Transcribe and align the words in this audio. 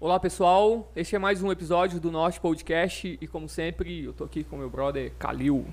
Olá 0.00 0.18
pessoal, 0.18 0.90
este 0.96 1.14
é 1.14 1.18
mais 1.18 1.44
um 1.44 1.52
episódio 1.52 2.00
do 2.00 2.10
Norte 2.10 2.40
Podcast 2.40 3.18
e 3.20 3.26
como 3.28 3.48
sempre 3.48 4.04
eu 4.04 4.12
tô 4.12 4.24
aqui 4.24 4.42
com 4.42 4.56
meu 4.56 4.68
brother 4.68 5.12
Kalil. 5.16 5.64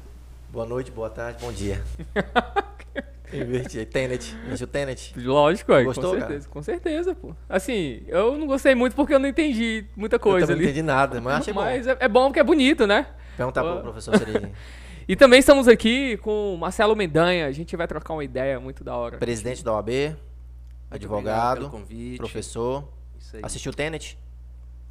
Boa 0.49 0.67
noite, 0.67 0.91
boa 0.91 1.09
tarde, 1.09 1.43
bom 1.43 1.51
dia. 1.51 1.83
Inverti. 3.33 3.85
Tenet. 3.85 4.35
Assistiu 4.47 4.67
Tenet? 4.67 5.13
Lógico, 5.19 5.71
é, 5.73 5.83
Gostou, 5.83 6.03
com 6.05 6.11
cara? 6.11 6.27
certeza, 6.27 6.49
com 6.49 6.63
certeza, 6.63 7.15
pô. 7.15 7.35
Assim, 7.47 8.01
eu 8.07 8.37
não 8.37 8.47
gostei 8.47 8.73
muito 8.75 8.95
porque 8.95 9.13
eu 9.13 9.19
não 9.19 9.27
entendi 9.29 9.85
muita 9.95 10.15
Eu 10.15 10.19
coisa 10.19 10.47
não 10.47 10.55
ali. 10.55 10.63
entendi 10.65 10.81
nada, 10.81 11.21
mas 11.21 11.35
achei 11.41 11.53
Mas 11.53 11.85
bom. 11.85 11.91
é, 11.91 11.97
é 11.99 12.07
bom 12.07 12.25
porque 12.27 12.39
é 12.39 12.43
bonito, 12.43 12.87
né? 12.87 13.07
Perguntar 13.37 13.63
Ó. 13.63 13.73
pro 13.75 13.83
professor 13.83 14.13
E 15.07 15.15
também 15.15 15.39
estamos 15.39 15.67
aqui 15.67 16.17
com 16.17 16.53
o 16.53 16.57
Marcelo 16.57 16.95
Mendanha, 16.95 17.47
a 17.47 17.51
gente 17.51 17.75
vai 17.75 17.87
trocar 17.87 18.13
uma 18.13 18.23
ideia 18.23 18.59
muito 18.59 18.83
da 18.83 18.95
hora. 18.95 19.17
presidente 19.17 19.63
da 19.63 19.73
OAB, 19.73 20.15
advogado, 20.91 21.69
convite. 21.69 22.17
professor. 22.17 22.87
Isso 23.19 23.35
aí. 23.35 23.41
Assistiu 23.43 23.73
Tenet? 23.73 24.17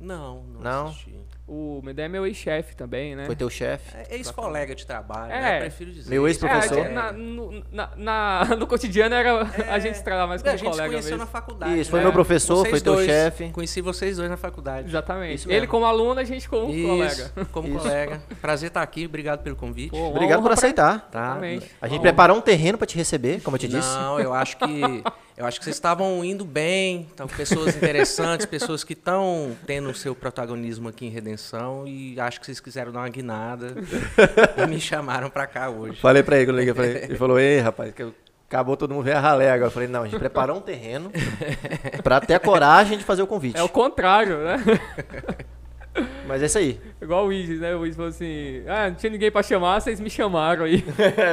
Não, 0.00 0.42
não, 0.44 0.60
Não? 0.60 0.86
assisti. 0.88 1.14
O 1.50 1.80
Mendanha 1.82 2.04
é 2.06 2.08
meu 2.10 2.26
ex-chefe 2.26 2.76
também, 2.76 3.16
né? 3.16 3.24
Foi 3.24 3.34
teu 3.34 3.48
chefe? 3.48 3.96
É 3.96 4.16
ex-colega 4.16 4.74
de 4.74 4.84
trabalho, 4.86 5.32
É. 5.32 5.40
né? 5.40 5.56
Eu 5.56 5.60
prefiro 5.62 5.90
dizer. 5.90 6.10
Meu 6.10 6.28
ex-professor. 6.28 6.78
É, 6.78 6.88
na- 6.90 7.10
no, 7.10 7.64
na- 7.72 7.90
na- 7.96 8.44
no 8.58 8.66
cotidiano 8.66 9.14
era 9.14 9.42
a 9.72 9.78
gente 9.78 10.02
trabalhava 10.02 10.28
mais 10.28 10.44
É, 10.44 10.48
a 10.48 10.52
como 10.52 10.58
gente 10.58 10.66
se 10.66 10.70
colega 10.76 10.88
conheceu 10.90 11.10
mesmo. 11.12 11.24
na 11.24 11.26
faculdade. 11.26 11.80
Isso, 11.80 11.90
foi 11.90 12.00
né? 12.00 12.04
meu 12.04 12.12
professor, 12.12 12.56
Vocês 12.58 12.70
foi 12.70 12.80
teu 12.82 13.02
chefe. 13.02 13.48
Conheci 13.48 13.80
vocês 13.80 14.18
dois 14.18 14.28
na 14.28 14.36
faculdade. 14.36 14.88
Exatamente. 14.88 15.36
Isso 15.36 15.48
Ele 15.48 15.60
mesmo. 15.60 15.70
como 15.70 15.86
aluno, 15.86 16.20
a 16.20 16.24
gente 16.24 16.46
como 16.46 16.70
Isso, 16.70 16.86
colega. 17.32 17.46
como 17.50 17.68
Isso. 17.68 17.78
colega. 17.78 18.22
Prazer 18.42 18.68
estar 18.68 18.82
aqui, 18.82 19.06
obrigado 19.06 19.42
pelo 19.42 19.56
convite. 19.56 19.90
Pô, 19.90 20.08
Obrigado 20.08 20.40
por 20.42 20.48
honra 20.48 20.54
pra- 20.54 20.54
aceitar. 20.54 21.08
Tá? 21.10 21.20
Exatamente. 21.30 21.70
A 21.80 21.88
gente 21.88 21.96
Uma 21.96 22.02
preparou 22.02 22.36
um 22.36 22.40
terreno 22.42 22.76
pra 22.76 22.86
te 22.86 22.96
receber, 22.98 23.40
como 23.40 23.56
eu 23.56 23.58
te 23.58 23.68
disse. 23.68 23.88
Não, 23.88 24.20
eu 24.20 24.34
acho 24.34 24.58
que 24.58 25.02
eu 25.34 25.46
acho 25.46 25.58
que 25.58 25.64
vocês 25.64 25.76
estavam 25.76 26.22
indo 26.22 26.44
bem, 26.44 27.06
então 27.14 27.26
pessoas 27.26 27.74
interessantes, 27.74 28.44
pessoas 28.44 28.84
que 28.84 28.92
estão 28.92 29.56
tendo 29.66 29.88
o 29.88 29.94
seu 29.94 30.14
protagonismo 30.14 30.88
aqui 30.90 31.06
em 31.06 31.08
Redenção 31.10 31.37
e 31.86 32.18
acho 32.20 32.40
que 32.40 32.46
vocês 32.46 32.60
quiseram 32.60 32.92
dar 32.92 33.00
uma 33.00 33.08
guinada 33.08 33.74
e 34.62 34.66
me 34.66 34.80
chamaram 34.80 35.30
pra 35.30 35.46
cá 35.46 35.68
hoje. 35.70 36.00
Falei 36.00 36.22
pra 36.22 36.36
ele, 36.36 36.46
quando 36.46 36.56
eu 36.58 36.60
liguei, 36.60 36.74
falei, 36.74 37.04
ele 37.04 37.16
falou, 37.16 37.38
ei, 37.38 37.60
rapaz, 37.60 37.92
que 37.94 38.02
eu- 38.02 38.14
acabou 38.48 38.76
todo 38.76 38.94
mundo 38.94 39.04
ver 39.04 39.14
a 39.16 39.20
ralé 39.20 39.50
agora. 39.50 39.68
Eu 39.68 39.72
falei, 39.72 39.88
não, 39.88 40.02
a 40.02 40.06
gente 40.06 40.18
preparou 40.18 40.56
um 40.56 40.60
terreno 40.60 41.10
pra 42.02 42.20
ter 42.20 42.34
a 42.34 42.40
coragem 42.40 42.96
de 42.98 43.04
fazer 43.04 43.22
o 43.22 43.26
convite. 43.26 43.58
É 43.58 43.62
o 43.62 43.68
contrário, 43.68 44.38
né? 44.38 44.56
Mas 46.26 46.42
é 46.42 46.46
isso 46.46 46.58
aí. 46.58 46.80
Igual 47.00 47.24
o 47.24 47.28
Wiz, 47.28 47.58
né? 47.60 47.74
O 47.74 47.80
Wiz 47.80 47.96
falou 47.96 48.10
assim: 48.10 48.62
Ah, 48.68 48.88
não 48.88 48.94
tinha 48.94 49.10
ninguém 49.10 49.30
pra 49.32 49.42
chamar, 49.42 49.80
vocês 49.80 49.98
me 49.98 50.08
chamaram 50.08 50.64
aí. 50.64 50.84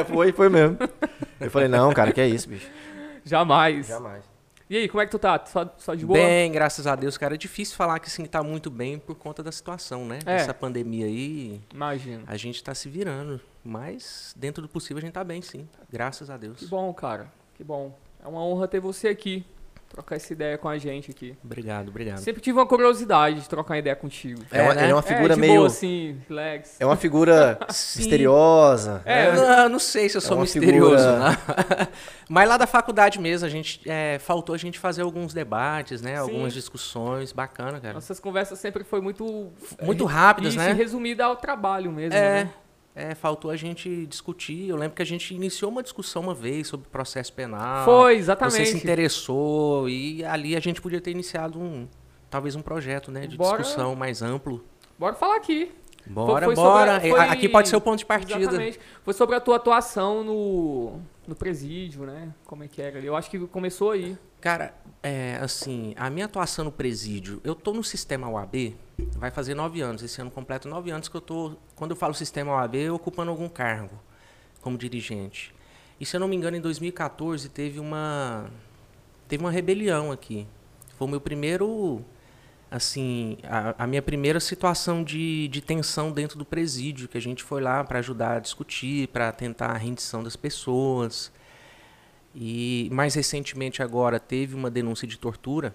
foi, 0.08 0.32
foi 0.32 0.50
mesmo. 0.50 0.78
Eu 1.40 1.52
falei, 1.52 1.68
não, 1.68 1.92
cara, 1.94 2.12
que 2.12 2.20
é 2.22 2.28
isso, 2.28 2.50
bicho. 2.50 2.68
Jamais. 3.24 3.88
Jamais. 3.88 4.24
E 4.68 4.78
aí, 4.78 4.90
como 4.90 5.00
é 5.02 5.06
que 5.06 5.12
tu 5.12 5.20
tá? 5.20 5.44
Só, 5.46 5.72
só 5.78 5.94
de 5.94 6.06
boa? 6.06 6.18
Bem, 6.18 6.52
graças 6.52 6.88
a 6.88 6.96
Deus, 6.96 7.18
cara. 7.18 7.36
É 7.36 7.38
difícil 7.38 7.76
falar 7.76 8.00
que 8.00 8.08
assim 8.08 8.26
tá 8.26 8.42
muito 8.42 8.72
bem 8.72 8.98
por 8.98 9.14
conta 9.16 9.44
da 9.44 9.52
situação, 9.52 10.06
né? 10.06 10.20
É. 10.26 10.36
Essa 10.38 10.56
pandemia 10.56 11.06
aí, 11.06 11.62
Imagino. 11.72 12.24
a 12.26 12.36
gente 12.36 12.64
tá 12.64 12.74
se 12.74 12.90
virando. 12.90 13.40
Mas 13.64 14.34
dentro 14.36 14.62
do 14.64 14.68
possível 14.70 14.98
a 14.98 15.02
gente 15.02 15.14
tá 15.14 15.24
bem, 15.24 15.42
sim. 15.42 15.68
Graças 15.92 16.30
a 16.30 16.34
Que 16.34 16.48
Deus. 16.48 16.64
bom, 16.64 16.92
cara. 16.94 17.32
Que 17.56 17.64
bom. 17.64 17.96
É 18.24 18.28
uma 18.28 18.44
honra 18.44 18.68
ter 18.68 18.80
você 18.80 19.08
aqui. 19.08 19.46
Trocar 19.96 20.18
essa 20.18 20.34
ideia 20.34 20.58
com 20.58 20.68
a 20.68 20.78
gente 20.78 21.10
aqui. 21.10 21.38
Obrigado, 21.42 21.88
obrigado. 21.88 22.18
Sempre 22.18 22.42
tive 22.42 22.60
uma 22.60 22.66
curiosidade 22.68 23.40
de 23.40 23.48
trocar 23.48 23.78
ideia 23.78 23.96
contigo. 23.96 24.42
É, 24.52 24.62
uma, 24.62 24.72
É, 24.74 24.76
né? 24.76 24.84
ele 24.84 24.92
é 24.92 24.96
uma 24.96 25.02
figura 25.02 25.34
é, 25.36 25.38
meio. 25.38 25.56
boa, 25.56 25.68
assim, 25.68 26.18
relax. 26.28 26.76
É 26.82 26.86
uma 26.86 26.98
figura 26.98 27.58
Sim. 27.72 28.00
misteriosa. 28.00 29.02
É, 29.06 29.32
né? 29.32 29.38
Não, 29.38 29.70
não 29.70 29.80
sei 29.80 30.10
se 30.10 30.18
eu 30.18 30.20
É 30.20 30.22
sou 30.22 30.36
uma 30.36 30.42
misterioso, 30.44 30.98
figura- 30.98 31.30
né? 31.30 31.88
Mas 32.28 32.50
lá 32.50 32.58
da 32.58 32.68
faculdade 32.68 33.22
mesmo, 33.22 33.46
a 33.46 33.50
gente 33.50 33.82
é, 33.90 34.20
faltou 34.20 34.54
a 34.54 34.58
gente 34.58 34.78
fazer 34.80 35.02
alguns 35.04 35.34
debates, 35.34 36.02
né? 36.02 36.18
Algumas 36.18 36.52
discussões, 36.54 37.32
bacana, 37.32 37.80
cara. 37.80 37.94
Nossas 37.94 38.20
conversas 38.20 38.60
sempre 38.60 38.84
foi 38.84 39.00
muito... 39.00 39.54
Muito 39.82 40.04
é, 40.04 40.12
rápidas, 40.12 40.56
isso, 40.56 40.62
né? 40.62 40.74
resumida 40.74 41.24
ao 41.24 41.38
trabalho 41.38 41.90
mesmo, 41.90 42.14
É, 42.18 42.44
né? 42.44 42.50
É, 42.96 43.14
faltou 43.14 43.52
a 43.52 43.56
gente 43.58 44.06
discutir. 44.08 44.70
Eu 44.70 44.78
lembro 44.78 44.96
que 44.96 45.02
a 45.02 45.06
gente 45.06 45.34
iniciou 45.36 45.70
uma 45.70 45.84
discussão 45.84 46.22
uma 46.22 46.34
vez 46.34 46.68
sobre 46.68 46.88
processo 46.90 47.34
penal. 47.34 47.84
Foi, 47.86 48.14
Você 48.14 48.20
exatamente. 48.20 48.66
se 48.68 48.78
interessou 48.78 49.90
e 49.90 50.24
ali 50.24 50.56
a 50.56 50.60
gente 50.60 50.82
podia 50.82 51.02
ter 51.02 51.12
iniciado 51.12 51.60
um, 51.60 51.88
talvez 52.30 52.56
um 52.56 52.62
projeto, 52.62 53.12
né, 53.12 53.28
de 53.28 53.36
Bora- 53.38 53.58
discussão 53.62 53.96
mais 53.96 54.22
amplo. 54.22 54.64
Bora 54.98 55.14
falar 55.16 55.36
aqui. 55.36 55.72
Bora, 56.08 56.46
foi 56.46 56.56
bora. 56.56 56.94
sobre- 56.96 57.08
É, 57.08 57.12
foi- 57.12 57.20
Aqui 57.30 57.50
pode 57.50 57.68
ser 57.68 57.76
o 57.76 57.82
ponto 57.82 57.98
de 57.98 58.06
partida. 58.06 58.40
Exatamente. 58.40 58.80
Foi 59.04 59.14
sobre 59.14 59.36
a 59.36 59.40
tua 59.40 59.56
atuação 59.56 60.24
no, 60.24 61.00
no 61.28 61.36
presídio, 61.36 62.06
né? 62.06 62.32
Como 62.46 62.64
é 62.64 62.68
que 62.68 62.80
era 62.82 62.98
ali. 63.00 63.08
Eu 63.08 63.16
acho 63.16 63.30
que 63.30 63.40
começou 63.48 63.90
aí. 63.92 64.16
Cara, 64.46 64.76
é, 65.02 65.40
assim, 65.42 65.96
a 65.98 66.08
minha 66.08 66.28
atuação 66.28 66.66
no 66.66 66.72
presídio, 66.72 67.42
eu 67.44 67.56
tô 67.56 67.74
no 67.74 67.84
sistema 67.84 68.30
UAB, 68.30 68.76
vai 69.18 69.32
fazer 69.32 69.56
nove 69.56 69.82
anos, 69.82 70.04
esse 70.04 70.22
ano 70.22 70.30
completo 70.30 70.68
nove 70.68 70.92
anos 70.92 71.08
que 71.08 71.18
eu 71.18 71.22
tô, 71.22 71.54
quando 71.76 71.90
eu 71.90 71.98
falo 71.98 72.14
sistema 72.14 72.52
UAB, 72.52 72.92
ocupando 72.92 73.32
algum 73.32 73.50
cargo 73.50 74.00
como 74.62 74.78
dirigente. 74.78 75.52
E 76.00 76.06
se 76.06 76.16
eu 76.16 76.20
não 76.20 76.28
me 76.28 76.36
engano, 76.36 76.56
em 76.56 76.62
2014 76.62 77.50
teve 77.50 77.80
uma, 77.80 78.46
teve 79.28 79.44
uma 79.44 79.50
rebelião 79.50 80.12
aqui. 80.12 80.46
Foi 80.96 81.08
o 81.08 81.10
meu 81.10 81.20
primeiro, 81.20 82.06
assim, 82.70 83.40
a, 83.46 83.84
a 83.86 83.88
minha 83.88 84.04
primeira 84.04 84.40
situação 84.40 85.04
de, 85.04 85.48
de 85.48 85.60
tensão 85.60 86.12
dentro 86.12 86.38
do 86.38 86.46
presídio, 86.46 87.08
que 87.08 87.18
a 87.18 87.22
gente 87.22 87.44
foi 87.44 87.64
lá 87.64 87.84
para 87.84 87.98
ajudar 87.98 88.34
a 88.34 88.40
discutir, 88.40 89.08
para 89.08 89.32
tentar 89.32 89.72
a 89.72 89.78
rendição 89.78 90.22
das 90.22 90.36
pessoas. 90.36 91.32
E 92.36 92.90
mais 92.92 93.16
recentemente 93.16 93.82
agora 93.82 94.20
teve 94.20 94.54
uma 94.56 94.70
denúncia 94.70 95.08
de 95.08 95.18
tortura. 95.18 95.74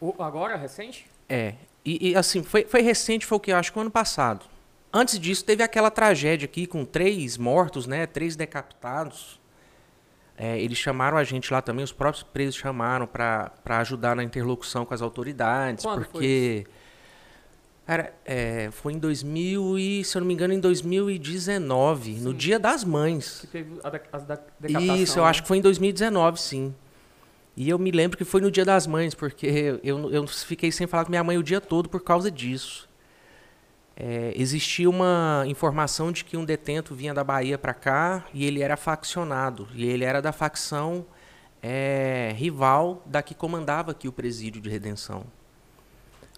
O- 0.00 0.14
agora, 0.22 0.56
recente? 0.56 1.06
É. 1.28 1.54
E, 1.84 2.10
e, 2.10 2.16
assim, 2.16 2.42
foi, 2.42 2.64
foi 2.64 2.82
recente, 2.82 3.26
foi 3.26 3.36
o 3.36 3.40
que 3.40 3.50
eu 3.50 3.56
acho 3.56 3.72
que 3.72 3.78
o 3.78 3.80
ano 3.80 3.90
passado. 3.90 4.46
Antes 4.92 5.18
disso, 5.18 5.44
teve 5.44 5.62
aquela 5.62 5.90
tragédia 5.90 6.46
aqui 6.46 6.66
com 6.66 6.84
três 6.84 7.36
mortos, 7.36 7.86
né? 7.86 8.06
Três 8.06 8.36
decapitados. 8.36 9.40
É, 10.36 10.58
eles 10.60 10.78
chamaram 10.78 11.16
a 11.18 11.24
gente 11.24 11.52
lá 11.52 11.60
também, 11.60 11.84
os 11.84 11.92
próprios 11.92 12.22
presos 12.22 12.54
chamaram 12.54 13.06
para 13.08 13.50
ajudar 13.66 14.14
na 14.14 14.22
interlocução 14.22 14.84
com 14.86 14.94
as 14.94 15.02
autoridades. 15.02 15.84
Quando 15.84 16.04
foi 16.04 16.04
porque. 16.04 16.66
Cara, 17.88 18.12
é, 18.26 18.68
foi 18.70 18.92
em 18.92 18.98
2000 18.98 19.78
e, 19.78 20.04
se 20.04 20.14
eu 20.14 20.20
não 20.20 20.26
me 20.28 20.34
engano, 20.34 20.52
em 20.52 20.60
2019, 20.60 22.16
no 22.16 22.32
Sim. 22.32 22.36
Dia 22.36 22.58
das 22.58 22.84
Mães. 22.84 23.38
Que 23.40 23.46
teve 23.46 23.80
a, 23.82 23.88
de- 23.88 24.00
as 24.12 24.24
da 24.26 24.34
decapitação, 24.60 24.96
Isso, 24.96 25.18
eu 25.18 25.22
né? 25.24 25.30
acho 25.30 25.40
que 25.40 25.48
foi 25.48 25.56
em 25.56 25.62
2019, 25.62 26.38
sim. 26.38 26.74
E 27.56 27.66
eu 27.66 27.78
me 27.78 27.90
lembro 27.90 28.18
que 28.18 28.26
foi 28.26 28.42
no 28.42 28.50
Dia 28.50 28.66
das 28.66 28.86
Mães, 28.86 29.14
porque 29.14 29.80
eu, 29.82 30.10
eu 30.10 30.26
fiquei 30.28 30.70
sem 30.70 30.86
falar 30.86 31.06
com 31.06 31.10
minha 31.10 31.24
mãe 31.24 31.38
o 31.38 31.42
dia 31.42 31.62
todo 31.62 31.88
por 31.88 32.02
causa 32.02 32.30
disso. 32.30 32.86
É, 33.96 34.34
existia 34.36 34.90
uma 34.90 35.44
informação 35.46 36.12
de 36.12 36.26
que 36.26 36.36
um 36.36 36.44
detento 36.44 36.94
vinha 36.94 37.14
da 37.14 37.24
Bahia 37.24 37.56
para 37.56 37.72
cá 37.72 38.22
e 38.34 38.44
ele 38.44 38.60
era 38.60 38.76
faccionado. 38.76 39.66
E 39.74 39.86
ele 39.86 40.04
era 40.04 40.20
da 40.20 40.30
facção 40.30 41.06
é, 41.62 42.34
rival 42.36 43.02
da 43.06 43.22
que 43.22 43.34
comandava 43.34 43.92
aqui 43.92 44.06
o 44.06 44.12
presídio 44.12 44.60
de 44.60 44.68
redenção. 44.68 45.24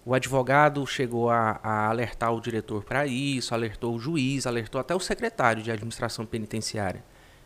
O 0.03 0.15
advogado 0.15 0.85
chegou 0.87 1.29
a, 1.29 1.59
a 1.61 1.87
alertar 1.89 2.33
o 2.33 2.41
diretor 2.41 2.83
para 2.83 3.05
isso, 3.05 3.53
alertou 3.53 3.95
o 3.95 3.99
juiz, 3.99 4.47
alertou 4.47 4.81
até 4.81 4.95
o 4.95 4.99
secretário 4.99 5.61
de 5.61 5.71
administração 5.71 6.25
penitenciária. 6.25 7.03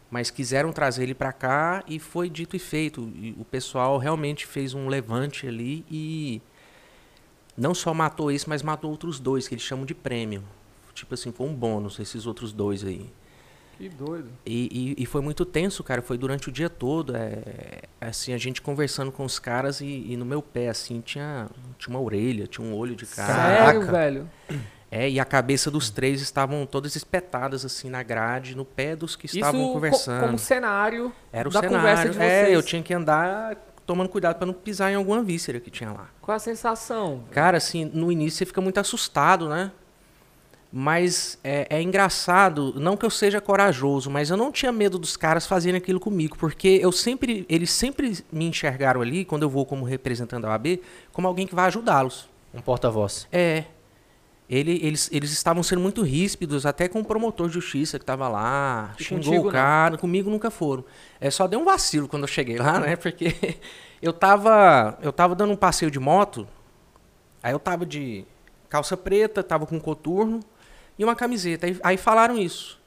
Mas 0.09 0.31
quiseram 0.31 0.71
trazer 0.71 1.03
ele 1.03 1.13
para 1.13 1.33
cá 1.33 1.83
e 1.87 1.99
foi 1.99 2.29
dito 2.29 2.55
e 2.55 2.59
feito. 2.59 3.11
E 3.15 3.35
o 3.37 3.43
pessoal 3.43 3.97
realmente 3.97 4.45
fez 4.45 4.73
um 4.73 4.87
levante 4.87 5.47
ali 5.47 5.85
e 5.91 6.41
não 7.57 7.73
só 7.73 7.93
matou 7.93 8.31
esse, 8.31 8.47
mas 8.47 8.63
matou 8.63 8.89
outros 8.89 9.19
dois, 9.19 9.47
que 9.47 9.55
eles 9.55 9.63
chamam 9.63 9.85
de 9.85 9.93
prêmio. 9.93 10.43
Tipo 10.93 11.13
assim, 11.13 11.33
foi 11.33 11.47
um 11.47 11.53
bônus, 11.53 11.99
esses 11.99 12.25
outros 12.25 12.53
dois 12.53 12.85
aí. 12.85 13.11
Que 13.77 13.89
doido. 13.89 14.29
E, 14.45 14.95
e, 14.97 15.03
e 15.03 15.05
foi 15.05 15.21
muito 15.21 15.43
tenso, 15.45 15.83
cara. 15.83 16.01
Foi 16.01 16.17
durante 16.17 16.49
o 16.49 16.51
dia 16.51 16.69
todo. 16.69 17.15
É, 17.15 17.81
assim, 17.99 18.33
a 18.33 18.37
gente 18.37 18.61
conversando 18.61 19.11
com 19.11 19.25
os 19.25 19.37
caras 19.39 19.81
e, 19.81 19.85
e 20.09 20.15
no 20.17 20.23
meu 20.25 20.41
pé, 20.41 20.69
assim, 20.69 21.01
tinha, 21.01 21.47
tinha 21.77 21.93
uma 21.95 22.01
orelha, 22.01 22.47
tinha 22.47 22.65
um 22.65 22.73
olho 22.73 22.95
de 22.95 23.05
cara. 23.05 23.33
Sério, 23.33 23.79
Caraca. 23.81 23.91
velho? 23.91 24.29
É, 24.89 25.09
e 25.09 25.19
a 25.19 25.25
cabeça 25.25 25.69
dos 25.69 25.89
três 25.89 26.21
estavam 26.21 26.65
todas 26.65 26.95
espetadas, 26.95 27.65
assim, 27.65 27.89
na 27.89 28.01
grade, 28.01 28.55
no 28.55 28.63
pé 28.63 28.95
dos 28.95 29.15
que 29.15 29.25
estavam 29.25 29.59
Isso 29.59 29.67
co- 29.69 29.73
conversando. 29.73 30.25
como 30.25 30.39
cenário 30.39 31.11
Era 31.33 31.49
o 31.49 31.51
da 31.51 31.59
cenário. 31.59 31.77
conversa 31.81 32.09
de 32.09 32.15
vocês. 32.17 32.31
É, 32.49 32.55
eu 32.55 32.63
tinha 32.63 32.81
que 32.81 32.93
andar 32.93 33.55
tomando 33.85 34.07
cuidado 34.09 34.37
para 34.37 34.45
não 34.47 34.53
pisar 34.53 34.91
em 34.91 34.95
alguma 34.95 35.21
víscera 35.21 35.59
que 35.59 35.69
tinha 35.69 35.91
lá. 35.91 36.07
Qual 36.21 36.35
a 36.35 36.39
sensação? 36.39 37.23
Cara, 37.31 37.57
assim, 37.57 37.83
no 37.93 38.09
início 38.11 38.37
você 38.39 38.45
fica 38.45 38.61
muito 38.61 38.79
assustado, 38.79 39.49
né? 39.49 39.71
Mas 40.77 41.39
é, 41.41 41.67
é 41.69 41.81
engraçado, 41.81 42.73
não 42.77 42.97
que 42.97 43.05
eu 43.05 43.09
seja 43.09 43.39
corajoso, 43.39 44.11
mas 44.11 44.29
eu 44.29 44.35
não 44.35 44.51
tinha 44.51 44.73
medo 44.73 44.99
dos 44.99 45.15
caras 45.15 45.47
fazerem 45.47 45.77
aquilo 45.77 46.01
comigo, 46.01 46.35
porque 46.37 46.67
eu 46.81 46.91
sempre, 46.91 47.45
eles 47.47 47.71
sempre 47.71 48.17
me 48.29 48.43
enxergaram 48.43 48.99
ali, 48.99 49.23
quando 49.23 49.43
eu 49.43 49.49
vou 49.49 49.65
como 49.65 49.85
representante 49.85 50.41
da 50.41 50.49
OAB, 50.49 50.81
como 51.13 51.29
alguém 51.29 51.47
que 51.47 51.55
vai 51.55 51.67
ajudá-los. 51.67 52.27
Um 52.53 52.59
porta-voz. 52.59 53.25
É. 53.31 53.63
ele- 54.49 54.77
eles, 54.83 55.09
eles 55.13 55.31
estavam 55.31 55.63
sendo 55.63 55.79
muito 55.79 56.01
ríspidos, 56.01 56.65
até 56.65 56.89
com 56.89 56.99
o 56.99 57.05
promotor 57.05 57.47
de 57.47 57.53
justiça 57.53 57.97
que 57.97 58.03
estava 58.03 58.27
lá, 58.27 58.93
E 58.99 59.03
xingou 59.05 59.23
contigo, 59.23 59.47
o 59.47 59.51
cara, 59.53 59.97
comigo 59.97 60.29
nunca 60.29 60.51
foram. 60.51 60.83
É, 61.21 61.31
só 61.31 61.47
deu 61.47 61.61
um 61.61 61.63
vacilo 61.63 62.05
quando 62.09 62.23
eu 62.23 62.27
cheguei 62.27 62.57
lá, 62.57 62.81
né? 62.81 62.97
Porque 62.97 63.33
eu 64.01 64.11
tava, 64.11 64.99
eu 65.01 65.13
tava 65.13 65.35
dando 65.35 65.53
um 65.53 65.55
passeio 65.55 65.89
de 65.89 66.01
moto, 66.01 66.45
aí 67.41 67.53
eu 67.53 67.59
tava 67.59 67.85
de 67.85 68.25
calça 68.67 68.97
preta, 68.97 69.41
tava 69.41 69.65
com 69.65 69.79
coturno 69.79 70.41
e 70.97 71.03
uma 71.03 71.15
camiseta. 71.15 71.67
Aí, 71.67 71.77
aí 71.83 71.97
falaram 71.97 72.37
isso. 72.37 72.79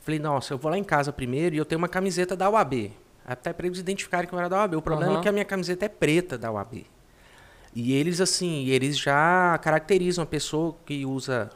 Falei, 0.00 0.18
nossa, 0.18 0.52
eu 0.54 0.58
vou 0.58 0.70
lá 0.70 0.76
em 0.76 0.84
casa 0.84 1.12
primeiro 1.12 1.54
e 1.54 1.58
eu 1.58 1.64
tenho 1.64 1.78
uma 1.78 1.88
camiseta 1.88 2.34
da 2.34 2.50
UAB. 2.50 2.92
Até 3.24 3.52
para 3.52 3.66
eles 3.66 3.78
identificarem 3.78 4.28
que 4.28 4.34
eu 4.34 4.38
era 4.38 4.48
da 4.48 4.58
UAB. 4.58 4.76
O 4.76 4.82
problema 4.82 5.12
Aham. 5.12 5.20
é 5.20 5.22
que 5.22 5.28
a 5.28 5.32
minha 5.32 5.44
camiseta 5.44 5.86
é 5.86 5.88
preta 5.88 6.36
da 6.36 6.50
UAB. 6.50 6.84
E 7.74 7.92
eles, 7.92 8.20
assim, 8.20 8.66
eles 8.68 8.98
já 8.98 9.58
caracterizam 9.62 10.24
a 10.24 10.26
pessoa 10.26 10.76
que 10.84 11.06
usa 11.06 11.50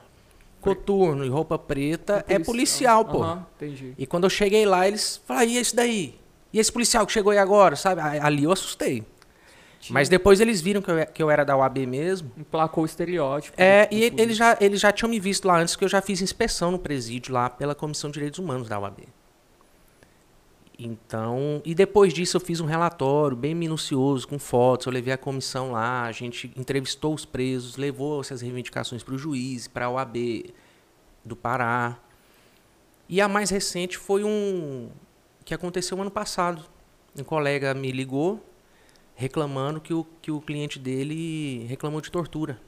coturno 0.61 1.25
e 1.25 1.29
roupa 1.29 1.59
preta 1.59 2.25
é 2.29 2.39
policial, 2.39 3.05
pô. 3.05 3.23
Aham, 3.23 3.47
entendi. 3.57 3.95
E 3.99 4.07
quando 4.07 4.25
eu 4.25 4.31
cheguei 4.31 4.65
lá, 4.65 4.87
eles 4.87 5.21
falaram, 5.27 5.49
e 5.49 5.59
esse 5.59 5.75
daí? 5.75 6.19
E 6.53 6.59
esse 6.59 6.73
policial 6.73 7.05
que 7.05 7.13
chegou 7.13 7.33
aí 7.33 7.39
agora, 7.39 7.77
sabe? 7.77 8.01
Ali 8.01 8.45
eu 8.45 8.53
assustei. 8.53 9.05
Mas 9.91 10.09
depois 10.09 10.41
eles 10.41 10.61
viram 10.61 10.83
que 10.83 10.91
eu, 10.91 11.07
que 11.07 11.23
eu 11.23 11.31
era 11.31 11.45
da 11.45 11.57
UAB 11.57 11.87
mesmo. 11.87 12.31
Emplacou 12.37 12.83
o 12.83 12.87
estereótipo. 12.87 13.55
É, 13.61 13.89
e 13.91 14.05
eles 14.05 14.37
já, 14.37 14.57
eles 14.61 14.81
já 14.81 14.91
tinham 14.91 15.11
me 15.11 15.21
visto 15.21 15.47
lá 15.47 15.59
antes 15.61 15.77
que 15.77 15.85
eu 15.85 15.89
já 15.89 16.01
fiz 16.01 16.21
inspeção 16.21 16.71
no 16.71 16.79
presídio 16.79 17.33
lá 17.33 17.49
pela 17.49 17.75
Comissão 17.75 18.11
de 18.11 18.15
Direitos 18.15 18.39
Humanos 18.39 18.69
da 18.69 18.79
UAB. 18.79 19.05
Então, 20.79 21.63
e 21.65 21.75
depois 21.75 22.13
disso 22.13 22.37
eu 22.37 22.41
fiz 22.41 22.61
um 22.61 22.67
relatório 22.67 23.35
bem 23.35 23.55
minucioso, 23.55 24.29
com 24.29 24.39
fotos, 24.39 24.87
eu 24.87 24.93
levei 24.93 25.13
a 25.13 25.17
comissão 25.17 25.73
lá, 25.73 26.03
a 26.03 26.13
gente 26.13 26.53
entrevistou 26.55 27.15
os 27.15 27.25
presos, 27.25 27.79
levou 27.79 28.21
essas 28.21 28.43
reivindicações 28.43 29.03
para 29.03 29.15
o 29.15 29.19
juiz, 29.19 29.67
para 29.67 29.87
a 29.87 29.91
OAB 29.91 30.53
do 31.25 31.35
Pará. 31.35 31.99
E 33.09 33.23
a 33.23 33.29
mais 33.29 33.49
recente 33.49 33.97
foi 33.97 34.23
um 34.23 34.91
que 35.47 35.55
aconteceu 35.55 35.99
ano 35.99 36.11
passado. 36.11 36.63
Um 37.19 37.25
colega 37.25 37.73
me 37.73 37.91
ligou 37.91 38.45
reclamando 39.17 39.81
que 39.81 39.93
o, 39.95 40.07
que 40.23 40.31
o 40.31 40.41
cliente 40.41 40.79
dele 40.79 41.65
reclamou 41.67 42.01
de 42.01 42.11
tortura. 42.11 42.61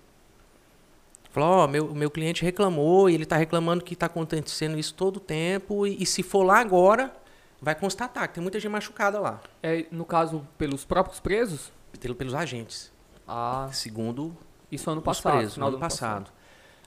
Falou, 1.30 1.50
ó, 1.50 1.66
meu, 1.68 1.94
meu 1.94 2.10
cliente 2.10 2.42
reclamou 2.42 3.08
e 3.08 3.14
ele 3.14 3.24
está 3.24 3.36
reclamando 3.36 3.84
que 3.84 3.92
está 3.94 4.06
acontecendo 4.06 4.78
isso 4.78 4.94
todo 4.94 5.18
o 5.18 5.20
tempo 5.20 5.86
e, 5.86 6.02
e 6.02 6.06
se 6.06 6.22
for 6.22 6.42
lá 6.42 6.58
agora, 6.58 7.14
vai 7.60 7.74
constatar 7.74 8.26
que 8.28 8.34
tem 8.34 8.42
muita 8.42 8.58
gente 8.58 8.72
machucada 8.72 9.20
lá, 9.20 9.40
É, 9.62 9.84
no 9.92 10.04
caso, 10.06 10.46
pelos 10.56 10.84
próprios 10.84 11.20
presos? 11.20 11.70
pelo- 12.00 12.14
pelos 12.14 12.34
agentes, 12.34 12.90
Ah, 13.26 13.68
segundo 13.72 14.34
isso 14.72 14.90
ano 14.90 15.02
passado. 15.02 15.32
presos, 15.36 15.50
no 15.50 15.54
final 15.54 15.70
do 15.70 15.74
ano 15.76 15.80
passado. 15.80 16.30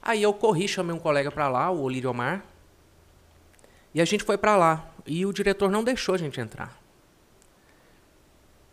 Aí 0.02 0.24
eu 0.24 0.34
corri, 0.34 0.68
chamei 0.68 0.96
um 0.96 1.00
colega 1.00 1.30
para 1.32 1.48
lá, 1.48 1.70
o 1.70 1.82
Olírio 1.82 2.10
Omar, 2.10 2.44
e 3.94 4.02
a 4.02 4.06
gente 4.06 4.24
foi 4.24 4.38
para 4.38 4.56
lá. 4.58 4.88
E 5.06 5.24
o 5.26 5.34
diretor 5.34 5.70
não 5.70 5.84
deixou 5.84 6.16
a 6.16 6.18
gente 6.18 6.40
entrar. 6.42 6.81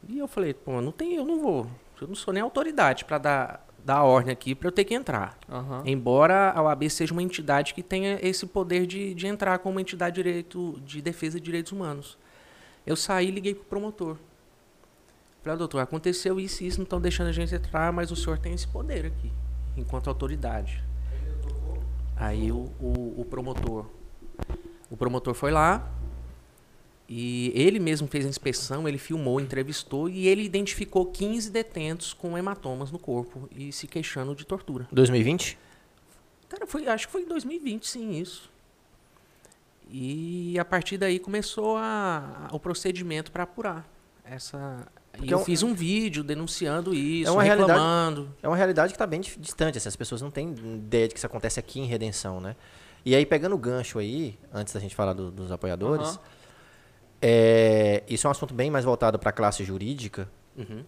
E 0.06 0.18
eu 0.18 0.28
falei, 0.28 0.54
pô, 0.54 0.80
não 0.80 0.92
tem, 0.92 1.14
eu 1.14 1.24
não 1.24 1.40
vou. 1.40 1.66
Eu 2.00 2.06
não 2.06 2.14
sou 2.14 2.32
nem 2.32 2.42
autoridade 2.42 3.04
para 3.04 3.18
dar, 3.18 3.66
dar 3.84 3.96
a 3.96 4.04
ordem 4.04 4.32
aqui 4.32 4.54
para 4.54 4.68
eu 4.68 4.72
ter 4.72 4.84
que 4.84 4.94
entrar. 4.94 5.36
Aham. 5.48 5.82
Embora 5.84 6.50
a 6.50 6.62
OAB 6.62 6.88
seja 6.88 7.12
uma 7.12 7.22
entidade 7.22 7.74
que 7.74 7.82
tenha 7.82 8.18
esse 8.22 8.46
poder 8.46 8.86
de, 8.86 9.14
de 9.14 9.26
entrar 9.26 9.58
como 9.58 9.74
uma 9.74 9.80
entidade 9.80 10.16
de, 10.16 10.22
direito, 10.22 10.80
de 10.84 11.02
defesa 11.02 11.40
de 11.40 11.44
direitos 11.44 11.72
humanos. 11.72 12.16
Eu 12.86 12.96
saí 12.96 13.28
e 13.28 13.30
liguei 13.30 13.54
pro 13.54 13.64
promotor. 13.64 14.16
Falei, 15.42 15.54
"Ah, 15.54 15.58
doutor, 15.58 15.80
aconteceu 15.80 16.38
isso 16.38 16.62
e 16.62 16.66
isso, 16.66 16.78
não 16.78 16.84
estão 16.84 17.00
deixando 17.00 17.28
a 17.28 17.32
gente 17.32 17.54
entrar, 17.54 17.92
mas 17.92 18.10
o 18.10 18.16
senhor 18.16 18.38
tem 18.38 18.52
esse 18.52 18.66
poder 18.66 19.06
aqui, 19.06 19.32
enquanto 19.76 20.08
autoridade. 20.08 20.82
Aí 22.16 22.50
o, 22.50 22.70
o, 22.80 23.14
o 23.18 23.26
promotor. 23.28 23.86
O 24.90 24.96
promotor 24.96 25.34
foi 25.34 25.50
lá 25.50 25.88
e 27.08 27.50
ele 27.54 27.78
mesmo 27.78 28.06
fez 28.06 28.26
a 28.26 28.28
inspeção, 28.28 28.86
ele 28.86 28.98
filmou, 28.98 29.40
entrevistou 29.40 30.08
e 30.08 30.26
ele 30.28 30.42
identificou 30.42 31.06
15 31.06 31.50
detentos 31.50 32.12
com 32.12 32.36
hematomas 32.36 32.90
no 32.90 32.98
corpo 32.98 33.48
e 33.50 33.72
se 33.72 33.86
queixando 33.86 34.34
de 34.34 34.44
tortura. 34.44 34.86
2020? 34.92 35.56
Cara, 36.48 36.66
foi, 36.66 36.86
acho 36.86 37.06
que 37.06 37.12
foi 37.12 37.22
em 37.22 37.28
2020, 37.28 37.86
sim, 37.86 38.20
isso. 38.20 38.50
E 39.90 40.58
a 40.58 40.64
partir 40.64 40.98
daí 40.98 41.18
começou 41.18 41.76
a, 41.78 42.48
a- 42.50 42.54
o 42.54 42.60
procedimento 42.60 43.32
para 43.32 43.44
apurar 43.44 43.88
essa. 44.24 44.86
E 45.14 45.18
Porque 45.18 45.34
eu 45.34 45.38
é 45.38 45.40
um- 45.40 45.44
fiz 45.44 45.62
um 45.62 45.72
vídeo 45.74 46.22
denunciando 46.22 46.94
isso, 46.94 47.28
É 47.30 47.32
uma 47.32 47.42
realidade- 47.42 47.72
reclamando. 47.72 48.34
É 48.42 48.48
uma 48.48 48.56
realidade 48.56 48.92
que 48.92 48.96
está 48.96 49.06
bem 49.06 49.20
distante, 49.20 49.78
assim, 49.78 49.88
as 49.88 49.96
pessoas 49.96 50.20
não 50.20 50.30
têm 50.30 50.50
ideia 50.52 51.08
de 51.08 51.14
que 51.14 51.18
isso 51.18 51.26
acontece 51.26 51.58
aqui 51.58 51.80
em 51.80 51.86
Redenção, 51.86 52.40
né? 52.40 52.54
E 53.04 53.14
aí, 53.14 53.24
pegando 53.24 53.54
o 53.54 53.58
gancho 53.58 53.98
aí, 53.98 54.38
antes 54.52 54.74
da 54.74 54.80
gente 54.80 54.94
falar 54.94 55.14
do- 55.14 55.30
dos 55.30 55.50
apoiadores, 55.50 56.08
Aham. 56.08 56.18
É, 57.20 58.02
isso 58.08 58.26
é 58.26 58.28
um 58.28 58.30
assunto 58.30 58.54
bem 58.54 58.70
mais 58.70 58.84
voltado 58.84 59.18
para 59.18 59.30
a 59.30 59.32
classe 59.32 59.64
jurídica. 59.64 60.28
Uhum. 60.56 60.84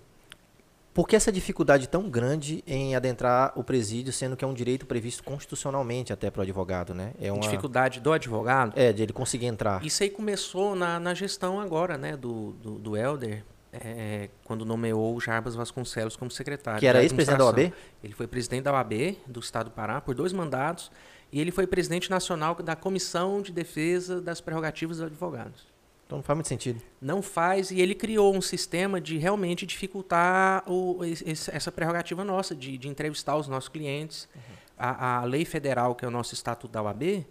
Por 0.93 1.07
que 1.07 1.15
essa 1.15 1.31
dificuldade 1.31 1.89
tão 1.89 2.11
grande 2.11 2.65
em 2.67 2.97
adentrar 2.97 3.53
o 3.55 3.63
presídio, 3.63 4.13
sendo 4.13 4.37
que 4.37 4.45
é 4.45 4.49
um 4.49 4.53
direito 4.53 4.87
previsto 4.87 5.23
constitucionalmente 5.23 6.13
até 6.13 6.31
para 6.31 6.41
o 6.41 6.43
advogado, 6.43 6.93
né? 6.93 7.13
É 7.21 7.31
uma 7.31 7.41
Dificuldade 7.41 8.01
do 8.01 8.13
advogado. 8.13 8.73
é 8.77 8.93
de 8.93 9.05
ele 9.05 9.13
conseguir 9.13 9.47
entrar. 9.47 9.85
Isso 9.85 10.03
aí 10.03 10.11
começou 10.11 10.75
na, 10.75 10.99
na 10.99 11.15
gestão 11.15 11.61
agora, 11.61 11.97
né, 11.97 12.17
do, 12.17 12.53
do, 12.55 12.73
do 12.73 12.97
Helder, 12.97 13.45
é, 13.73 14.29
quando 14.45 14.65
nomeou 14.65 15.15
o 15.15 15.21
Jarbas 15.21 15.55
Vasconcelos 15.55 16.17
como 16.17 16.31
secretário. 16.31 16.81
Que 16.81 16.87
era 16.87 16.99
de 16.99 17.05
ex-presidente 17.05 17.39
da. 17.39 17.45
OAB? 17.45 17.73
Ele 18.03 18.13
foi 18.13 18.27
presidente 18.27 18.65
da 18.65 18.73
OAB 18.73 19.17
do 19.29 19.39
Estado 19.39 19.67
do 19.67 19.73
Pará 19.73 20.01
por 20.01 20.15
dois 20.15 20.33
mandatos 20.33 20.91
e 21.33 21.41
ele 21.41 21.53
foi 21.53 21.69
presidente 21.69 22.11
nacional 22.11 22.57
da 22.57 22.75
Comissão 22.75 23.41
de 23.41 23.53
Defesa 23.53 24.21
das 24.21 24.41
Prerrogativas 24.41 24.97
dos 24.99 25.07
Advogados. 25.07 25.70
Então 26.11 26.19
não 26.19 26.25
faz 26.25 26.37
muito 26.37 26.49
sentido. 26.49 26.83
Não 27.01 27.23
faz, 27.23 27.71
e 27.71 27.81
ele 27.81 27.95
criou 27.95 28.35
um 28.35 28.41
sistema 28.41 29.01
de 29.01 29.17
realmente 29.17 29.65
dificultar 29.65 30.65
o- 30.69 31.05
esse- 31.05 31.49
essa 31.55 31.71
prerrogativa 31.71 32.25
nossa, 32.25 32.53
de, 32.53 32.77
de 32.77 32.89
entrevistar 32.89 33.37
os 33.37 33.47
nossos 33.47 33.69
clientes. 33.69 34.29
A, 34.77 35.19
a 35.21 35.25
lei 35.25 35.45
federal, 35.45 35.95
que 35.95 36.05
é 36.05 36.09
o 36.09 36.11
nosso 36.11 36.35
estatuto 36.35 36.73
da 36.73 36.83
OAB, 36.83 37.25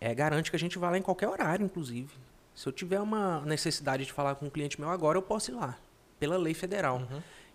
é, 0.00 0.14
garante 0.14 0.50
que 0.50 0.56
a 0.56 0.58
gente 0.58 0.78
vá 0.78 0.88
lá 0.90 0.98
em 0.98 1.02
qualquer 1.02 1.28
horário, 1.28 1.64
inclusive. 1.64 2.10
Se 2.54 2.68
eu 2.68 2.72
tiver 2.72 3.00
uma 3.00 3.40
necessidade 3.40 4.04
de 4.04 4.12
falar 4.12 4.36
com 4.36 4.46
um 4.46 4.50
cliente 4.50 4.78
meu 4.80 4.88
agora, 4.90 5.18
eu 5.18 5.22
posso 5.22 5.50
ir 5.50 5.54
lá, 5.54 5.76
pela 6.20 6.36
lei 6.36 6.54
federal. 6.54 7.02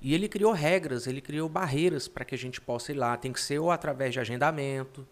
E 0.02 0.14
ele 0.14 0.28
criou 0.28 0.52
regras, 0.52 1.08
ele 1.08 1.22
criou 1.22 1.48
barreiras 1.48 2.08
para 2.10 2.26
que 2.26 2.36
a 2.36 2.38
gente 2.38 2.60
possa 2.60 2.92
ir 2.92 2.96
lá. 2.96 3.16
Tem 3.16 3.32
que 3.32 3.40
ser 3.40 3.58
ou 3.60 3.72
através 3.72 4.12
de 4.12 4.20
agendamento, 4.20 5.08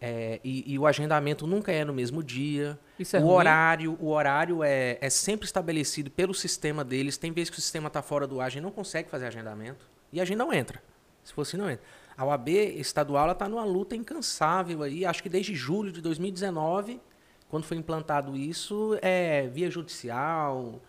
é, 0.00 0.40
e, 0.44 0.74
e 0.74 0.78
o 0.78 0.86
agendamento 0.86 1.46
nunca 1.46 1.72
é 1.72 1.84
no 1.84 1.92
mesmo 1.92 2.22
dia. 2.22 2.78
Isso 2.98 3.16
é 3.16 3.20
o 3.20 3.22
ruim? 3.22 3.34
horário, 3.34 3.98
o 4.00 4.08
horário 4.10 4.62
é, 4.62 4.98
é 5.00 5.10
sempre 5.10 5.46
estabelecido 5.46 6.10
pelo 6.10 6.34
sistema 6.34 6.84
deles. 6.84 7.16
Tem 7.16 7.32
vezes 7.32 7.50
que 7.50 7.58
o 7.58 7.62
sistema 7.62 7.88
está 7.88 8.02
fora 8.02 8.26
do 8.26 8.40
ar, 8.40 8.46
a 8.46 8.50
gente 8.50 8.62
não 8.62 8.70
consegue 8.70 9.08
fazer 9.08 9.26
agendamento. 9.26 9.86
E 10.12 10.20
a 10.20 10.24
gente 10.24 10.38
não 10.38 10.52
entra. 10.52 10.82
Se 11.24 11.32
fosse, 11.32 11.56
não 11.56 11.70
entra. 11.70 11.84
A 12.16 12.24
UAB 12.24 12.48
estadual 12.48 13.30
está 13.30 13.48
numa 13.48 13.64
luta 13.64 13.94
incansável 13.94 14.82
aí, 14.82 15.04
acho 15.04 15.22
que 15.22 15.28
desde 15.28 15.54
julho 15.54 15.92
de 15.92 16.00
2019, 16.00 17.00
quando 17.48 17.64
foi 17.64 17.76
implantado 17.76 18.36
isso, 18.36 18.96
é 19.02 19.46
via 19.48 19.70
judicial. 19.70 20.80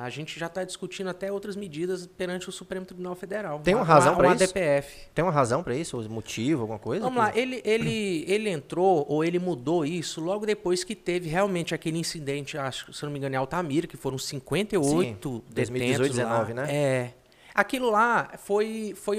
A 0.00 0.08
gente 0.10 0.38
já 0.38 0.46
está 0.46 0.62
discutindo 0.62 1.10
até 1.10 1.32
outras 1.32 1.56
medidas 1.56 2.06
perante 2.06 2.48
o 2.48 2.52
Supremo 2.52 2.86
Tribunal 2.86 3.16
Federal. 3.16 3.58
Tem 3.58 3.74
uma 3.74 3.82
Um- 3.82 3.84
razão 3.86 4.14
pra 4.14 4.32
isso? 4.32 4.44
ADPF. 4.44 5.08
Tem 5.12 5.24
uma 5.24 5.32
razão 5.32 5.60
para 5.60 5.74
isso? 5.74 5.96
Ou 5.96 6.08
motivo, 6.08 6.60
alguma 6.60 6.78
coisa? 6.78 7.02
Vamos 7.04 7.18
lá, 7.18 7.36
ele, 7.36 7.60
ele, 7.64 8.24
ele 8.28 8.48
entrou 8.48 9.04
ou 9.08 9.24
ele 9.24 9.40
mudou 9.40 9.84
isso 9.84 10.20
logo 10.20 10.46
depois 10.46 10.84
que 10.84 10.94
teve 10.94 11.28
realmente 11.28 11.74
aquele 11.74 11.98
incidente, 11.98 12.56
acho, 12.56 12.92
se 12.92 13.02
não 13.04 13.10
me 13.10 13.18
engano, 13.18 13.34
em 13.34 13.38
Altamira, 13.38 13.88
que 13.88 13.96
foram 13.96 14.16
58 14.18 14.86
Sim, 14.86 15.42
detentos 15.48 15.54
2018, 15.54 16.16
lá. 16.16 16.22
19, 16.44 16.54
né? 16.54 16.66
É. 16.72 17.14
Aquilo 17.52 17.90
lá 17.90 18.34
foi, 18.38 18.94
foi 18.96 19.18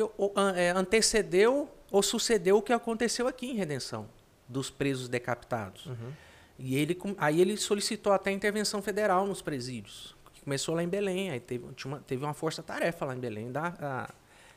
é, 0.55 0.69
antecedeu 0.69 1.69
ou 1.91 2.01
sucedeu 2.01 2.55
o 2.57 2.61
que 2.61 2.71
aconteceu 2.71 3.27
aqui 3.27 3.47
em 3.47 3.55
Redenção, 3.55 4.07
dos 4.47 4.69
presos 4.69 5.09
decapitados. 5.09 5.87
Uhum. 5.87 6.13
E 6.57 6.75
ele, 6.75 6.97
aí 7.17 7.39
ele 7.41 7.55
solicitou 7.57 8.11
até 8.13 8.31
intervenção 8.31 8.81
federal 8.81 9.25
nos 9.25 9.41
presídios. 9.41 10.15
Que 10.39 10.45
Começou 10.45 10.73
lá 10.73 10.83
em 10.83 10.87
Belém, 10.87 11.29
aí 11.29 11.39
teve, 11.39 11.65
uma, 11.85 11.99
teve 11.99 12.23
uma 12.23 12.33
força-tarefa 12.33 13.05
lá 13.05 13.15
em 13.15 13.19
Belém, 13.19 13.51
da 13.51 14.09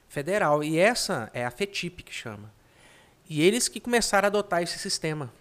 federal. 0.08 0.62
E 0.62 0.78
essa 0.78 1.30
é 1.32 1.44
a 1.44 1.50
FETIP 1.50 2.02
que 2.02 2.14
chama. 2.14 2.52
E 3.28 3.42
eles 3.42 3.68
que 3.68 3.80
começaram 3.80 4.26
a 4.26 4.28
adotar 4.28 4.62
esse 4.62 4.78
sistema. 4.78 5.32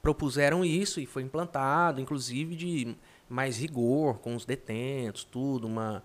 Propuseram 0.00 0.64
isso 0.64 1.00
e 1.00 1.06
foi 1.06 1.22
implantado, 1.22 2.00
inclusive 2.00 2.56
de 2.56 2.96
mais 3.28 3.58
rigor 3.58 4.18
com 4.18 4.34
os 4.34 4.44
detentos, 4.44 5.24
tudo, 5.24 5.66
uma, 5.66 6.02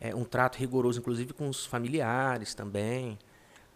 é, 0.00 0.14
um 0.14 0.24
trato 0.24 0.58
rigoroso, 0.58 1.00
inclusive 1.00 1.32
com 1.32 1.48
os 1.48 1.64
familiares 1.64 2.54
também. 2.54 3.18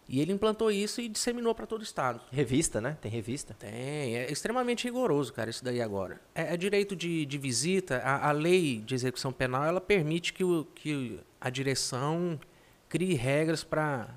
E 0.07 0.19
ele 0.19 0.33
implantou 0.33 0.69
isso 0.69 0.99
e 0.99 1.07
disseminou 1.07 1.55
para 1.55 1.65
todo 1.65 1.81
o 1.81 1.83
estado. 1.83 2.21
Revista, 2.31 2.81
né? 2.81 2.97
Tem 3.01 3.09
revista. 3.09 3.55
Tem, 3.57 4.17
é 4.17 4.31
extremamente 4.31 4.83
rigoroso, 4.83 5.31
cara, 5.31 5.49
isso 5.49 5.63
daí 5.63 5.81
agora. 5.81 6.19
É, 6.35 6.53
é 6.53 6.57
direito 6.57 6.95
de, 6.95 7.25
de 7.25 7.37
visita, 7.37 7.97
a, 7.99 8.29
a 8.29 8.31
lei 8.31 8.79
de 8.79 8.93
execução 8.93 9.31
penal, 9.31 9.63
ela 9.63 9.79
permite 9.79 10.33
que, 10.33 10.43
o, 10.43 10.65
que 10.75 11.19
a 11.39 11.49
direção 11.49 12.39
crie 12.89 13.15
regras 13.15 13.63
para 13.63 14.09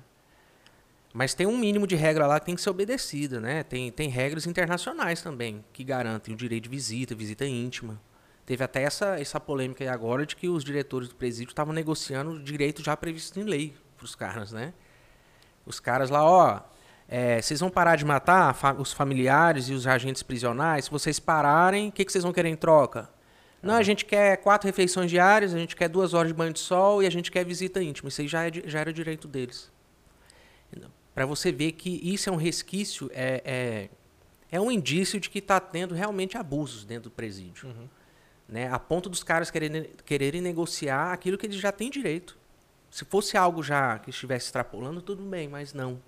Mas 1.13 1.33
tem 1.33 1.47
um 1.47 1.57
mínimo 1.57 1.87
de 1.87 1.95
regra 1.95 2.27
lá 2.27 2.39
que 2.39 2.45
tem 2.45 2.55
que 2.55 2.61
ser 2.61 2.69
obedecida, 2.69 3.39
né? 3.39 3.63
Tem, 3.63 3.91
tem 3.91 4.09
regras 4.09 4.45
internacionais 4.45 5.21
também 5.21 5.63
que 5.71 5.83
garantem 5.83 6.33
o 6.33 6.37
direito 6.37 6.65
de 6.65 6.69
visita, 6.69 7.15
visita 7.15 7.45
íntima. 7.45 7.99
Teve 8.45 8.63
até 8.63 8.83
essa, 8.83 9.19
essa 9.19 9.39
polêmica 9.39 9.83
aí 9.83 9.89
agora 9.89 10.25
de 10.25 10.35
que 10.35 10.47
os 10.47 10.63
diretores 10.63 11.09
do 11.09 11.15
presídio 11.15 11.51
estavam 11.51 11.73
negociando 11.73 12.31
o 12.31 12.39
direito 12.43 12.83
já 12.83 12.95
previsto 12.95 13.39
em 13.39 13.43
lei 13.43 13.73
para 13.95 14.05
os 14.05 14.15
caras, 14.15 14.51
né? 14.51 14.73
Os 15.67 15.79
caras 15.79 16.09
lá, 16.09 16.23
ó, 16.23 16.61
é, 17.09 17.41
vocês 17.41 17.59
vão 17.59 17.69
parar 17.69 17.97
de 17.97 18.05
matar 18.05 18.53
fa 18.55 18.73
os 18.73 18.93
familiares 18.93 19.67
e 19.69 19.73
os 19.73 19.85
agentes 19.85 20.23
prisionais? 20.23 20.85
Se 20.85 20.91
vocês 20.91 21.19
pararem, 21.19 21.89
o 21.89 21.91
que, 21.91 22.05
que 22.05 22.11
vocês 22.11 22.23
vão 22.23 22.33
querer 22.33 22.49
em 22.49 22.55
troca? 22.55 23.09
Não, 23.61 23.75
a 23.75 23.83
gente 23.83 24.05
quer 24.05 24.37
quatro 24.37 24.67
refeições 24.67 25.09
diárias, 25.09 25.53
a 25.53 25.59
gente 25.59 25.75
quer 25.75 25.89
duas 25.89 26.13
horas 26.13 26.29
de 26.29 26.33
banho 26.33 26.53
de 26.53 26.59
sol 26.59 27.03
e 27.03 27.07
a 27.07 27.09
gente 27.09 27.29
quer 27.29 27.43
visita 27.43 27.83
íntima. 27.83 28.07
Isso 28.07 28.21
aí 28.21 28.27
já, 28.27 28.47
é, 28.47 28.51
já 28.65 28.79
era 28.79 28.93
direito 28.93 29.27
deles. 29.27 29.69
Para 31.13 31.25
você 31.25 31.51
ver 31.51 31.71
que 31.71 31.99
isso 32.03 32.29
é 32.29 32.31
um 32.31 32.35
resquício, 32.35 33.09
é, 33.11 33.41
é, 33.43 33.89
é 34.51 34.61
um 34.61 34.71
indício 34.71 35.19
de 35.19 35.29
que 35.31 35.39
está 35.39 35.59
tendo 35.59 35.95
realmente 35.95 36.37
abusos 36.37 36.85
dentro 36.85 37.09
do 37.09 37.11
presídio. 37.11 37.69
Uhum. 37.69 37.89
Né? 38.47 38.71
A 38.71 38.77
ponto 38.77 39.09
dos 39.09 39.23
caras 39.23 39.49
quererem, 39.49 39.89
quererem 40.05 40.41
negociar 40.41 41.11
aquilo 41.11 41.35
que 41.35 41.47
eles 41.47 41.57
já 41.57 41.71
têm 41.71 41.89
direito. 41.89 42.37
Se 42.89 43.05
fosse 43.05 43.37
algo 43.37 43.61
já 43.61 43.99
que 43.99 44.09
estivesse 44.09 44.45
extrapolando, 44.47 45.01
tudo 45.01 45.23
bem, 45.23 45.47
mas 45.47 45.73
não. 45.73 46.01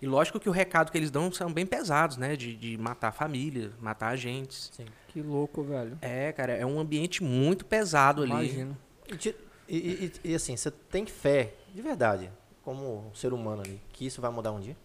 E 0.00 0.06
lógico 0.06 0.40
que 0.40 0.48
o 0.48 0.52
recado 0.52 0.90
que 0.90 0.98
eles 0.98 1.10
dão 1.10 1.30
são 1.30 1.52
bem 1.52 1.64
pesados, 1.64 2.16
né? 2.16 2.34
De, 2.34 2.56
de 2.56 2.76
matar 2.76 3.08
a 3.08 3.12
família, 3.12 3.70
matar 3.80 4.08
agentes. 4.08 4.70
Sim. 4.74 4.86
Que 5.08 5.22
louco, 5.22 5.62
velho. 5.62 5.96
É, 6.00 6.32
cara, 6.32 6.54
é 6.54 6.66
um 6.66 6.80
ambiente 6.80 7.22
muito 7.22 7.64
pesado 7.64 8.24
Imagino. 8.26 8.76
ali. 9.08 9.34
E, 9.68 9.76
e, 9.78 10.12
e, 10.24 10.34
assim, 10.34 10.56
você 10.56 10.70
tem 10.70 11.06
fé, 11.06 11.54
de 11.72 11.80
verdade, 11.80 12.30
como 12.62 13.08
um 13.08 13.14
ser 13.14 13.32
humano 13.32 13.62
ali, 13.62 13.80
que 13.92 14.04
isso 14.04 14.20
vai 14.20 14.30
mudar 14.30 14.52
um 14.52 14.60
dia? 14.60 14.76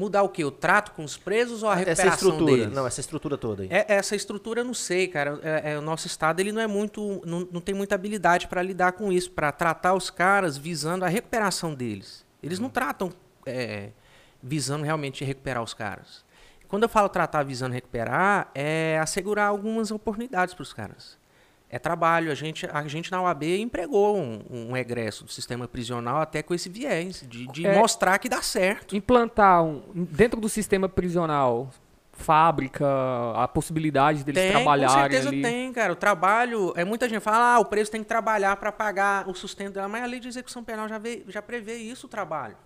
Mudar 0.00 0.22
o 0.22 0.30
quê? 0.30 0.42
O 0.42 0.50
trato 0.50 0.92
com 0.92 1.04
os 1.04 1.18
presos 1.18 1.62
ou 1.62 1.68
a 1.68 1.74
recuperação 1.74 2.06
essa 2.06 2.14
estrutura, 2.14 2.56
deles? 2.56 2.72
Não, 2.72 2.86
essa 2.86 3.00
estrutura 3.00 3.36
toda 3.36 3.64
aí. 3.64 3.68
É, 3.70 3.84
essa 3.86 4.16
estrutura 4.16 4.62
eu 4.62 4.64
não 4.64 4.72
sei, 4.72 5.06
cara. 5.06 5.38
É, 5.42 5.72
é, 5.72 5.78
o 5.78 5.82
nosso 5.82 6.06
estado 6.06 6.40
ele 6.40 6.52
não 6.52 6.62
é 6.62 6.66
muito, 6.66 7.20
não, 7.26 7.46
não 7.52 7.60
tem 7.60 7.74
muita 7.74 7.96
habilidade 7.96 8.48
para 8.48 8.62
lidar 8.62 8.92
com 8.92 9.12
isso, 9.12 9.30
para 9.30 9.52
tratar 9.52 9.92
os 9.92 10.08
caras 10.08 10.56
visando 10.56 11.04
a 11.04 11.08
recuperação 11.08 11.74
deles. 11.74 12.24
Eles 12.42 12.58
não 12.58 12.70
tratam 12.70 13.12
é, 13.44 13.90
visando 14.42 14.86
realmente 14.86 15.22
recuperar 15.22 15.62
os 15.62 15.74
caras. 15.74 16.24
Quando 16.66 16.84
eu 16.84 16.88
falo 16.88 17.10
tratar 17.10 17.42
visando 17.42 17.74
recuperar, 17.74 18.50
é 18.54 18.98
assegurar 19.02 19.48
algumas 19.48 19.90
oportunidades 19.90 20.54
para 20.54 20.62
os 20.62 20.72
caras 20.72 21.19
é 21.70 21.78
trabalho. 21.78 22.30
A 22.30 22.34
gente, 22.34 22.66
a 22.70 22.86
gente 22.86 23.10
na 23.10 23.22
UAB 23.22 23.44
empregou 23.60 24.18
um, 24.18 24.42
um 24.50 24.76
egresso 24.76 25.24
do 25.24 25.30
sistema 25.30 25.68
prisional 25.68 26.20
até 26.20 26.42
com 26.42 26.52
esse 26.52 26.68
viés, 26.68 27.24
de, 27.26 27.46
de 27.46 27.66
é, 27.66 27.78
mostrar 27.78 28.18
que 28.18 28.28
dá 28.28 28.42
certo. 28.42 28.96
Implantar 28.96 29.62
um, 29.62 29.82
dentro 29.94 30.40
do 30.40 30.48
sistema 30.48 30.88
prisional 30.88 31.70
fábrica, 32.12 32.86
a 33.34 33.48
possibilidade 33.48 34.22
deles 34.24 34.42
tem, 34.42 34.50
trabalharem 34.50 34.94
com 34.94 35.00
certeza 35.10 35.28
ali. 35.28 35.40
tem, 35.40 35.72
cara. 35.72 35.92
O 35.92 35.96
trabalho, 35.96 36.72
é 36.76 36.84
muita 36.84 37.08
gente 37.08 37.22
fala, 37.22 37.54
ah, 37.54 37.58
o 37.60 37.64
preso 37.64 37.90
tem 37.90 38.02
que 38.02 38.08
trabalhar 38.08 38.56
para 38.56 38.70
pagar 38.70 39.26
o 39.26 39.34
sustento 39.34 39.74
dela, 39.74 39.88
mas 39.88 40.02
a 40.02 40.06
lei 40.06 40.20
de 40.20 40.28
execução 40.28 40.62
penal 40.62 40.86
já, 40.86 40.98
vê, 40.98 41.24
já 41.28 41.40
prevê 41.40 41.76
isso, 41.76 42.06
o 42.06 42.10
trabalho 42.10 42.56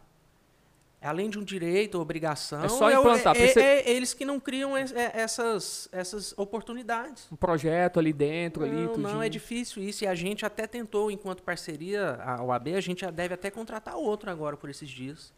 além 1.04 1.28
de 1.28 1.38
um 1.38 1.44
direito, 1.44 2.00
obrigação, 2.00 2.64
é 2.64 2.68
só 2.68 2.90
implantar. 2.90 3.36
É, 3.36 3.52
é, 3.52 3.60
é 3.60 3.90
eles 3.90 4.14
que 4.14 4.24
não 4.24 4.40
criam 4.40 4.76
é, 4.76 4.84
essas, 5.14 5.88
essas 5.92 6.36
oportunidades. 6.36 7.26
Um 7.30 7.36
projeto 7.36 7.98
ali 7.98 8.12
dentro, 8.12 8.66
não, 8.66 8.72
ali, 8.72 8.88
tudinho. 8.88 9.08
Não, 9.08 9.22
é 9.22 9.28
difícil 9.28 9.82
isso. 9.82 10.04
E 10.04 10.06
a 10.06 10.14
gente 10.14 10.46
até 10.46 10.66
tentou, 10.66 11.10
enquanto 11.10 11.42
parceria, 11.42 12.14
a 12.22 12.42
OAB, 12.42 12.68
a 12.68 12.80
gente 12.80 13.02
já 13.02 13.10
deve 13.10 13.34
até 13.34 13.50
contratar 13.50 13.96
outro 13.96 14.30
agora 14.30 14.56
por 14.56 14.70
esses 14.70 14.88
dias. 14.88 15.32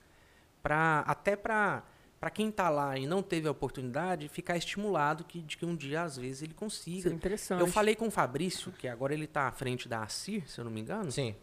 Pra, 0.63 1.05
até 1.07 1.37
para 1.37 1.83
para 2.19 2.31
quem 2.31 2.49
está 2.49 2.71
lá 2.71 2.97
e 2.97 3.07
não 3.07 3.23
teve 3.23 3.47
a 3.47 3.51
oportunidade, 3.51 4.27
ficar 4.29 4.57
estimulado 4.57 5.23
que, 5.23 5.43
de 5.43 5.59
que 5.59 5.67
um 5.67 5.77
dia, 5.77 6.03
às 6.03 6.17
vezes, 6.17 6.41
ele 6.41 6.55
consiga. 6.55 6.99
Isso 6.99 7.09
é 7.09 7.13
interessante. 7.13 7.61
Eu 7.61 7.67
falei 7.67 7.95
com 7.95 8.07
o 8.07 8.11
Fabrício, 8.11 8.73
que 8.73 8.89
agora 8.89 9.13
ele 9.13 9.27
está 9.27 9.43
à 9.43 9.53
frente 9.53 9.87
da 9.87 10.03
ACIR, 10.03 10.49
se 10.49 10.59
eu 10.59 10.65
não 10.65 10.73
me 10.73 10.81
engano. 10.81 11.13
Sim 11.13 11.37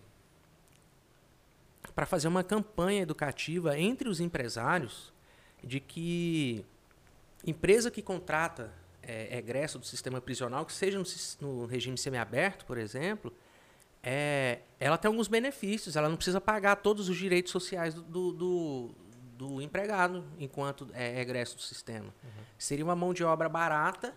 para 1.95 2.05
fazer 2.05 2.27
uma 2.27 2.43
campanha 2.43 3.01
educativa 3.01 3.77
entre 3.77 4.09
os 4.09 4.19
empresários 4.19 5.13
de 5.63 5.79
que 5.79 6.65
empresa 7.45 7.91
que 7.91 8.01
contrata 8.01 8.73
é, 9.01 9.37
egresso 9.37 9.77
do 9.77 9.85
sistema 9.85 10.21
prisional, 10.21 10.65
que 10.65 10.73
seja 10.73 10.97
no, 10.97 11.05
no 11.41 11.65
regime 11.65 11.97
semiaberto, 11.97 12.65
por 12.65 12.77
exemplo, 12.77 13.33
é, 14.01 14.59
ela 14.79 14.97
tem 14.97 15.07
alguns 15.07 15.27
benefícios. 15.27 15.95
Ela 15.95 16.09
não 16.09 16.15
precisa 16.15 16.41
pagar 16.41 16.77
todos 16.77 17.09
os 17.09 17.17
direitos 17.17 17.51
sociais 17.51 17.93
do, 17.93 18.33
do, 18.33 18.91
do 19.37 19.61
empregado 19.61 20.25
enquanto 20.37 20.87
é 20.93 21.21
egresso 21.21 21.55
do 21.55 21.61
sistema. 21.61 22.13
Uhum. 22.23 22.43
Seria 22.57 22.83
uma 22.83 22.95
mão 22.95 23.13
de 23.13 23.23
obra 23.23 23.47
barata, 23.47 24.13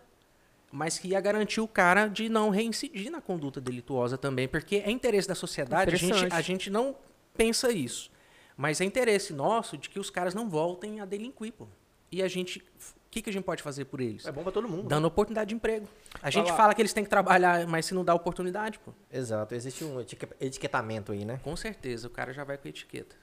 mas 0.73 0.99
que 0.99 1.08
ia 1.08 1.20
garantir 1.20 1.61
o 1.61 1.68
cara 1.68 2.08
de 2.08 2.28
não 2.28 2.50
reincidir 2.50 3.11
na 3.11 3.20
conduta 3.20 3.61
delituosa 3.61 4.18
também, 4.18 4.49
porque 4.49 4.76
é 4.76 4.90
interesse 4.90 5.28
da 5.28 5.35
sociedade 5.35 5.94
a 5.94 5.96
gente, 5.96 6.35
a 6.35 6.40
gente 6.40 6.70
não 6.70 6.96
pensa 7.36 7.70
isso. 7.70 8.10
Mas 8.56 8.80
é 8.80 8.84
interesse 8.84 9.32
nosso 9.32 9.76
de 9.76 9.88
que 9.90 9.98
os 10.00 10.08
caras 10.10 10.34
não 10.34 10.48
voltem 10.48 11.00
a 11.00 11.04
delinquir, 11.04 11.52
pô. 11.52 11.66
E 12.10 12.22
a 12.22 12.28
gente. 12.28 12.58
O 12.60 13.10
que, 13.16 13.22
que 13.22 13.30
a 13.30 13.32
gente 13.32 13.44
pode 13.44 13.62
fazer 13.62 13.86
por 13.86 14.00
eles? 14.00 14.26
É 14.26 14.32
bom 14.32 14.42
pra 14.42 14.52
todo 14.52 14.68
mundo. 14.68 14.88
Dando 14.88 15.06
oportunidade 15.06 15.48
de 15.48 15.54
emprego. 15.54 15.86
A 16.22 16.28
gente 16.30 16.52
fala 16.52 16.74
que 16.74 16.82
eles 16.82 16.92
têm 16.92 17.02
que 17.04 17.08
trabalhar, 17.10 17.66
mas 17.66 17.86
se 17.86 17.94
não 17.94 18.04
dá 18.04 18.14
oportunidade, 18.14 18.78
pô. 18.78 18.92
Exato. 19.10 19.54
Existe 19.54 19.84
um 19.84 20.00
etiquetamento 20.40 21.12
aí, 21.12 21.24
né? 21.24 21.40
Com 21.42 21.56
certeza. 21.56 22.06
O 22.08 22.10
cara 22.10 22.32
já 22.32 22.44
vai 22.44 22.58
com 22.58 22.68
etiqueta. 22.68 23.16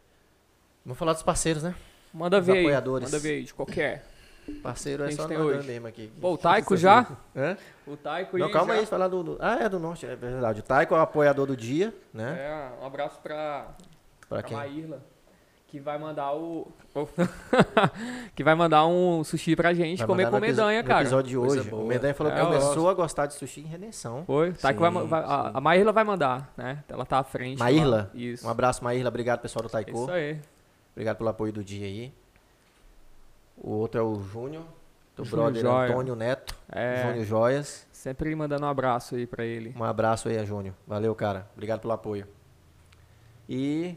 Vamos 0.86 0.98
falar 0.98 1.14
dos 1.14 1.22
parceiros, 1.24 1.62
né? 1.64 1.76
Manda 2.14 2.40
Os 2.40 2.46
ver 2.46 2.60
apoiadores. 2.60 3.08
aí. 3.08 3.12
Manda 3.12 3.22
ver 3.24 3.34
aí, 3.36 3.44
de 3.44 3.54
qualquer. 3.54 4.06
Parceiro 4.62 5.04
é 5.04 5.12
só 5.12 5.26
tem 5.28 5.38
hoje. 5.38 5.66
mesmo 5.66 5.88
aqui. 5.88 6.12
Pô, 6.20 6.34
o 6.34 6.38
Taiko 6.38 6.76
já? 6.76 7.08
Hã? 7.36 7.56
O 7.88 7.96
Taiko 7.96 8.38
Não, 8.38 8.52
calma 8.52 8.74
já. 8.74 8.80
aí, 8.82 8.86
falar 8.86 9.08
do, 9.08 9.24
do- 9.24 9.38
Ah, 9.40 9.60
é 9.64 9.70
do 9.70 9.80
norte, 9.80 10.06
é 10.06 10.16
verdade. 10.16 10.60
O 10.60 10.64
Taiko 10.64 10.94
é 10.94 10.98
o 10.98 11.02
apoiador 11.02 11.46
do 11.48 11.56
dia, 11.56 11.96
né? 12.14 12.38
É, 12.40 12.82
um 12.84 12.86
abraço 12.86 13.20
pra, 13.22 13.74
Pra 14.34 14.42
pra 14.42 14.48
quem? 14.50 14.58
Maírla, 14.58 15.04
que 15.68 15.80
vai 15.80 15.98
mandar 15.98 16.34
o... 16.36 16.68
que 18.36 18.44
vai 18.44 18.54
mandar 18.56 18.86
um 18.86 19.24
sushi 19.24 19.56
pra 19.56 19.74
gente 19.74 20.00
Vai 20.00 20.08
comer 20.08 20.30
com 20.30 20.40
Medanha, 20.40 20.82
no 20.82 20.88
cara. 20.88 21.02
episódio 21.02 21.30
de 21.30 21.38
hoje. 21.38 21.70
O 21.74 21.86
Medanha 21.86 22.14
falou 22.14 22.32
que 22.32 22.38
É, 22.38 22.42
eu 22.42 22.46
começou 22.48 22.90
a 22.90 22.94
gostar 22.94 23.26
de 23.26 23.34
sushi 23.34 23.62
em 23.62 23.66
redenção. 23.66 24.24
Foi? 24.26 24.52
Vai, 24.52 24.74
Sim, 24.74 24.80
vai- 24.80 25.24
a, 25.24 25.44
sim. 25.46 25.52
a 25.56 25.62
Maírla 25.62 25.92
vai 25.92 26.04
mandar, 26.04 26.54
né? 26.56 26.84
Ela 26.88 27.06
tá 27.06 27.20
à 27.20 27.24
frente. 27.24 27.58
lá. 27.60 27.66
Maírla? 27.66 28.12
Isso. 28.14 28.46
Um 28.46 28.50
abraço, 28.52 28.84
Maírla. 28.84 29.10
Obrigado, 29.10 29.40
pessoal 29.42 29.64
do 29.64 29.70
Taiko. 29.70 29.92
Isso 29.92 30.12
aí. 30.12 30.40
Obrigado 30.92 31.18
pelo 31.18 31.30
apoio 31.30 31.52
do 31.52 31.64
dia 31.64 31.88
aí. 31.88 32.14
O 33.58 33.72
outro 33.72 34.00
é 34.00 34.04
o 34.04 34.20
Júnior. 34.22 34.64
Do 35.16 35.24
Júnior 35.26 35.52
brother 35.52 35.62
Joia. 35.72 35.90
Antônio 35.92 36.16
Neto. 36.16 36.56
É. 36.72 37.08
Júnior 37.08 37.26
Joias. 37.26 37.88
Sempre 37.92 38.36
mandando 38.36 38.66
um 38.66 38.70
abraço 38.70 39.16
aí 39.16 39.26
pra 39.26 39.44
ele. 39.46 39.74
Um 39.80 39.84
abraço 39.84 40.28
aí 40.28 40.38
a 40.38 40.44
Júnior. 40.46 40.76
Valeu, 40.88 41.14
cara. 41.16 41.48
Obrigado 41.54 41.82
pelo 41.82 41.94
apoio. 41.94 42.28
E 43.48 43.96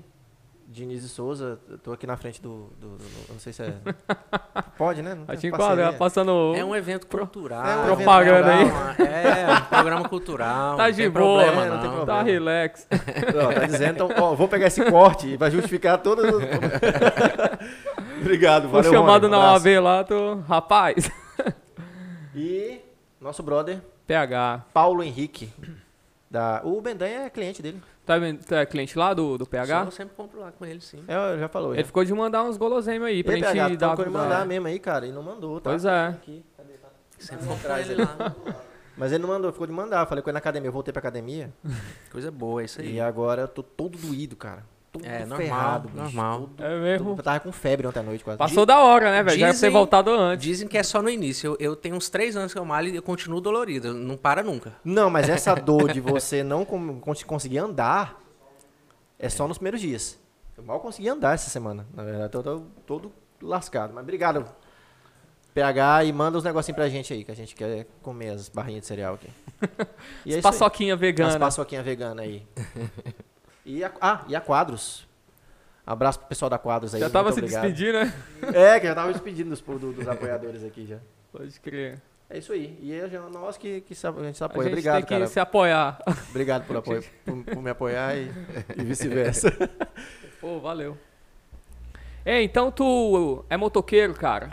Diniz 0.68 1.04
e 1.04 1.08
Souza, 1.08 1.58
eu 1.70 1.78
tô 1.78 1.92
aqui 1.92 2.06
na 2.06 2.16
frente 2.16 2.42
do. 2.42 2.70
do- 2.80 2.96
do- 2.98 3.32
não 3.32 3.38
sei 3.38 3.52
se 3.52 3.62
é. 3.62 3.72
Pode, 4.76 5.00
né? 5.00 5.14
Não 5.14 5.22
A 5.22 5.26
tem 5.28 5.36
gente 5.38 5.50
parceria. 5.52 5.74
enquadra, 5.82 5.92
passando. 5.98 6.54
É 6.56 6.64
um 6.64 6.74
evento 6.74 7.06
cultural. 7.06 7.64
É 7.64 7.76
um 7.76 7.82
é 7.82 7.86
Propaganda 7.94 8.52
aí. 8.54 8.64
programa- 8.68 9.10
É, 9.10 9.52
um 9.52 9.60
programa 9.66 10.08
cultural. 10.08 10.76
Tá 10.76 10.84
não 10.88 10.90
de 10.92 11.08
boa, 11.08 11.42
problema, 11.44 11.64
né? 11.64 11.70
Não 11.70 11.78
tem 11.80 11.88
não. 11.88 11.96
problema. 11.96 12.18
Tá 12.18 12.24
relax. 12.24 12.86
Ó, 12.90 13.52
tá 13.60 13.66
dizendo, 13.66 13.92
então, 14.04 14.08
ó, 14.18 14.34
vou 14.34 14.48
pegar 14.48 14.66
esse 14.66 14.84
corte 14.90 15.28
e 15.28 15.36
vai 15.36 15.50
justificar 15.52 15.98
todas 15.98 16.24
as. 16.26 16.34
Obrigado, 18.20 18.68
Foi 18.68 18.82
valeu. 18.82 18.92
chamado 18.92 19.22
Rony, 19.28 19.34
um 19.36 19.38
na. 19.38 19.52
OAB 19.52 19.66
lá, 19.80 20.04
tô. 20.04 20.34
Rapaz. 20.48 21.10
E 22.34 22.80
nosso 23.20 23.42
brother, 23.42 23.80
PH. 24.06 24.64
Paulo 24.74 25.02
Henrique. 25.02 25.50
Da... 26.36 26.60
O 26.64 26.82
Bendanha 26.82 27.20
é 27.20 27.30
cliente 27.30 27.62
dele. 27.62 27.82
Tá, 28.04 28.16
é 28.58 28.66
cliente 28.66 28.98
lá 28.98 29.14
do, 29.14 29.38
do 29.38 29.46
PH? 29.46 29.84
Eu 29.86 29.90
sempre 29.90 30.14
compro 30.14 30.38
lá 30.38 30.52
com 30.52 30.66
ele, 30.66 30.82
sim. 30.82 31.02
É, 31.08 31.38
já 31.38 31.48
falou. 31.48 31.72
Ele 31.72 31.80
já. 31.80 31.86
ficou 31.86 32.04
de 32.04 32.12
mandar 32.12 32.42
uns 32.44 32.58
guloseimas 32.58 33.08
aí 33.08 33.24
pra 33.24 33.32
Ei, 33.32 33.38
gente 33.40 33.52
PH, 33.54 33.56
dar. 33.76 33.96
tá 33.96 34.02
ele 34.02 34.10
dar- 34.12 34.22
mandar 34.22 34.46
mesmo 34.46 34.66
aí, 34.66 34.78
cara. 34.78 35.06
E 35.06 35.12
não 35.12 35.22
mandou, 35.22 35.58
tá? 35.62 35.70
Pois 35.70 35.86
é. 35.86 36.08
Aqui. 36.08 36.44
Sempre 37.18 37.46
compro 37.46 37.62
Traz 37.62 37.88
ele 37.88 38.02
ele. 38.02 38.10
lá. 38.18 38.36
Mas 38.98 39.12
ele 39.12 39.22
não 39.22 39.30
mandou, 39.30 39.50
ficou 39.50 39.66
de 39.66 39.72
mandar. 39.72 40.04
Falei 40.06 40.22
com 40.22 40.28
ele 40.28 40.34
na 40.34 40.38
academia. 40.40 40.68
Eu 40.68 40.72
voltei 40.72 40.92
pra 40.92 41.00
academia. 41.00 41.50
Coisa 42.12 42.30
boa, 42.30 42.60
é 42.60 42.66
isso 42.66 42.82
aí. 42.82 42.96
E 42.96 43.00
agora 43.00 43.42
eu 43.42 43.48
tô 43.48 43.62
todo 43.62 43.96
doído, 43.96 44.36
cara. 44.36 44.62
Todo 44.98 45.06
É, 45.06 45.20
normal, 45.20 45.38
ferrado, 45.38 45.88
bicho. 45.88 46.02
normal. 46.02 46.38
Todo- 46.40 46.62
É 46.64 46.80
mesmo. 46.80 47.06
todo- 47.10 47.18
Eu 47.18 47.22
tava 47.24 47.40
com 47.40 47.52
febre 47.52 47.86
ontem 47.86 48.00
à 48.00 48.02
noite 48.02 48.22
quase. 48.24 48.38
Passou 48.38 48.64
da 48.66 48.78
hora, 48.80 49.10
né, 49.10 49.22
velho? 49.22 49.38
Já 49.38 49.46
ia 49.46 49.52
ter 49.52 49.54
Dizem- 49.54 49.70
voltado 49.70 50.10
antes. 50.10 50.44
Dizem 50.44 50.68
que 50.68 50.76
é 50.78 50.82
só 50.82 51.00
no 51.02 51.08
início. 51.08 51.52
Eu, 51.52 51.56
eu 51.70 51.76
tenho 51.76 51.94
uns 51.96 52.08
três 52.08 52.36
anos 52.36 52.52
que 52.52 52.58
eu 52.58 52.64
malho 52.64 52.88
e 52.88 52.96
eu 52.96 53.02
continuo 53.02 53.40
dolorido. 53.40 53.92
Não 53.94 54.16
para 54.16 54.42
nunca. 54.42 54.74
Não, 54.84 55.08
mas 55.10 55.28
essa 55.28 55.54
dor 55.56 55.92
de 55.92 56.00
você 56.00 56.42
não 56.42 56.64
conseguir 57.26 57.58
andar 57.58 58.20
é 59.18 59.28
só 59.28 59.46
nos 59.48 59.58
primeiros 59.58 59.80
dias. 59.80 60.18
Eu 60.56 60.64
mal 60.64 60.80
consegui 60.80 61.08
andar 61.08 61.34
essa 61.34 61.50
semana. 61.50 61.86
Na 61.94 62.02
verdade, 62.02 62.30
tô, 62.32 62.42
tô 62.42 62.62
todo 62.86 63.12
lascado. 63.42 63.92
Mas 63.94 64.02
obrigado, 64.02 64.46
PH, 65.52 66.04
e 66.04 66.12
manda 66.12 66.36
os 66.38 66.44
negocinhos 66.44 66.76
pra 66.76 66.88
gente 66.88 67.12
aí, 67.12 67.24
que 67.24 67.30
a 67.30 67.34
gente 67.34 67.54
quer 67.54 67.86
comer 68.02 68.30
as 68.30 68.48
barrinhas 68.48 68.82
de 68.82 68.86
cereal 68.88 69.14
aqui. 69.14 69.28
E 70.26 70.34
é 70.34 70.38
isso 70.38 70.38
aí. 70.38 70.42
Paçoquinha 70.42 70.94
As 70.94 71.00
vegana. 71.00 71.38
paçoquinhas 71.38 71.84
veganas 71.84 72.24
aí. 72.24 72.42
e 73.66 73.84
a, 73.84 73.90
ah, 74.00 74.24
e 74.28 74.34
a 74.36 74.40
Quadros. 74.40 75.06
Abraço 75.86 76.18
pro 76.18 76.28
pessoal 76.28 76.48
da 76.50 76.58
Quadros 76.58 76.94
aí. 76.94 77.00
Já 77.00 77.10
tava 77.10 77.30
se 77.32 77.38
obrigado. 77.38 77.62
despedindo, 77.62 77.98
né? 77.98 78.12
É, 78.54 78.80
que 78.80 78.86
já 78.86 78.94
tava 78.94 79.12
despedindo 79.12 79.50
dos, 79.50 79.60
do- 79.60 79.92
dos 79.92 80.08
apoiadores 80.08 80.64
aqui 80.64 80.86
já. 80.86 80.98
Pode 81.32 81.58
crer. 81.60 82.00
É 82.28 82.38
isso 82.38 82.52
aí. 82.52 82.76
E 82.82 82.92
é 82.92 83.06
nós 83.32 83.56
que, 83.56 83.82
que 83.82 83.94
se- 83.94 84.04
a 84.06 84.10
gente 84.10 84.36
se 84.36 84.42
A 84.42 84.46
apoia. 84.46 84.64
gente 84.64 84.72
Obrigado, 84.72 84.94
tem 84.96 85.04
que 85.04 85.08
cara. 85.14 85.26
se 85.28 85.38
apoiar. 85.38 85.98
Obrigado 86.30 86.66
por, 86.66 86.76
apoio, 86.78 87.04
por, 87.24 87.44
por 87.44 87.62
me 87.62 87.70
apoiar 87.70 88.16
e, 88.16 88.30
e 88.76 88.84
vice-versa. 88.84 89.52
Pô, 90.40 90.58
valeu. 90.58 90.96
É, 92.24 92.42
então 92.42 92.72
tu 92.72 93.44
é 93.48 93.56
motoqueiro, 93.56 94.12
cara? 94.14 94.50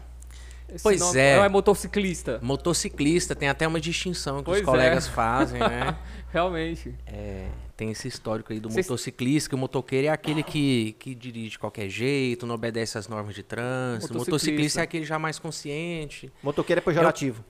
Esse 0.70 0.84
Pois 0.84 1.00
nome- 1.00 1.20
é. 1.20 1.38
Ou 1.40 1.44
é 1.46 1.50
motociclista? 1.50 2.40
Motociclista, 2.44 3.36
tem 3.36 3.50
até 3.50 3.68
uma 3.68 3.80
distinção 3.82 4.38
que 4.40 4.44
Pois 4.46 4.60
os 4.60 4.66
colegas 4.66 5.08
fazem, 5.08 5.60
né? 5.60 5.96
Realmente. 6.32 6.94
É, 7.08 7.48
tem 7.84 7.92
esse 7.92 8.08
histórico 8.08 8.54
aí 8.54 8.60
do 8.60 8.70
motociclista, 8.70 9.50
que 9.50 9.56
o 9.56 9.58
motoqueiro 9.58 10.08
é 10.08 10.10
aquele 10.10 10.42
que, 10.42 10.96
que 11.00 11.14
dirige 11.14 11.52
de 11.52 11.60
qualquer 11.60 11.90
jeito, 11.90 12.46
não 12.48 12.56
obedece 12.56 12.98
às 12.98 13.08
normas 13.10 13.36
de 13.36 13.44
trânsito. 13.44 14.14
O 14.14 14.18
Motociclista. 14.18 14.32
motociclista 14.32 14.80
é 14.80 14.84
aquele 14.84 15.06
já 15.06 15.20
mais 15.20 15.38
consciente. 15.38 16.32
Motoqueiro 16.42 16.80
é 16.80 16.84
pejorativo. 16.84 17.44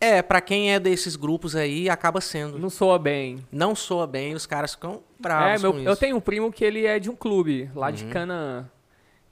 É, 0.00 0.20
pra 0.22 0.40
quem 0.40 0.72
é 0.72 0.78
desses 0.78 1.16
grupos 1.16 1.56
aí, 1.56 1.88
acaba 1.88 2.20
sendo. 2.20 2.58
Não 2.58 2.68
soa 2.70 2.98
bem. 2.98 3.44
Não 3.50 3.74
soa 3.74 4.06
bem, 4.06 4.34
os 4.34 4.44
caras 4.46 4.72
ficam 4.74 4.94
é, 5.18 5.22
bravos 5.22 5.62
meu, 5.62 5.72
com 5.72 5.78
eu 5.80 5.96
tenho 5.96 6.16
um 6.16 6.20
primo 6.20 6.52
que 6.52 6.64
ele 6.64 6.84
é 6.86 6.98
de 6.98 7.10
um 7.10 7.16
clube 7.16 7.70
lá 7.74 7.90
de 7.90 8.04
Uhum. 8.04 8.10
Canaã. 8.10 8.70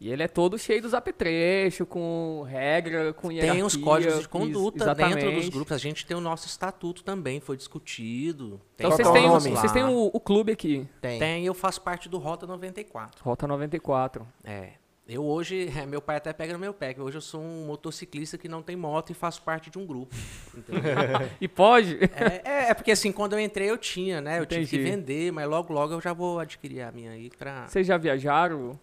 E 0.02 0.11
ele 0.11 0.21
é 0.25 0.26
todo 0.26 0.59
cheio 0.59 0.82
dos 0.82 0.94
apetrechos, 0.94 1.87
com 1.88 2.44
regra, 2.49 3.12
com 3.12 3.30
hierarquia. 3.30 3.54
Tem 3.54 3.62
os 3.62 3.76
códigos 3.76 4.18
de 4.18 4.28
conduta 4.28 4.92
dentro 4.97 5.14
dos 5.14 5.23
exatamente. 5.23 5.50
grupos. 5.52 5.73
A 5.73 5.78
gente 5.78 6.04
tem 6.04 6.16
o 6.16 6.21
nosso 6.21 6.49
estatuto 6.49 7.04
também, 7.04 7.38
foi 7.38 7.56
discutido. 7.56 8.61
Tem 8.76 8.85
Então 8.85 8.90
vocês 8.97 9.06
é 9.09 9.12
têm, 9.12 9.30
o- 9.30 9.38
vocês 9.38 9.71
têm 9.71 9.85
o, 9.85 10.11
o 10.12 10.18
clube 10.18 10.50
aqui, 10.50 10.88
Tem. 11.00 11.21
Tem, 11.21 11.47
eu 11.47 11.54
faço 11.54 11.80
parte 11.82 12.09
do 12.09 12.18
Rota 12.18 12.49
94. 12.49 13.23
Rota 13.23 13.47
94. 13.47 14.26
É. 14.42 14.71
Eu 15.09 15.25
hoje, 15.25 15.71
é, 15.78 15.87
meu 15.87 16.02
pai 16.02 16.16
até 16.16 16.32
pega 16.32 16.52
no 16.52 16.59
meu 16.59 16.75
pé, 16.75 16.94
que 16.94 17.00
hoje 17.00 17.18
eu 17.18 17.21
sou 17.21 17.40
um 17.40 17.64
motociclista 17.66 18.37
que 18.37 18.49
não 18.49 18.61
tem 18.61 18.75
moto 18.75 19.11
e 19.11 19.14
faço 19.14 19.40
parte 19.42 19.71
de 19.71 19.78
um 19.78 19.87
grupo. 19.87 20.16
entendeu? 20.56 20.82
E 21.40 21.47
pode? 21.47 21.97
é, 22.02 22.42
é, 22.44 22.71
é 22.71 22.75
porque 22.75 22.90
assim, 22.90 23.12
quando 23.12 23.35
eu 23.35 23.38
entrei 23.38 23.71
eu 23.71 23.78
tinha, 23.78 24.21
né? 24.21 24.40
Eu 24.40 24.47
tive 24.47 24.66
que 24.66 24.75
Entendi. 24.76 24.90
vender, 24.90 25.30
mas 25.32 25.49
logo 25.49 25.73
logo 25.73 25.92
eu 25.92 26.00
já 26.00 26.12
vou 26.12 26.40
adquirir 26.40 26.82
a 26.82 26.90
minha 26.90 27.12
aí 27.12 27.30
pra. 27.38 27.68
Vocês 27.68 27.87
já 27.87 27.97
viajaram? 27.97 28.76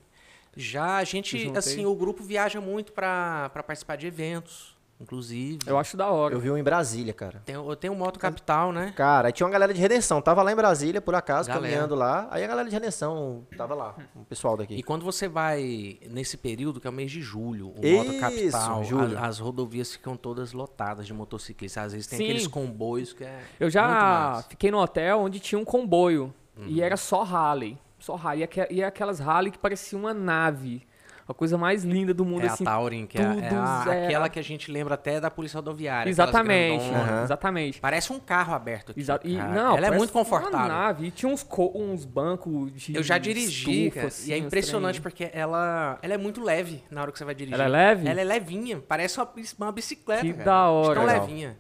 Já 0.60 0.98
a 0.98 1.04
gente, 1.04 1.52
assim, 1.56 1.86
o 1.86 1.96
grupo 1.96 2.24
viaja 2.24 2.60
muito 2.60 2.92
pra, 2.92 3.50
pra 3.54 3.64
participar 3.64 3.96
de 3.96 4.06
eventos, 4.08 4.78
inclusive. 5.00 5.60
Eu 5.66 5.78
acho 5.78 5.96
da 5.96 6.10
hora. 6.10 6.36
Eu 6.36 6.40
vi 6.40 6.52
um 6.52 6.58
em 6.58 6.64
Brasília, 6.64 7.14
cara. 7.14 7.42
Tem, 7.46 7.56
eu 7.56 7.76
tenho 7.78 7.96
Moto 7.96 8.20
Capital, 8.20 8.74
né? 8.74 8.94
Cara, 8.98 9.30
aí 9.30 9.32
tinha 9.32 9.48
uma 9.48 9.52
galera 9.54 9.74
de 9.74 9.80
Redenção. 9.80 10.22
Tava 10.22 10.44
lá 10.44 10.52
em 10.52 10.56
Brasília, 10.56 11.00
por 11.00 11.16
acaso, 11.16 11.48
Galera. 11.48 11.66
caminhando 11.66 11.96
lá. 11.96 12.28
Aí 12.30 12.44
a 12.44 12.48
galera 12.48 12.68
de 12.68 12.74
Redenção 12.76 13.48
tava 13.58 13.74
lá, 13.74 13.96
o 14.16 14.26
pessoal 14.26 14.56
E 14.56 14.58
daqui. 14.58 14.84
quando 14.84 15.06
você 15.06 15.28
vai 15.30 15.98
nesse 16.10 16.36
período, 16.36 16.82
que 16.82 16.88
é 16.88 16.90
o 16.90 16.94
mês 16.94 17.10
de 17.12 17.22
julho, 17.22 17.70
o 17.78 17.86
Isso, 17.86 17.96
Moto 18.06 18.20
Capital, 18.20 18.84
julho. 18.84 19.18
a- 19.18 19.28
as, 19.28 19.40
rodovias 19.40 19.94
ficam 19.94 20.18
todas 20.18 20.52
lotadas 20.52 21.08
de 21.08 21.14
motociclistas. 21.14 21.86
Às 21.86 21.92
vezes 21.94 22.08
tem 22.08 22.18
Sim. 22.18 22.24
aqueles 22.26 22.48
comboios 22.48 23.14
que 23.14 23.24
é. 23.24 23.40
Eu 23.60 23.70
já 23.70 24.44
fiquei 24.50 24.70
no 24.72 24.80
hotel 24.80 25.22
onde 25.22 25.40
tinha 25.40 25.58
um 25.58 25.64
comboio. 25.66 26.34
Uhum. 26.58 26.66
E 26.68 26.82
era 26.82 26.98
só 26.98 27.24
Harley. 27.24 27.78
Só 28.18 28.28
Harley. 28.28 28.48
E, 28.70 28.76
e 28.76 28.84
aquelas 28.84 29.22
Harley 29.22 29.52
que 29.52 29.58
parecia 29.60 29.98
uma 29.98 30.14
nave. 30.14 30.88
A 31.28 31.34
coisa 31.34 31.60
mais 31.60 31.84
linda 31.84 32.12
do 32.12 32.26
mundo, 32.26 32.42
É 32.44 32.48
assim. 32.48 32.64
a 32.64 32.72
Taurin, 32.72 33.06
que 33.06 33.16
é, 33.20 33.22
é 33.22 33.50
a- 33.56 33.84
aquela 33.84 34.30
que 34.30 34.40
a 34.40 34.42
gente 34.42 34.72
lembra 34.72 34.96
até 34.96 35.22
da 35.22 35.30
polícia 35.30 35.58
rodoviária. 35.58 36.10
Exatamente. 36.10 36.90
Aham. 36.90 37.22
Exatamente. 37.24 37.80
Parece 37.80 38.12
um 38.12 38.20
carro 38.20 38.52
aberto 38.56 38.92
aqui. 38.94 39.00
Exa- 39.00 39.20
e, 39.24 39.36
não, 39.38 39.78
Ela 39.78 39.88
é 39.88 39.92
muito 39.92 40.10
Uma 40.10 40.24
confortável. 40.24 40.68
nave. 40.68 41.06
E 41.06 41.12
tinha 41.12 41.32
uns, 41.32 41.46
uns 41.76 42.04
bancos 42.04 42.74
de. 42.74 42.96
Eu 42.96 43.04
já 43.04 43.20
dirigi, 43.20 43.70
estufa, 43.86 43.96
cara, 43.96 44.08
assim, 44.08 44.32
e 44.32 44.34
é 44.34 44.38
uns 44.42 44.46
impressionante 44.48 44.94
trem. 45.00 45.04
porque 45.04 45.30
ela, 45.32 46.00
ela 46.02 46.14
é 46.16 46.18
muito 46.18 46.42
leve 46.44 46.84
na 46.90 47.04
hora 47.04 47.12
que 47.12 47.20
você 47.20 47.26
vai 47.26 47.36
dirigir. 47.36 47.54
Ela 47.54 47.66
é 47.66 47.68
leve? 47.68 48.08
Ela 48.08 48.22
é 48.22 48.24
levinha, 48.24 48.80
parece 48.88 49.20
uma, 49.20 49.30
uma 49.60 49.72
bicicleta. 49.72 50.22
Que 50.22 50.34
cara. 50.34 50.46
da 50.46 50.64
De 50.66 50.72
hora. 50.72 50.96
Tão 50.96 51.06
Legal. 51.06 51.28
levinha. 51.28 51.58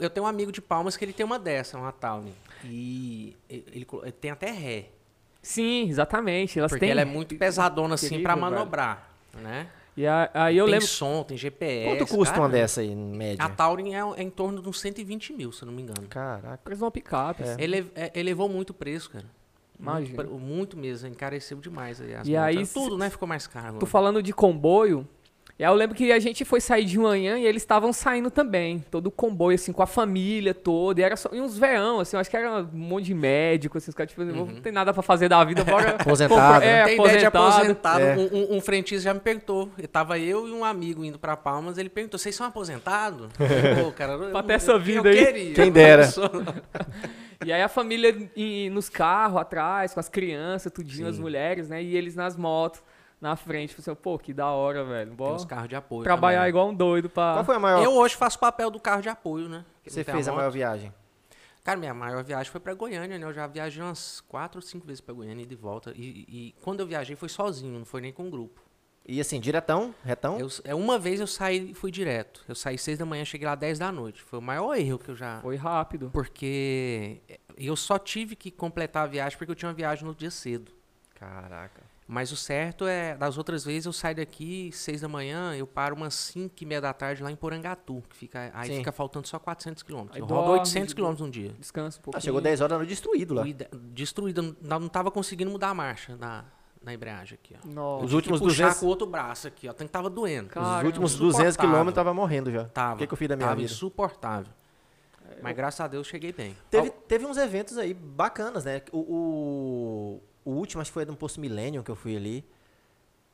Eu 0.00 0.08
tenho 0.10 0.24
um 0.24 0.28
amigo 0.28 0.52
de 0.52 0.60
Palmas 0.62 0.96
que 0.96 1.04
ele 1.04 1.12
tem 1.12 1.26
uma 1.26 1.38
dessa, 1.38 1.76
uma 1.78 1.90
Towne. 1.90 2.32
E 2.64 3.36
ele, 3.50 3.64
ele 4.02 4.12
tem 4.12 4.30
até 4.30 4.52
ré. 4.52 4.90
Sim, 5.42 5.88
exatamente. 5.88 6.58
Elas 6.58 6.70
Porque 6.70 6.80
têm. 6.80 6.90
ela 6.90 7.00
é 7.00 7.04
muito 7.04 7.34
pesadona 7.36 7.94
assim 7.94 8.06
Incrível, 8.06 8.24
pra 8.24 8.34
velho. 8.34 8.50
manobrar, 8.50 9.10
né? 9.40 9.68
E 9.96 10.06
a- 10.06 10.30
aí 10.32 10.56
eu 10.56 10.66
tem 10.66 10.72
lembro. 10.74 10.86
som, 10.86 11.24
tem 11.24 11.36
GPS. 11.36 11.88
Quanto 11.98 12.06
custa 12.16 12.34
cara. 12.34 12.42
uma 12.46 12.48
dessa 12.48 12.80
aí, 12.80 12.88
em 12.90 12.96
média? 12.96 13.44
A 13.44 13.48
Taurin 13.48 13.94
é, 13.94 13.98
é 14.16 14.22
em 14.22 14.30
torno 14.30 14.62
de 14.62 14.68
uns 14.68 14.80
120 14.80 15.32
mil, 15.32 15.50
se 15.50 15.62
eu 15.62 15.66
não 15.66 15.72
me 15.72 15.82
engano. 15.82 16.06
Caraca. 16.08 16.60
Parece 16.62 16.82
uma 16.82 16.90
picape. 16.90 17.42
É. 17.42 17.56
Ele 17.58 17.90
é- 17.96 18.12
elevou 18.14 18.48
muito 18.48 18.70
o 18.70 18.74
preço, 18.74 19.10
cara. 19.10 19.24
Imagina. 19.80 20.22
Muito, 20.24 20.38
muito 20.38 20.76
mesmo, 20.76 21.08
encareceu 21.08 21.58
demais 21.58 22.00
aí 22.00 22.14
as 22.14 22.26
E 22.28 22.32
motos. 22.32 22.46
aí, 22.46 22.66
Tudo, 22.66 22.98
né? 22.98 23.10
Ficou 23.10 23.26
mais 23.28 23.46
caro. 23.46 23.78
Tô 23.78 23.86
falando 23.86 24.22
de 24.22 24.32
comboio. 24.32 25.06
E 25.58 25.64
aí 25.64 25.68
eu 25.70 25.74
lembro 25.74 25.96
que 25.96 26.12
a 26.12 26.20
gente 26.20 26.44
foi 26.44 26.60
sair 26.60 26.84
de 26.84 26.96
manhã 26.96 27.36
e 27.36 27.44
eles 27.44 27.62
estavam 27.62 27.92
saindo 27.92 28.30
também. 28.30 28.78
Todo 28.92 29.08
o 29.08 29.10
comboio, 29.10 29.56
assim, 29.56 29.72
com 29.72 29.82
a 29.82 29.88
família 29.88 30.54
toda. 30.54 31.00
E 31.00 31.02
era 31.02 31.16
só. 31.16 31.28
E 31.32 31.40
uns 31.40 31.58
veão, 31.58 31.98
assim, 31.98 32.14
eu 32.16 32.20
acho 32.20 32.30
que 32.30 32.36
era 32.36 32.60
um 32.62 32.68
monte 32.72 33.06
de 33.06 33.14
médico, 33.14 33.76
assim, 33.76 33.90
os 33.90 33.94
caras, 33.96 34.10
tipo, 34.12 34.24
não 34.24 34.46
tem 34.60 34.70
nada 34.70 34.94
pra 34.94 35.02
fazer 35.02 35.28
da 35.28 35.42
vida, 35.42 35.64
bora. 35.64 35.96
Aposentado, 36.00 36.60
né? 36.64 36.66
É, 36.82 36.84
Tem 36.84 36.94
ideia 37.00 37.18
de 37.18 37.26
aposentado. 37.26 37.56
aposentado. 37.56 38.00
É. 38.04 38.16
Um, 38.16 38.54
um, 38.54 38.56
um 38.58 38.60
frentista 38.60 39.02
já 39.02 39.14
me 39.14 39.18
perguntou. 39.18 39.68
Eu 39.76 39.88
tava 39.88 40.16
eu 40.16 40.46
e 40.46 40.52
um 40.52 40.64
amigo 40.64 41.04
indo 41.04 41.18
pra 41.18 41.36
Palmas. 41.36 41.76
Ele 41.76 41.88
perguntou: 41.88 42.20
vocês 42.20 42.36
são 42.36 42.46
aposentados? 42.46 43.28
Pô, 43.82 43.90
cara, 43.90 44.12
eu- 44.12 44.30
Pra 44.30 44.44
ter 44.44 44.52
eu- 44.52 44.56
essa 44.56 44.70
eu 44.72 44.80
vida 44.80 45.08
aí. 45.08 45.26
queria. 45.26 45.54
Quem 45.54 45.72
dera. 45.72 46.02
Eu 46.06 46.12
sou- 46.12 46.30
E 47.44 47.52
aí 47.52 47.62
a 47.62 47.68
família 47.68 48.16
em- 48.36 48.70
nos 48.70 48.88
carros 48.88 49.40
atrás, 49.40 49.92
com 49.94 49.98
as 50.00 50.08
crianças, 50.08 50.70
tudinho, 50.72 51.08
as 51.08 51.16
Sim. 51.16 51.22
mulheres, 51.22 51.68
né? 51.68 51.82
E 51.82 51.96
eles 51.96 52.14
nas 52.14 52.36
motos, 52.36 52.80
na 53.20 53.36
frente. 53.36 53.74
Falei 53.74 53.92
assim, 53.92 54.02
pô, 54.02 54.18
que 54.18 54.32
da 54.32 54.46
hora, 54.48 54.84
velho. 54.84 55.08
Tem 55.08 55.16
Bora 55.16 55.34
uns 55.34 55.44
carros 55.44 55.68
de 55.68 55.76
apoio. 55.76 56.04
trabalhar 56.04 56.38
também. 56.38 56.48
igual 56.50 56.68
um 56.68 56.74
doido 56.74 57.08
pra. 57.08 57.34
Qual 57.34 57.44
foi 57.44 57.56
a 57.56 57.58
maior 57.58 57.82
Eu 57.82 57.92
hoje 57.94 58.14
faço 58.16 58.38
papel 58.38 58.70
do 58.70 58.80
carro 58.80 59.02
de 59.02 59.08
apoio, 59.08 59.48
né? 59.48 59.64
Que 59.82 59.90
você 59.90 60.00
não 60.00 60.04
tem 60.04 60.14
fez 60.14 60.28
a 60.28 60.30
moto. 60.32 60.38
maior 60.38 60.50
viagem? 60.50 60.92
Cara, 61.64 61.78
minha 61.78 61.92
maior 61.92 62.24
viagem 62.24 62.50
foi 62.50 62.60
pra 62.60 62.72
Goiânia, 62.72 63.18
né? 63.18 63.24
Eu 63.26 63.32
já 63.32 63.46
viajei 63.46 63.82
umas 63.82 64.20
quatro 64.22 64.58
ou 64.58 64.62
cinco 64.62 64.86
vezes 64.86 65.00
pra 65.02 65.14
Goiânia 65.14 65.42
e 65.42 65.46
de 65.46 65.54
volta. 65.54 65.92
E, 65.94 66.24
e 66.28 66.54
quando 66.62 66.80
eu 66.80 66.86
viajei 66.86 67.14
foi 67.14 67.28
sozinho, 67.28 67.78
não 67.78 67.84
foi 67.84 68.00
nem 68.00 68.12
com 68.12 68.24
um 68.24 68.30
grupo. 68.30 68.62
E 69.06 69.20
assim, 69.20 69.40
diretão, 69.40 69.94
retão? 70.04 70.38
Eu, 70.38 70.48
é, 70.64 70.74
uma 70.74 70.98
vez 70.98 71.18
eu 71.18 71.26
saí 71.26 71.70
e 71.70 71.74
fui 71.74 71.90
direto. 71.90 72.42
Eu 72.46 72.54
saí 72.54 72.76
seis 72.78 72.98
da 72.98 73.06
manhã, 73.06 73.24
cheguei 73.24 73.46
lá 73.46 73.54
dez 73.54 73.78
da 73.78 73.90
noite. 73.90 74.22
Foi 74.22 74.38
o 74.38 74.42
maior 74.42 74.74
erro 74.76 74.98
que 74.98 75.10
eu 75.10 75.16
já. 75.16 75.40
Foi 75.40 75.56
rápido. 75.56 76.10
Porque 76.12 77.20
eu 77.56 77.74
só 77.74 77.98
tive 77.98 78.36
que 78.36 78.50
completar 78.50 79.04
a 79.04 79.06
viagem 79.06 79.36
porque 79.38 79.50
eu 79.50 79.56
tinha 79.56 79.68
uma 79.70 79.74
viagem 79.74 80.04
no 80.06 80.14
dia 80.14 80.30
cedo. 80.30 80.72
Caraca. 81.14 81.82
Mas 82.10 82.32
o 82.32 82.36
certo 82.36 82.86
é, 82.86 83.14
das 83.18 83.36
outras 83.36 83.62
vezes 83.66 83.84
eu 83.84 83.92
saio 83.92 84.16
daqui 84.16 84.70
seis 84.72 85.02
da 85.02 85.08
manhã, 85.08 85.54
eu 85.54 85.66
paro 85.66 85.94
umas 85.94 86.14
cinco 86.14 86.54
e 86.58 86.64
meia 86.64 86.80
da 86.80 86.90
tarde 86.94 87.22
lá 87.22 87.30
em 87.30 87.36
Porangatu, 87.36 88.02
que 88.08 88.16
fica, 88.16 88.50
aí 88.54 88.70
Sim. 88.70 88.76
fica 88.78 88.90
faltando 88.90 89.28
só 89.28 89.38
400 89.38 89.82
quilômetros. 89.82 90.16
Aí 90.16 90.22
Eu 90.22 90.26
rodo 90.26 90.40
dorme, 90.46 90.58
800 90.60 90.88
de- 90.88 90.94
quilômetros 90.94 91.26
um 91.28 91.30
dia. 91.30 91.52
Descansa 91.58 91.98
um 91.98 92.02
pouquinho. 92.02 92.18
Ah, 92.18 92.24
chegou 92.24 92.40
10 92.40 92.62
horas 92.62 92.88
destruído 92.88 93.34
lá. 93.34 93.44
Destruído, 93.92 94.56
não, 94.62 94.80
não 94.80 94.88
tava 94.88 95.10
conseguindo 95.10 95.50
mudar 95.50 95.68
a 95.68 95.74
marcha 95.74 96.16
na, 96.16 96.46
na 96.82 96.94
embreagem 96.94 97.38
aqui, 97.42 97.54
ó. 97.62 97.68
Nossa. 97.68 98.06
Os 98.06 98.12
últimos 98.14 98.40
que 98.40 98.46
puxar 98.46 98.62
200 98.64 98.80
com 98.80 98.86
o 98.86 98.88
outro 98.88 99.06
braço 99.06 99.46
aqui, 99.46 99.68
ó. 99.68 99.72
Tanto 99.74 99.88
que 99.88 99.92
tava 99.92 100.08
doendo. 100.08 100.48
Caramba, 100.48 100.78
Os 100.78 100.84
últimos 100.86 101.14
200 101.14 101.40
insuportável. 101.48 101.70
quilômetros 101.70 101.94
tava 101.94 102.14
morrendo 102.14 102.50
já. 102.50 102.64
Tava. 102.64 102.94
O 102.94 102.98
que, 103.00 103.06
que 103.06 103.12
eu 103.12 103.18
fiz 103.18 103.28
da 103.28 103.36
minha 103.36 103.48
tava 103.48 103.60
vida? 103.60 103.70
insuportável. 103.70 104.50
Mas 105.42 105.54
graças 105.54 105.78
a 105.80 105.86
Deus 105.86 106.06
cheguei 106.06 106.32
bem. 106.32 106.56
Teve, 106.70 106.88
teve 106.90 107.26
uns 107.26 107.36
eventos 107.36 107.76
aí 107.76 107.92
bacanas, 107.92 108.64
né? 108.64 108.80
O, 108.90 108.98
o, 108.98 110.22
o 110.48 110.52
último, 110.54 110.80
acho 110.80 110.90
que 110.90 110.94
foi 110.94 111.04
no 111.04 111.16
Posto 111.16 111.40
Millennium 111.40 111.82
que 111.82 111.90
eu 111.90 111.96
fui 111.96 112.16
ali. 112.16 112.44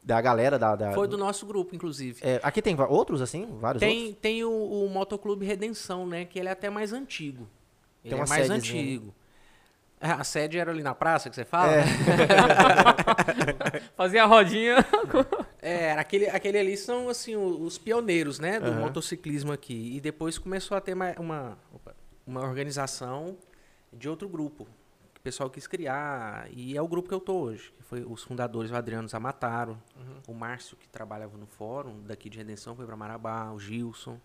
Da 0.03 0.21
galera 0.21 0.59
da. 0.59 0.77
da- 0.77 0.93
Foi 0.93 1.09
do 1.09 1.17
nosso 1.17 1.47
grupo, 1.47 1.75
inclusive. 1.75 2.21
É, 2.23 2.39
aqui 2.43 2.61
tem 2.61 2.77
outros, 2.89 3.23
assim? 3.23 3.47
Vários 3.59 3.81
Tem, 3.81 3.99
outros? 4.07 4.19
tem 4.21 4.45
o, 4.45 4.51
o 4.51 4.89
Motoclube 4.91 5.47
Redenção, 5.47 6.07
né? 6.07 6.27
Que 6.27 6.39
ele 6.39 6.49
é 6.49 6.53
até 6.53 6.69
mais 6.69 6.93
antigo. 6.93 7.49
Ele 8.05 8.11
Tem 8.11 8.19
uma 8.19 8.27
é 8.27 8.29
mais 8.29 8.47
sedezinha, 8.47 8.83
né? 8.83 8.89
antigo. 8.91 9.15
É, 10.01 10.11
A 10.11 10.25
sede 10.25 10.59
era 10.59 10.71
ali 10.71 10.83
na 10.83 10.95
praça 10.95 11.31
que 11.31 11.37
você 11.37 11.45
fala? 11.47 11.73
É. 11.73 11.85
Fazia 13.97 14.25
a 14.25 14.27
rodinha. 14.27 14.77
É, 15.67 15.93
aquele, 15.93 16.29
aquele 16.29 16.59
ali 16.59 16.77
são 16.77 17.09
assim 17.09 17.37
os 17.37 17.79
pioneiros, 17.79 18.39
né, 18.39 18.61
do 18.61 18.67
Aham. 18.67 18.81
motociclismo 18.81 19.51
aqui. 19.51 19.97
E 19.97 19.99
depois 19.99 20.37
começou 20.37 20.77
a 20.77 20.81
ter 20.83 20.93
uma, 20.93 21.57
opa, 21.73 21.95
uma 22.27 22.43
organização 22.43 23.35
de 23.91 24.07
outro 24.07 24.29
grupo 24.29 24.69
pessoal 25.25 25.49
quis 25.49 25.67
criar 25.67 26.47
e 26.53 26.77
é 26.77 26.83
o 26.83 26.87
grupo 26.87 27.09
que 27.09 27.15
eu 27.15 27.21
tô 27.21 27.41
hoje. 27.41 27.73
Que 27.79 27.83
foi 27.83 28.05
os 28.05 28.23
fundadores, 28.23 28.71
o 28.71 28.77
Adriano 28.77 29.09
Zamataro, 29.09 29.81
o 30.29 30.35
Márcio 30.35 30.77
que 30.77 30.87
trabalhava 30.87 31.37
no 31.39 31.47
fórum 31.47 32.03
daqui 32.03 32.29
de 32.29 32.37
Redenção 32.37 32.77
foi 32.77 32.85
para 32.85 32.95
Marabá, 32.95 33.51
o 33.51 33.59
Gilson. 33.59 34.21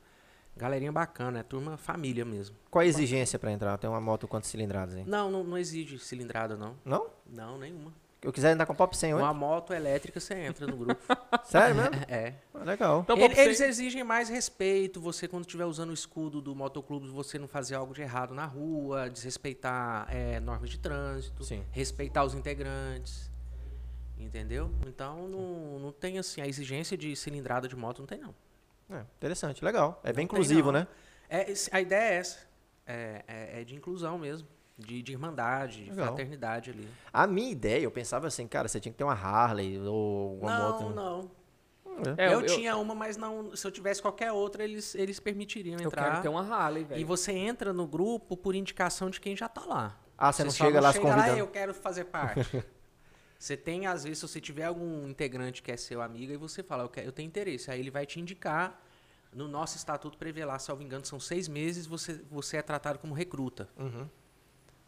Galerinha 0.57 0.91
bacana, 0.91 1.39
é 1.39 1.43
turma 1.43 1.77
família 1.77 2.25
mesmo. 2.25 2.53
Qual 2.69 2.81
a 2.81 2.85
exigência 2.85 3.39
pra 3.39 3.49
entrar? 3.49 3.77
Tem 3.77 3.89
uma 3.89 4.01
moto 4.01 4.27
quantas 4.27 4.49
cilindradas 4.49 4.93
aí? 4.93 5.05
Não, 5.05 5.31
não, 5.31 5.41
não 5.41 5.57
exige 5.57 5.97
cilindrada 5.97 6.57
não. 6.57 6.75
Não? 6.83 7.07
Não, 7.25 7.57
nenhuma. 7.57 7.93
Eu 8.21 8.33
quiser 8.33 8.51
entrar 8.51 8.65
com 8.65 8.75
Pop 8.75 8.95
100 8.97 9.13
hoje? 9.13 9.23
Uma 9.23 9.33
moto 9.33 9.73
elétrica 9.73 10.19
você 10.19 10.33
entra 10.33 10.67
no 10.67 10.75
grupo. 10.75 11.01
Sério 11.45 11.75
mesmo? 11.75 11.95
é. 12.09 12.33
Ah, 12.53 12.63
Legal. 12.65 13.01
Então, 13.01 13.17
Ele- 13.17 13.39
eles 13.39 13.61
exigem 13.61 14.03
mais 14.03 14.27
respeito. 14.27 14.99
Você, 14.99 15.25
quando 15.27 15.45
estiver 15.45 15.63
usando 15.65 15.91
o 15.91 15.93
escudo 15.93 16.41
do 16.41 16.53
motoclube, 16.53 17.07
você 17.07 17.39
não 17.39 17.47
fazer 17.47 17.75
algo 17.75 17.93
de 17.93 18.01
errado 18.01 18.33
na 18.33 18.45
rua, 18.45 19.09
desrespeitar 19.09 20.05
é, 20.13 20.39
normas 20.41 20.69
de 20.69 20.77
trânsito, 20.79 21.43
Sim. 21.45 21.63
respeitar 21.71 22.25
os 22.25 22.33
integrantes. 22.33 23.29
Entendeu? 24.17 24.69
Então 24.85 25.29
não, 25.29 25.79
não 25.79 25.91
tem 25.93 26.19
assim, 26.19 26.41
a 26.41 26.47
exigência 26.47 26.97
de 26.97 27.15
cilindrada 27.15 27.69
de 27.69 27.75
moto 27.75 27.99
não 27.99 28.05
tem 28.05 28.19
não. 28.19 28.35
É, 28.91 28.99
interessante, 29.17 29.63
legal. 29.63 29.97
É 30.03 30.11
bem 30.11 30.25
Não 30.25 30.29
tem, 30.31 30.39
inclusivo, 30.39 30.73
não. 30.73 30.81
né? 30.81 30.87
É, 31.29 31.53
a 31.71 31.79
ideia 31.79 32.09
é 32.09 32.15
essa. 32.15 32.39
É, 32.85 33.23
é- 33.27 33.61
é 33.61 33.63
de 33.63 33.75
inclusão 33.75 34.17
mesmo. 34.17 34.45
De, 34.79 35.01
de 35.01 35.11
irmandade, 35.11 35.83
de 35.83 35.89
Legal. 35.89 36.07
fraternidade 36.07 36.71
ali. 36.71 36.87
A 37.11 37.27
minha 37.27 37.51
ideia, 37.51 37.83
eu 37.83 37.91
pensava 37.91 38.27
assim, 38.27 38.47
cara, 38.47 38.67
você 38.67 38.79
tinha 38.79 38.91
que 38.91 38.97
ter 38.97 39.03
uma 39.03 39.13
Harley 39.13 39.77
ou 39.79 40.39
uma 40.39 40.57
não, 40.57 40.71
moto. 40.71 40.95
não. 40.95 41.31
É. 42.17 42.29
É, 42.29 42.33
eu, 42.33 42.45
tinha 42.45 42.77
uma, 42.77 42.95
mas 42.95 43.17
não. 43.17 43.53
Se 43.55 43.67
eu 43.67 43.71
tivesse 43.71 44.01
qualquer 44.01 44.31
outra, 44.31 44.63
eles, 44.63 44.95
eles 44.95 45.19
permitiriam 45.19 45.77
Eu 45.79 45.87
entrar. 45.87 46.09
quero 46.11 46.21
ter 46.21 46.29
uma 46.29 46.41
Harley, 46.41 46.83
E 46.83 46.85
velho. 46.85 47.05
você 47.07 47.33
entra 47.33 47.73
no 47.73 47.85
grupo 47.85 48.37
por 48.37 48.55
indicação 48.55 49.09
de 49.09 49.19
quem 49.19 49.35
já 49.35 49.49
tá 49.49 49.65
lá. 49.65 49.99
Ah, 50.17 50.31
você 50.31 50.43
não 50.43 50.51
só 50.51 50.65
chega 50.65 50.79
lá 50.79 50.93
se 50.93 50.99
chega 50.99 51.13
convidando. 51.13 51.37
eu 51.39 51.47
quero 51.47 51.73
fazer 51.73 52.05
parte. 52.05 52.63
você 53.37 53.57
tem, 53.57 53.85
às 53.85 54.03
vezes, 54.03 54.19
se 54.19 54.27
você 54.27 54.39
tiver 54.39 54.63
algum 54.63 55.07
integrante 55.07 55.61
que 55.61 55.71
é 55.71 55.77
seu 55.77 56.01
amigo, 56.01 56.31
e 56.31 56.37
você 56.37 56.63
fala, 56.63 56.83
eu, 56.83 56.89
quero, 56.89 57.07
eu 57.07 57.11
tenho 57.11 57.27
interesse. 57.27 57.69
Aí 57.69 57.79
ele 57.79 57.91
vai 57.91 58.05
te 58.05 58.19
indicar. 58.19 58.81
No 59.31 59.47
nosso 59.47 59.77
estatuto 59.77 60.17
prevê 60.17 60.43
lá, 60.43 60.57
salvo 60.57 60.81
engano, 60.81 61.05
são 61.05 61.19
seis 61.19 61.47
meses, 61.47 61.85
você, 61.85 62.19
você 62.31 62.57
é 62.57 62.61
tratado 62.63 62.97
como 62.97 63.13
recruta. 63.13 63.69
Uhum. 63.77 64.07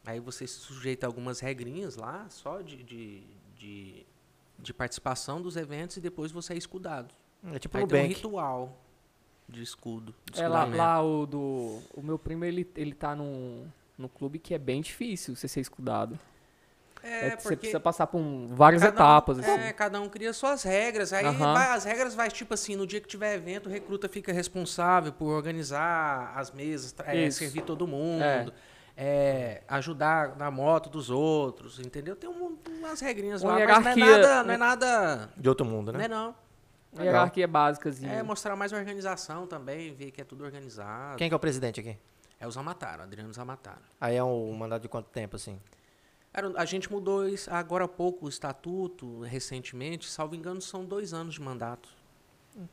Aí 0.05 0.19
você 0.19 0.47
se 0.47 0.59
sujeita 0.59 1.05
a 1.05 1.07
algumas 1.09 1.39
regrinhas 1.39 1.95
lá, 1.95 2.25
só 2.29 2.61
de, 2.61 2.81
de, 2.83 3.23
de, 3.57 4.05
de 4.57 4.73
participação 4.73 5.41
dos 5.41 5.55
eventos, 5.55 5.97
e 5.97 6.01
depois 6.01 6.31
você 6.31 6.53
é 6.53 6.57
escudado. 6.57 7.13
É 7.53 7.59
tipo 7.59 7.77
Aí 7.77 7.85
tem 7.85 8.05
um 8.05 8.07
ritual 8.07 8.77
de 9.47 9.61
escudo. 9.61 10.13
de 10.31 10.41
É 10.41 10.47
lá, 10.47 10.65
lá 10.65 11.01
o 11.03 11.25
do. 11.25 11.81
O 11.93 12.01
meu 12.01 12.17
primo, 12.17 12.45
ele, 12.45 12.67
ele 12.75 12.93
tá 12.93 13.15
num, 13.15 13.67
num 13.97 14.07
clube 14.07 14.39
que 14.39 14.53
é 14.53 14.57
bem 14.57 14.81
difícil 14.81 15.35
você 15.35 15.47
ser 15.47 15.59
escudado. 15.61 16.17
É, 17.03 17.27
É, 17.29 17.31
que 17.31 17.37
você 17.37 17.43
porque 17.49 17.55
precisa 17.57 17.79
passar 17.79 18.05
por 18.05 18.19
um- 18.19 18.47
várias 18.55 18.83
cada 18.83 18.91
um- 18.93 18.95
etapas, 18.95 19.39
assim. 19.39 19.49
É, 19.49 19.73
cada 19.73 19.99
um 19.99 20.07
cria 20.07 20.31
suas 20.33 20.61
regras. 20.61 21.11
Aí 21.11 21.25
Aham. 21.25 21.53
vai- 21.53 21.69
as 21.75 21.83
regras 21.83 22.13
vai 22.13 22.29
tipo 22.29 22.53
assim, 22.53 22.75
no 22.75 22.85
dia 22.85 23.01
que 23.01 23.07
tiver 23.07 23.33
evento, 23.35 23.67
o 23.67 23.69
recruta 23.71 24.07
fica 24.07 24.31
responsável 24.31 25.11
por 25.11 25.25
organizar 25.31 26.31
as 26.37 26.51
mesas, 26.51 26.93
é, 27.05 27.29
servir 27.31 27.63
todo 27.63 27.87
mundo, 27.87 28.21
é, 28.23 28.45
ajudar 29.67 30.36
na 30.38 30.51
moto 30.51 30.89
dos 30.89 31.10
outros, 31.10 31.80
entendeu? 31.80 32.15
Tem 32.15 32.30
um- 32.30 32.58
umas 32.80 32.99
regrinhas 33.01 33.41
Uma 33.41 33.58
lá, 33.58 33.65
mas 33.82 33.84
não 33.84 33.91
é 33.91 33.95
nada, 33.95 34.43
não 34.43 34.54
é 34.54 34.58
nada, 34.58 35.30
De 35.38 35.49
outro 35.49 35.65
mundo, 35.65 35.91
não 35.91 35.99
né? 35.99 36.06
é 36.06 36.08
não. 36.08 36.36
Uma 36.93 37.04
hierarquia 37.06 37.47
básicazinha. 37.47 38.12
É 38.12 38.21
mostrar 38.23 38.56
mais 38.56 38.73
organização 38.73 39.47
também, 39.47 39.93
ver 39.93 40.12
que 40.12 40.19
é 40.21 40.25
tudo 40.25 40.43
organizado. 40.43 41.17
Quem 41.17 41.30
que 41.30 41.34
é 41.34 41.38
o 41.38 41.39
presidente 41.39 41.80
aqui? 41.80 41.97
É 42.39 42.45
o 42.47 42.51
Zamataro, 42.51 43.04
Adriano 43.04 43.32
Zamataro. 43.34 43.80
Aí 43.99 44.15
é 44.15 44.23
um 44.23 44.51
mandato 44.54 44.82
de 44.82 44.89
quanto 44.89 45.08
tempo, 45.10 45.36
assim? 45.38 45.58
Era- 46.34 46.51
A 46.56 46.65
gente 46.65 46.91
mudou 46.91 47.23
agora 47.49 47.86
há 47.86 47.88
pouco 47.88 48.25
o 48.25 48.30
estatuto, 48.30 49.21
recentemente, 49.21 50.10
salvo 50.10 50.36
engano, 50.36 50.62
são 50.62 50.84
dois 50.84 51.13
anos 51.13 51.36
de 51.36 51.41
mandato. 51.41 51.88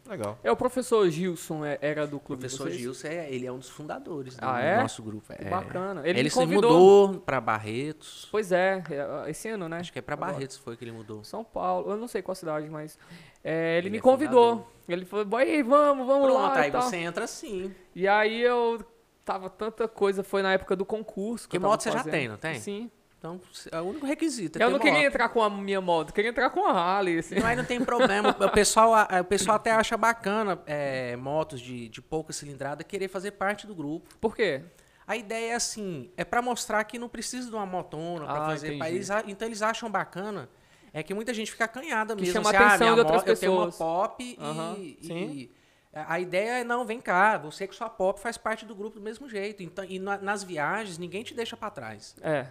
Legal. 0.07 0.39
É 0.43 0.51
o 0.51 0.57
professor 0.57 1.09
Gilson, 1.09 1.65
é- 1.65 1.79
era 1.81 2.07
do 2.07 2.17
O 2.17 2.21
clube 2.21 2.43
de 2.43 2.49
professor 2.49 2.69
vocês? 2.69 2.81
Gilson, 2.81 3.07
é, 3.09 3.31
ele 3.33 3.47
é 3.47 3.53
um 3.53 3.59
dos 3.59 3.69
fundadores 3.71 4.37
do, 4.37 4.45
Ah, 4.45 4.61
é? 4.61 4.81
nosso 4.83 5.03
grupo. 5.03 5.33
Que 5.33 5.45
É. 5.47 5.49
Bacana. 5.51 6.01
Ele, 6.07 6.19
Ele, 6.21 6.31
se 6.31 6.45
mudou 6.47 7.21
para 7.21 7.41
Barretos. 7.41 8.27
Pois 8.31 8.51
é, 8.53 8.83
é, 8.91 9.31
esse 9.31 9.49
ano, 9.49 9.69
né? 9.69 9.79
Acho 9.79 9.93
que 9.93 9.99
é 9.99 10.03
para. 10.03 10.17
Barretos 10.17 10.57
foi 10.57 10.77
que 10.77 10.85
ele 10.85 10.93
mudou. 10.93 11.23
São 11.25 11.45
Paulo, 11.45 11.91
eu 11.93 11.97
não 11.97 12.09
sei 12.09 12.23
qual 12.23 12.35
cidade, 12.35 12.69
mas 12.69 12.99
é, 13.45 13.79
ele, 13.79 13.87
Ele 13.87 13.91
me 13.91 13.99
é 13.99 14.01
convidou. 14.01 14.51
fundador. 14.51 14.73
Ele 14.89 15.05
falou, 15.05 15.25
"Boy, 15.25 15.63
vamos, 15.63 16.07
vamos 16.07 16.27
Pronto, 16.27 16.43
lá. 16.43 16.59
aí 16.59 16.69
e, 16.69 16.73
tal." 16.73 16.83
você 16.83 16.97
entra 16.97 17.25
assim. 17.25 17.75
e 17.95 18.09
aí 18.09 18.41
eu 18.43 18.85
tava 19.25 19.49
tanta 19.51 19.87
coisa, 19.87 20.23
foi 20.25 20.43
na 20.43 20.53
época 20.55 20.75
do 20.75 20.85
concurso. 20.85 21.49
Que 21.49 21.59
tava 21.59 21.69
moto 21.71 21.83
você 21.83 21.91
já 21.91 21.99
fazendo. 21.99 22.13
tem, 22.13 22.29
não 22.29 22.37
tem? 22.37 22.59
Sim. 22.59 22.91
Então, 23.19 23.41
é 23.73 23.81
o 23.81 23.85
único 23.85 24.07
requisito. 24.07 24.61
É 24.61 24.65
eu 24.65 24.71
não 24.71 24.79
queria 24.79 24.95
moto. 24.99 25.07
entrar 25.07 25.29
com 25.31 25.43
a 25.43 25.51
minha 25.51 25.81
moto, 25.81 26.11
eu 26.11 26.15
queria 26.15 26.31
entrar 26.31 26.51
com 26.51 26.65
a 26.67 26.71
Harley. 26.73 27.19
Assim. 27.19 27.35
Não, 27.35 27.47
aí 27.47 27.57
não 27.57 27.65
tem 27.65 27.85
problema. 27.85 28.31
O 28.39 28.49
pessoal, 28.51 28.93
o 29.21 29.25
pessoal 29.25 29.57
até 29.57 29.73
acha 29.73 29.97
bacana 29.97 30.59
é, 30.67 31.17
motos 31.17 31.61
de, 31.61 31.89
de 31.89 32.01
pouca 32.01 32.33
cilindrada 32.33 32.85
querer 32.85 33.09
fazer 33.09 33.33
parte 33.33 33.67
do 33.67 33.75
grupo. 33.75 34.09
Por 34.21 34.37
quê? 34.37 34.63
A 35.07 35.17
ideia 35.17 35.53
é 35.53 35.55
assim, 35.55 36.13
é 36.17 36.25
para 36.25 36.41
mostrar 36.41 36.85
que 36.85 36.99
não 36.99 37.09
precisa 37.09 37.49
de 37.49 37.55
uma 37.57 37.67
motona 37.67 38.25
para 38.27 38.43
Ah, 38.45 38.47
fazer. 38.51 38.77
pra 38.79 38.89
eles 38.91 39.11
a- 39.11 39.25
então 39.27 39.49
eles 39.49 39.63
acham 39.63 39.91
bacana. 39.91 40.49
É 40.93 41.03
que 41.03 41.13
muita 41.13 41.35
gente 41.35 41.51
fica 41.51 41.65
acanhada 41.65 42.15
Que 42.15 42.23
mesmo. 42.23 42.35
chama 42.35 42.51
assim, 42.51 42.57
ah, 42.59 42.67
atenção 42.69 42.87
minha 42.87 42.95
de 42.95 43.01
outras 43.01 43.21
moto- 43.23 43.29
Eu 43.29 43.37
tenho 43.37 43.53
uma 43.53 43.67
pessoas. 43.67 43.77
pop 43.79 44.39
Aham, 44.41 44.75
e, 44.79 44.99
e 45.03 45.51
a 45.93 46.15
a 46.15 46.21
ideia 46.21 46.61
é 46.61 46.65
não, 46.65 46.85
vem 46.85 47.01
cá, 47.01 47.37
você 47.39 47.67
com 47.67 47.73
sua 47.73 47.89
pop 47.91 48.21
faz 48.21 48.37
parte 48.39 48.65
do 48.65 48.75
grupo 48.77 48.97
do 48.99 49.03
mesmo 49.03 49.29
jeito. 49.29 49.63
Então, 49.63 49.85
e 49.85 49.99
na- 49.99 50.19
nas 50.19 50.45
viagens 50.45 50.99
ninguém 50.99 51.23
te 51.25 51.35
deixa 51.35 51.57
para 51.57 51.71
trás. 51.71 52.15
É. 52.23 52.47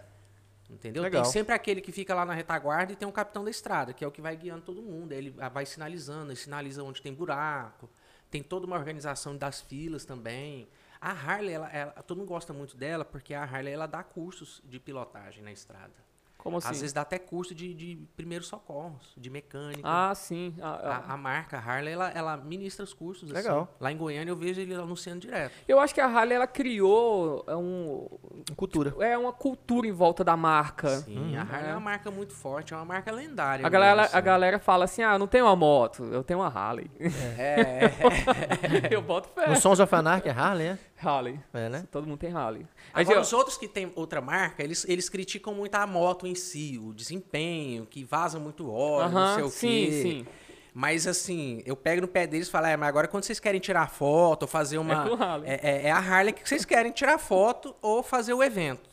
Entendeu? 0.69 1.01
Legal. 1.03 1.23
Tem 1.23 1.31
sempre 1.31 1.53
aquele 1.53 1.79
que 1.79 1.91
fica 1.91 2.13
lá 2.13 2.25
na 2.25 2.33
retaguarda 2.33 2.91
e 2.91 2.95
tem 2.95 3.07
um 3.07 3.11
capitão 3.11 3.43
da 3.43 3.49
estrada, 3.49 3.93
que 3.93 4.03
é 4.03 4.07
o 4.07 4.11
que 4.11 4.21
vai 4.21 4.35
guiando 4.35 4.61
todo 4.63 4.81
mundo. 4.81 5.13
Ele 5.13 5.29
vai 5.31 5.65
sinalizando, 5.65 6.31
ele 6.31 6.35
sinaliza 6.35 6.83
onde 6.83 7.01
tem 7.01 7.13
buraco. 7.13 7.89
Tem 8.29 8.43
toda 8.43 8.65
uma 8.65 8.75
organização 8.75 9.37
das 9.37 9.61
filas 9.61 10.03
também. 10.03 10.67
A 10.99 11.11
Harley, 11.11 11.53
ela, 11.53 11.69
ela- 11.71 11.91
todo 12.03 12.17
mundo 12.17 12.27
gosta 12.27 12.51
muito 12.51 12.75
dela 12.75 13.05
porque 13.05 13.33
a 13.33 13.43
Harley 13.43 13.71
ela 13.73 13.85
dá 13.87 14.03
cursos 14.03 14.61
de 14.65 14.79
pilotagem 14.79 15.41
na 15.43 15.51
estrada. 15.51 15.93
Como 16.37 16.57
assim? 16.57 16.69
Às 16.69 16.79
vezes 16.79 16.93
dá 16.93 17.01
até 17.01 17.17
curso 17.19 17.53
de, 17.53 17.73
de 17.73 17.95
primeiros 18.15 18.47
socorros, 18.47 19.13
de 19.17 19.29
mecânica. 19.29 19.81
Ah, 19.83 20.13
sim. 20.15 20.53
Ah, 20.61 20.79
ah. 20.81 21.11
A, 21.11 21.13
a 21.13 21.17
marca 21.17 21.57
Harley, 21.57 21.93
ela, 21.93 22.09
ela 22.11 22.37
ministra 22.37 22.83
os 22.83 22.93
cursos. 22.93 23.29
assim. 23.31 23.33
Legal. 23.41 23.67
Lá 23.79 23.91
em 23.91 23.97
Goiânia 23.97 24.31
eu 24.31 24.35
vejo 24.35 24.61
ele 24.61 24.73
anunciando 24.73 25.19
direto. 25.21 25.51
Eu 25.67 25.79
acho 25.79 25.93
que 25.93 25.99
a 25.99 26.05
Harley 26.05 26.35
ela 26.35 26.47
criou 26.47 27.43
um, 27.49 28.07
Cultura. 28.55 28.93
é 28.99 29.17
uma 29.17 29.33
cultura 29.33 29.87
em 29.87 29.91
volta 29.91 30.23
da 30.23 30.37
marca. 30.37 30.89
Sim, 30.99 31.35
a 31.35 31.41
Harley 31.41 31.67
é. 31.67 31.69
É. 31.69 31.73
uma 31.73 31.79
marca 31.79 32.11
muito 32.11 32.33
forte, 32.33 32.73
é 32.73 32.77
uma 32.77 32.85
marca 32.85 33.11
lendária. 33.11 33.65
A 33.65 33.69
galera, 33.69 34.01
mesmo, 34.03 34.15
a 34.15 34.17
assim. 34.17 34.25
galera 34.25 34.59
fala 34.59 34.85
assim: 34.85 35.03
ah, 35.03 35.13
eu 35.13 35.19
não 35.19 35.27
tenho 35.27 35.45
uma 35.45 35.55
moto, 35.55 36.03
eu 36.05 36.23
tenho 36.23 36.39
uma 36.39 36.47
Harley. 36.47 36.89
É, 37.37 37.91
eu 38.91 39.01
boto 39.01 39.29
fé. 39.29 39.49
No 39.49 39.55
Sons 39.55 39.79
of 39.79 39.93
Anarchy 39.93 40.29
é 40.29 40.31
Harley, 40.31 40.67
é? 40.67 40.79
Harley. 41.01 41.39
É, 41.53 41.69
né? 41.69 41.85
Todo 41.91 42.07
mundo 42.07 42.17
tem 42.17 42.31
Harley. 42.31 42.65
Agora, 42.93 43.17
eu- 43.17 43.21
os 43.21 43.31
outros 43.33 43.57
que 43.57 43.67
tem 43.67 43.91
outra 43.95 44.19
marca, 44.21 44.63
eles, 44.63 44.85
eles 44.89 45.09
criticam 45.09 45.53
muito 45.53 45.75
a 45.75 45.85
moto 45.85 46.25
em 46.25 46.33
si, 46.35 46.79
o 46.83 46.93
desempenho, 46.93 47.85
que 47.85 48.03
vaza 48.03 48.39
muito 48.39 48.71
óleo, 48.71 49.11
não 49.11 49.21
Aham, 49.21 49.35
sei 49.35 49.43
o 49.43 49.49
sim, 49.49 49.67
quê. 49.85 50.01
sim. 50.01 50.27
Mas 50.73 51.07
assim, 51.07 51.63
eu 51.65 51.75
pego 51.75 52.01
no 52.01 52.07
pé 52.07 52.27
deles 52.27 52.47
e 52.47 52.51
falo, 52.51 52.67
é, 52.67 52.77
mas 52.77 52.87
agora 52.89 53.07
quando 53.07 53.23
vocês 53.23 53.39
querem 53.39 53.59
tirar 53.59 53.89
foto 53.89 54.43
ou 54.43 54.47
fazer 54.47 54.77
uma. 54.77 55.05
É. 55.43 55.53
É, 55.53 55.69
é- 55.71 55.87
é 55.87 55.91
a 55.91 55.97
Harley 55.97 56.33
que 56.33 56.47
vocês 56.47 56.63
querem 56.65 56.91
tirar 56.91 57.17
foto 57.17 57.75
ou 57.81 58.03
fazer 58.03 58.33
o 58.33 58.43
evento. 58.43 58.87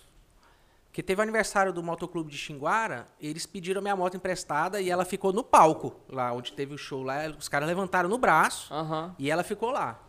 Porque 0.87 1.03
teve 1.03 1.21
o 1.21 1.23
aniversário 1.23 1.73
do 1.73 1.83
Motoclube 1.83 2.31
de 2.31 2.39
Xinguara, 2.39 3.07
eles 3.21 3.45
pediram 3.47 3.83
minha 3.83 3.97
moto 3.97 4.17
emprestada 4.17 4.81
e 4.81 4.89
ela 4.89 5.05
ficou 5.05 5.33
no 5.33 5.43
palco, 5.43 5.93
lá 6.09 6.33
onde 6.33 6.53
teve 6.53 6.73
o 6.73 6.79
show 6.79 7.03
lá. 7.03 7.27
Os 7.37 7.49
caras 7.49 7.67
levantaram 7.69 8.09
no 8.09 8.17
braço 8.17 8.73
Aham. 8.73 9.15
e 9.19 9.29
ela 9.29 9.43
ficou 9.43 9.71
lá. 9.73 10.01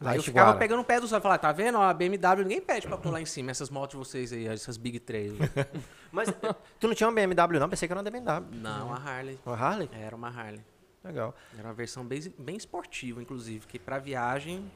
Lá 0.00 0.12
Aí 0.12 0.16
eu 0.16 0.22
ficava 0.22 0.56
pegando 0.56 0.80
o 0.80 0.84
pé 0.84 0.98
dos 0.98 1.12
olhos 1.12 1.20
e 1.20 1.22
falava, 1.22 1.38
tá 1.38 1.52
vendo? 1.52 1.76
A 1.76 1.92
BMW 1.92 2.42
ninguém 2.42 2.60
pede 2.60 2.86
pra 2.86 2.96
pular 2.96 3.20
em 3.20 3.26
cima, 3.26 3.50
essas 3.50 3.68
motos 3.68 3.90
de 3.90 3.96
vocês 3.98 4.32
aí, 4.32 4.46
essas 4.46 4.78
Big 4.78 4.98
Trail. 4.98 5.36
Mas 6.10 6.30
tu 6.78 6.88
não 6.88 6.94
tinha 6.94 7.06
uma 7.06 7.14
BMW, 7.14 7.58
não? 7.60 7.68
Pensei 7.68 7.86
que 7.86 7.92
era 7.92 8.00
uma 8.00 8.10
BMW. 8.10 8.46
Não, 8.50 8.92
a 8.94 8.96
Harley. 8.96 9.38
Uma 9.44 9.56
Harley? 9.56 9.90
Era 9.92 10.16
uma 10.16 10.28
Harley. 10.28 10.64
Legal. 11.04 11.34
Era 11.58 11.68
uma 11.68 11.74
versão 11.74 12.04
bem, 12.04 12.20
bem 12.38 12.56
esportiva, 12.56 13.20
inclusive, 13.20 13.66
que 13.66 13.78
pra 13.78 13.98
viagem 13.98 14.70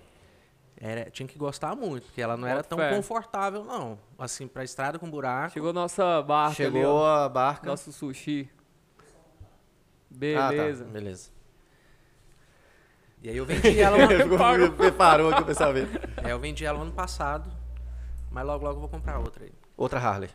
era, 0.77 1.11
tinha 1.11 1.27
que 1.27 1.39
gostar 1.39 1.75
muito, 1.75 2.05
porque 2.05 2.21
ela 2.21 2.37
não 2.37 2.47
era 2.47 2.63
tão 2.63 2.77
fé. 2.77 2.95
confortável, 2.95 3.65
não. 3.65 3.99
Assim, 4.19 4.47
pra 4.47 4.63
estrada 4.63 4.99
com 4.99 5.11
buraco. 5.11 5.55
Chegou 5.55 5.73
nossa 5.73 6.21
barca 6.23 6.63
ali, 6.65 6.75
Chegou 6.75 6.97
ó. 6.97 7.25
a 7.25 7.29
barca. 7.31 7.67
Nosso 7.67 7.91
sushi. 7.93 8.51
Ah, 10.37 10.49
Beleza. 10.51 10.85
tá. 10.85 10.91
Beleza. 10.91 11.34
E 13.25 13.31
aí 13.31 13.37
eu 13.39 13.47
vendi 13.47 13.81
ela, 13.81 13.97
no, 13.97 14.37
Parou. 14.37 14.93
Parou 14.93 15.31
aqui 15.31 15.41
o 15.41 15.47
pessoal 15.47 15.73
ver. 15.73 15.89
é, 16.23 16.31
eu 16.31 16.39
vendi 16.39 16.63
ela 16.67 16.79
ano 16.83 16.93
passado, 16.93 17.51
mas 18.31 18.45
logo 18.45 18.63
logo 18.63 18.77
eu 18.77 18.81
vou 18.81 18.89
comprar 18.91 19.19
outra 19.19 19.45
aí. 19.45 19.53
Outra 19.79 19.99
Harley. 19.99 20.29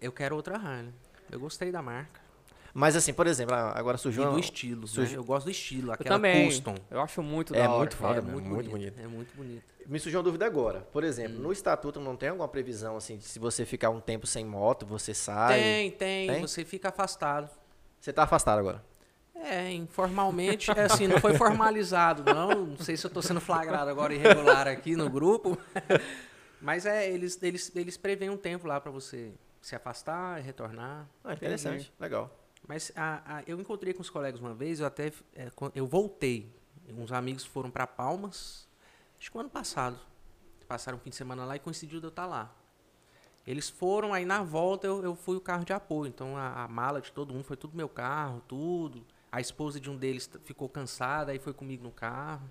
Eu 0.00 0.12
quero 0.12 0.36
outra 0.36 0.54
Harley. 0.56 0.94
Eu 1.32 1.40
gostei 1.40 1.72
da 1.72 1.82
marca. 1.82 2.20
Mas 2.72 2.94
assim, 2.94 3.12
por 3.12 3.26
exemplo, 3.26 3.56
ah, 3.56 3.72
agora 3.76 3.96
E 3.96 3.98
surgiu 3.98 4.22
uma... 4.22 4.30
do 4.34 4.38
estilo, 4.38 4.82
né? 4.82 4.86
surgiu- 4.86 5.16
Eu 5.18 5.24
gosto 5.24 5.46
do 5.46 5.50
estilo, 5.50 5.88
Eu 5.88 5.94
aquela 5.94 6.14
também. 6.16 6.46
custom. 6.46 6.76
Eu 6.88 7.00
acho 7.02 7.22
muito 7.24 7.54
É 7.56 7.58
da 7.58 7.68
hora. 7.70 7.78
muito 7.80 7.96
foda, 7.96 8.12
é 8.12 8.22
mesmo, 8.22 8.30
muito, 8.30 8.48
muito 8.48 8.70
bonito, 8.70 8.92
bonito. 8.94 9.04
É 9.04 9.06
muito 9.08 9.36
bonito. 9.36 9.64
Me 9.84 9.98
surgiu 9.98 10.20
uma 10.20 10.24
dúvida 10.24 10.46
agora. 10.46 10.80
Por 10.92 11.02
exemplo, 11.02 11.38
Hum. 11.38 11.42
no 11.42 11.52
estatuto 11.52 11.98
não 11.98 12.14
tem 12.16 12.28
alguma 12.28 12.46
previsão 12.46 12.96
assim, 12.96 13.16
de 13.16 13.24
se 13.24 13.40
você 13.40 13.66
ficar 13.66 13.90
um 13.90 14.00
tempo 14.00 14.28
sem 14.28 14.44
moto, 14.46 14.86
você 14.86 15.12
sai? 15.12 15.58
Tem, 15.60 15.90
tem, 15.90 16.28
Tem? 16.28 16.40
Você 16.40 16.64
fica 16.64 16.88
afastado. 16.90 17.50
Você 18.00 18.12
tá 18.12 18.22
afastado 18.22 18.60
agora. 18.60 18.82
É, 19.34 19.72
informalmente, 19.72 20.70
é 20.70 20.84
assim, 20.84 21.06
não 21.08 21.18
foi 21.20 21.34
formalizado, 21.36 22.22
não. 22.24 22.66
Não 22.66 22.78
sei 22.78 22.96
se 22.96 23.04
eu 23.06 23.10
tô 23.10 23.20
sendo 23.22 23.40
flagrado 23.40 23.90
agora 23.90 24.14
irregular 24.14 24.68
aqui 24.68 24.94
no 24.94 25.08
grupo. 25.10 25.58
Mas 26.60 26.86
é, 26.86 27.10
eles, 27.10 27.42
eles, 27.42 27.74
eles 27.74 27.96
preveem 27.96 28.30
um 28.30 28.36
tempo 28.36 28.66
lá 28.68 28.80
pra 28.80 28.90
você 28.92 29.32
se 29.60 29.74
afastar 29.74 30.38
e 30.38 30.42
retornar. 30.42 31.08
Ah, 31.24 31.32
interessante. 31.32 31.92
Legal. 31.98 32.30
Mas 32.68 32.92
a- 32.94 33.38
a- 33.38 33.42
eu 33.46 33.58
encontrei 33.60 33.92
com 33.92 34.00
os 34.02 34.10
colegas 34.10 34.40
uma 34.40 34.54
vez, 34.54 34.78
eu 34.78 34.86
até 34.86 35.12
é, 35.34 35.50
eu 35.74 35.86
voltei. 35.86 36.48
Uns 36.96 37.10
amigos 37.10 37.44
foram 37.44 37.70
pra 37.70 37.86
Palmas, 37.86 38.68
acho 39.18 39.30
que 39.30 39.36
o 39.36 39.40
ano 39.40 39.50
passado. 39.50 39.98
Passaram 40.68 40.98
um 40.98 41.00
fim 41.00 41.10
de 41.10 41.16
semana 41.16 41.44
lá 41.44 41.56
e 41.56 41.58
coincidiu 41.58 41.98
de 42.00 42.06
eu 42.06 42.10
estar 42.10 42.26
lá. 42.26 42.50
Eles 43.46 43.68
foram, 43.68 44.14
aí 44.14 44.24
na 44.24 44.42
volta 44.42 44.86
eu, 44.86 45.02
eu 45.02 45.16
fui 45.16 45.36
o 45.36 45.40
carro 45.40 45.64
de 45.64 45.72
apoio. 45.72 46.08
Então 46.08 46.36
a, 46.36 46.62
a 46.64 46.68
mala 46.68 47.00
de 47.00 47.10
todo 47.10 47.32
mundo 47.34 47.44
foi 47.44 47.56
tudo 47.56 47.76
meu 47.76 47.88
carro, 47.88 48.40
tudo. 48.46 49.04
A 49.32 49.40
esposa 49.40 49.80
de 49.80 49.90
um 49.90 49.96
deles 49.96 50.28
ficou 50.44 50.68
cansada, 50.68 51.32
aí 51.32 51.38
foi 51.38 51.54
comigo 51.54 51.82
no 51.82 51.90
carro. 51.90 52.48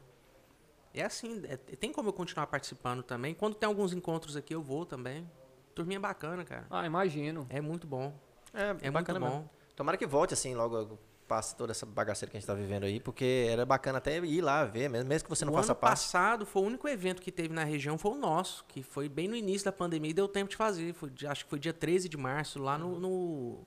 É 0.93 1.03
assim, 1.03 1.41
é- 1.47 1.55
tem 1.57 1.91
como 1.93 2.09
eu 2.09 2.13
continuar 2.13 2.47
participando 2.47 3.03
também. 3.03 3.33
Quando 3.35 3.53
tem 3.55 3.67
alguns 3.67 3.93
encontros 3.93 4.35
aqui, 4.35 4.53
eu 4.53 4.61
vou 4.63 4.85
também. 4.85 5.29
Turminha 5.75 5.99
bacana, 5.99 6.43
cara. 6.43 6.65
Ah, 6.69 6.85
imagino. 6.85 7.45
É 7.49 7.61
muito 7.61 7.85
bom. 7.87 8.13
É, 8.53 8.75
É 8.87 8.91
bacana 8.91 9.19
muito 9.19 9.31
mesmo. 9.31 9.43
bom. 9.45 9.49
Tomara 9.75 9.95
que 9.97 10.05
volte 10.07 10.33
assim, 10.33 10.53
logo 10.55 10.99
passe 11.27 11.55
toda 11.55 11.71
essa 11.71 11.85
bagaceira 11.85 12.29
que 12.29 12.35
a 12.35 12.39
gente 12.41 12.47
tá 12.47 12.53
vivendo 12.53 12.83
aí, 12.83 12.99
porque 12.99 13.47
era 13.49 13.65
bacana 13.65 13.99
até 13.99 14.17
ir 14.17 14.41
lá 14.41 14.65
ver, 14.65 14.89
mesmo, 14.89 15.07
mesmo 15.07 15.23
que 15.23 15.29
você 15.29 15.45
não 15.45 15.53
o 15.53 15.55
faça 15.55 15.71
ano 15.71 15.79
parte. 15.79 15.91
passado 15.91 16.45
foi 16.45 16.61
o 16.61 16.65
único 16.65 16.85
evento 16.89 17.21
que 17.21 17.31
teve 17.31 17.53
na 17.53 17.63
região, 17.63 17.97
foi 17.97 18.11
o 18.11 18.15
nosso, 18.15 18.65
que 18.67 18.83
foi 18.83 19.07
bem 19.07 19.29
no 19.29 19.35
início 19.37 19.63
da 19.63 19.71
pandemia 19.71 20.11
e 20.11 20.13
deu 20.13 20.27
tempo 20.27 20.49
de 20.49 20.57
fazer. 20.57 20.93
Foi, 20.93 21.09
acho 21.25 21.45
que 21.45 21.49
foi 21.49 21.57
dia 21.57 21.71
13 21.71 22.09
de 22.09 22.17
março, 22.17 22.59
lá 22.61 22.77
no. 22.77 22.99
no- 22.99 23.59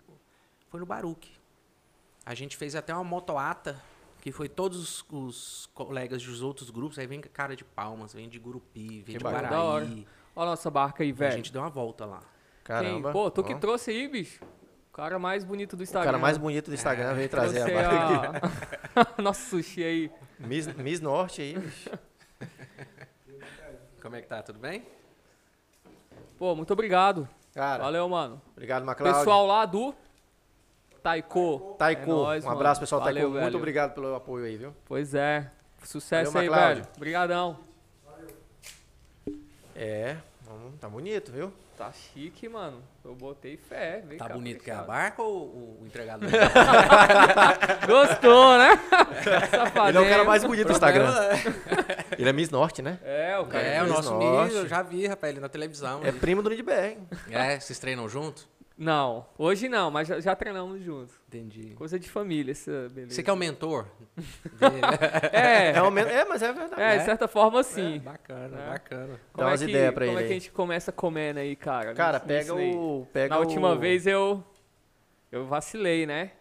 foi 0.68 0.78
no 0.80 0.84
Baruque. 0.84 1.30
A 2.26 2.34
gente 2.34 2.56
fez 2.56 2.74
até 2.74 2.94
uma 2.94 3.04
motoata, 3.04 3.80
que 4.20 4.32
foi 4.32 4.48
todos 4.48 4.78
os, 4.78 5.04
os 5.10 5.66
colegas 5.74 6.22
dos 6.22 6.40
outros 6.42 6.70
grupos. 6.70 6.98
Aí 6.98 7.06
vem 7.06 7.20
cara 7.20 7.54
de 7.54 7.64
Palmas, 7.64 8.14
vem 8.14 8.28
de 8.28 8.38
Gurupi, 8.38 8.88
vem 9.02 9.02
Que 9.02 9.18
de 9.18 9.24
bacana. 9.24 9.48
Da 9.48 9.62
hora. 9.62 9.84
Guaraí. 9.84 10.06
Olha 10.36 10.46
a 10.48 10.50
nossa 10.50 10.70
barca 10.70 11.02
aí, 11.02 11.10
A 11.10 11.14
velho. 11.14 11.36
gente 11.36 11.52
deu 11.52 11.60
uma 11.62 11.70
volta 11.70 12.04
lá. 12.06 12.22
Caramba. 12.64 13.10
Quem? 13.10 13.12
Pô, 13.12 13.30
tu 13.30 13.44
que 13.44 13.54
trouxe 13.56 13.90
aí, 13.90 14.08
bicho. 14.08 14.42
O 14.90 14.96
cara 14.96 15.18
mais 15.18 15.44
bonito 15.44 15.76
do 15.76 15.80
O 15.80 15.82
Instagram. 15.82 16.06
cara 16.06 16.18
mais 16.18 16.38
bonito 16.38 16.70
do 16.70 16.74
Instagram 16.74 17.14
veio 17.14 17.28
trazer 17.28 17.62
a 17.62 17.82
barca 17.82 18.38
aqui. 18.38 19.16
a... 19.18 19.20
Nosso 19.22 19.48
sushi 19.50 19.82
aí. 19.82 20.10
Miss, 20.38 20.66
Miss 20.68 21.00
Norte 21.00 21.42
aí, 21.42 21.58
bicho. 21.58 21.90
Como 24.00 24.16
é 24.16 24.22
que 24.22 24.28
tá? 24.28 24.42
Tudo 24.42 24.58
bem? 24.58 24.86
Pô, 26.38 26.54
muito 26.54 26.72
obrigado. 26.72 27.28
Cara, 27.54 27.84
Valeu, 27.84 28.08
mano. 28.08 28.40
obrigado, 28.52 28.84
McLeod. 28.84 29.18
Pessoal 29.18 29.46
lá 29.46 29.64
do 29.66 29.94
Taiko. 31.04 31.76
Taiko, 31.78 32.02
É 32.02 32.06
nóis, 32.06 32.44
um 32.44 32.46
mano. 32.48 32.58
abraço, 32.58 32.80
pessoal 32.80 33.00
Valeu, 33.02 33.14
Taiko. 33.14 33.30
Muito 33.32 33.44
velho. 33.44 33.56
obrigado 33.58 33.92
pelo 33.94 34.14
apoio 34.14 34.46
aí, 34.46 34.56
viu? 34.56 34.74
Pois 34.86 35.14
é. 35.14 35.50
Sucesso 35.84 36.32
Valeu, 36.32 36.52
aí, 36.54 36.58
McLeod. 36.60 36.80
velho. 36.80 36.92
Obrigadão. 36.96 37.58
É, 39.76 40.16
tá 40.80 40.88
bonito, 40.88 41.30
viu? 41.30 41.52
Tá 41.76 41.90
chique, 41.92 42.48
mano. 42.48 42.80
Eu 43.04 43.14
botei 43.16 43.56
fé. 43.56 44.00
Vem 44.06 44.16
Tá 44.16 44.28
cá, 44.28 44.34
bonito 44.34 44.62
que 44.62 44.70
é 44.70 44.74
a 44.74 44.82
barca 44.82 45.20
ou 45.22 45.42
o, 45.46 45.78
o 45.82 45.86
entregador? 45.86 46.30
Gostou, 47.86 48.56
né? 48.56 48.70
Safadinho. 49.50 49.88
Ele 49.88 49.98
é 49.98 50.00
o 50.00 50.08
cara 50.08 50.24
mais 50.24 50.44
bonito 50.44 50.68
do 50.68 50.72
Instagram. 50.72 51.12
Problema- 51.12 52.04
Ele 52.16 52.28
é 52.28 52.32
Miss 52.32 52.48
Norte, 52.50 52.80
né? 52.80 52.98
É, 53.04 53.36
o 53.38 53.46
cara. 53.46 53.64
É, 53.64 53.82
o 53.82 53.86
Miss 53.86 53.94
nosso 53.96 54.10
Norte. 54.12 54.26
amigo, 54.52 54.56
eu 54.58 54.68
já 54.68 54.82
vi, 54.82 55.06
rapaz, 55.08 55.32
ele 55.32 55.40
na 55.40 55.48
televisão. 55.48 56.00
É 56.04 56.08
ele- 56.08 56.20
primo 56.20 56.40
do 56.42 56.48
Nidberg. 56.48 56.98
É, 57.28 57.58
vocês 57.58 57.78
treinam 57.80 58.08
junto? 58.08 58.46
Não, 58.76 59.24
hoje 59.38 59.68
não, 59.68 59.88
mas 59.88 60.08
já, 60.08 60.18
já 60.18 60.34
treinamos 60.34 60.82
juntos. 60.82 61.14
Entendi. 61.28 61.74
Coisa 61.76 61.96
de 61.96 62.08
família, 62.10 62.50
essa 62.50 62.88
beleza. 62.92 63.14
Você 63.14 63.22
que 63.22 63.30
é 63.30 63.32
o 63.32 63.36
mentor? 63.36 63.86
dele? 64.16 64.80
É, 65.32 65.70
É, 65.76 65.82
um 65.82 65.92
men- 65.92 66.08
é, 66.08 66.24
mas 66.24 66.42
é 66.42 66.52
verdade. 66.52 66.82
é, 66.82 66.92
de 66.94 66.98
né? 66.98 67.04
certa 67.04 67.28
forma 67.28 67.62
sim. 67.62 68.00
bacana, 68.00 68.60
É. 68.60 68.68
bacana. 68.70 69.20
Como 69.32 69.36
Dá 69.36 69.44
é 69.44 69.46
umas 69.52 69.62
que, 69.62 69.70
ideias 69.70 69.94
pra 69.94 70.06
Como 70.06 70.18
ele 70.18 70.24
é 70.24 70.26
que 70.26 70.32
a 70.32 70.36
gente 70.38 70.50
começa 70.50 70.90
comendo 70.90 71.38
aí, 71.38 71.54
cara? 71.54 71.94
Cara, 71.94 72.18
pega 72.18 72.52
o. 72.52 73.06
Pega 73.12 73.34
Na 73.36 73.40
última 73.40 73.72
o- 73.72 73.78
vez 73.78 74.08
eu. 74.08 74.42
Eu 75.30 75.46
vacilei, 75.46 76.04
né? 76.04 76.32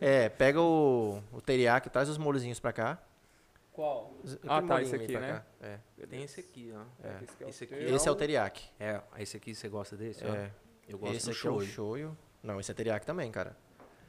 É, 0.00 0.28
pega 0.28 0.60
o, 0.60 1.22
o 1.32 1.40
teriyaki, 1.40 1.88
traz 1.88 2.08
os 2.08 2.18
molhozinhos 2.18 2.58
pra 2.58 2.72
cá. 2.72 2.98
Qual? 3.72 4.12
Ah, 4.46 4.60
tá, 4.62 4.82
esse 4.82 4.94
aqui, 4.94 5.12
né? 5.16 5.42
cá. 5.60 5.68
É, 6.00 6.06
Tem 6.06 6.22
esse 6.22 6.40
aqui, 6.40 6.72
ó. 6.76 6.82
é. 7.06 7.24
Esse, 7.24 7.36
que 7.36 7.42
é 7.42 7.46
o 7.46 7.48
Esse 7.50 7.64
aqui 7.64 8.08
é 8.08 8.10
o 8.10 8.14
teriyaki. 8.14 8.70
É, 8.78 9.00
esse 9.18 9.36
aqui 9.36 9.54
você 9.54 9.68
gosta 9.68 9.96
desse? 9.96 10.24
ó? 10.24 10.63
É. 10.88 10.92
Eu 10.92 10.98
gosto 10.98 11.16
Esse 11.16 11.26
do 11.26 11.32
aqui 11.32 11.46
é 11.46 11.50
o 11.50 11.54
shoyu. 11.60 11.66
shoyu. 11.72 12.16
Não, 12.42 12.60
esse 12.60 12.70
é 12.70 12.74
teriyaki 12.74 13.06
também, 13.06 13.30
cara. 13.30 13.56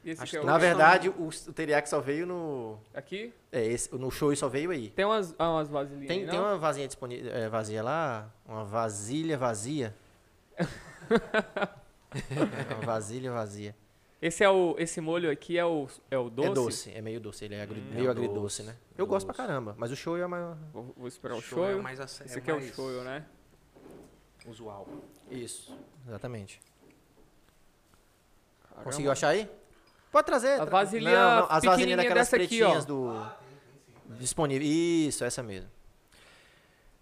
E 0.04 0.10
esse 0.10 0.22
Acho 0.22 0.30
que 0.32 0.36
é 0.36 0.40
o 0.40 0.44
Na 0.44 0.58
verdade, 0.58 1.08
o, 1.08 1.28
o 1.28 1.52
teriyaki 1.52 1.88
só 1.88 2.00
veio 2.00 2.26
no. 2.26 2.78
Aqui? 2.94 3.32
É, 3.50 3.64
esse, 3.64 3.92
no 3.94 4.10
shoyu 4.10 4.36
só 4.36 4.48
veio 4.48 4.70
aí. 4.70 4.90
Tem 4.90 5.04
umas, 5.04 5.34
ah, 5.38 5.50
umas 5.50 5.68
vasilhinhas 5.68 6.08
Tem, 6.08 6.22
aí, 6.24 6.30
tem 6.30 6.38
uma 6.38 6.56
vasilha 6.58 6.86
disponível, 6.86 7.32
é, 7.34 7.48
vazia 7.48 7.82
lá? 7.82 8.30
Uma 8.46 8.64
vasilha 8.64 9.36
vazia? 9.36 9.94
É, 10.56 10.64
uma 12.74 12.82
vasilha 12.86 13.32
vazia. 13.32 13.74
Esse, 14.20 14.42
é 14.42 14.48
o, 14.48 14.74
esse 14.78 15.00
molho 15.00 15.30
aqui 15.30 15.58
é 15.58 15.64
o, 15.64 15.86
é 16.10 16.16
o 16.16 16.30
doce? 16.30 16.48
É 16.50 16.54
doce, 16.54 16.90
é 16.94 17.02
meio 17.02 17.20
doce, 17.20 17.44
ele 17.44 17.54
é 17.54 17.62
agri- 17.62 17.80
Hum. 17.80 17.94
meio 17.94 18.08
É 18.08 18.10
agridoce, 18.10 18.40
doce, 18.40 18.62
né? 18.62 18.74
é 18.96 19.00
Eu 19.00 19.06
gosto 19.06 19.26
pra 19.26 19.34
doce. 19.34 19.46
caramba, 19.46 19.74
mas 19.76 19.92
o 19.92 19.96
shoyu 19.96 20.24
é 20.24 20.26
maior. 20.26 20.56
Vou, 20.72 20.94
vou 20.96 21.06
esperar 21.06 21.34
o 21.36 21.40
Shoyu 21.42 21.64
é 21.64 21.70
shoyu. 21.72 21.82
mais 21.82 22.00
ace- 22.00 22.24
Esse 22.24 22.36
é 22.36 22.38
aqui 22.38 22.50
é 22.50 22.54
o 22.54 22.60
mais 22.60 22.74
shoyu, 22.74 23.02
né? 23.04 23.24
Usual. 24.46 24.86
Isso, 25.30 25.76
exatamente. 26.06 26.60
Caramba. 28.62 28.84
Conseguiu 28.84 29.12
achar 29.12 29.28
aí? 29.28 29.50
Pode 30.12 30.26
trazer. 30.26 30.60
A 30.60 30.64
vasilhinha 30.64 31.12
Não, 31.12 31.36
não, 31.40 31.42
as 31.44 31.64
vasilhinhas 31.64 31.76
pequenininha 31.76 31.96
daquelas 31.96 32.18
dessa 32.30 32.36
aqui, 32.36 32.46
pretinhas 32.46 32.84
ó. 32.84 32.86
do... 32.86 33.26
Disponível. 34.18 34.66
Isso, 34.66 35.24
essa 35.24 35.42
mesmo. 35.42 35.68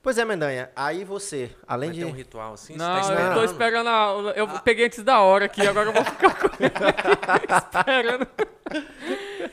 Pois 0.04 0.18
é, 0.18 0.24
Mendanha, 0.24 0.70
aí 0.76 1.02
você, 1.02 1.50
além 1.66 1.88
Vai 1.88 1.98
de... 1.98 2.04
ter 2.04 2.10
um 2.10 2.14
ritual 2.14 2.52
assim? 2.52 2.76
Não, 2.76 3.02
você 3.02 3.14
tá 3.14 3.22
eu 3.22 3.34
tô 3.34 3.44
esperando? 3.44 3.88
a, 3.88 4.32
Eu 4.36 4.46
peguei 4.60 4.84
antes 4.84 5.02
da 5.02 5.20
hora 5.20 5.46
aqui, 5.46 5.66
agora 5.66 5.88
eu 5.88 5.94
vou 5.94 6.04
ficar 6.04 6.34
com 6.34 6.46
ele 6.62 6.70
esperando. 7.56 8.28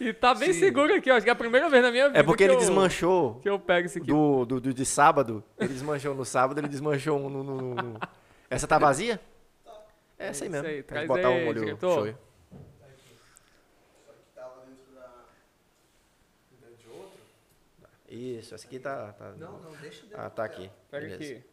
E 0.03 0.11
tá 0.13 0.33
bem 0.33 0.51
Sim. 0.51 0.59
seguro 0.59 0.91
aqui, 0.95 1.11
ó. 1.11 1.15
Acho 1.15 1.23
que 1.23 1.29
é 1.29 1.33
a 1.33 1.35
primeira 1.35 1.69
vez 1.69 1.83
na 1.83 1.91
minha 1.91 2.07
vida 2.07 2.19
É 2.19 2.23
porque 2.23 2.39
que 2.39 2.43
ele 2.45 2.55
eu, 2.55 2.59
desmanchou 2.59 3.35
que 3.39 3.47
eu 3.47 3.59
pego 3.59 3.85
isso 3.85 3.99
aqui. 3.99 4.07
do, 4.07 4.45
do, 4.45 4.59
do- 4.59 4.73
de 4.73 4.83
sábado. 4.83 5.43
Ele 5.59 5.69
desmanchou 5.73 6.15
no 6.15 6.25
sábado, 6.25 6.59
ele 6.59 6.67
desmanchou 6.67 7.19
um 7.19 7.29
no... 7.29 7.43
no- 7.43 7.75
no- 7.75 7.99
Essa 8.49 8.67
tá 8.67 8.79
vazia? 8.79 9.21
É 10.17 10.27
essa 10.29 10.43
aí 10.43 10.49
mesmo. 10.49 10.67
aí, 10.67 10.81
traz 10.81 11.07
botar 11.07 11.27
aí, 11.27 11.43
o 11.43 11.45
molho 11.45 11.59
diretor. 11.65 11.93
shoyu. 11.99 12.17
Isso, 18.09 18.53
essa 18.55 18.67
aqui 18.67 18.79
tá... 18.79 19.13
tá 19.13 19.31
Não, 19.37 19.59
não, 19.59 19.71
deixa 19.77 20.05
Ah, 20.15 20.29
tá 20.29 20.43
aqui. 20.43 20.69
Pega 20.89 21.07
Beleza. 21.07 21.33
aqui. 21.33 21.43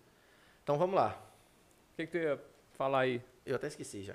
Então 0.64 0.76
vamos 0.76 0.96
lá. 0.96 1.10
O 1.92 1.96
que, 1.96 2.06
que 2.06 2.12
tu 2.12 2.18
ia 2.18 2.40
falar 2.76 3.00
aí? 3.00 3.22
Eu 3.46 3.56
até 3.56 3.68
esqueci 3.68 4.02
já. 4.02 4.14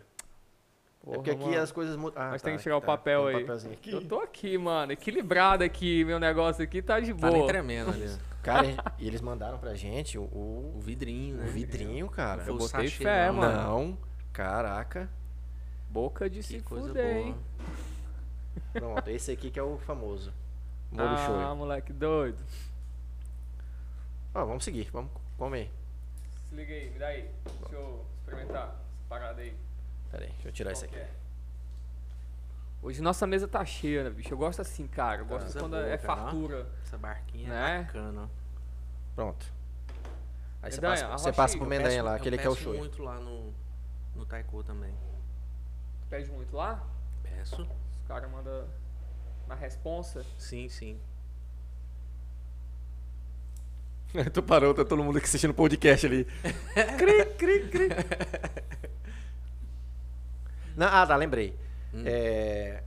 Porra, 1.04 1.16
é 1.16 1.18
porque 1.18 1.32
aqui 1.32 1.46
mano. 1.46 1.62
as 1.62 1.72
coisas 1.72 1.96
mudam. 1.98 2.22
Ah, 2.24 2.30
Mas 2.32 2.42
tá, 2.42 2.48
tem 2.48 2.58
que 2.58 2.64
tirar 2.64 2.78
o 2.78 2.82
tá. 2.82 2.88
papel 2.88 3.26
Tem 3.26 3.34
um 3.34 3.38
aí. 3.38 3.44
papelzinho 3.44 3.74
aqui. 3.74 3.92
Eu 3.92 4.08
tô 4.08 4.20
aqui, 4.22 4.58
mano. 4.58 4.92
Equilibrado 4.94 5.64
aqui. 5.64 6.06
Meu 6.06 6.18
negócio 6.20 6.64
aqui 6.64 6.82
tá 6.82 7.00
de 7.00 7.14
Tá 7.14 7.30
nem 7.30 7.40
boa. 7.40 7.48
tremendo 7.48 7.92
ali. 7.92 8.10
Cara, 8.42 8.68
e 9.00 9.08
eles 9.08 9.22
mandaram 9.22 9.58
pra 9.58 9.74
gente 9.74 10.18
o, 10.18 10.24
O 10.24 10.74
o, 10.78 10.80
vidrinho, 10.82 11.36
o 11.36 11.40
né? 11.40 11.46
vidrinho, 11.48 12.10
cara. 12.10 12.44
Eu 12.46 12.56
O 12.56 12.58
botei 12.58 12.90
sachê, 12.90 13.04
fé, 13.04 13.28
não. 13.28 13.36
mano. 13.36 13.58
Não, 13.64 13.98
caraca. 14.34 15.10
Boca 15.90 16.30
de 16.30 16.40
Que 16.40 16.44
se 16.44 16.60
coisa 16.62 16.88
fuder, 16.90 17.06
boa. 17.14 17.18
hein? 17.28 17.36
Pronto, 18.74 19.08
esse 19.10 19.32
aqui 19.32 19.50
que 19.50 19.58
é 19.60 19.64
o 19.64 19.78
famoso. 19.78 20.34
Molho 20.92 21.08
Ah, 21.08 21.26
shoyu. 21.26 21.56
moleque 21.56 21.94
doido. 21.94 22.38
Ó, 24.36 24.46
vamos 24.46 24.64
seguir, 24.64 24.90
vamos 24.92 25.12
comer. 25.38 25.70
Se 26.50 26.56
liga 26.56 26.74
aí, 26.74 26.90
me 26.90 27.00
dá 27.00 27.08
aí. 27.08 27.30
Deixa 27.62 27.76
eu 27.76 28.06
experimentar 28.20 28.64
essa 28.68 28.76
parada 29.08 29.42
aí. 29.42 29.54
Pera 30.14 30.26
aí, 30.26 30.30
deixa 30.32 30.48
eu 30.48 30.52
tirar 30.52 30.72
esse 30.74 30.86
aqui. 30.86 31.02
Hoje 32.84 33.02
nossa 33.02 33.26
mesa 33.26 33.48
tá 33.48 33.66
cheia, 33.66 34.04
né, 34.04 34.10
bicho? 34.12 34.32
Eu 34.32 34.38
gosto 34.38 34.62
assim, 34.62 34.86
cara. 34.86 35.22
Eu 35.22 35.26
gosto 35.26 35.58
quando 35.58 35.72
boa, 35.72 35.88
é 35.88 35.98
cara. 35.98 36.22
fartura. 36.22 36.68
Essa 36.84 36.98
barquinha 37.00 37.50
Né? 37.50 37.80
é 37.80 37.84
bacana. 37.84 38.22
ó. 38.22 38.28
Pronto. 39.16 39.46
Aí 40.62 40.72
você 40.72 40.78
Mendanha, 40.78 40.92
passa, 40.92 41.08
você 41.08 41.30
arrocha 41.30 41.34
passa 41.34 41.54
aí. 41.56 41.58
pro 41.60 41.66
Eu 41.66 41.70
Mendanha 41.72 41.90
Peço- 41.90 42.06
lá, 42.06 42.12
eu 42.12 42.16
aquele 42.18 42.38
que 42.38 42.46
é 42.46 42.50
o 42.50 42.54
peço 42.54 42.64
shoyu. 42.64 42.78
muito 42.80 43.02
lá 43.02 43.20
no, 43.20 43.52
no 44.16 44.26
Taiko 44.28 44.64
também. 44.64 44.94
Pede 46.12 46.30
muito 46.30 46.56
lá? 46.56 46.86
Peço. 47.24 47.64
Os 47.64 48.08
caras 48.08 48.30
mandam 48.30 48.68
na 49.48 49.56
responsa. 49.56 50.24
Sim, 50.38 50.70
sim. 50.70 51.00
tu 54.32 54.44
parou, 54.44 54.74
tá 54.76 54.86
todo 54.86 55.04
mundo 55.04 55.18
aqui 55.18 55.26
assistindo 55.26 55.50
o 55.52 55.56
podcast 55.56 56.06
ali. 56.06 56.26
cri, 57.00 57.26
cri, 57.36 57.68
cri. 57.70 57.88
Não, 60.76 60.88
ah, 60.88 61.06
tá, 61.06 61.16
lembrei. 61.16 61.58
Hum. 61.94 62.04
É. 62.06 62.84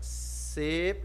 Você 0.00 1.02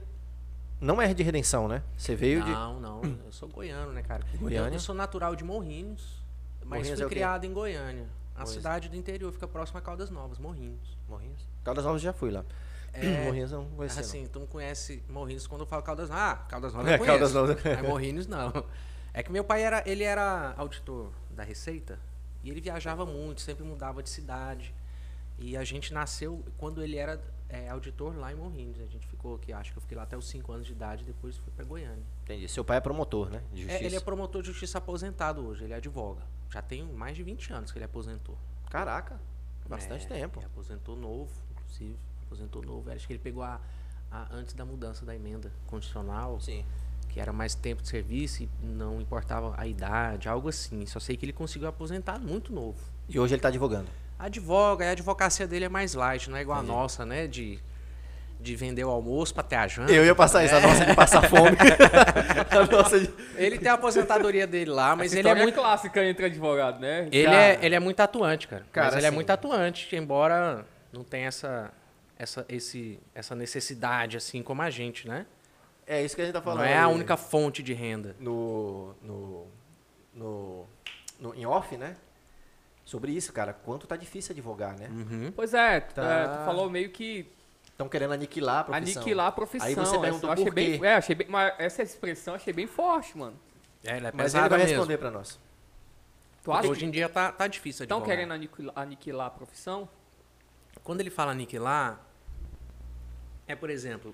não 0.84 1.02
é 1.02 1.14
de 1.14 1.24
redenção, 1.24 1.68
né? 1.68 1.82
Você 1.98 2.16
veio 2.16 2.44
de. 2.44 2.52
Não, 2.52 2.80
não. 2.80 3.02
Eu 3.26 3.32
sou 3.32 3.48
goiano, 3.48 3.94
né, 3.94 4.02
cara? 4.02 4.24
Goiânia? 4.38 4.76
eu 4.76 4.80
sou 4.80 4.94
natural 4.94 5.36
de 5.36 5.44
Morrinhos, 5.44 6.22
mas 6.60 6.80
Morrinhos 6.80 7.00
fui 7.00 7.06
é 7.06 7.10
criado 7.10 7.46
em 7.46 7.54
Goiânia. 7.54 8.06
A 8.36 8.40
Morrinhos. 8.40 8.54
cidade 8.54 8.90
do 8.90 8.96
interior 8.96 9.32
fica 9.32 9.48
próxima 9.48 9.80
a 9.80 9.82
Caldas 9.82 10.10
Novas, 10.10 10.40
Morrinhos. 10.40 10.98
Morrinhos? 11.08 11.48
Caldas 11.64 11.86
Novas 11.86 12.02
já 12.02 12.12
fui 12.12 12.32
lá. 12.32 12.44
É, 12.92 13.24
Morrinhos 13.26 13.52
eu 13.52 13.62
não 13.62 13.70
conhecia. 13.70 14.02
Assim, 14.02 14.28
tu 14.28 14.40
não 14.40 14.48
conhece 14.48 15.02
Morrinhos 15.08 15.48
quando 15.48 15.62
eu 15.62 15.68
falo 15.68 15.82
Caldas 15.84 16.10
Novas. 16.10 16.24
Ah, 16.24 16.36
Caldas 16.50 16.74
Novas 16.74 16.92
É, 16.92 16.96
eu 16.96 16.98
conheço. 17.00 17.18
Caldas 17.18 17.34
Novas. 17.34 17.64
Mas 17.64 17.82
Morrinhos 17.88 18.28
não. 18.28 18.66
É 19.14 19.24
que 19.24 19.32
meu 19.32 19.44
pai 19.44 19.64
era, 19.64 19.84
ele 19.86 20.04
era 20.04 20.54
auditor 20.58 21.12
da 21.30 21.44
Receita 21.44 21.98
e 22.44 22.50
ele 22.50 22.60
viajava 22.60 23.06
muito, 23.06 23.40
sempre 23.40 23.64
mudava 23.64 24.04
de 24.04 24.10
cidade. 24.10 24.74
E 25.46 25.58
a 25.58 25.64
gente 25.66 25.94
nasceu 25.94 26.42
quando 26.58 26.82
ele 26.82 26.96
era 26.96 27.22
é, 27.50 27.68
auditor 27.68 28.16
lá 28.16 28.32
em 28.32 28.36
Morrinhos. 28.36 28.80
A 28.80 28.86
gente 28.86 29.06
ficou 29.08 29.36
aqui, 29.36 29.52
acho 29.52 29.74
que 29.74 29.78
eu 29.78 29.82
fiquei 29.82 29.98
lá 29.98 30.04
até 30.04 30.16
os 30.18 30.26
5 30.30 30.50
anos 30.54 30.66
de 30.66 30.72
idade, 30.72 31.04
depois 31.04 31.36
fui 31.36 31.52
para 31.54 31.66
Goiânia. 31.66 32.02
Entendi. 32.24 32.48
Seu 32.48 32.64
pai 32.64 32.78
é 32.78 32.80
promotor, 32.80 33.30
né? 33.30 33.44
De 33.52 33.64
justiça. 33.64 33.84
É, 33.84 33.86
ele 33.86 33.96
é 33.98 34.00
promotor 34.00 34.42
de 34.42 34.48
justiça 34.48 34.78
aposentado 34.78 35.46
hoje, 35.46 35.66
ele 35.66 35.74
advoga. 35.74 36.22
Já 36.50 36.62
tem 36.62 36.84
mais 36.84 37.18
de 37.18 37.24
20 37.24 37.52
anos 37.52 37.72
que 37.74 37.78
ele 37.78 37.84
aposentou. 37.84 38.38
Caraca, 38.70 39.20
bastante 39.68 40.06
É, 40.06 40.08
tempo. 40.08 40.40
ele 40.40 40.46
aposentou 40.46 40.96
novo, 40.96 41.30
inclusive. 41.52 41.98
Aposentou 42.26 42.64
novo. 42.64 42.90
Acho 42.90 43.06
que 43.06 43.12
ele 43.12 43.20
pegou 43.22 43.44
a, 43.44 43.60
a- 44.10 44.28
antes 44.32 44.54
da 44.54 44.64
mudança 44.64 45.06
da 45.06 45.14
emenda 45.14 45.52
constitucional, 45.68 46.40
Sim. 46.40 46.64
que 47.10 47.20
era 47.20 47.34
mais 47.34 47.54
tempo 47.54 47.82
de 47.82 47.90
serviço 47.90 48.44
e 48.44 48.50
não 48.64 49.02
importava 49.02 49.54
a 49.58 49.68
idade, 49.68 50.30
algo 50.30 50.48
assim. 50.48 50.86
Só 50.86 51.02
sei 51.02 51.18
que 51.18 51.26
ele 51.26 51.34
conseguiu 51.34 51.68
aposentar 51.68 52.18
muito 52.18 52.54
novo. 52.54 52.80
E 53.10 53.20
hoje 53.20 53.36
ele 53.36 53.42
tá 53.42 53.50
advogando. 53.50 53.90
Advoga, 54.26 54.86
e 54.86 54.88
a 54.88 54.92
advocacia 54.92 55.46
dele 55.48 55.66
é 55.66 55.70
mais 55.70 55.94
light, 55.94 56.30
não 56.30 56.38
é 56.38 56.42
igual 56.42 56.60
Entendi. 56.60 56.72
a 56.72 56.76
nossa, 56.76 57.06
né? 57.06 57.28
De, 57.28 57.60
de 58.40 58.56
vender 58.56 58.84
o 58.86 58.90
almoço 58.90 59.34
pra 59.34 59.44
ter 59.44 59.56
a 59.58 59.68
janta. 59.68 59.92
Eu 59.92 60.06
ia 60.06 60.16
passar 60.16 60.44
isso, 60.46 60.56
a 60.56 60.60
nossa 60.62 60.86
de 60.86 60.96
passar 60.96 61.22
fome. 61.30 61.58
a 62.50 62.66
nossa 62.72 63.00
de... 63.00 63.14
Ele 63.36 63.58
tem 63.60 63.70
a 63.70 63.74
aposentadoria 63.74 64.48
dele 64.48 64.72
lá, 64.72 64.96
mas 64.96 65.08
Essa 65.12 65.20
ele 65.20 65.28
é 65.28 65.32
história 65.32 65.44
muito. 65.44 65.56
clássica 65.56 66.06
entre 66.06 66.26
advogado, 66.26 66.80
né? 66.80 67.08
Ele 67.12 67.26
Cara. 67.26 67.36
é, 67.38 67.60
ele 67.62 67.76
é 67.76 67.80
muito 67.80 68.00
atuante, 68.00 68.48
cara. 68.48 68.66
Cara, 68.72 68.88
Mas 68.88 68.96
ele 68.96 69.06
é 69.06 69.08
assim- 69.10 69.16
muito 69.16 69.30
atuante, 69.30 69.96
embora 69.96 70.66
não 70.92 71.04
tenha 71.04 71.28
essa, 71.28 71.72
essa, 72.18 72.46
esse, 72.48 73.00
essa 73.14 73.36
necessidade, 73.36 74.16
assim 74.18 74.42
como 74.42 74.62
a 74.62 74.70
gente, 74.70 75.08
né? 75.08 75.26
É 75.86 76.02
isso 76.02 76.16
que 76.16 76.22
a 76.22 76.26
gente 76.26 76.34
tá 76.34 76.42
falando. 76.42 76.60
Não 76.60 76.66
é 76.66 76.78
a 76.78 76.88
única 76.88 77.18
fonte 77.18 77.62
de 77.62 77.74
renda. 77.74 78.16
No, 78.20 78.96
no, 79.02 79.48
no, 80.14 80.66
no- 81.20 81.36
Em 81.36 81.46
off, 81.46 81.76
né? 81.76 81.98
Sobre 82.86 83.12
isso, 83.14 83.32
cara. 83.32 83.54
Quanto 83.54 83.88
tá 83.88 83.96
difícil 83.96 84.34
advogar, 84.34 84.78
né? 84.78 84.88
Uhum. 84.90 85.32
Pois 85.36 85.54
é, 85.54 85.80
tu, 85.80 85.96
Tá. 85.96 86.04
é, 86.04 86.28
tu 86.28 86.46
falou 86.46 86.70
meio 86.70 86.90
que 86.90 87.26
Estão 87.72 87.88
querendo 87.90 88.14
aniquilar 88.14 88.60
a 88.60 88.64
profissão. 88.66 89.02
aniquilar 89.02 89.28
a 89.28 89.32
profissão. 89.32 89.68
Aí 89.68 89.74
você 89.76 89.82
essa- 89.96 90.00
perguntou 90.00 90.30
eu 90.30 90.34
achei 90.34 90.46
por 90.46 90.54
bem, 90.54 90.80
quê? 90.80 90.86
é, 90.86 90.96
achei 90.96 91.16
bem, 91.16 91.28
mas 91.30 91.54
essa 91.58 91.82
expressão 91.82 92.34
eu 92.34 92.36
achei 92.36 92.54
bem 92.54 92.68
forte, 92.68 93.18
mano. 93.18 93.40
É, 93.84 93.98
ele 93.98 94.08
é 94.08 94.12
Mas 94.14 94.34
ele 94.36 94.48
vai 94.50 94.60
mesmo. 94.60 94.70
responder 94.76 94.98
pra 94.98 95.10
nós. 95.12 95.40
Tu 96.44 96.52
acha 96.52 96.68
Hoje 96.68 96.82
que 96.82 96.86
em 96.86 96.92
dia 96.92 97.08
tá, 97.10 97.32
tá 97.32 97.48
difícil 97.48 97.84
estão 97.86 97.98
advogar. 98.00 98.18
querendo 98.18 98.32
aniquilar, 98.34 98.74
aniquilar 98.78 99.28
a 99.28 99.32
profissão? 99.32 99.88
Quando 100.84 101.00
ele 101.00 101.10
fala 101.10 101.32
aniquilar, 101.32 102.00
é, 103.48 103.56
por 103.56 103.70
exemplo, 103.70 104.14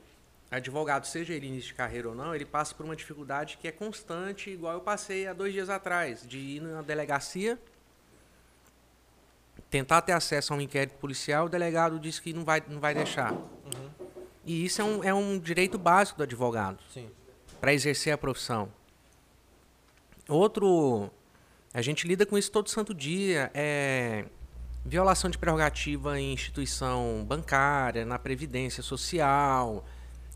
advogado, 0.52 1.06
seja 1.06 1.34
ele 1.34 1.48
início 1.48 1.70
de 1.70 1.74
carreira 1.74 2.08
ou 2.10 2.16
não, 2.16 2.34
ele 2.34 2.46
passa 2.46 2.74
por 2.76 2.86
uma 2.86 2.96
dificuldade 2.96 3.58
que 3.58 3.68
é 3.68 3.72
constante, 3.72 4.50
igual 4.52 4.74
eu 4.76 4.82
passei 4.82 5.28
há 5.28 5.34
dois 5.34 5.54
dias 5.54 5.70
atrás, 5.70 6.26
de 6.28 6.38
ir 6.38 6.62
na 6.62 6.82
delegacia, 6.82 7.60
tentar 9.70 10.02
ter 10.02 10.14
acesso 10.14 10.54
a 10.54 10.58
um 10.58 10.62
inquérito 10.62 10.96
policial, 10.96 11.46
o 11.46 11.50
delegado 11.50 12.00
diz 12.00 12.20
que 12.20 12.34
não 12.34 12.44
vai, 12.44 12.64
não 12.68 12.80
vai 12.80 12.94
deixar. 12.94 13.34
E 14.46 14.66
isso 14.66 14.82
é 14.82 14.86
um, 14.86 15.04
é 15.04 15.14
um 15.14 15.38
direito 15.38 15.78
básico 15.78 16.18
do 16.18 16.24
advogado 16.24 16.80
para 17.62 17.74
exercer 17.74 18.14
a 18.14 18.18
profissão. 18.18 18.72
Outro, 20.28 21.12
a 21.74 21.82
gente 21.82 22.08
lida 22.08 22.26
com 22.26 22.38
isso 22.38 22.52
todo 22.52 22.70
santo 22.70 22.94
dia, 22.94 23.52
é 23.54 24.26
violação 24.86 25.30
de 25.30 25.38
prerrogativa 25.38 26.20
em 26.20 26.34
instituição 26.34 27.24
bancária, 27.28 28.06
na 28.06 28.18
previdência 28.18 28.82
social, 28.82 29.86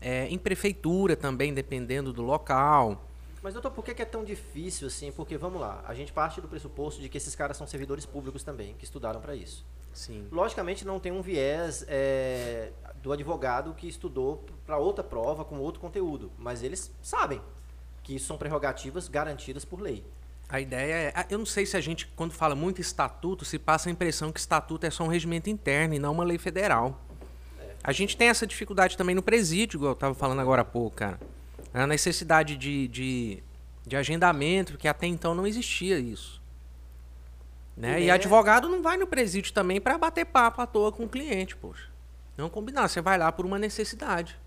é, 0.00 0.28
em 0.28 0.38
prefeitura 0.38 1.16
também, 1.16 1.52
dependendo 1.52 2.12
do 2.12 2.22
local. 2.22 3.08
Mas, 3.44 3.52
doutor, 3.52 3.72
por 3.72 3.84
que 3.84 3.92
que 3.92 4.00
é 4.00 4.06
tão 4.06 4.24
difícil 4.24 4.86
assim? 4.86 5.12
Porque, 5.12 5.36
vamos 5.36 5.60
lá, 5.60 5.84
a 5.86 5.92
gente 5.92 6.10
parte 6.14 6.40
do 6.40 6.48
pressuposto 6.48 7.02
de 7.02 7.10
que 7.10 7.18
esses 7.18 7.34
caras 7.34 7.58
são 7.58 7.66
servidores 7.66 8.06
públicos 8.06 8.42
também, 8.42 8.72
que 8.78 8.84
estudaram 8.84 9.20
para 9.20 9.36
isso. 9.36 9.66
Sim. 9.92 10.26
Logicamente, 10.32 10.82
não 10.82 10.98
tem 10.98 11.12
um 11.12 11.20
viés 11.20 11.84
é, 11.86 12.72
do 13.02 13.12
advogado 13.12 13.74
que 13.74 13.86
estudou 13.86 14.42
para 14.64 14.78
outra 14.78 15.04
prova 15.04 15.44
com 15.44 15.58
outro 15.58 15.78
conteúdo, 15.78 16.32
mas 16.38 16.62
eles 16.62 16.90
sabem 17.02 17.38
que 18.02 18.16
isso 18.16 18.26
são 18.26 18.38
prerrogativas 18.38 19.08
garantidas 19.08 19.62
por 19.62 19.78
lei. 19.78 20.02
A 20.48 20.58
ideia 20.58 21.12
é. 21.14 21.26
Eu 21.28 21.36
não 21.36 21.46
sei 21.46 21.66
se 21.66 21.76
a 21.76 21.82
gente, 21.82 22.06
quando 22.16 22.32
fala 22.32 22.54
muito 22.54 22.80
estatuto, 22.80 23.44
se 23.44 23.58
passa 23.58 23.90
a 23.90 23.92
impressão 23.92 24.32
que 24.32 24.40
estatuto 24.40 24.86
é 24.86 24.90
só 24.90 25.04
um 25.04 25.08
regimento 25.08 25.50
interno 25.50 25.92
e 25.92 25.98
não 25.98 26.12
uma 26.12 26.24
lei 26.24 26.38
federal. 26.38 26.98
A 27.82 27.92
gente 27.92 28.16
tem 28.16 28.28
essa 28.28 28.46
dificuldade 28.46 28.96
também 28.96 29.14
no 29.14 29.22
presídio, 29.22 29.76
igual 29.76 29.90
eu 29.90 29.94
estava 29.94 30.14
falando 30.14 30.40
agora 30.40 30.62
há 30.62 30.64
pouco, 30.64 30.96
cara. 30.96 31.20
A 31.74 31.86
necessidade 31.86 32.56
de, 32.56 32.86
de, 32.88 33.42
de 33.86 33.96
agendamento, 33.96 34.72
porque 34.72 34.86
até 34.88 35.06
então 35.06 35.34
não 35.34 35.46
existia 35.46 35.98
isso. 35.98 36.40
Né? 37.76 38.00
E 38.00 38.04
E 38.04 38.08
é- 38.08 38.12
advogado 38.12 38.68
não 38.68 38.80
vai 38.82 38.96
no 38.96 39.06
presídio 39.06 39.52
também 39.52 39.80
para 39.80 39.98
bater 39.98 40.24
papo 40.24 40.62
à 40.62 40.66
toa 40.66 40.92
com 40.92 41.04
o 41.04 41.08
cliente, 41.08 41.56
poxa. 41.56 41.88
Não 42.36 42.48
combinar, 42.48 42.88
você 42.88 43.00
vai 43.00 43.18
lá 43.18 43.30
por 43.32 43.44
uma 43.44 43.58
necessidade. 43.58 44.38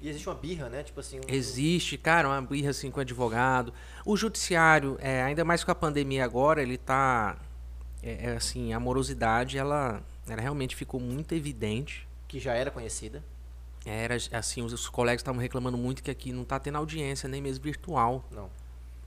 E 0.00 0.08
existe 0.08 0.28
uma 0.28 0.34
birra, 0.34 0.68
né? 0.68 0.82
Tipo 0.82 0.98
assim, 0.98 1.18
um- 1.20 1.22
Existe, 1.28 1.96
cara, 1.96 2.26
uma 2.28 2.42
birra 2.42 2.70
assim 2.70 2.90
com 2.90 2.98
o 2.98 3.00
advogado. 3.02 3.72
O 4.04 4.16
judiciário, 4.16 4.96
é, 5.00 5.22
ainda 5.22 5.44
mais 5.44 5.62
com 5.62 5.70
a 5.70 5.74
pandemia 5.76 6.24
agora, 6.24 6.60
ele 6.60 6.76
tá. 6.76 7.36
É, 8.02 8.30
é, 8.30 8.36
assim, 8.36 8.72
a 8.72 8.80
morosidade, 8.80 9.56
ela, 9.56 10.02
ela 10.28 10.40
realmente 10.42 10.74
ficou 10.74 10.98
muito 10.98 11.34
evidente. 11.36 12.08
que 12.26 12.40
já 12.40 12.54
era 12.54 12.68
conhecida. 12.70 13.22
Era 13.84 14.16
assim, 14.32 14.62
os, 14.62 14.72
os 14.72 14.88
colegas 14.88 15.20
estavam 15.20 15.40
reclamando 15.40 15.76
muito 15.76 16.02
que 16.02 16.10
aqui 16.10 16.32
não 16.32 16.44
tá 16.44 16.58
tendo 16.58 16.78
audiência, 16.78 17.28
nem 17.28 17.42
mesmo 17.42 17.64
virtual. 17.64 18.24
Não. 18.30 18.48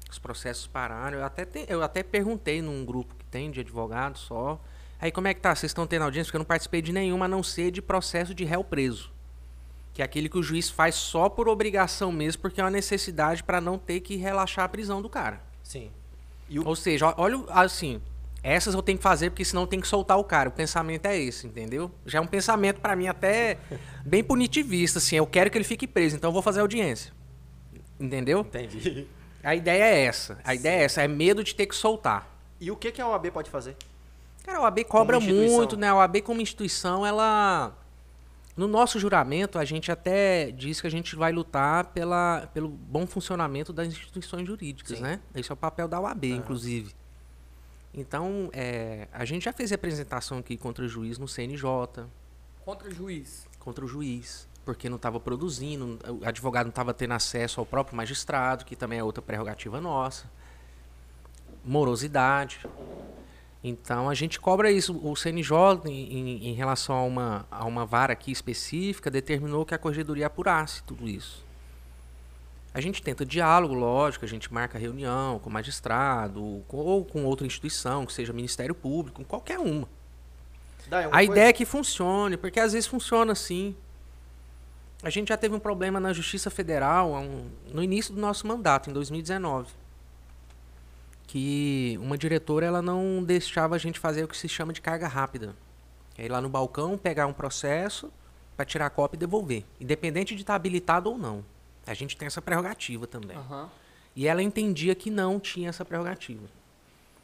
Os 0.10 0.20
processos 0.20 0.68
pararam. 0.68 1.18
Eu 1.18 1.26
até, 1.26 1.46
te- 1.46 1.66
eu 1.68 1.82
até 1.82 2.04
perguntei 2.04 2.62
num 2.62 2.86
grupo 2.86 3.16
que 3.16 3.26
tem 3.26 3.50
de 3.50 3.62
advogados 3.62 4.22
só. 4.22 4.60
Aí 5.00 5.12
como 5.12 5.28
é 5.28 5.34
que 5.34 5.42
tá? 5.42 5.54
Vocês 5.56 5.70
estão 5.72 5.88
tendo 5.88 6.04
audiência? 6.04 6.28
Porque 6.30 6.38
eu 6.38 6.40
não 6.40 6.46
participei 6.46 6.82
de 6.82 6.92
nenhuma, 6.92 7.26
a 7.26 7.28
não 7.28 7.42
ser 7.44 7.72
de 7.72 7.82
processo 7.82 8.34
de 8.34 8.44
réu 8.44 8.64
preso. 8.64 9.12
Que 9.94 10.02
é 10.02 10.06
aquele 10.06 10.28
que 10.28 10.38
o 10.38 10.44
juiz 10.44 10.70
faz 10.70 10.96
só 10.96 11.30
por 11.30 11.48
obrigação 11.48 12.12
mesmo, 12.12 12.42
porque 12.42 12.60
é 12.60 12.64
uma 12.64 12.70
necessidade 12.70 13.44
para 13.44 13.62
não 13.62 13.78
ter 13.78 14.02
que 14.02 14.16
relaxar 14.18 14.66
a 14.66 14.70
prisão 14.70 15.02
do 15.02 15.10
cara. 15.10 15.42
Sim. 15.64 15.90
O, 16.50 16.68
Ou 16.68 16.76
seja, 16.76 17.14
olha, 17.18 17.44
assim, 17.50 18.02
essas 18.46 18.76
eu 18.76 18.84
tenho 18.84 19.00
que 19.00 19.04
fazer 19.04 19.32
porque 19.32 19.44
senão 19.44 19.66
tem 19.66 19.80
que 19.80 19.88
soltar 19.88 20.20
o 20.20 20.24
cara. 20.24 20.50
O 20.50 20.52
pensamento 20.52 21.08
é 21.08 21.18
esse, 21.18 21.48
entendeu? 21.48 21.92
Já 22.06 22.20
é 22.20 22.22
um 22.22 22.28
pensamento 22.28 22.80
para 22.80 22.96
mim 22.96 23.08
até 23.08 23.58
bem 24.06 24.24
punitivista, 24.24 25.00
assim. 25.00 25.16
Eu 25.16 25.26
quero 25.26 25.50
que 25.50 25.58
ele 25.58 25.66
fique 25.66 25.88
preso, 25.88 26.16
então 26.16 26.30
eu 26.30 26.34
vou 26.34 26.44
fazer 26.44 26.62
audiência. 26.62 27.12
Entendeu? 28.00 28.42
entendi. 28.42 29.08
A 29.44 29.56
ideia 29.56 29.84
é 29.84 30.06
essa. 30.06 30.40
A 30.44 30.54
ideia 30.54 30.82
é 30.82 30.84
essa, 30.84 31.02
é 31.02 31.08
medo 31.08 31.44
de 31.44 31.56
ter 31.56 31.66
que 31.66 31.76
soltar. 31.76 32.30
E 32.60 32.70
o 32.70 32.76
que, 32.76 32.92
que 32.92 33.02
a 33.02 33.08
OAB 33.08 33.32
pode 33.32 33.50
fazer? 33.50 33.76
Cara, 34.44 34.60
a 34.60 34.62
OAB 34.62 34.84
cobra 34.84 35.20
muito, 35.20 35.76
né? 35.76 35.88
A 35.88 35.96
OAB 35.96 36.22
como 36.22 36.40
instituição, 36.40 37.04
ela. 37.06 37.76
No 38.56 38.68
nosso 38.68 39.00
juramento, 39.00 39.58
a 39.58 39.66
gente 39.66 39.92
até 39.92 40.52
diz 40.52 40.80
que 40.80 40.88
a 40.88 40.90
gente 40.90 41.16
vai 41.16 41.32
lutar 41.32 41.86
pela, 41.86 42.48
pelo 42.54 42.70
bom 42.70 43.06
funcionamento 43.06 43.74
das 43.74 43.88
instituições 43.88 44.48
jurídicas, 44.48 44.98
Sim. 44.98 45.04
né? 45.04 45.20
Esse 45.34 45.52
é 45.52 45.54
o 45.54 45.58
papel 45.58 45.88
da 45.88 46.00
OAB, 46.00 46.26
inclusive. 46.26 46.94
Então, 47.98 48.50
é, 48.52 49.08
a 49.14 49.24
gente 49.24 49.46
já 49.46 49.54
fez 49.54 49.72
representação 49.72 50.40
aqui 50.40 50.58
contra 50.58 50.84
o 50.84 50.88
juiz 50.88 51.18
no 51.18 51.28
CNJ, 51.28 52.06
Contra 52.66 52.90
o 52.90 52.94
juiz. 52.94 53.48
contra 53.60 53.86
o 53.86 53.88
juiz, 53.88 54.48
porque 54.66 54.90
não 54.90 54.98
estava 54.98 55.20
produzindo, 55.20 55.98
o 56.22 56.28
advogado 56.28 56.66
não 56.66 56.72
estava 56.72 56.94
tendo 56.94 57.14
acesso 57.14 57.60
ao 57.60 57.66
próprio 57.66 57.96
magistrado, 57.96 58.66
que 58.66 58.76
também 58.76 59.00
é 59.00 59.04
outra 59.04 59.22
prerrogativa 59.22 59.80
nossa. 59.80 60.26
Morosidade. 61.64 62.60
Então 63.64 64.10
a 64.10 64.14
gente 64.14 64.40
cobra 64.40 64.70
isso. 64.72 65.00
O 65.08 65.16
CNJ, 65.16 65.56
em, 65.86 66.50
em- 66.50 66.54
relação 66.54 66.96
a 66.96 67.04
uma, 67.04 67.48
a 67.50 67.66
uma 67.66 67.86
vara 67.86 68.14
aqui 68.14 68.32
específica, 68.32 69.10
determinou 69.10 69.66
que 69.66 69.74
a 69.74 69.78
corregedoria 69.78 70.28
apurasse 70.28 70.84
tudo 70.84 71.08
isso. 71.08 71.45
A 72.76 72.82
gente 72.82 73.02
tenta 73.02 73.26
diálogo, 73.26 73.74
lógico, 73.74 74.26
a 74.26 74.28
gente 74.28 74.54
marca 74.54 74.78
reunião 74.78 75.40
com 75.40 75.50
o 75.50 75.54
magistrado, 75.54 76.62
com- 76.68 76.76
ou 76.76 77.06
com 77.06 77.24
outra 77.24 77.48
instituição, 77.48 78.06
que 78.06 78.12
seja 78.12 78.34
Ministério 78.34 78.76
Público, 78.76 79.24
qualquer 79.24 79.60
uma. 79.60 79.88
Dai, 80.90 81.06
uma 81.08 81.10
A 81.16 81.20
coisa- 81.20 81.32
ideia 81.32 81.48
é 81.50 81.54
que 81.54 81.64
funcione, 81.64 82.36
porque 82.36 82.60
às 82.60 82.74
vezes 82.74 82.86
funciona 82.86 83.32
assim. 83.32 83.74
A 85.02 85.10
gente 85.10 85.30
já 85.30 85.38
teve 85.38 85.56
um 85.56 85.60
problema 85.60 86.02
na 86.02 86.12
Justiça 86.12 86.50
Federal 86.52 87.14
um- 87.14 87.50
no 87.74 87.82
início 87.82 88.14
do 88.14 88.20
nosso 88.20 88.46
mandato, 88.46 88.90
em 88.90 88.94
2019. 88.94 89.72
Que 91.28 91.98
uma 92.02 92.18
diretora 92.18 92.66
ela 92.66 92.82
não 92.82 93.24
deixava 93.24 93.76
a 93.76 93.78
gente 93.78 94.00
fazer 94.00 94.26
o 94.26 94.28
que 94.28 94.38
se 94.38 94.50
chama 94.50 94.74
de 94.74 94.82
carga 94.82 95.08
rápida. 95.08 95.56
É 96.18 96.26
ir 96.26 96.30
lá 96.30 96.42
no 96.42 96.50
balcão, 96.50 96.98
pegar 96.98 97.26
um 97.26 97.34
processo 97.34 98.12
para 98.56 98.66
tirar 98.66 98.88
a 98.88 98.90
cópia 98.90 99.16
e 99.16 99.20
devolver. 99.20 99.64
Independente 99.80 100.36
de 100.36 100.42
estar 100.42 100.56
habilitado 100.56 101.10
ou 101.10 101.18
não. 101.18 101.44
A 101.86 101.94
gente 101.94 102.18
tem 102.18 102.26
essa 102.26 102.42
prerrogativa 102.42 103.06
também. 103.06 103.38
Aham. 103.38 103.70
E 104.16 104.28
ela 104.28 104.42
entendia 104.42 104.96
que 104.96 105.10
não 105.10 105.40
tinha 105.40 105.70
essa 105.70 105.84
prerrogativa. 105.84 106.48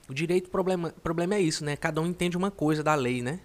O 0.10 0.14
direito, 0.14 0.48
o 0.48 0.50
problema, 0.50 0.94
problema 1.02 1.36
é 1.36 1.42
isso, 1.42 1.64
né? 1.64 1.76
Cada 1.76 2.02
um 2.02 2.06
entende 2.06 2.36
uma 2.36 2.52
coisa 2.52 2.84
da 2.84 2.94
lei, 2.96 3.22
né? 3.22 3.40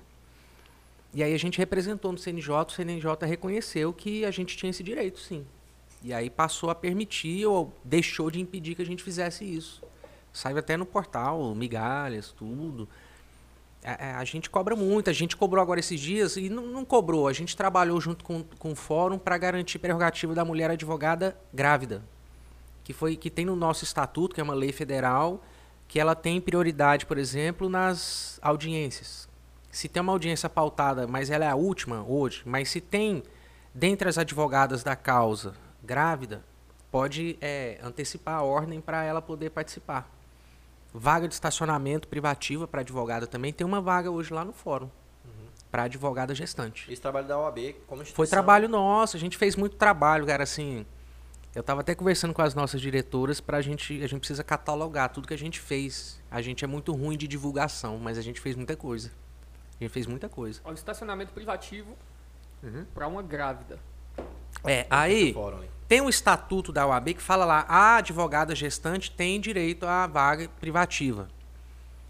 E 1.14 1.22
aí 1.22 1.32
a 1.32 1.38
gente 1.38 1.58
representou 1.58 2.12
no 2.12 2.18
CNJ, 2.18 2.50
o 2.50 2.70
CNJ 2.70 3.26
reconheceu 3.26 3.92
que 3.92 4.24
a 4.24 4.30
gente 4.30 4.56
tinha 4.56 4.70
esse 4.70 4.82
direito, 4.82 5.18
sim. 5.20 5.46
E 6.02 6.12
aí 6.12 6.28
passou 6.28 6.68
a 6.70 6.74
permitir 6.74 7.46
ou 7.46 7.72
deixou 7.84 8.30
de 8.30 8.40
impedir 8.40 8.74
que 8.74 8.82
a 8.82 8.86
gente 8.86 9.02
fizesse 9.02 9.44
isso. 9.44 9.82
Saiu 10.32 10.58
até 10.58 10.76
no 10.76 10.84
portal, 10.84 11.54
migalhas, 11.54 12.32
tudo. 12.32 12.88
A, 13.86 14.06
é, 14.06 14.14
a, 14.14 14.24
gente 14.24 14.50
cobra 14.50 14.74
muito. 14.74 15.08
A 15.08 15.12
gente 15.12 15.36
cobrou 15.36 15.62
agora 15.62 15.78
esses 15.78 16.00
dias 16.00 16.36
e 16.36 16.50
não, 16.50 16.66
não 16.66 16.84
cobrou. 16.84 17.28
A 17.28 17.32
gente 17.32 17.56
trabalhou 17.56 18.00
junto 18.00 18.24
com, 18.24 18.42
com 18.58 18.72
o 18.72 18.76
fórum 18.76 19.18
para 19.18 19.38
garantir 19.38 19.78
prerrogativa 19.78 20.34
da 20.34 20.44
mulher 20.44 20.70
advogada 20.70 21.36
grávida, 21.54 22.02
que 22.82 22.92
foi 22.92 23.16
que 23.16 23.30
tem 23.30 23.44
no 23.44 23.54
nosso 23.54 23.84
estatuto, 23.84 24.34
que 24.34 24.40
é 24.40 24.44
uma 24.44 24.54
lei 24.54 24.72
federal, 24.72 25.42
que 25.86 26.00
ela 26.00 26.14
tem 26.14 26.40
prioridade, 26.40 27.06
por 27.06 27.16
exemplo, 27.16 27.68
nas 27.68 28.40
audiências. 28.42 29.28
Se 29.70 29.88
tem 29.88 30.02
uma 30.02 30.12
audiência 30.12 30.48
pautada, 30.48 31.06
mas 31.06 31.30
ela 31.30 31.44
é 31.44 31.48
a 31.48 31.54
última 31.54 32.02
hoje, 32.02 32.42
mas 32.44 32.70
se 32.70 32.80
tem 32.80 33.22
dentre 33.74 34.08
as 34.08 34.16
advogadas 34.16 34.82
da 34.82 34.96
causa 34.96 35.54
grávida, 35.82 36.42
pode 36.90 37.36
é, 37.42 37.78
antecipar 37.82 38.36
a 38.36 38.42
ordem 38.42 38.80
para 38.80 39.04
ela 39.04 39.20
poder 39.20 39.50
participar. 39.50 40.10
Vaga 40.98 41.28
de 41.28 41.34
estacionamento 41.34 42.08
privativa 42.08 42.66
para 42.66 42.80
advogada 42.80 43.26
também. 43.26 43.52
Tem 43.52 43.66
uma 43.66 43.80
vaga 43.80 44.10
hoje 44.10 44.32
lá 44.32 44.44
no 44.44 44.52
fórum. 44.52 44.90
Uhum. 45.24 45.48
Para 45.70 45.84
advogada 45.84 46.34
gestante. 46.34 46.90
Esse 46.90 47.02
trabalho 47.02 47.28
da 47.28 47.38
OAB 47.38 47.58
como 47.86 48.02
instituição. 48.02 48.14
Foi 48.14 48.26
trabalho 48.26 48.68
nosso. 48.68 49.16
A 49.16 49.20
gente 49.20 49.36
fez 49.36 49.56
muito 49.56 49.76
trabalho, 49.76 50.26
cara. 50.26 50.42
Assim, 50.42 50.86
eu 51.54 51.60
estava 51.60 51.82
até 51.82 51.94
conversando 51.94 52.32
com 52.32 52.42
as 52.42 52.54
nossas 52.54 52.80
diretoras 52.80 53.40
para 53.40 53.58
a 53.58 53.62
gente. 53.62 54.02
A 54.02 54.06
gente 54.06 54.20
precisa 54.20 54.42
catalogar 54.42 55.10
tudo 55.10 55.28
que 55.28 55.34
a 55.34 55.38
gente 55.38 55.60
fez. 55.60 56.22
A 56.30 56.40
gente 56.40 56.64
é 56.64 56.66
muito 56.66 56.92
ruim 56.92 57.16
de 57.16 57.28
divulgação, 57.28 57.98
mas 57.98 58.16
a 58.16 58.22
gente 58.22 58.40
fez 58.40 58.56
muita 58.56 58.76
coisa. 58.76 59.12
A 59.78 59.84
gente 59.84 59.92
fez 59.92 60.06
muita 60.06 60.28
coisa. 60.28 60.60
O 60.64 60.72
estacionamento 60.72 61.32
privativo 61.32 61.96
uhum. 62.62 62.86
para 62.94 63.06
uma 63.06 63.22
grávida. 63.22 63.78
É, 64.64 64.86
aí. 64.88 65.34
Fórum, 65.34 65.62
tem 65.88 66.00
um 66.00 66.08
estatuto 66.08 66.72
da 66.72 66.86
OAB 66.86 67.14
que 67.14 67.22
fala 67.22 67.44
lá, 67.44 67.64
a 67.68 67.96
advogada 67.96 68.54
gestante 68.54 69.10
tem 69.10 69.40
direito 69.40 69.86
à 69.86 70.06
vaga 70.06 70.48
privativa. 70.60 71.28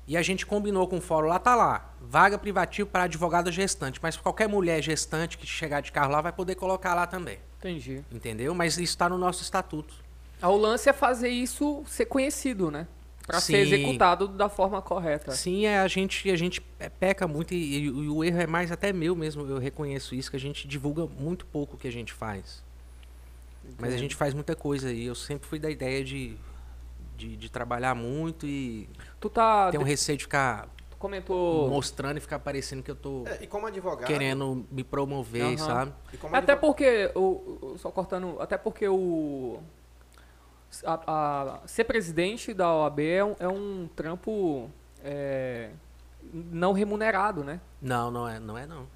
E 0.08 0.16
a 0.16 0.22
gente 0.22 0.46
combinou 0.46 0.86
com 0.86 0.98
o 0.98 1.00
fórum, 1.00 1.28
lá 1.28 1.38
tá 1.38 1.54
lá, 1.54 1.92
vaga 2.00 2.38
privativa 2.38 2.88
para 2.88 3.02
advogada 3.04 3.50
gestante, 3.50 3.98
mas 4.02 4.16
qualquer 4.16 4.48
mulher 4.48 4.80
gestante 4.80 5.36
que 5.36 5.46
chegar 5.46 5.80
de 5.80 5.90
carro 5.90 6.12
lá 6.12 6.20
vai 6.20 6.32
poder 6.32 6.54
colocar 6.54 6.94
lá 6.94 7.06
também. 7.06 7.38
Entendi. 7.58 8.04
Entendeu? 8.10 8.54
Mas 8.54 8.74
isso 8.74 8.84
está 8.84 9.08
no 9.08 9.18
nosso 9.18 9.42
estatuto. 9.42 9.94
Ah, 10.40 10.48
o 10.48 10.56
lance 10.56 10.88
é 10.88 10.92
fazer 10.92 11.28
isso 11.28 11.82
ser 11.86 12.06
conhecido, 12.06 12.70
né? 12.70 12.86
Para 13.26 13.40
ser 13.40 13.56
executado 13.56 14.28
da 14.28 14.48
forma 14.48 14.80
correta. 14.80 15.32
Sim, 15.32 15.66
é, 15.66 15.80
a 15.80 15.88
gente, 15.88 16.30
a 16.30 16.36
gente 16.36 16.62
é, 16.78 16.88
peca 16.88 17.26
muito 17.26 17.52
e, 17.52 17.56
e, 17.56 17.84
e 17.86 17.90
o 17.90 18.22
erro 18.22 18.40
é 18.40 18.46
mais 18.46 18.70
até 18.70 18.92
meu 18.92 19.16
mesmo, 19.16 19.44
eu 19.50 19.58
reconheço 19.58 20.14
isso, 20.14 20.30
que 20.30 20.36
a 20.36 20.40
gente 20.40 20.68
divulga 20.68 21.06
muito 21.06 21.44
pouco 21.46 21.74
o 21.74 21.78
que 21.78 21.88
a 21.88 21.92
gente 21.92 22.12
faz. 22.12 22.62
Mas 23.78 23.94
a 23.94 23.96
gente 23.96 24.14
faz 24.14 24.34
muita 24.34 24.54
coisa 24.54 24.92
e 24.92 25.06
eu 25.06 25.14
sempre 25.14 25.48
fui 25.48 25.58
da 25.58 25.70
ideia 25.70 26.04
de, 26.04 26.36
de, 27.16 27.36
de 27.36 27.50
trabalhar 27.50 27.94
muito 27.94 28.46
e 28.46 28.88
tu 29.20 29.28
tá 29.28 29.70
ter 29.70 29.78
um 29.78 29.82
receio 29.82 30.18
de 30.18 30.24
ficar 30.24 30.68
tu 30.90 30.96
comentou 30.96 31.68
mostrando 31.68 32.18
e 32.18 32.20
ficar 32.20 32.38
parecendo 32.38 32.82
que 32.82 32.90
eu 32.90 32.96
tô 32.96 33.24
é, 33.26 33.42
e 33.42 33.46
como 33.46 33.66
advogado 33.66 34.06
querendo 34.06 34.66
me 34.70 34.84
promover, 34.84 35.44
uhum. 35.44 35.58
sabe? 35.58 35.92
Até 36.32 36.56
porque 36.56 37.10
o 37.14 37.76
só 37.78 37.90
cortando, 37.90 38.36
até 38.40 38.56
porque 38.56 38.88
o 38.88 39.60
a, 40.84 41.60
a, 41.64 41.66
ser 41.66 41.84
presidente 41.84 42.52
da 42.52 42.72
OAB 42.72 43.00
é 43.00 43.24
um, 43.24 43.36
é 43.38 43.48
um 43.48 43.88
trampo 43.94 44.70
é, 45.02 45.70
não 46.32 46.72
remunerado, 46.72 47.44
né? 47.44 47.60
Não, 47.80 48.10
não 48.10 48.28
é, 48.28 48.38
não 48.38 48.58
é 48.58 48.66
não. 48.66 48.86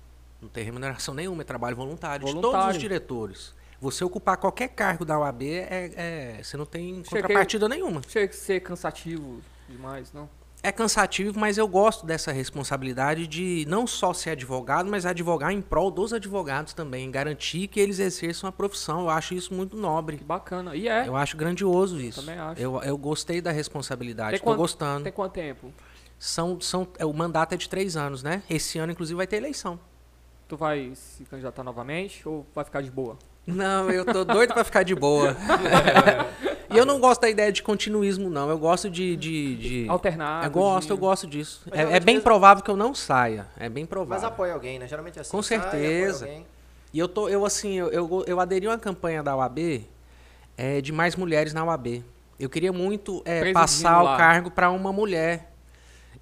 Não 0.40 0.48
tem 0.48 0.64
remuneração 0.64 1.14
nenhuma, 1.14 1.42
é 1.42 1.44
trabalho 1.44 1.76
voluntário, 1.76 2.26
voluntário. 2.26 2.56
de 2.56 2.62
todos 2.62 2.76
os 2.76 2.80
diretores. 2.80 3.54
Você 3.80 4.04
ocupar 4.04 4.36
qualquer 4.36 4.68
cargo 4.68 5.04
da 5.04 5.18
OAB, 5.18 5.42
é, 5.42 5.92
é 5.96 6.42
você 6.42 6.56
não 6.56 6.66
tem 6.66 7.02
contrapartida 7.02 7.66
Cheguei, 7.66 7.82
nenhuma. 7.82 8.02
Chega 8.06 8.30
a 8.30 8.36
ser 8.36 8.60
cansativo 8.60 9.40
demais, 9.68 10.12
não? 10.12 10.28
É 10.62 10.70
cansativo, 10.70 11.38
mas 11.38 11.56
eu 11.56 11.66
gosto 11.66 12.04
dessa 12.04 12.30
responsabilidade 12.30 13.26
de 13.26 13.64
não 13.66 13.86
só 13.86 14.12
ser 14.12 14.30
advogado, 14.30 14.90
mas 14.90 15.06
advogar 15.06 15.50
em 15.52 15.62
prol 15.62 15.90
dos 15.90 16.12
advogados 16.12 16.74
também, 16.74 17.10
garantir 17.10 17.66
que 17.66 17.80
eles 17.80 17.98
exerçam 17.98 18.46
a 18.46 18.52
profissão. 18.52 19.00
Eu 19.00 19.10
acho 19.10 19.32
isso 19.32 19.54
muito 19.54 19.74
nobre. 19.74 20.18
Que 20.18 20.24
bacana. 20.24 20.76
E 20.76 20.86
é. 20.86 21.08
Eu 21.08 21.16
acho 21.16 21.34
grandioso 21.34 21.98
isso. 21.98 22.20
Eu 22.20 22.24
também 22.24 22.38
acho. 22.38 22.60
Eu, 22.60 22.82
eu 22.82 22.98
gostei 22.98 23.40
da 23.40 23.50
responsabilidade. 23.50 24.36
Estou 24.36 24.54
gostando. 24.54 25.04
Tem 25.04 25.12
quanto 25.12 25.32
tempo? 25.32 25.72
São, 26.18 26.60
são, 26.60 26.86
é, 26.98 27.06
o 27.06 27.14
mandato 27.14 27.54
é 27.54 27.56
de 27.56 27.66
três 27.66 27.96
anos, 27.96 28.22
né? 28.22 28.42
Esse 28.50 28.78
ano, 28.78 28.92
inclusive, 28.92 29.16
vai 29.16 29.26
ter 29.26 29.36
eleição. 29.36 29.80
Tu 30.46 30.58
vai 30.58 30.92
se 30.94 31.24
candidatar 31.24 31.64
novamente 31.64 32.28
ou 32.28 32.44
vai 32.54 32.66
ficar 32.66 32.82
de 32.82 32.90
boa? 32.90 33.16
Não, 33.54 33.90
eu 33.90 34.04
tô 34.04 34.24
doido 34.24 34.54
para 34.54 34.64
ficar 34.64 34.82
de 34.82 34.94
boa. 34.94 35.36
e 36.70 36.76
eu 36.76 36.86
não 36.86 37.00
gosto 37.00 37.22
da 37.22 37.30
ideia 37.30 37.52
de 37.52 37.62
continuismo, 37.62 38.30
não. 38.30 38.48
Eu 38.48 38.58
gosto 38.58 38.88
de. 38.88 39.16
de, 39.16 39.56
de... 39.56 39.88
Alternar. 39.88 40.44
Eu 40.44 40.50
gosto, 40.50 40.86
de... 40.88 40.92
eu 40.92 40.98
gosto 40.98 41.26
disso. 41.26 41.62
É, 41.70 41.82
é, 41.82 42.00
bem 42.00 42.16
mesmo... 42.16 42.22
provável 42.22 42.62
que 42.62 42.70
eu 42.70 42.76
não 42.76 42.94
saia. 42.94 43.46
É 43.58 43.68
bem 43.68 43.86
provável. 43.86 44.22
Mas 44.22 44.24
apoia 44.24 44.54
alguém, 44.54 44.78
né? 44.78 44.86
Geralmente 44.86 45.18
é 45.18 45.22
assim. 45.22 45.30
Com 45.30 45.42
certeza. 45.42 46.28
e 46.92 46.98
eu 46.98 47.08
tô, 47.08 47.28
eu 47.28 47.44
assim, 47.44 47.74
eu, 47.74 47.88
eu, 47.90 48.24
eu 48.26 48.40
aderi 48.40 48.66
a 48.66 48.70
uma 48.70 48.78
campanha 48.78 49.22
da 49.22 49.36
UAB 49.36 49.84
é, 50.56 50.80
de 50.80 50.92
mais 50.92 51.16
mulheres 51.16 51.54
na 51.54 51.64
UAB. 51.64 52.04
Eu 52.38 52.48
queria 52.48 52.72
muito 52.72 53.22
é, 53.24 53.52
passar 53.52 54.02
lá. 54.02 54.14
o 54.14 54.16
cargo 54.16 54.50
para 54.50 54.70
uma 54.70 54.92
mulher. 54.92 55.49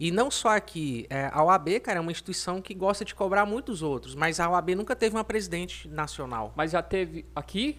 E 0.00 0.12
não 0.12 0.30
só 0.30 0.50
aqui, 0.50 1.06
é, 1.10 1.28
a 1.32 1.42
OAB, 1.42 1.80
cara, 1.80 1.98
é 1.98 2.00
uma 2.00 2.12
instituição 2.12 2.62
que 2.62 2.72
gosta 2.72 3.04
de 3.04 3.14
cobrar 3.14 3.44
muitos 3.44 3.82
outros, 3.82 4.14
mas 4.14 4.38
a 4.38 4.48
OAB 4.48 4.70
nunca 4.76 4.94
teve 4.94 5.16
uma 5.16 5.24
presidente 5.24 5.88
nacional. 5.88 6.52
Mas 6.54 6.70
já 6.70 6.82
teve 6.82 7.26
aqui? 7.34 7.78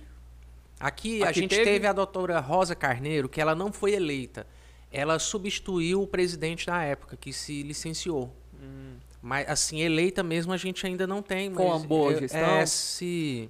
Aqui, 0.80 1.22
aqui 1.22 1.24
a 1.24 1.32
gente 1.32 1.49
teve... 1.49 1.63
teve 1.63 1.88
a 1.88 1.93
doutora 1.93 2.39
Rosa 2.39 2.76
Carneiro, 2.76 3.30
que 3.30 3.39
ela 3.39 3.55
não 3.55 3.72
foi 3.72 3.93
eleita. 3.93 4.45
Ela 4.91 5.17
substituiu 5.17 6.01
o 6.01 6.07
presidente 6.07 6.67
na 6.67 6.84
época, 6.84 7.15
que 7.15 7.32
se 7.32 7.63
licenciou. 7.63 8.34
Hum. 8.61 8.95
Mas, 9.22 9.47
assim, 9.47 9.82
eleita 9.82 10.24
mesmo 10.24 10.51
a 10.51 10.57
gente 10.57 10.86
ainda 10.86 11.05
não 11.05 11.22
tem. 11.22 11.53
Com 11.53 11.67
uma 11.67 11.80
boa 11.80 12.15
gestão? 12.15 12.39
É, 12.39 12.65
se... 12.65 13.49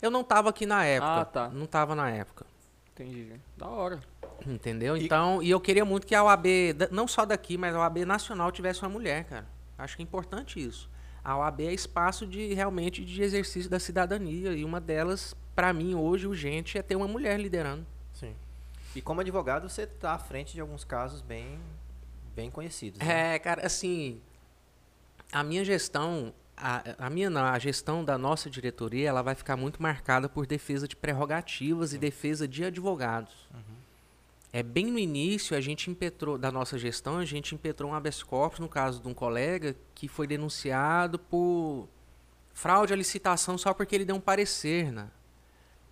Eu 0.00 0.10
não 0.10 0.20
estava 0.22 0.48
aqui 0.48 0.64
na 0.64 0.84
época. 0.84 1.20
Ah, 1.20 1.24
tá. 1.24 1.48
Não 1.48 1.64
estava 1.64 1.94
na 1.94 2.10
época. 2.10 2.46
Entendi. 2.92 3.32
Da 3.56 3.66
hora. 3.66 4.00
Entendeu? 4.46 4.96
E... 4.96 5.04
Então, 5.04 5.42
e 5.42 5.50
eu 5.50 5.60
queria 5.60 5.84
muito 5.84 6.06
que 6.06 6.14
a 6.14 6.22
OAB, 6.24 6.46
não 6.90 7.06
só 7.06 7.24
daqui, 7.24 7.56
mas 7.56 7.74
a 7.74 7.80
OAB 7.80 7.98
nacional 8.04 8.50
tivesse 8.50 8.82
uma 8.82 8.88
mulher, 8.88 9.24
cara. 9.24 9.46
Acho 9.78 9.96
que 9.96 10.02
é 10.02 10.04
importante 10.04 10.60
isso. 10.60 10.88
A 11.24 11.36
OAB 11.36 11.60
é 11.60 11.72
espaço 11.72 12.26
de 12.26 12.54
realmente 12.54 13.04
de 13.04 13.22
exercício 13.22 13.70
da 13.70 13.78
cidadania 13.78 14.52
e 14.52 14.64
uma 14.64 14.80
delas, 14.80 15.34
para 15.54 15.72
mim 15.72 15.94
hoje 15.94 16.26
urgente 16.26 16.78
é 16.78 16.82
ter 16.82 16.96
uma 16.96 17.08
mulher 17.08 17.38
liderando. 17.38 17.86
Sim. 18.12 18.34
E 18.94 19.02
como 19.02 19.20
advogado, 19.20 19.68
você 19.68 19.82
está 19.82 20.12
à 20.12 20.18
frente 20.18 20.54
de 20.54 20.60
alguns 20.60 20.84
casos 20.84 21.20
bem 21.20 21.58
bem 22.34 22.50
conhecidos. 22.50 22.98
Né? 23.00 23.34
É, 23.34 23.38
cara, 23.38 23.66
assim, 23.66 24.20
a 25.32 25.42
minha 25.42 25.64
gestão, 25.64 26.32
a, 26.56 27.06
a 27.06 27.10
minha 27.10 27.28
não, 27.28 27.44
a 27.44 27.58
gestão 27.58 28.04
da 28.04 28.16
nossa 28.16 28.48
diretoria, 28.48 29.08
ela 29.08 29.22
vai 29.22 29.34
ficar 29.34 29.56
muito 29.56 29.82
marcada 29.82 30.28
por 30.28 30.46
defesa 30.46 30.88
de 30.88 30.96
prerrogativas 30.96 31.90
Sim. 31.90 31.96
e 31.96 31.98
defesa 31.98 32.48
de 32.48 32.64
advogados. 32.64 33.48
Uhum. 33.52 33.79
É 34.52 34.62
bem 34.62 34.86
no 34.86 34.98
início 34.98 35.56
a 35.56 35.60
gente 35.60 35.90
impetrou 35.90 36.36
da 36.36 36.50
nossa 36.50 36.76
gestão, 36.76 37.18
a 37.18 37.24
gente 37.24 37.54
impetrou 37.54 37.90
um 37.90 37.94
habeas 37.94 38.22
corpus 38.22 38.58
no 38.58 38.68
caso 38.68 39.00
de 39.00 39.06
um 39.06 39.14
colega 39.14 39.76
que 39.94 40.08
foi 40.08 40.26
denunciado 40.26 41.18
por 41.18 41.88
fraude 42.52 42.92
à 42.92 42.96
licitação 42.96 43.56
só 43.56 43.72
porque 43.72 43.94
ele 43.94 44.04
deu 44.04 44.16
um 44.16 44.20
parecer 44.20 44.90
né, 44.90 45.08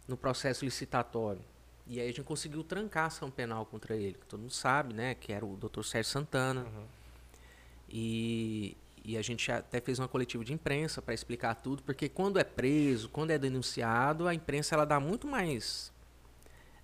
no 0.09 0.16
processo 0.16 0.64
licitatório. 0.64 1.40
E 1.86 2.00
aí 2.00 2.09
a 2.09 2.09
gente 2.09 2.22
conseguiu 2.22 2.64
trancar 2.64 3.04
a 3.04 3.06
ação 3.06 3.30
penal 3.30 3.64
contra 3.64 3.96
ele, 3.96 4.14
que 4.14 4.26
todo 4.26 4.40
mundo 4.40 4.52
sabe, 4.52 4.92
né, 4.92 5.14
que 5.14 5.32
era 5.32 5.46
o 5.46 5.56
Dr. 5.56 5.82
Sérgio 5.82 6.11
Santana. 6.11 6.62
Uhum. 6.62 6.84
E, 7.88 8.76
e 9.04 9.16
a 9.16 9.22
gente 9.22 9.50
até 9.50 9.80
fez 9.80 9.98
uma 9.98 10.09
coletiva 10.09 10.44
de 10.44 10.52
imprensa 10.52 11.00
para 11.00 11.14
explicar 11.14 11.54
tudo, 11.54 11.82
porque 11.82 12.09
quando 12.09 12.38
é 12.38 12.44
preso, 12.44 13.09
quando 13.09 13.30
é 13.30 13.38
denunciado, 13.38 14.26
a 14.28 14.34
imprensa 14.34 14.74
ela 14.74 14.84
dá 14.84 15.00
muito 15.00 15.26
mais 15.26 15.90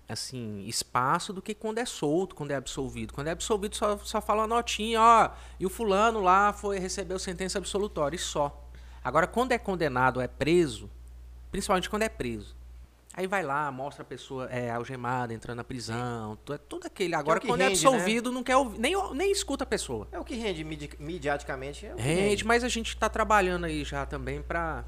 assim, 0.07 0.63
espaço 0.67 1.33
do 1.33 1.41
que 1.41 1.53
quando 1.53 1.79
é 1.79 1.85
solto, 1.85 2.35
quando 2.35 2.51
é 2.51 2.55
absolvido. 2.55 3.13
Quando 3.13 3.27
é 3.27 3.31
absolvido 3.31 3.75
só, 3.75 3.97
só 3.97 4.21
fala 4.21 4.41
uma 4.41 4.47
notinha, 4.47 5.01
ó, 5.01 5.31
e 5.59 5.65
o 5.65 5.69
fulano 5.69 6.21
lá 6.21 6.53
foi 6.53 6.79
recebeu 6.79 7.17
sentença 7.19 7.57
absolutória 7.57 8.15
e 8.15 8.19
só. 8.19 8.63
Agora 9.03 9.27
quando 9.27 9.51
é 9.51 9.57
condenado, 9.57 10.21
é 10.21 10.27
preso, 10.27 10.89
principalmente 11.51 11.89
quando 11.89 12.03
é 12.03 12.09
preso. 12.09 12.55
Aí 13.17 13.27
vai 13.27 13.43
lá, 13.43 13.71
mostra 13.71 14.03
a 14.03 14.05
pessoa 14.05 14.49
é, 14.51 14.69
algemada, 14.69 15.33
entrando 15.33 15.57
na 15.57 15.63
prisão, 15.63 16.37
tudo, 16.43 16.59
tudo 16.59 16.87
aquele. 16.87 17.15
Agora, 17.15 17.39
é 17.41 17.47
quando 17.47 17.61
é 17.61 17.69
rende, 17.69 17.85
é 17.85 17.87
absolvido, 17.87 18.29
né? 18.29 18.35
não 18.35 18.43
quer 18.43 18.57
ouvir, 18.57 18.77
nem, 18.77 18.93
nem 19.13 19.31
escuta 19.31 19.63
a 19.63 19.67
pessoa. 19.67 20.05
É 20.11 20.19
o 20.19 20.23
que 20.25 20.35
rende 20.35 20.65
midi 20.65 20.89
mediaticamente. 20.99 21.85
É 21.85 21.93
rende, 21.95 22.21
rende, 22.21 22.45
mas 22.45 22.61
a 22.61 22.67
gente 22.67 22.89
está 22.89 23.07
trabalhando 23.07 23.67
aí 23.67 23.85
já 23.85 24.05
também 24.05 24.41
para 24.41 24.83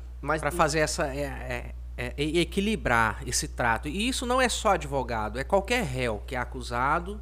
fazer 0.52 0.80
essa. 0.80 1.08
É, 1.08 1.74
é, 1.98 2.14
equilibrar 2.18 3.24
esse 3.28 3.48
trato. 3.48 3.88
E 3.88 4.08
isso 4.08 4.26
não 4.26 4.40
é 4.40 4.48
só 4.48 4.74
advogado, 4.74 5.40
é 5.40 5.44
qualquer 5.44 5.84
réu 5.84 6.22
que 6.26 6.36
é 6.36 6.40
acusado. 6.40 7.20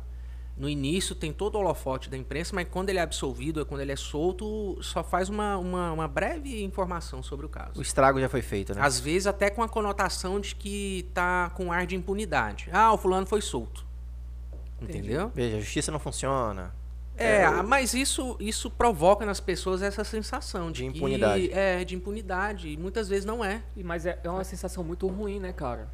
No 0.57 0.69
início 0.69 1.13
tem 1.13 1.33
todo 1.33 1.55
o 1.55 1.59
holofote 1.59 2.09
da 2.09 2.15
imprensa, 2.15 2.55
mas 2.55 2.65
quando 2.69 2.89
ele 2.89 2.99
é 2.99 3.01
absolvido, 3.01 3.59
é 3.59 3.65
quando 3.65 3.81
ele 3.81 3.91
é 3.91 3.95
solto, 3.95 4.77
só 4.81 5.03
faz 5.03 5.27
uma, 5.27 5.57
uma, 5.57 5.91
uma, 5.91 6.07
breve 6.07 6.63
informação 6.63 7.21
sobre 7.21 7.45
o 7.45 7.49
caso. 7.49 7.77
O 7.77 7.81
estrago 7.81 8.21
já 8.21 8.29
foi 8.29 8.41
feito, 8.41 8.73
né? 8.73 8.81
Às 8.81 8.97
vezes 8.97 9.27
até 9.27 9.49
com 9.49 9.61
a 9.61 9.67
conotação 9.67 10.39
de 10.39 10.55
que 10.55 11.09
tá 11.13 11.51
com 11.55 11.73
ar 11.73 11.85
de 11.85 11.97
impunidade. 11.97 12.69
Ah, 12.71 12.93
o 12.93 12.97
fulano 12.97 13.25
foi 13.27 13.41
solto. 13.41 13.85
Entendi. 14.81 14.99
Entendeu? 14.99 15.31
Veja, 15.35 15.57
a 15.57 15.59
justiça 15.59 15.91
não 15.91 15.99
funciona. 15.99 16.73
É, 17.17 17.41
é 17.41 17.61
mas 17.61 17.93
isso, 17.93 18.35
isso 18.39 18.69
provoca 18.69 19.25
nas 19.25 19.39
pessoas 19.39 19.81
essa 19.81 20.03
sensação 20.03 20.71
de, 20.71 20.81
de 20.81 20.97
impunidade. 20.97 21.47
Que, 21.47 21.53
é, 21.53 21.83
de 21.83 21.95
impunidade. 21.95 22.69
E 22.69 22.77
muitas 22.77 23.07
vezes 23.07 23.25
não 23.25 23.43
é. 23.43 23.63
Mas 23.77 24.05
é, 24.05 24.19
é 24.23 24.29
uma 24.29 24.43
sensação 24.43 24.83
muito 24.83 25.07
ruim, 25.07 25.39
né, 25.39 25.53
cara? 25.53 25.89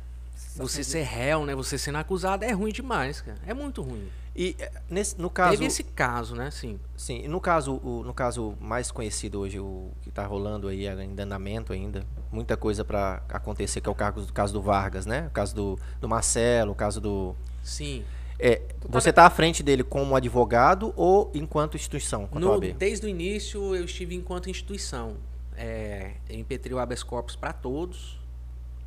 Você 0.55 0.83
ser 0.83 1.03
réu, 1.03 1.45
né? 1.45 1.55
Você 1.55 1.77
sendo 1.77 1.97
acusado 1.97 2.43
é 2.43 2.51
ruim 2.51 2.71
demais, 2.71 3.21
cara. 3.21 3.37
É 3.45 3.53
muito 3.53 3.81
ruim. 3.81 4.09
E 4.35 4.55
é, 4.59 4.71
nesse, 4.89 5.19
no 5.19 5.29
caso. 5.29 5.51
Teve 5.51 5.65
esse 5.65 5.83
caso, 5.83 6.35
né? 6.35 6.51
Sim. 6.51 6.79
Sim. 6.95 7.27
No 7.27 7.39
caso, 7.39 7.75
o, 7.83 8.03
no 8.03 8.13
caso 8.13 8.55
mais 8.59 8.91
conhecido 8.91 9.39
hoje, 9.39 9.59
o 9.59 9.91
que 10.01 10.09
está 10.09 10.25
rolando 10.25 10.67
aí, 10.67 10.87
em 10.87 11.19
andamento 11.19 11.73
ainda, 11.73 12.05
muita 12.31 12.57
coisa 12.57 12.83
para 12.83 13.21
acontecer, 13.29 13.81
que 13.81 13.89
é 13.89 13.91
o 13.91 13.95
caso, 13.95 14.31
caso 14.33 14.53
do 14.53 14.61
Vargas, 14.61 15.05
né? 15.05 15.27
O 15.27 15.31
caso 15.31 15.55
do, 15.55 15.79
do 15.99 16.07
Marcelo, 16.07 16.71
o 16.71 16.75
caso 16.75 16.99
do. 16.99 17.35
Sim. 17.63 18.03
É, 18.43 18.55
tá 18.55 18.87
você 18.89 19.11
está 19.11 19.27
à 19.27 19.29
frente 19.29 19.61
dele 19.61 19.83
como 19.83 20.15
advogado 20.15 20.91
ou 20.95 21.29
enquanto 21.35 21.77
instituição? 21.77 22.27
No, 22.33 22.59
desde 22.59 23.05
o 23.05 23.09
início 23.09 23.75
eu 23.75 23.85
estive 23.85 24.15
enquanto 24.15 24.49
instituição. 24.49 25.17
É, 25.55 26.13
eu 26.27 26.39
impetrei 26.39 26.73
o 26.73 26.79
habeas 26.79 27.03
corpus 27.03 27.35
para 27.35 27.53
todos. 27.53 28.19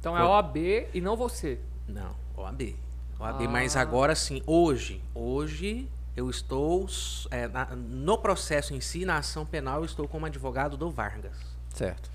Então 0.00 0.18
é 0.18 0.24
OAB 0.24 0.56
e 0.92 1.00
não 1.00 1.16
você? 1.16 1.60
Não, 1.86 2.16
OAB. 2.36 2.74
OAB, 3.20 3.42
ah. 3.44 3.48
mas 3.48 3.76
agora 3.76 4.16
sim, 4.16 4.42
hoje, 4.44 5.00
hoje 5.14 5.88
eu 6.16 6.28
estou 6.28 6.86
é, 7.30 7.46
na, 7.46 7.66
no 7.76 8.18
processo 8.18 8.74
em 8.74 8.80
si, 8.80 9.04
na 9.04 9.18
ação 9.18 9.46
penal, 9.46 9.78
eu 9.78 9.84
estou 9.84 10.08
como 10.08 10.26
advogado 10.26 10.76
do 10.76 10.90
Vargas. 10.90 11.36
Certo. 11.72 12.10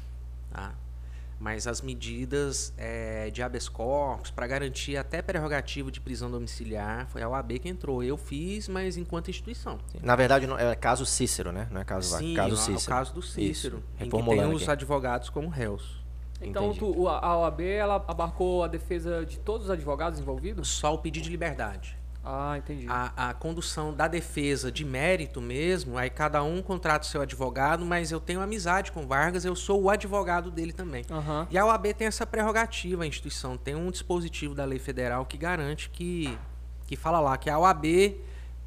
Mas 1.39 1.67
as 1.67 1.81
medidas 1.81 2.73
é, 2.77 3.29
de 3.29 3.41
habeas 3.41 3.69
corpus 3.69 4.29
para 4.29 4.45
garantir 4.45 4.97
até 4.97 5.21
prerrogativo 5.21 5.89
de 5.89 6.01
prisão 6.01 6.29
domiciliar 6.29 7.07
foi 7.07 7.21
a 7.21 7.29
OAB 7.29 7.59
que 7.59 7.69
entrou. 7.69 8.03
Eu 8.03 8.17
fiz, 8.17 8.67
mas 8.67 8.97
enquanto 8.97 9.29
instituição. 9.29 9.79
Sim. 9.87 9.99
Na 10.03 10.17
verdade, 10.17 10.45
não, 10.45 10.59
é 10.59 10.75
caso 10.75 11.05
Cícero, 11.05 11.53
né? 11.53 11.67
Não 11.71 11.79
é 11.79 11.85
caso 11.85 12.17
Sim, 12.17 12.33
caso 12.33 12.55
é 12.55 12.57
Cícero. 12.57 12.79
o 12.79 12.85
caso 12.85 13.13
do 13.13 13.21
Cícero, 13.21 13.77
Isso. 13.77 14.05
em 14.05 14.09
que 14.09 14.23
tem 14.23 14.53
os 14.53 14.63
aqui. 14.63 14.71
advogados 14.71 15.29
como 15.29 15.47
réus. 15.47 15.99
Então 16.41 16.73
tu, 16.73 17.07
a 17.07 17.37
OAB 17.37 17.61
ela 17.61 17.95
abarcou 18.07 18.63
a 18.63 18.67
defesa 18.67 19.25
de 19.25 19.39
todos 19.39 19.65
os 19.65 19.71
advogados 19.71 20.19
envolvidos? 20.19 20.69
Só 20.69 20.93
o 20.93 20.97
pedido 20.97 21.23
de 21.23 21.29
liberdade. 21.29 21.98
Ah, 22.31 22.57
entendi. 22.59 22.85
A, 22.87 23.29
a, 23.29 23.33
condução 23.33 23.91
da 23.91 24.07
defesa 24.07 24.71
de 24.71 24.85
mérito 24.85 25.41
mesmo, 25.41 25.97
aí 25.97 26.11
cada 26.11 26.43
um 26.43 26.61
contrata 26.61 27.03
o 27.03 27.09
seu 27.09 27.21
advogado, 27.21 27.83
mas 27.83 28.11
eu 28.11 28.19
tenho 28.19 28.39
amizade 28.39 28.91
com 28.91 29.07
Vargas, 29.07 29.45
eu 29.45 29.55
sou 29.55 29.81
o 29.81 29.89
advogado 29.89 30.51
dele 30.51 30.71
também. 30.71 31.03
Uhum. 31.09 31.47
E 31.49 31.57
a 31.57 31.65
OAB 31.65 31.87
tem 31.97 32.05
essa 32.05 32.27
prerrogativa, 32.27 33.03
a 33.03 33.07
instituição 33.07 33.57
tem 33.57 33.73
um 33.73 33.89
dispositivo 33.89 34.53
da 34.53 34.63
lei 34.63 34.77
federal 34.77 35.25
que 35.25 35.37
garante 35.39 35.89
que, 35.89 36.37
que 36.85 36.95
fala 36.95 37.19
lá 37.19 37.35
que 37.35 37.49
a 37.49 37.57
OAB 37.57 38.15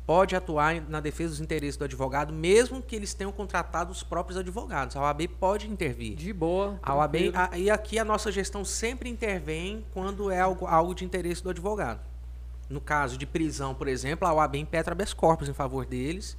pode 0.04 0.34
atuar 0.34 0.80
na 0.88 0.98
defesa 0.98 1.30
dos 1.30 1.40
interesses 1.40 1.76
do 1.76 1.84
advogado, 1.84 2.32
mesmo 2.32 2.82
que 2.82 2.96
eles 2.96 3.14
tenham 3.14 3.30
contratado 3.30 3.92
os 3.92 4.02
próprios 4.02 4.36
advogados. 4.36 4.96
A 4.96 5.02
OAB 5.02 5.28
pode 5.38 5.70
intervir. 5.70 6.16
De 6.16 6.32
boa. 6.32 6.80
A 6.82 6.96
OAB, 6.96 7.16
a, 7.32 7.56
e 7.56 7.70
aqui 7.70 7.96
a 7.96 8.04
nossa 8.04 8.32
gestão 8.32 8.64
sempre 8.64 9.08
intervém 9.08 9.84
quando 9.92 10.32
é 10.32 10.40
algo, 10.40 10.66
algo 10.66 10.96
de 10.96 11.04
interesse 11.04 11.44
do 11.44 11.50
advogado. 11.50 12.00
No 12.68 12.80
caso 12.80 13.18
de 13.18 13.26
prisão, 13.26 13.74
por 13.74 13.88
exemplo, 13.88 14.26
a 14.26 14.32
OAB 14.32 14.56
impetra 14.56 14.92
habeas 14.92 15.12
corpus 15.12 15.48
em 15.48 15.52
favor 15.52 15.84
deles, 15.84 16.36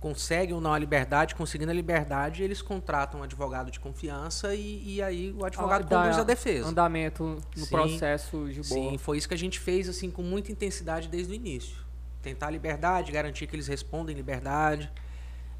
consegue 0.00 0.52
ou 0.52 0.60
não 0.60 0.72
a 0.72 0.78
liberdade, 0.78 1.34
conseguindo 1.34 1.70
a 1.70 1.74
liberdade, 1.74 2.42
eles 2.42 2.62
contratam 2.62 3.20
um 3.20 3.22
advogado 3.22 3.70
de 3.70 3.80
confiança 3.80 4.54
e, 4.54 4.96
e 4.96 5.02
aí 5.02 5.34
o 5.36 5.44
advogado 5.44 5.92
ah, 5.92 5.98
conduz 5.98 6.18
a 6.18 6.24
defesa. 6.24 6.68
Andamento 6.68 7.38
no 7.56 7.64
sim, 7.64 7.70
processo 7.70 8.48
de 8.48 8.62
boa. 8.62 8.90
Sim, 8.90 8.98
foi 8.98 9.18
isso 9.18 9.28
que 9.28 9.34
a 9.34 9.38
gente 9.38 9.58
fez 9.58 9.88
assim 9.88 10.10
com 10.10 10.22
muita 10.22 10.52
intensidade 10.52 11.08
desde 11.08 11.32
o 11.32 11.34
início. 11.34 11.76
Tentar 12.22 12.46
a 12.46 12.50
liberdade, 12.50 13.10
garantir 13.10 13.46
que 13.46 13.56
eles 13.56 13.66
respondem 13.66 14.14
liberdade. 14.14 14.90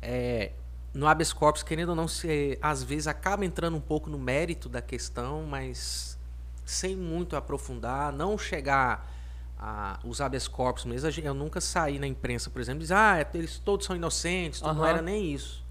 É, 0.01 0.53
no 0.95 1.07
habeas 1.07 1.33
corpus, 1.33 1.63
querendo 1.63 1.91
ou 1.91 1.95
não, 1.97 2.09
se, 2.09 2.59
às 2.63 2.83
vezes 2.83 3.07
acaba 3.07 3.45
entrando 3.45 3.77
um 3.77 3.81
pouco 3.81 4.09
no 4.09 4.19
mérito 4.19 4.69
da 4.69 4.81
questão, 4.81 5.45
mas 5.45 6.17
sem 6.65 6.97
muito 6.97 7.35
aprofundar, 7.35 8.13
não 8.13 8.39
chegar 8.39 9.18
a, 9.59 9.99
os 10.05 10.21
habeas 10.21 10.47
corpus 10.47 10.85
mesmo, 10.85 11.11
eu 11.23 11.35
nunca 11.35 11.61
saí 11.61 11.99
na 11.99 12.07
imprensa, 12.07 12.49
por 12.49 12.61
exemplo, 12.61 12.81
e 12.81 12.83
dizer, 12.83 12.95
ah, 12.95 13.27
eles 13.35 13.59
todos 13.59 13.87
são 13.87 13.97
inocentes, 13.97 14.63
uhum. 14.63 14.73
não 14.73 14.87
era 14.87 15.03
nem 15.03 15.33
isso. 15.33 15.67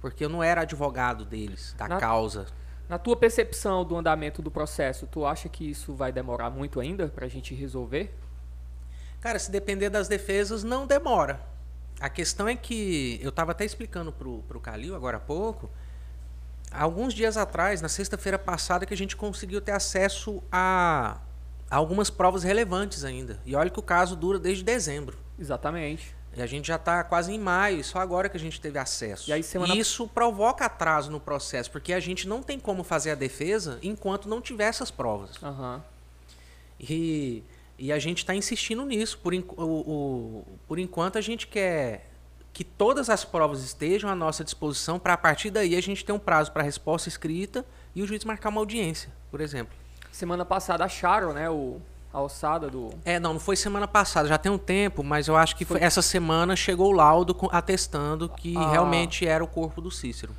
Porque 0.00 0.24
eu 0.24 0.28
não 0.28 0.42
era 0.42 0.62
advogado 0.62 1.24
deles, 1.24 1.74
da 1.78 1.86
na, 1.86 1.98
causa. 1.98 2.46
Na 2.88 2.98
tua 2.98 3.16
percepção 3.16 3.84
do 3.84 3.96
andamento 3.96 4.42
do 4.42 4.50
processo, 4.50 5.06
tu 5.06 5.24
acha 5.24 5.48
que 5.48 5.70
isso 5.70 5.94
vai 5.94 6.12
demorar 6.12 6.50
muito 6.50 6.80
ainda 6.80 7.08
para 7.08 7.26
a 7.26 7.28
gente 7.28 7.54
resolver? 7.54 8.14
Cara, 9.20 9.38
se 9.38 9.50
depender 9.50 9.88
das 9.88 10.08
defesas, 10.08 10.64
não 10.64 10.86
demora. 10.86 11.40
A 12.00 12.10
questão 12.10 12.48
é 12.48 12.56
que, 12.56 13.18
eu 13.22 13.30
estava 13.30 13.52
até 13.52 13.64
explicando 13.64 14.12
pro, 14.12 14.42
pro 14.42 14.60
Calil 14.60 14.94
agora 14.94 15.16
há 15.16 15.20
pouco, 15.20 15.70
alguns 16.70 17.14
dias 17.14 17.36
atrás, 17.36 17.80
na 17.80 17.88
sexta-feira 17.88 18.38
passada, 18.38 18.84
que 18.84 18.92
a 18.92 18.96
gente 18.96 19.16
conseguiu 19.16 19.60
ter 19.60 19.72
acesso 19.72 20.42
a 20.50 21.20
algumas 21.76 22.10
provas 22.10 22.42
relevantes 22.42 23.04
ainda. 23.04 23.40
E 23.44 23.54
olha 23.54 23.70
que 23.70 23.78
o 23.78 23.82
caso 23.82 24.16
dura 24.16 24.38
desde 24.38 24.62
dezembro. 24.62 25.18
Exatamente. 25.38 26.14
E 26.36 26.42
a 26.42 26.46
gente 26.46 26.66
já 26.66 26.76
está 26.76 27.04
quase 27.04 27.32
em 27.32 27.38
maio, 27.38 27.82
só 27.84 28.00
agora 28.00 28.28
que 28.28 28.36
a 28.36 28.40
gente 28.40 28.60
teve 28.60 28.78
acesso. 28.78 29.30
E 29.30 29.32
aí, 29.32 29.42
semana... 29.42 29.74
isso 29.74 30.08
provoca 30.08 30.64
atraso 30.64 31.10
no 31.10 31.20
processo, 31.20 31.70
porque 31.70 31.92
a 31.92 32.00
gente 32.00 32.26
não 32.26 32.42
tem 32.42 32.58
como 32.58 32.82
fazer 32.82 33.12
a 33.12 33.14
defesa 33.14 33.78
enquanto 33.82 34.28
não 34.28 34.40
tiver 34.40 34.64
essas 34.64 34.90
provas. 34.90 35.40
Uhum. 35.40 35.80
E, 36.80 37.44
e 37.78 37.92
a 37.92 37.98
gente 38.00 38.18
está 38.18 38.34
insistindo 38.34 38.84
nisso. 38.84 39.18
Por, 39.18 39.32
o, 39.32 39.62
o, 39.62 40.44
por 40.66 40.80
enquanto, 40.80 41.18
a 41.18 41.20
gente 41.20 41.46
quer 41.46 42.10
que 42.52 42.64
todas 42.64 43.08
as 43.10 43.24
provas 43.24 43.62
estejam 43.62 44.10
à 44.10 44.14
nossa 44.14 44.42
disposição 44.42 44.98
para, 44.98 45.14
a 45.14 45.16
partir 45.16 45.50
daí, 45.50 45.76
a 45.76 45.80
gente 45.80 46.04
ter 46.04 46.12
um 46.12 46.18
prazo 46.18 46.50
para 46.50 46.62
resposta 46.62 47.08
escrita 47.08 47.64
e 47.94 48.02
o 48.02 48.06
juiz 48.06 48.24
marcar 48.24 48.48
uma 48.48 48.60
audiência, 48.60 49.10
por 49.30 49.40
exemplo. 49.40 49.83
Semana 50.14 50.44
passada 50.44 50.84
acharam, 50.84 51.32
né, 51.32 51.50
o, 51.50 51.80
a 52.12 52.18
alçada 52.18 52.70
do... 52.70 52.90
É, 53.04 53.18
não, 53.18 53.32
não 53.32 53.40
foi 53.40 53.56
semana 53.56 53.88
passada, 53.88 54.28
já 54.28 54.38
tem 54.38 54.50
um 54.50 54.56
tempo, 54.56 55.02
mas 55.02 55.26
eu 55.26 55.36
acho 55.36 55.56
que 55.56 55.64
foi... 55.64 55.82
essa 55.82 56.00
semana 56.00 56.54
chegou 56.54 56.90
o 56.90 56.92
laudo 56.92 57.36
atestando 57.50 58.28
que 58.28 58.56
ah. 58.56 58.70
realmente 58.70 59.26
era 59.26 59.42
o 59.42 59.48
corpo 59.48 59.80
do 59.80 59.90
Cícero. 59.90 60.32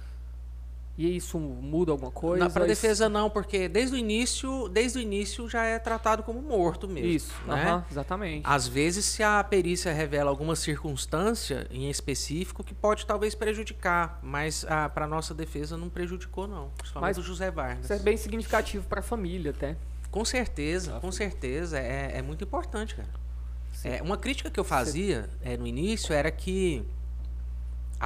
E 0.98 1.18
isso 1.18 1.38
muda 1.38 1.91
alguma 1.91 2.12
coisa? 2.12 2.50
Para 2.50 2.66
defesa 2.66 3.10
não, 3.10 3.30
porque 3.30 3.68
desde 3.68 3.96
o 3.96 3.98
início, 3.98 4.70
desde 4.70 4.98
o 4.98 5.02
início 5.02 5.50
já 5.50 5.64
é 5.64 5.78
tratado 5.78 6.24
como 6.24 6.41
morto 6.41 6.88
mesmo. 6.88 7.10
Isso, 7.10 7.34
né? 7.46 7.84
exatamente. 7.91 8.43
Às 8.46 8.66
vezes, 8.68 9.04
se 9.04 9.22
a 9.22 9.43
perícia 9.43 9.91
revela 9.91 10.30
alguma 10.30 10.56
circunstância 10.56 11.68
em 11.70 11.89
específico 11.89 12.64
que 12.64 12.74
pode 12.74 13.06
talvez 13.06 13.36
prejudicar, 13.36 14.20
mas 14.24 14.66
ah, 14.70 14.88
para 14.88 15.06
nossa 15.06 15.34
defesa 15.34 15.76
não 15.76 15.89
prejudicou 15.89 16.48
não, 16.48 16.70
principalmente 16.78 17.10
mas 17.10 17.18
o 17.18 17.22
José 17.22 17.52
Vargas. 17.52 17.84
Isso 17.84 17.93
é 17.93 18.00
bem 18.00 18.16
significativo 18.16 18.88
para 18.88 19.02
a 19.02 19.04
família, 19.04 19.52
até. 19.52 19.76
Com 20.10 20.24
certeza, 20.24 20.98
com 21.02 21.12
certeza 21.12 21.78
é, 21.78 22.20
é 22.20 22.22
muito 22.22 22.46
importante, 22.46 22.96
cara. 22.96 23.10
É, 23.84 24.02
uma 24.02 24.18
crítica 24.18 24.50
que 24.50 24.60
eu 24.60 24.64
fazia 24.64 25.30
é, 25.41 25.58
no 25.58 25.68
início 25.68 26.14
era 26.14 26.32
que 26.32 26.86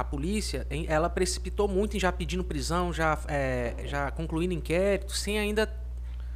a 0.00 0.04
polícia 0.04 0.66
ela 0.88 1.10
precipitou 1.10 1.68
muito 1.68 1.96
em 1.96 2.00
já 2.00 2.10
pedindo 2.10 2.42
prisão, 2.42 2.92
já, 2.92 3.18
é, 3.28 3.74
já 3.84 4.10
concluindo 4.10 4.54
inquérito, 4.54 5.12
sem 5.12 5.38
ainda 5.38 5.70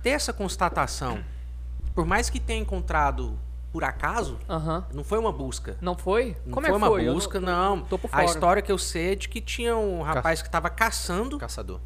ter 0.02 0.10
essa 0.10 0.32
constatação. 0.32 1.24
Por 1.94 2.04
mais 2.04 2.28
que 2.28 2.38
tenha 2.38 2.60
encontrado 2.60 3.38
por 3.72 3.82
acaso, 3.82 4.38
uhum. 4.48 4.84
não 4.92 5.02
foi 5.02 5.18
uma 5.18 5.32
busca. 5.32 5.76
Não 5.80 5.96
foi? 5.96 6.36
Não 6.44 6.52
Como 6.52 6.66
foi 6.66 6.74
é 6.74 6.76
uma 6.76 6.86
foi? 6.86 7.04
busca, 7.06 7.40
não. 7.40 7.80
Tô, 7.80 7.98
tô 7.98 8.08
a 8.12 8.24
história 8.24 8.62
que 8.62 8.70
eu 8.70 8.78
sei 8.78 9.12
é 9.12 9.14
de 9.14 9.28
que 9.28 9.40
tinha 9.40 9.76
um 9.76 10.02
rapaz 10.02 10.42
que 10.42 10.48
estava 10.48 10.68
caçando. 10.68 11.38
Caçador. 11.38 11.80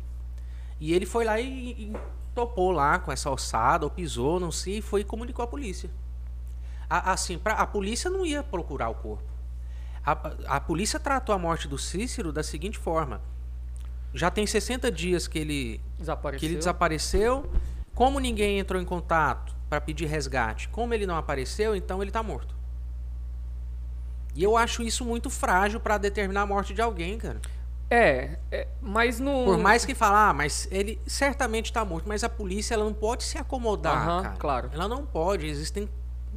E 0.81 0.93
ele 0.93 1.07
foi 1.07 1.25
lá 1.25 1.41
e, 1.41 1.47
e, 1.47 1.97
topou 2.35 2.73
lá 2.73 2.99
com 2.99 3.13
essa 3.13 3.29
alçada, 3.29 3.87
ou 3.87 3.91
pisou, 3.91 4.39
não 4.39 4.51
sei, 4.51 4.79
e 4.79 4.83
foi 4.83 5.03
e 5.03 5.05
comunicou 5.05 5.45
à 5.45 5.49
polícia. 5.49 5.89
A, 6.91 7.13
assim, 7.13 7.39
pra, 7.39 7.55
a 7.55 7.67
polícia 7.67 8.11
não 8.11 8.27
ia 8.27 8.43
procurar 8.43 8.89
o 8.89 8.95
corpo. 8.95 9.38
A, 10.09 10.57
a 10.57 10.61
polícia 10.61 10.99
tratou 10.99 11.35
a 11.35 11.39
morte 11.39 11.69
do 11.69 11.77
Cícero 11.77 12.33
da 12.33 12.43
seguinte 12.43 12.79
forma: 12.79 13.21
já 14.15 14.31
tem 14.31 14.47
60 14.47 14.91
dias 14.91 15.29
que 15.29 15.39
ele, 15.39 15.81
que 16.39 16.47
ele 16.47 16.57
desapareceu. 16.57 17.51
Como 17.95 18.19
ninguém 18.19 18.59
entrou 18.59 18.81
em 18.81 18.85
contato 18.85 19.55
para 19.69 19.81
pedir 19.81 20.07
resgate, 20.07 20.69
como 20.69 20.95
ele 20.95 21.05
não 21.05 21.17
apareceu, 21.17 21.75
então 21.77 22.01
ele 22.01 22.11
está 22.11 22.23
morto. 22.23 22.55
E 24.35 24.43
eu 24.43 24.57
acho 24.57 24.83
isso 24.83 25.05
muito 25.05 25.29
frágil 25.29 25.81
para 25.81 25.99
determinar 25.99 26.43
a 26.43 26.47
morte 26.47 26.73
de 26.73 26.81
alguém, 26.81 27.19
cara. 27.19 27.41
É, 27.91 28.39
é, 28.53 28.69
mas 28.81 29.19
no. 29.19 29.45
Por 29.45 29.59
mais 29.59 29.85
que 29.85 29.95
falar, 29.95 30.29
ah, 30.29 30.33
mas 30.33 30.69
ele 30.71 31.01
certamente 31.07 31.67
está 31.67 31.85
morto, 31.85 32.09
mas 32.09 32.23
a 32.23 32.29
polícia 32.29 32.75
ela 32.75 32.85
não 32.85 32.95
pode 32.95 33.25
se 33.25 33.37
acomodar, 33.37 34.09
uhum, 34.09 34.23
cara. 34.23 34.37
Claro. 34.37 34.71
Ela 34.73 34.89
não 34.89 35.05
pode. 35.05 35.47
Existem 35.47 35.89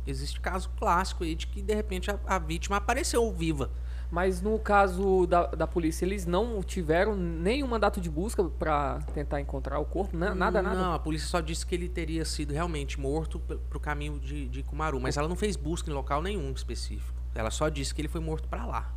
existe 0.05 0.39
caso 0.39 0.69
clássico 0.77 1.23
aí 1.23 1.35
de 1.35 1.47
que 1.47 1.61
de 1.61 1.73
repente 1.73 2.09
a, 2.11 2.19
a 2.25 2.39
vítima 2.39 2.77
apareceu 2.77 3.31
viva. 3.31 3.69
Mas 4.09 4.41
no 4.41 4.59
caso 4.59 5.25
da, 5.25 5.45
da 5.47 5.65
polícia, 5.65 6.03
eles 6.03 6.25
não 6.25 6.61
tiveram 6.61 7.15
nenhum 7.15 7.65
mandato 7.67 8.01
de 8.01 8.09
busca 8.09 8.43
para 8.43 8.99
tentar 9.13 9.39
encontrar 9.39 9.79
o 9.79 9.85
corpo? 9.85 10.17
Nada, 10.17 10.35
nada? 10.35 10.61
Não, 10.75 10.93
a 10.93 10.99
polícia 10.99 11.29
só 11.29 11.39
disse 11.39 11.65
que 11.65 11.73
ele 11.73 11.87
teria 11.87 12.25
sido 12.25 12.51
realmente 12.53 12.99
morto 12.99 13.39
para 13.39 13.77
o 13.77 13.79
caminho 13.79 14.19
de, 14.19 14.49
de 14.49 14.63
Kumaru, 14.63 14.99
mas 14.99 15.15
ela 15.15 15.29
não 15.29 15.35
fez 15.37 15.55
busca 15.55 15.89
em 15.89 15.93
local 15.93 16.21
nenhum 16.21 16.51
específico. 16.51 17.17
Ela 17.33 17.49
só 17.49 17.69
disse 17.69 17.95
que 17.95 18.01
ele 18.01 18.09
foi 18.09 18.19
morto 18.19 18.49
para 18.49 18.65
lá. 18.65 18.93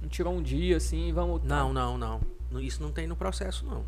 Não 0.00 0.08
tirou 0.08 0.32
um 0.32 0.40
dia 0.42 0.76
assim, 0.76 1.12
vamos. 1.12 1.42
Não, 1.42 1.72
não, 1.72 1.98
não. 1.98 2.20
No- 2.48 2.60
Isso 2.60 2.80
não 2.80 2.92
tem 2.92 3.08
no 3.08 3.16
processo, 3.16 3.64
não. 3.66 3.84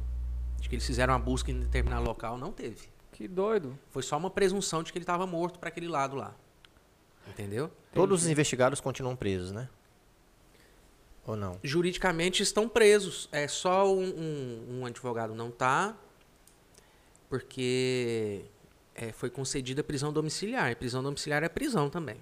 De 0.61 0.69
que 0.69 0.75
eles 0.75 0.87
fizeram 0.87 1.13
uma 1.13 1.21
busca 1.21 1.49
em 1.53 1.61
determinado 1.61 2.05
local, 2.05 2.37
não 2.37 2.51
teve. 2.51 2.89
Que 3.13 3.29
doido. 3.29 3.79
Foi 3.91 4.03
só 4.03 4.17
uma 4.19 4.31
presunção 4.31 4.83
de 4.83 4.91
que 4.93 4.99
ele 4.99 5.05
estava 5.05 5.27
morto 5.29 5.61
para 5.61 5.69
aquele 5.69 5.87
lado 5.87 6.17
lá. 6.17 6.35
Entendeu? 7.29 7.71
Todos 7.93 8.23
os 8.25 8.29
investigados 8.29 8.81
continuam 8.81 9.17
presos, 9.17 9.53
né? 9.53 9.69
Ou 11.27 11.35
não? 11.37 11.59
Juridicamente 11.63 12.43
estão 12.43 12.69
presos. 12.69 13.29
É 13.33 13.49
só 13.49 13.93
um, 13.93 14.05
um- 14.05 14.79
um 14.81 14.87
advogado 14.87 15.35
não 15.35 15.51
tá, 15.51 15.97
porque 17.29 18.43
é, 18.95 19.13
foi 19.13 19.29
concedida 19.31 19.83
prisão 19.83 20.13
domiciliar. 20.13 20.71
E 20.71 20.75
prisão 20.75 21.03
domiciliar 21.03 21.43
é 21.43 21.49
prisão 21.49 21.91
também. 21.91 22.17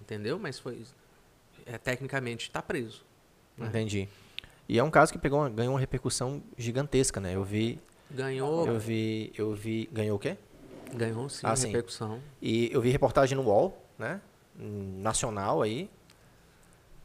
Entendeu? 0.00 0.38
Mas 0.38 0.58
foi. 0.58 0.82
é, 1.66 1.78
tecnicamente 1.78 2.48
está 2.48 2.60
preso. 2.62 3.04
É. 3.58 3.64
Entendi. 3.64 4.08
E 4.68 4.78
é 4.78 4.82
um 4.84 4.90
caso 4.90 5.12
que 5.12 5.18
pegou 5.18 5.38
uma- 5.40 5.48
ganhou 5.50 5.72
uma 5.74 5.80
repercussão 5.80 6.42
gigantesca, 6.58 7.20
né? 7.20 7.34
Eu 7.34 7.42
vi, 7.44 7.78
Ganhou. 8.10 8.66
eu 8.66 8.78
vi, 8.78 9.32
eu 9.36 9.52
vi, 9.54 9.88
ganhou 9.92 10.16
o 10.16 10.18
quê? 10.18 10.36
Ganhou 10.94 11.28
sim, 11.28 11.40
Ah, 11.46 11.56
sim. 11.56 11.66
repercussão. 11.68 12.20
E 12.40 12.70
eu 12.72 12.80
vi 12.80 12.90
reportagem 12.90 13.36
no 13.36 13.44
UOL, 13.44 13.82
né? 13.98 14.20
Nacional 14.56 15.62
aí. 15.62 15.90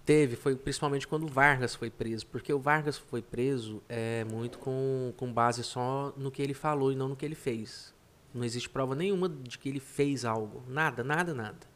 Teve, 0.06 0.36
foi 0.36 0.56
principalmente 0.56 1.08
quando 1.08 1.26
o 1.26 1.28
Vargas 1.28 1.76
foi 1.76 1.89
preso, 1.89 2.26
porque 2.28 2.52
o 2.52 2.60
Vargas 2.60 2.97
foi 2.97 3.22
preso 3.22 3.84
é 3.88 4.24
muito 4.24 4.58
com, 4.58 5.14
com 5.16 5.32
base 5.32 5.64
só 5.64 6.12
no 6.18 6.32
que 6.32 6.41
ele 6.41 6.56
falou 6.56 6.91
e 6.91 6.95
não 6.95 7.10
no 7.10 7.16
que 7.16 7.26
ele 7.26 7.36
fez. 7.36 7.93
Não 8.34 8.43
existe 8.43 8.70
prova 8.70 8.95
nenhuma 8.95 9.30
de 9.30 9.58
que 9.58 9.70
ele 9.70 9.80
fez 9.80 10.26
algo. 10.26 10.64
Nada, 10.68 11.04
nada, 11.04 11.34
nada. 11.34 11.70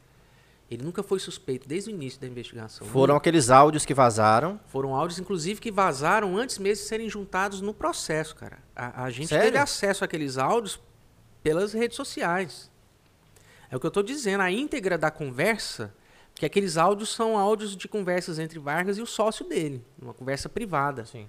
Ele 0.69 0.83
nunca 0.83 1.03
foi 1.03 1.19
suspeito 1.19 1.67
desde 1.67 1.91
o 1.91 1.93
início 1.93 2.19
da 2.19 2.25
investigação. 2.25 2.87
Foram 2.87 3.15
aqueles 3.15 3.49
áudios 3.49 3.85
que 3.85 3.93
vazaram. 3.93 4.59
Foram 4.67 4.95
áudios, 4.95 5.19
inclusive, 5.19 5.59
que 5.59 5.71
vazaram 5.71 6.35
antes 6.35 6.57
mesmo 6.57 6.83
de 6.83 6.89
serem 6.89 7.09
juntados 7.09 7.61
no 7.61 7.73
processo, 7.73 8.35
cara. 8.35 8.59
A, 8.75 9.03
a 9.03 9.09
gente 9.11 9.27
Sério? 9.27 9.45
teve 9.45 9.57
acesso 9.57 10.03
àqueles 10.03 10.37
áudios 10.37 10.79
pelas 11.43 11.73
redes 11.73 11.95
sociais. 11.95 12.71
É 13.73 13.75
o 13.75 13.79
que 13.79 13.87
eu 13.87 13.89
estou 13.89 14.03
dizendo, 14.03 14.41
a 14.41 14.51
íntegra 14.51 14.99
da 14.99 15.09
conversa, 15.09 15.91
que 16.35 16.45
aqueles 16.45 16.77
áudios 16.77 17.09
são 17.11 17.35
áudios 17.39 17.75
de 17.75 17.87
conversas 17.87 18.37
entre 18.37 18.59
Vargas 18.59 18.99
e 18.99 19.01
o 19.01 19.05
sócio 19.07 19.43
dele, 19.49 19.83
uma 19.99 20.13
conversa 20.13 20.47
privada, 20.47 21.05
Sim. 21.05 21.27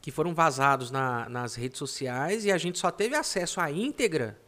que 0.00 0.10
foram 0.10 0.32
vazados 0.34 0.90
na- 0.90 1.28
nas 1.28 1.54
redes 1.54 1.78
sociais 1.78 2.46
e 2.46 2.50
a 2.50 2.56
gente 2.56 2.78
só 2.78 2.90
teve 2.90 3.14
acesso 3.14 3.60
à 3.60 3.70
íntegra 3.70 4.38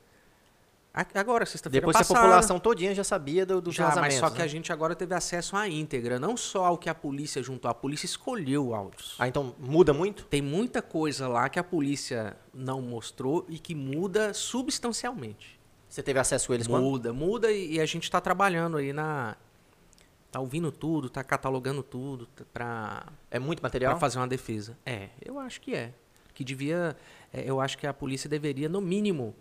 agora, 1.15 1.45
sexta-feira 1.45 1.83
Depois 1.83 1.95
que 1.99 2.03
a 2.03 2.07
passada. 2.07 2.21
população 2.27 2.59
todinha 2.59 2.95
já 2.95 3.05
sabia 3.05 3.45
do, 3.45 3.61
dos 3.61 3.75
Já, 3.75 3.85
mas 3.85 3.95
vazamentos. 3.95 4.19
só 4.19 4.31
que 4.31 4.39
né? 4.39 4.45
a 4.45 4.47
gente 4.47 4.73
agora 4.73 4.95
teve 4.95 5.15
acesso 5.15 5.55
à 5.55 5.69
íntegra, 5.69 6.19
não 6.19 6.35
só 6.35 6.65
ao 6.65 6.79
que 6.79 6.89
a 6.89 6.95
polícia 6.95 7.43
juntou, 7.43 7.71
a 7.71 7.75
polícia 7.75 8.07
escolheu 8.07 8.75
áudios. 8.75 9.17
Ah, 9.19 9.29
então 9.29 9.55
muda 9.59 9.93
muito? 9.93 10.25
Tem 10.25 10.41
muita 10.41 10.81
coisa 10.81 11.29
lá 11.29 11.47
que 11.51 11.59
a 11.59 11.65
polícia 11.65 12.35
não 12.55 12.81
mostrou 12.81 13.45
e 13.51 13.59
que 13.59 13.75
muda 13.75 14.33
substancialmente. 14.33 15.61
Você 15.93 16.03
teve 16.03 16.19
acesso 16.19 16.51
a 16.53 16.55
eles 16.55 16.67
quando? 16.67 16.83
Muda, 16.85 17.13
muda 17.13 17.53
e, 17.53 17.75
e 17.75 17.81
a 17.81 17.85
gente 17.85 18.05
está 18.05 18.19
trabalhando 18.19 18.79
aí 18.79 18.95
na. 18.95 19.37
Tá 20.31 20.41
ouvindo 20.41 20.73
tudo, 20.73 21.11
tá 21.11 21.23
catalogando 21.23 21.83
tudo 21.83 22.27
pra, 22.51 23.05
É 23.31 23.39
muito 23.39 23.61
pra 23.61 23.69
material? 23.69 23.99
fazer 23.99 24.19
uma 24.19 24.27
defesa. 24.27 24.75
É, 24.87 25.11
eu 25.23 25.39
acho 25.39 25.61
que 25.61 25.75
é. 25.75 25.93
Que 26.33 26.43
devia. 26.43 26.97
é, 27.31 27.43
eu 27.45 27.61
acho 27.61 27.77
que 27.77 27.87
a 27.87 27.93
polícia 27.93 28.27
deveria, 28.31 28.71
no 28.71 28.81
mínimo. 28.81 29.35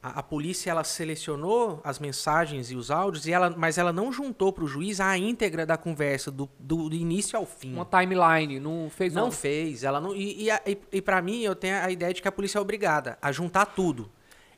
A, 0.00 0.20
a 0.20 0.22
polícia 0.22 0.70
ela 0.70 0.84
selecionou 0.84 1.80
as 1.82 1.98
mensagens 1.98 2.70
e 2.70 2.76
os 2.76 2.92
áudios, 2.92 3.26
e 3.26 3.32
ela, 3.32 3.50
mas 3.50 3.76
ela 3.76 3.92
não 3.92 4.12
juntou 4.12 4.52
para 4.52 4.62
o 4.62 4.68
juiz 4.68 5.00
a 5.00 5.18
íntegra 5.18 5.66
da 5.66 5.76
conversa, 5.76 6.30
do, 6.30 6.48
do, 6.56 6.88
do 6.88 6.94
início 6.94 7.36
ao 7.36 7.44
fim. 7.44 7.74
Uma 7.74 7.84
timeline, 7.84 8.60
não 8.60 8.88
fez 8.88 9.12
Não 9.12 9.24
uma- 9.24 9.32
fez, 9.32 9.82
ela 9.82 10.00
não. 10.00 10.14
E, 10.14 10.46
e, 10.46 10.50
e, 10.66 10.78
e 10.92 11.02
para 11.02 11.20
mim, 11.20 11.40
eu 11.42 11.56
tenho 11.56 11.74
a 11.82 11.90
ideia 11.90 12.14
de 12.14 12.22
que 12.22 12.28
a 12.28 12.32
polícia 12.32 12.58
é 12.58 12.60
obrigada 12.60 13.18
a 13.20 13.32
juntar 13.32 13.66
tudo. 13.66 14.08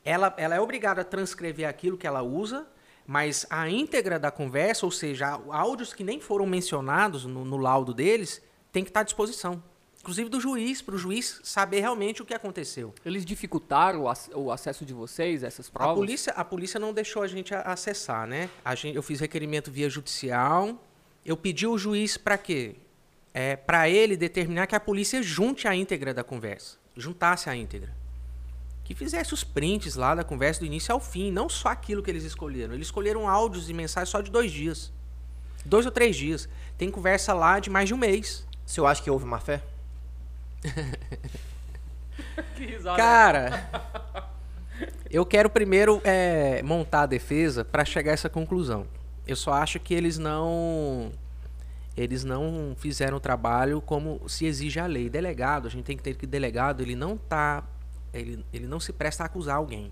Ela, 0.05 0.33
ela 0.37 0.55
é 0.55 0.59
obrigada 0.59 1.01
a 1.01 1.03
transcrever 1.05 1.67
aquilo 1.67 1.97
que 1.97 2.05
ela 2.07 2.21
usa, 2.21 2.67
mas 3.07 3.45
a 3.49 3.69
íntegra 3.69 4.19
da 4.19 4.31
conversa, 4.31 4.85
ou 4.85 4.91
seja, 4.91 5.39
áudios 5.49 5.93
que 5.93 6.03
nem 6.03 6.19
foram 6.19 6.45
mencionados 6.45 7.25
no, 7.25 7.43
no 7.45 7.57
laudo 7.57 7.93
deles, 7.93 8.41
tem 8.71 8.83
que 8.83 8.89
estar 8.89 9.01
à 9.01 9.03
disposição. 9.03 9.61
Inclusive 10.01 10.29
do 10.29 10.39
juiz, 10.41 10.81
para 10.81 10.95
o 10.95 10.97
juiz 10.97 11.39
saber 11.43 11.79
realmente 11.79 12.21
o 12.21 12.25
que 12.25 12.33
aconteceu. 12.33 12.93
Eles 13.05 13.23
dificultaram 13.25 14.03
o, 14.03 14.37
o 14.37 14.51
acesso 14.51 14.85
de 14.85 14.93
vocês 14.93 15.45
a 15.45 15.47
essas 15.47 15.69
A 15.69 15.71
provas? 15.71 15.95
polícia, 15.95 16.33
a 16.33 16.43
polícia 16.43 16.77
não 16.77 16.93
deixou 16.93 17.21
a 17.23 17.27
gente 17.27 17.55
a- 17.55 17.61
acessar, 17.61 18.27
né? 18.27 18.49
A 18.65 18.75
gente, 18.75 18.97
eu 18.97 19.01
fiz 19.03 19.21
requerimento 19.21 19.71
via 19.71 19.89
judicial. 19.89 20.77
Eu 21.25 21.37
pedi 21.37 21.65
o 21.65 21.77
juiz 21.77 22.17
para 22.17 22.37
quê? 22.37 22.75
É, 23.33 23.55
para 23.55 23.87
ele 23.89 24.17
determinar 24.17 24.67
que 24.67 24.75
a 24.75 24.79
polícia 24.79 25.23
junte 25.23 25.69
a 25.69 25.73
íntegra 25.75 26.13
da 26.13 26.21
conversa. 26.23 26.77
Juntasse 26.97 27.49
a 27.49 27.55
íntegra. 27.55 27.95
Que 28.83 28.93
fizesse 28.93 29.33
os 29.33 29.43
prints 29.43 29.95
lá 29.95 30.13
da 30.13 30.23
conversa 30.23 30.59
do 30.59 30.65
início 30.65 30.93
ao 30.93 30.99
fim, 30.99 31.31
não 31.31 31.47
só 31.47 31.69
aquilo 31.69 32.03
que 32.03 32.11
eles 32.11 32.23
escolheram. 32.23 32.73
Eles 32.73 32.87
escolheram 32.87 33.29
áudios 33.29 33.69
e 33.69 33.73
mensagens 33.73 34.09
só 34.09 34.21
de 34.21 34.29
dois 34.29 34.51
dias. 34.51 34.91
Dois 35.65 35.85
ou 35.85 35.91
três 35.91 36.15
dias. 36.15 36.49
Tem 36.77 36.91
conversa 36.91 37.33
lá 37.33 37.59
de 37.59 37.69
mais 37.69 37.87
de 37.87 37.93
um 37.93 37.97
mês. 37.97 38.45
Se 38.65 38.79
eu 38.79 38.87
acho 38.87 39.01
que 39.01 39.09
houve 39.09 39.25
má 39.25 39.39
fé? 39.39 39.61
Que 42.55 42.65
risada. 42.65 42.97
Cara, 42.97 43.69
eu 45.09 45.25
quero 45.25 45.49
primeiro 45.49 46.01
é, 46.03 46.61
montar 46.63 47.01
a 47.01 47.05
defesa 47.05 47.65
para 47.65 47.83
chegar 47.85 48.11
a 48.11 48.13
essa 48.13 48.29
conclusão. 48.29 48.85
Eu 49.25 49.35
só 49.35 49.53
acho 49.53 49.79
que 49.79 49.93
eles 49.93 50.17
não 50.17 51.11
eles 51.95 52.23
não 52.23 52.75
fizeram 52.77 53.17
o 53.17 53.19
trabalho 53.19 53.79
como 53.81 54.21
se 54.27 54.45
exige 54.45 54.79
a 54.79 54.85
lei. 54.85 55.09
Delegado, 55.09 55.67
a 55.67 55.69
gente 55.69 55.85
tem 55.85 55.95
que 55.95 56.03
ter 56.03 56.15
que 56.15 56.25
delegado, 56.25 56.81
ele 56.81 56.95
não 56.95 57.17
tá 57.17 57.63
ele, 58.13 58.45
ele 58.53 58.67
não 58.67 58.79
se 58.79 58.93
presta 58.93 59.23
a 59.23 59.25
acusar 59.25 59.57
alguém. 59.57 59.91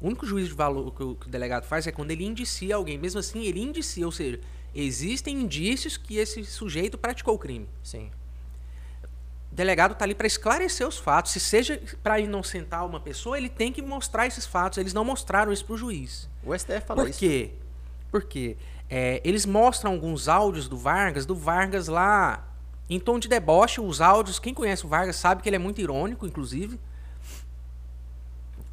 O 0.00 0.06
único 0.06 0.26
juízo 0.26 0.50
de 0.50 0.54
valor 0.54 0.92
que 0.92 1.02
o, 1.02 1.14
que 1.14 1.26
o 1.26 1.30
delegado 1.30 1.64
faz 1.64 1.86
é 1.86 1.92
quando 1.92 2.10
ele 2.10 2.24
indicia 2.24 2.76
alguém. 2.76 2.98
Mesmo 2.98 3.18
assim, 3.20 3.44
ele 3.44 3.60
indicia, 3.60 4.04
ou 4.04 4.12
seja, 4.12 4.38
existem 4.74 5.40
indícios 5.40 5.96
que 5.96 6.18
esse 6.18 6.44
sujeito 6.44 6.98
praticou 6.98 7.34
o 7.34 7.38
crime. 7.38 7.66
Sim. 7.82 8.10
O 9.50 9.54
delegado 9.54 9.92
está 9.92 10.04
ali 10.04 10.14
para 10.14 10.26
esclarecer 10.26 10.86
os 10.86 10.98
fatos. 10.98 11.32
Se 11.32 11.40
seja 11.40 11.80
para 12.02 12.20
inocentar 12.20 12.84
uma 12.84 13.00
pessoa, 13.00 13.38
ele 13.38 13.48
tem 13.48 13.72
que 13.72 13.80
mostrar 13.80 14.26
esses 14.26 14.44
fatos. 14.44 14.76
Eles 14.76 14.92
não 14.92 15.04
mostraram 15.04 15.50
isso 15.50 15.64
para 15.64 15.74
o 15.74 15.78
juiz. 15.78 16.28
O 16.44 16.56
STF 16.56 16.82
fala 16.86 17.02
Por 17.02 17.08
isso. 17.08 17.18
quê? 17.18 17.52
Porque 18.10 18.56
é, 18.90 19.22
eles 19.24 19.46
mostram 19.46 19.92
alguns 19.92 20.28
áudios 20.28 20.68
do 20.68 20.76
Vargas, 20.76 21.24
do 21.24 21.34
Vargas 21.34 21.88
lá 21.88 22.46
em 22.88 23.00
tom 23.00 23.18
de 23.18 23.28
deboche. 23.28 23.80
Os 23.80 24.02
áudios, 24.02 24.38
quem 24.38 24.52
conhece 24.52 24.84
o 24.84 24.88
Vargas 24.88 25.16
sabe 25.16 25.42
que 25.42 25.48
ele 25.48 25.56
é 25.56 25.58
muito 25.58 25.80
irônico, 25.80 26.26
inclusive. 26.26 26.78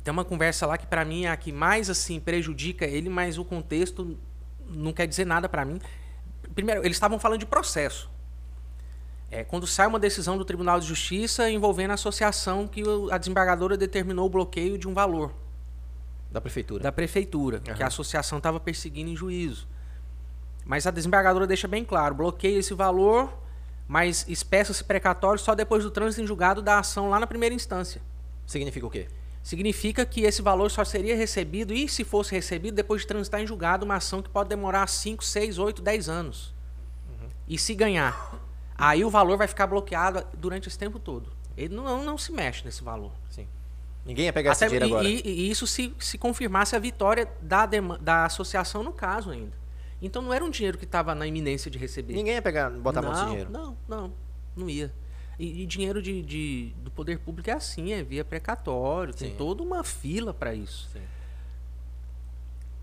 Tem 0.03 0.11
uma 0.11 0.25
conversa 0.25 0.65
lá 0.65 0.77
que 0.77 0.85
para 0.85 1.05
mim 1.05 1.25
é 1.25 1.29
a 1.29 1.37
que 1.37 1.51
mais 1.51 1.89
assim 1.89 2.19
prejudica 2.19 2.85
ele, 2.85 3.09
mas 3.09 3.37
o 3.37 3.45
contexto 3.45 4.17
não 4.69 4.91
quer 4.91 5.07
dizer 5.07 5.25
nada 5.25 5.47
para 5.47 5.63
mim. 5.63 5.79
Primeiro, 6.53 6.81
eles 6.81 6.97
estavam 6.97 7.17
falando 7.17 7.39
de 7.39 7.45
processo. 7.45 8.11
É, 9.31 9.43
quando 9.43 9.65
sai 9.65 9.87
uma 9.87 9.97
decisão 9.99 10.37
do 10.37 10.45
Tribunal 10.45 10.79
de 10.79 10.85
Justiça 10.85 11.49
envolvendo 11.49 11.91
a 11.91 11.93
associação 11.95 12.67
que 12.67 12.83
a 13.11 13.17
desembargadora 13.17 13.75
determinou 13.75 14.27
o 14.27 14.29
bloqueio 14.29 14.77
de 14.77 14.87
um 14.87 14.93
valor 14.93 15.33
Da 16.29 16.39
prefeitura. 16.39 16.83
da 16.83 16.91
prefeitura, 16.91 17.59
que 17.59 17.81
a 17.81 17.87
associação 17.87 18.37
estava 18.37 18.59
perseguindo 18.59 19.09
em 19.09 19.15
juízo. 19.15 19.67
Mas 20.65 20.85
a 20.85 20.91
desembargadora 20.91 21.47
deixa 21.47 21.67
bem 21.67 21.83
claro, 21.83 22.13
bloqueia 22.13 22.59
esse 22.59 22.73
valor, 22.73 23.33
mas 23.87 24.25
espeça-se 24.27 24.83
precatório 24.83 25.39
só 25.39 25.55
depois 25.55 25.83
do 25.83 25.89
trânsito 25.89 26.21
em 26.21 26.27
julgado 26.27 26.61
da 26.61 26.79
ação 26.79 27.09
lá 27.09 27.19
na 27.19 27.25
primeira 27.25 27.55
instância. 27.55 28.01
Significa 28.45 28.85
o 28.85 28.89
quê? 28.89 29.07
Significa 29.43 30.05
que 30.05 30.21
esse 30.21 30.41
valor 30.41 30.71
só 30.71 30.85
seria 30.85 31.15
recebido, 31.17 31.73
e 31.73 31.87
se 31.89 32.05
fosse 32.05 32.31
recebido, 32.33 32.75
depois 32.75 33.01
de 33.01 33.07
transitar 33.07 33.41
em 33.41 33.45
julgado 33.45 33.83
uma 33.85 33.97
ação 33.97 34.21
que 34.21 34.29
pode 34.29 34.47
demorar 34.47 34.87
5, 34.87 35.23
6, 35.23 35.57
8, 35.59 35.81
10 35.81 36.07
anos. 36.09 36.53
E 37.45 37.57
se 37.57 37.75
ganhar, 37.75 38.39
aí 38.77 39.03
o 39.03 39.09
valor 39.09 39.37
vai 39.37 39.47
ficar 39.47 39.67
bloqueado 39.67 40.25
durante 40.37 40.69
esse 40.69 40.79
tempo 40.79 40.97
todo. 40.97 41.29
Ele 41.57 41.75
não, 41.75 41.83
não, 41.83 42.03
não 42.05 42.17
se 42.17 42.31
mexe 42.31 42.63
nesse 42.63 42.81
valor. 42.81 43.11
Sim. 43.29 43.45
Ninguém 44.05 44.25
ia 44.25 44.33
pegar 44.33 44.53
esse 44.53 44.63
Até- 44.63 44.79
dinheiro 44.79 44.85
e, 44.87 44.97
agora. 44.97 45.07
e- 45.09 45.21
e 45.25 45.51
isso 45.51 45.67
se, 45.67 45.93
se 45.99 46.17
confirmasse 46.17 46.73
a 46.73 46.79
vitória 46.79 47.29
da, 47.41 47.65
da 47.65 48.25
associação 48.25 48.81
no 48.81 48.93
caso 48.93 49.29
ainda. 49.29 49.51
Então 50.01 50.21
não 50.21 50.33
era 50.33 50.43
um 50.43 50.49
dinheiro 50.49 50.77
que 50.77 50.85
estava 50.85 51.13
na 51.13 51.27
iminência 51.27 51.69
de 51.69 51.77
receber. 51.77 52.13
Ninguém 52.13 52.33
ia 52.35 52.41
pegar, 52.41 52.69
botar 52.69 52.99
a 52.99 53.03
mão 53.03 53.11
nesse 53.11 53.23
não, 53.23 53.29
dinheiro. 53.29 53.51
Não, 53.51 53.77
não, 53.87 54.13
não 54.55 54.69
ia. 54.69 54.93
E, 55.43 55.63
e 55.63 55.65
dinheiro 55.65 56.01
de, 56.01 56.21
de- 56.21 56.73
do 56.77 56.89
poder 56.89 57.19
público 57.19 57.49
é 57.49 57.53
assim, 57.53 57.91
é 57.91 58.01
via 58.01 58.23
precatório, 58.23 59.13
tem 59.13 59.31
Sim. 59.31 59.35
toda 59.37 59.61
uma 59.61 59.83
fila 59.83 60.33
para 60.33 60.53
isso. 60.55 60.87
Sim. 60.93 61.01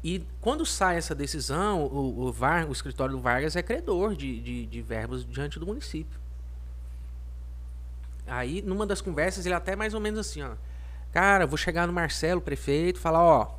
E 0.04 0.24
quando 0.42 0.66
sai 0.66 0.96
essa 0.98 1.14
decisão, 1.14 1.84
o, 1.86 2.26
o, 2.26 2.32
Var- 2.32 2.68
o 2.68 2.72
escritório 2.72 3.14
do 3.16 3.20
Vargas 3.20 3.56
é 3.56 3.62
credor 3.62 4.14
de, 4.14 4.40
de, 4.40 4.66
de 4.66 4.82
verbas 4.82 5.24
diante 5.24 5.58
do 5.58 5.66
município. 5.66 6.18
Aí, 8.26 8.60
numa 8.62 8.86
das 8.86 9.00
conversas, 9.00 9.46
ele 9.46 9.54
até 9.54 9.74
mais 9.74 9.94
ou 9.94 10.00
menos 10.00 10.20
assim, 10.20 10.42
ó. 10.42 10.52
Cara, 11.12 11.46
vou 11.46 11.56
chegar 11.56 11.86
no 11.86 11.92
Marcelo, 11.92 12.40
prefeito, 12.40 12.98
falar, 12.98 13.22
ó. 13.24 13.54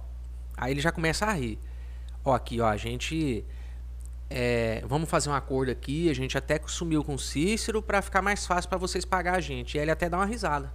Aí 0.56 0.72
ele 0.74 0.80
já 0.82 0.92
começa 0.92 1.26
a 1.26 1.34
rir. 1.34 1.58
Ó, 2.24 2.34
aqui, 2.34 2.62
ó, 2.62 2.68
a 2.68 2.78
gente. 2.78 3.44
É, 4.34 4.84
vamos 4.88 5.10
fazer 5.10 5.30
um 5.30 5.34
acordo 5.34 5.72
aqui, 5.72 6.10
a 6.10 6.16
gente 6.16 6.38
até 6.38 6.60
sumiu 6.66 7.04
com 7.04 7.16
o 7.16 7.20
Cícero 7.20 7.82
para 7.82 8.02
ficar 8.02 8.22
mais 8.22 8.46
fácil 8.46 8.70
para 8.70 8.78
vocês 8.78 9.04
pagar 9.04 9.36
a 9.36 9.42
gente. 9.42 9.78
E 9.78 9.80
ele 9.80 9.92
até 9.92 10.10
dá 10.10 10.18
uma 10.18 10.26
risada. 10.26 10.72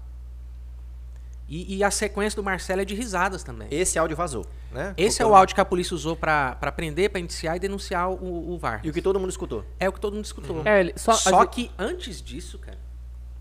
E, 1.49 1.77
e, 1.77 1.85
a 1.85 1.93
sequência 1.93 2.37
do 2.37 2.43
Marcelo 2.43 2.83
é 2.83 2.85
de 2.85 2.95
risadas 2.95 3.45
também. 3.45 3.69
Esse 3.71 3.99
áudio 3.99 4.17
vazou, 4.17 4.45
né? 4.73 4.93
Esse 4.97 5.23
é 5.23 5.27
o 5.27 5.33
áudio 5.33 5.55
que 5.55 5.61
a 5.61 5.65
polícia 5.65 5.95
usou 5.95 6.17
para 6.17 6.57
prender, 6.75 7.09
para 7.09 7.21
indiciar 7.21 7.57
e 7.57 7.61
denunciar 7.61 8.11
o, 8.11 8.53
o 8.53 8.59
VAR. 8.59 8.81
E 8.83 8.91
o 8.91 8.93
que 8.93 9.01
todo 9.01 9.21
mundo 9.21 9.31
escutou. 9.31 9.65
É 9.79 9.89
o 9.89 9.93
que 9.93 10.01
todo 10.01 10.15
mundo 10.15 10.25
escutou. 10.25 10.57
Uhum. 10.57 10.63
É, 10.67 10.93
só, 10.97 11.13
só 11.13 11.47
que 11.47 11.71
antes 11.79 12.21
disso, 12.21 12.59
cara. 12.59 12.79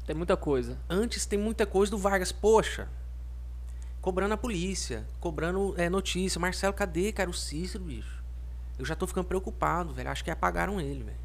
Tem 0.05 0.16
muita 0.16 0.38
coisa. 0.38 0.78
Antes 0.88 1.26
tem 1.26 1.39
muita 1.39 1.66
coisa 1.66 1.89
do 1.89 1.97
Vargas. 1.97 2.32
Poxa, 2.32 2.88
cobrando 4.01 4.36
a 4.36 4.38
polícia, 4.38 5.03
cobrando 5.20 5.74
é, 5.76 5.89
notícia. 5.89 6.39
Marcelo, 6.39 6.74
cadê, 6.74 7.11
cara, 7.11 7.28
o 7.28 7.34
Cícero, 7.34 7.84
bicho? 7.84 8.14
Eu 8.78 8.86
já 8.86 8.95
tô 8.95 9.07
ficando 9.07 9.26
preocupado, 9.26 9.93
velho. 9.93 10.09
Acho 10.09 10.23
que 10.23 10.32
apagaram 10.32 10.80
ele, 10.80 11.03
velho. 11.03 11.17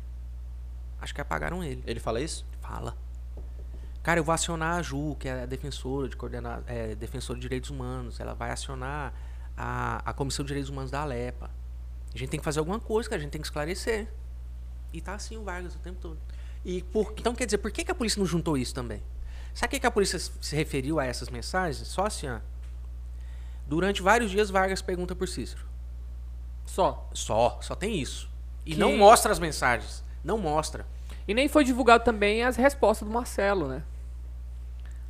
Acho 1.01 1.14
que 1.14 1.20
apagaram 1.20 1.64
ele. 1.64 1.82
Ele 1.86 1.98
fala 1.98 2.20
isso? 2.20 2.46
Fala. 2.61 2.96
Cara, 4.03 4.20
eu 4.20 4.24
vou 4.24 4.34
acionar 4.34 4.78
a 4.78 4.82
Ju, 4.82 5.16
que 5.18 5.28
é 5.28 5.42
a 5.42 5.46
defensora 5.46 6.09
de, 6.09 6.16
coordenar, 6.16 6.62
é, 6.66 6.94
defensora 6.94 7.38
de 7.38 7.42
direitos 7.42 7.70
humanos. 7.70 8.20
Ela 8.20 8.34
vai 8.34 8.51
acionar 8.51 9.12
a, 9.57 10.01
a 10.05 10.12
Comissão 10.12 10.44
de 10.44 10.48
Direitos 10.48 10.70
Humanos 10.70 10.90
da 10.90 11.03
Alepa. 11.03 11.51
A 12.14 12.18
gente 12.18 12.30
tem 12.30 12.40
que 12.40 12.44
fazer 12.44 12.61
alguma 12.61 12.80
coisa, 12.80 13.09
cara. 13.09 13.20
A 13.20 13.22
gente 13.22 13.32
tem 13.32 13.40
que 13.40 13.46
esclarecer. 13.46 14.09
E 14.92 15.01
tá 15.01 15.14
assim 15.14 15.36
o 15.36 15.44
Vargas 15.44 15.74
o 15.74 15.78
tempo 15.78 15.98
todo. 16.01 16.18
E 16.64 16.82
por, 16.82 17.14
então, 17.16 17.34
quer 17.34 17.46
dizer, 17.46 17.59
por 17.59 17.70
que, 17.70 17.84
que 17.84 17.90
a 17.90 17.94
polícia 17.94 18.18
não 18.18 18.26
juntou 18.26 18.57
isso 18.57 18.74
também? 18.74 19.03
Sabe 19.55 19.66
o 19.66 19.70
que, 19.70 19.80
que 19.80 19.86
a 19.86 19.90
polícia 19.90 20.18
se 20.18 20.57
referiu 20.57 20.98
a 20.98 21.05
essas 21.05 21.28
mensagens? 21.28 21.86
Só 21.88 22.07
assim, 22.07 22.28
ó. 22.28 22.40
Durante 23.66 24.03
vários 24.03 24.30
dias, 24.30 24.51
Vargas 24.51 24.82
pergunta 24.82 25.14
por 25.14 25.28
Cícero. 25.28 25.69
Só? 26.70 27.08
Só, 27.12 27.58
só 27.60 27.74
tem 27.74 27.98
isso. 27.98 28.30
E 28.64 28.74
que... 28.74 28.78
não 28.78 28.96
mostra 28.96 29.32
as 29.32 29.40
mensagens. 29.40 30.04
Não 30.22 30.38
mostra. 30.38 30.86
E 31.26 31.34
nem 31.34 31.48
foi 31.48 31.64
divulgado 31.64 32.04
também 32.04 32.44
as 32.44 32.54
respostas 32.54 33.08
do 33.08 33.12
Marcelo, 33.12 33.66
né? 33.66 33.82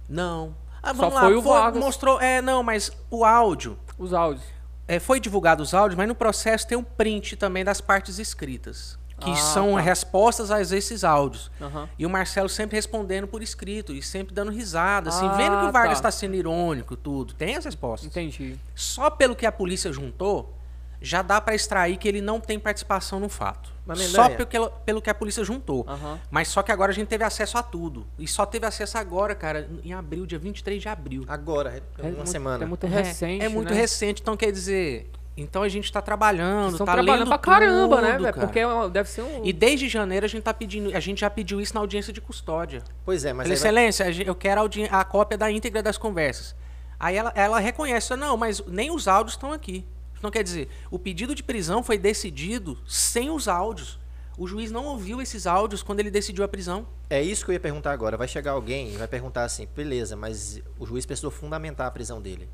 Não. 0.09 0.57
Ah, 0.83 0.95
Só 0.95 1.09
lá, 1.09 1.21
foi 1.21 1.35
o 1.35 1.43
Vargas. 1.43 1.79
Mostrou, 1.79 2.19
é, 2.19 2.41
não, 2.41 2.63
mas 2.63 2.91
o 3.11 3.27
áudio. 3.27 3.79
Os 3.99 4.15
áudios. 4.15 4.45
É, 4.89 4.99
foi 4.99 5.21
divulgado 5.21 5.63
os 5.63 5.75
áudios, 5.75 5.99
mas 5.99 6.09
no 6.09 6.15
processo 6.15 6.67
tem 6.67 6.79
um 6.79 6.83
print 6.83 7.37
também 7.37 7.63
das 7.63 7.81
partes 7.81 8.19
escritas. 8.19 8.99
Que 9.19 9.31
ah, 9.31 9.37
são 9.37 9.75
tá. 9.75 9.81
respostas 9.81 10.51
a 10.51 10.63
esses 10.63 11.05
áudios. 11.05 11.51
Uhum. 11.61 11.87
E 11.99 12.07
o 12.07 12.11
Marcelo 12.11 12.49
sempre 12.49 12.77
respondendo 12.77 13.29
por 13.29 13.43
escrito 13.43 13.93
e 13.93 14.03
sempre 14.03 14.35
dando 14.35 14.51
risada, 14.51 15.11
assim, 15.11 15.27
ah, 15.27 15.35
vendo 15.35 15.61
que 15.61 15.67
o 15.67 15.73
Vargas 15.73 15.99
está 15.99 16.09
tá 16.09 16.13
sendo 16.13 16.37
irônico, 16.37 16.97
tudo. 16.97 17.35
Tem 17.35 17.55
as 17.55 17.67
respostas. 17.67 18.09
Entendi. 18.09 18.59
Só 18.75 19.11
pelo 19.11 19.37
que 19.37 19.45
a 19.45 19.53
polícia 19.53 19.93
juntou, 19.93 20.57
já 21.01 21.23
dá 21.23 21.41
para 21.41 21.55
extrair 21.55 21.97
que 21.97 22.07
ele 22.07 22.21
não 22.21 22.39
tem 22.41 22.59
participação 22.59 23.19
no 23.19 23.29
fato. 23.29 23.73
Só 23.97 24.29
pelo 24.29 24.47
que, 24.47 24.59
pelo 24.85 25.03
que 25.03 25.11
a 25.11 25.15
polícia 25.15 25.43
juntou. 25.43 25.87
Uhum. 25.89 26.19
Mas 26.31 26.49
só 26.49 26.63
que 26.63 26.71
agora 26.71 26.93
a 26.93 26.95
gente 26.95 27.09
teve 27.09 27.25
acesso 27.25 27.59
a 27.59 27.63
tudo. 27.63 28.07
E 28.19 28.29
só 28.29 28.47
teve 28.47 28.67
acesso 28.67 28.99
agora, 28.99 29.35
cara, 29.35 29.69
em 29.83 29.93
abril, 29.93 30.27
dia 30.27 30.39
23 30.39 30.81
de 30.81 30.89
abril. 30.89 31.25
Agora, 31.27 31.83
é 31.99 32.03
uma 32.03 32.11
muito, 32.11 32.29
semana. 32.29 32.65
É 32.65 32.67
muito 32.67 32.87
recente. 32.87 33.43
É, 33.43 33.47
é 33.47 33.49
muito 33.49 33.73
né? 33.73 33.81
recente, 33.81 34.23
então 34.23 34.37
quer 34.37 34.53
dizer. 34.53 35.11
Então 35.37 35.63
a 35.63 35.69
gente 35.69 35.85
está 35.85 36.03
trabalhando, 36.03 36.73
Estão 36.73 36.87
tá 36.87 36.93
trabalhando 36.93 37.21
lendo 37.21 37.29
pra 37.29 37.39
caramba, 37.39 37.97
tudo, 37.97 38.03
né, 38.03 38.19
velho? 38.19 38.35
Porque 38.35 38.59
é 38.59 38.89
deve 38.91 39.09
ser 39.09 39.23
um. 39.23 39.45
E 39.45 39.53
desde 39.53 39.89
janeiro 39.89 40.27
a 40.27 40.29
gente 40.29 40.43
tá 40.43 40.53
pedindo, 40.53 40.95
a 40.95 41.01
gente 41.01 41.21
já 41.23 41.31
pediu 41.31 41.61
isso 41.61 41.73
na 41.75 41.81
audiência 41.81 42.13
de 42.13 42.21
custódia. 42.21 42.83
Pois 43.05 43.25
é, 43.25 43.33
mas. 43.33 43.47
Falei, 43.47 43.55
Excelência, 43.55 44.05
vai... 44.05 44.25
eu 44.27 44.35
quero 44.35 44.61
a, 44.61 45.01
a, 45.01 45.05
cópia 45.05 45.39
da 45.39 45.51
íntegra 45.51 45.83
das 45.83 45.97
conversas. 45.97 46.55
Aí 46.99 47.17
ela, 47.17 47.33
ela 47.35 47.59
reconhece, 47.59 48.15
não, 48.17 48.37
mas 48.37 48.63
nem 48.67 48.91
os 48.91 49.09
áudios 49.09 49.35
estão 49.35 49.53
aqui. 49.53 49.87
Então 50.21 50.31
quer 50.31 50.45
dizer, 50.45 50.69
o 50.91 50.99
pedido 50.99 51.35
de 51.35 51.43
prisão 51.43 51.83
foi 51.83 51.97
decidido 51.97 52.79
sem 52.87 53.31
os 53.31 53.49
áudios. 53.49 53.99
O 54.37 54.47
juiz 54.47 54.71
não 54.71 54.85
ouviu 54.85 55.21
esses 55.21 55.47
áudios 55.47 55.83
quando 55.83 56.01
ele 56.01 56.11
decidiu 56.11 56.45
a 56.45 56.49
prisão. 56.49 56.87
É 57.09 57.23
isso 57.23 57.43
que 57.43 57.51
eu 57.51 57.55
ia 57.55 57.61
perguntar 57.61 57.91
agora. 57.93 58.19
Vai 58.19 58.29
chegar 58.29 58.53
alguém 58.53 58.93
e 58.93 58.97
vai 58.99 59.09
perguntar 59.09 59.45
assim: 59.45 59.67
beleza, 59.75 60.17
mas 60.17 60.61
o 60.79 60.85
juiz 60.85 61.07
precisou 61.07 61.31
fundamentar 61.31 61.87
a 61.87 61.91
prisão 61.91 62.21
dele. 62.21 62.49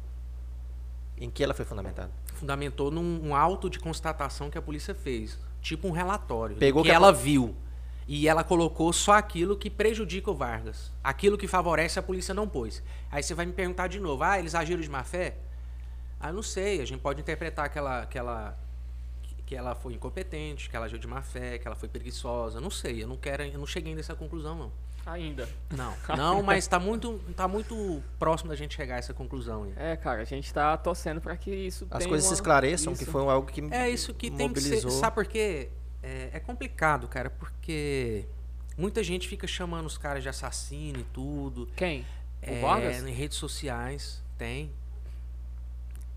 Em 1.18 1.28
que 1.28 1.42
ela 1.42 1.54
foi 1.54 1.64
fundamentada? 1.64 2.12
Fundamentou 2.34 2.90
num 2.90 3.28
um 3.28 3.34
auto 3.34 3.68
de 3.68 3.80
constatação 3.80 4.48
que 4.48 4.56
a 4.56 4.62
polícia 4.62 4.94
fez. 4.94 5.36
Tipo 5.60 5.88
um 5.88 5.90
relatório. 5.90 6.56
Pegou 6.56 6.84
que, 6.84 6.88
que 6.88 6.94
ela 6.94 7.12
viu. 7.12 7.56
E 8.06 8.28
ela 8.28 8.44
colocou 8.44 8.92
só 8.92 9.14
aquilo 9.14 9.56
que 9.56 9.68
prejudica 9.68 10.30
o 10.30 10.34
Vargas. 10.34 10.92
Aquilo 11.02 11.36
que 11.36 11.48
favorece 11.48 11.98
a 11.98 12.02
polícia 12.02 12.32
não 12.32 12.48
pôs. 12.48 12.80
Aí 13.10 13.22
você 13.22 13.34
vai 13.34 13.44
me 13.44 13.52
perguntar 13.52 13.88
de 13.88 13.98
novo: 13.98 14.22
ah, 14.22 14.38
eles 14.38 14.54
agiram 14.54 14.80
de 14.80 14.88
má 14.88 15.02
fé? 15.02 15.36
Ah, 16.18 16.32
não 16.32 16.42
sei, 16.42 16.80
a 16.80 16.84
gente 16.84 17.00
pode 17.00 17.20
interpretar 17.20 17.68
que 17.68 17.78
ela, 17.78 18.06
que 18.06 18.18
ela, 18.18 18.58
que 19.44 19.54
ela 19.54 19.74
foi 19.74 19.94
incompetente, 19.94 20.68
que 20.68 20.76
ela 20.76 20.86
agiu 20.86 20.98
de 20.98 21.06
má 21.06 21.22
fé, 21.22 21.58
que 21.58 21.66
ela 21.66 21.76
foi 21.76 21.88
preguiçosa, 21.88 22.60
não 22.60 22.70
sei, 22.70 23.02
eu 23.02 23.08
não 23.08 23.16
quero, 23.16 23.42
eu 23.42 23.58
não 23.58 23.66
cheguei 23.66 23.94
nessa 23.94 24.14
conclusão 24.14 24.56
não. 24.56 24.72
Ainda. 25.06 25.48
Não, 25.70 25.94
não, 26.16 26.42
mas 26.42 26.64
está 26.64 26.80
muito, 26.80 27.20
tá 27.36 27.46
muito 27.46 28.02
próximo 28.18 28.50
da 28.50 28.56
gente 28.56 28.74
chegar 28.74 28.96
a 28.96 28.98
essa 28.98 29.14
conclusão. 29.14 29.62
Aí. 29.62 29.72
É, 29.76 29.96
cara, 29.96 30.22
a 30.22 30.24
gente 30.24 30.46
está 30.46 30.76
torcendo 30.76 31.20
para 31.20 31.36
que 31.36 31.50
isso 31.50 31.86
As 31.90 32.04
coisas 32.04 32.24
uma... 32.24 32.34
se 32.34 32.34
esclareçam, 32.34 32.92
isso. 32.92 33.04
que 33.04 33.10
foi 33.10 33.22
algo 33.22 33.46
que 33.46 33.62
É 33.72 33.88
isso 33.88 34.12
que 34.12 34.28
mobilizou. 34.30 34.70
tem 34.70 34.80
que 34.80 34.80
ser, 34.80 34.90
sabe 34.90 35.14
por 35.14 35.26
quê? 35.26 35.70
É, 36.02 36.30
é 36.32 36.40
complicado, 36.40 37.06
cara, 37.06 37.30
porque 37.30 38.24
muita 38.76 39.02
gente 39.04 39.28
fica 39.28 39.46
chamando 39.46 39.86
os 39.86 39.96
caras 39.96 40.24
de 40.24 40.28
assassino 40.28 40.98
e 40.98 41.04
tudo. 41.04 41.68
Quem? 41.76 42.00
O 42.00 42.04
é, 42.42 42.60
Vargas? 42.60 43.04
Em 43.04 43.12
redes 43.12 43.38
sociais, 43.38 44.22
tem. 44.36 44.72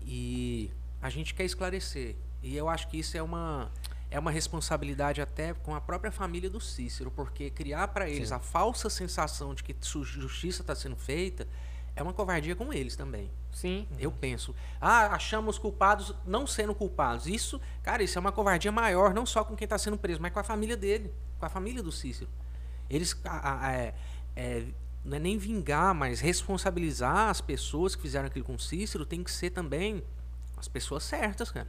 E 0.02 0.70
a 1.00 1.08
gente 1.10 1.34
quer 1.34 1.44
esclarecer. 1.44 2.16
E 2.42 2.56
eu 2.56 2.68
acho 2.68 2.88
que 2.88 2.98
isso 2.98 3.16
é 3.16 3.22
uma, 3.22 3.70
é 4.10 4.18
uma 4.18 4.30
responsabilidade 4.30 5.20
até 5.20 5.52
com 5.52 5.74
a 5.74 5.80
própria 5.80 6.10
família 6.10 6.48
do 6.48 6.60
Cícero, 6.60 7.10
porque 7.10 7.50
criar 7.50 7.88
para 7.88 8.08
eles 8.08 8.28
Sim. 8.28 8.34
a 8.34 8.38
falsa 8.38 8.88
sensação 8.88 9.54
de 9.54 9.62
que 9.62 9.74
justiça 9.82 10.62
está 10.62 10.74
sendo 10.74 10.96
feita 10.96 11.46
é 11.94 12.02
uma 12.02 12.12
covardia 12.12 12.56
com 12.56 12.72
eles 12.72 12.96
também. 12.96 13.30
Sim. 13.52 13.86
Eu 13.98 14.10
penso. 14.10 14.54
Ah, 14.80 15.08
achamos 15.08 15.58
culpados 15.58 16.14
não 16.24 16.46
sendo 16.46 16.74
culpados. 16.74 17.26
Isso, 17.26 17.60
cara, 17.82 18.02
isso 18.02 18.16
é 18.16 18.20
uma 18.20 18.32
covardia 18.32 18.72
maior, 18.72 19.12
não 19.12 19.26
só 19.26 19.44
com 19.44 19.56
quem 19.56 19.66
está 19.66 19.76
sendo 19.76 19.98
preso, 19.98 20.20
mas 20.20 20.32
com 20.32 20.38
a 20.38 20.44
família 20.44 20.76
dele, 20.76 21.12
com 21.38 21.46
a 21.46 21.48
família 21.48 21.82
do 21.82 21.92
Cícero. 21.92 22.30
Eles 22.88 23.16
a, 23.24 23.66
a, 23.66 23.72
é, 23.72 23.94
é, 24.34 24.64
não 25.04 25.16
é 25.16 25.20
nem 25.20 25.38
vingar, 25.38 25.94
mas 25.94 26.20
responsabilizar 26.20 27.30
as 27.30 27.40
pessoas 27.40 27.94
que 27.94 28.02
fizeram 28.02 28.26
aquilo 28.26 28.44
com 28.44 28.58
Cícero 28.58 29.06
tem 29.06 29.22
que 29.24 29.30
ser 29.30 29.50
também 29.50 30.02
as 30.56 30.68
pessoas 30.68 31.04
certas, 31.04 31.50
cara. 31.50 31.68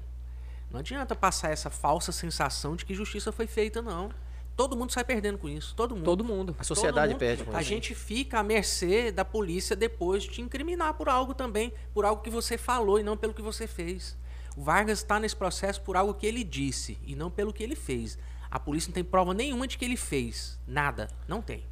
Não 0.70 0.80
adianta 0.80 1.16
passar 1.16 1.52
essa 1.52 1.70
falsa 1.70 2.12
sensação 2.12 2.76
de 2.76 2.86
que 2.86 2.94
justiça 2.94 3.32
foi 3.32 3.48
feita, 3.48 3.82
não. 3.82 4.10
Todo 4.56 4.76
mundo 4.76 4.92
sai 4.92 5.04
perdendo 5.04 5.38
com 5.38 5.50
isso. 5.50 5.74
Todo 5.76 5.96
mundo. 5.96 6.06
Todo 6.06 6.24
mundo. 6.24 6.56
A 6.60 6.64
sociedade 6.64 7.14
mundo. 7.14 7.20
perde. 7.20 7.46
a 7.54 7.62
gente 7.62 7.96
fica 7.96 8.40
à 8.40 8.44
mercê 8.44 9.12
da 9.12 9.26
polícia 9.26 9.76
depois 9.76 10.24
de 10.24 10.30
te 10.30 10.42
incriminar 10.42 10.94
por 10.94 11.10
algo 11.10 11.34
também, 11.34 11.74
por 11.94 12.06
algo 12.06 12.22
que 12.22 12.30
você 12.30 12.58
falou 12.58 13.00
e 13.00 13.04
não 13.04 13.18
pelo 13.18 13.34
que 13.34 13.42
você 13.42 13.66
fez. 13.66 14.18
O 14.56 14.62
Vargas 14.62 15.00
está 15.00 15.20
nesse 15.20 15.36
processo 15.36 15.82
por 15.82 15.96
algo 15.96 16.14
que 16.14 16.28
ele 16.28 16.44
disse 16.44 17.00
e 17.06 17.16
não 17.16 17.32
pelo 17.32 17.54
que 17.54 17.64
ele 17.64 17.76
fez. 17.76 18.18
A 18.50 18.60
polícia 18.60 18.90
não 18.90 18.94
tem 18.94 19.04
prova 19.04 19.34
nenhuma 19.34 19.66
de 19.66 19.78
que 19.78 19.86
ele 19.86 19.96
fez. 19.96 20.60
Nada. 20.68 21.08
Não 21.28 21.42
tem. 21.42 21.66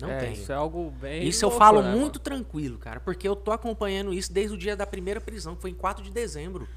Não 0.00 0.10
é, 0.10 0.18
tem. 0.18 0.32
Isso 0.32 0.50
é 0.50 0.54
algo 0.54 0.90
bem. 0.90 1.26
Isso 1.26 1.44
louco, 1.44 1.54
eu 1.54 1.58
falo 1.58 1.82
né, 1.82 1.90
muito 1.90 2.18
mano? 2.18 2.18
tranquilo, 2.18 2.78
cara, 2.78 3.00
porque 3.00 3.26
eu 3.26 3.36
tô 3.36 3.52
acompanhando 3.52 4.12
isso 4.12 4.32
desde 4.32 4.54
o 4.54 4.58
dia 4.58 4.76
da 4.76 4.86
primeira 4.86 5.20
prisão, 5.20 5.54
que 5.54 5.62
foi 5.62 5.70
em 5.70 5.74
4 5.74 6.02
de 6.02 6.10
dezembro. 6.10 6.68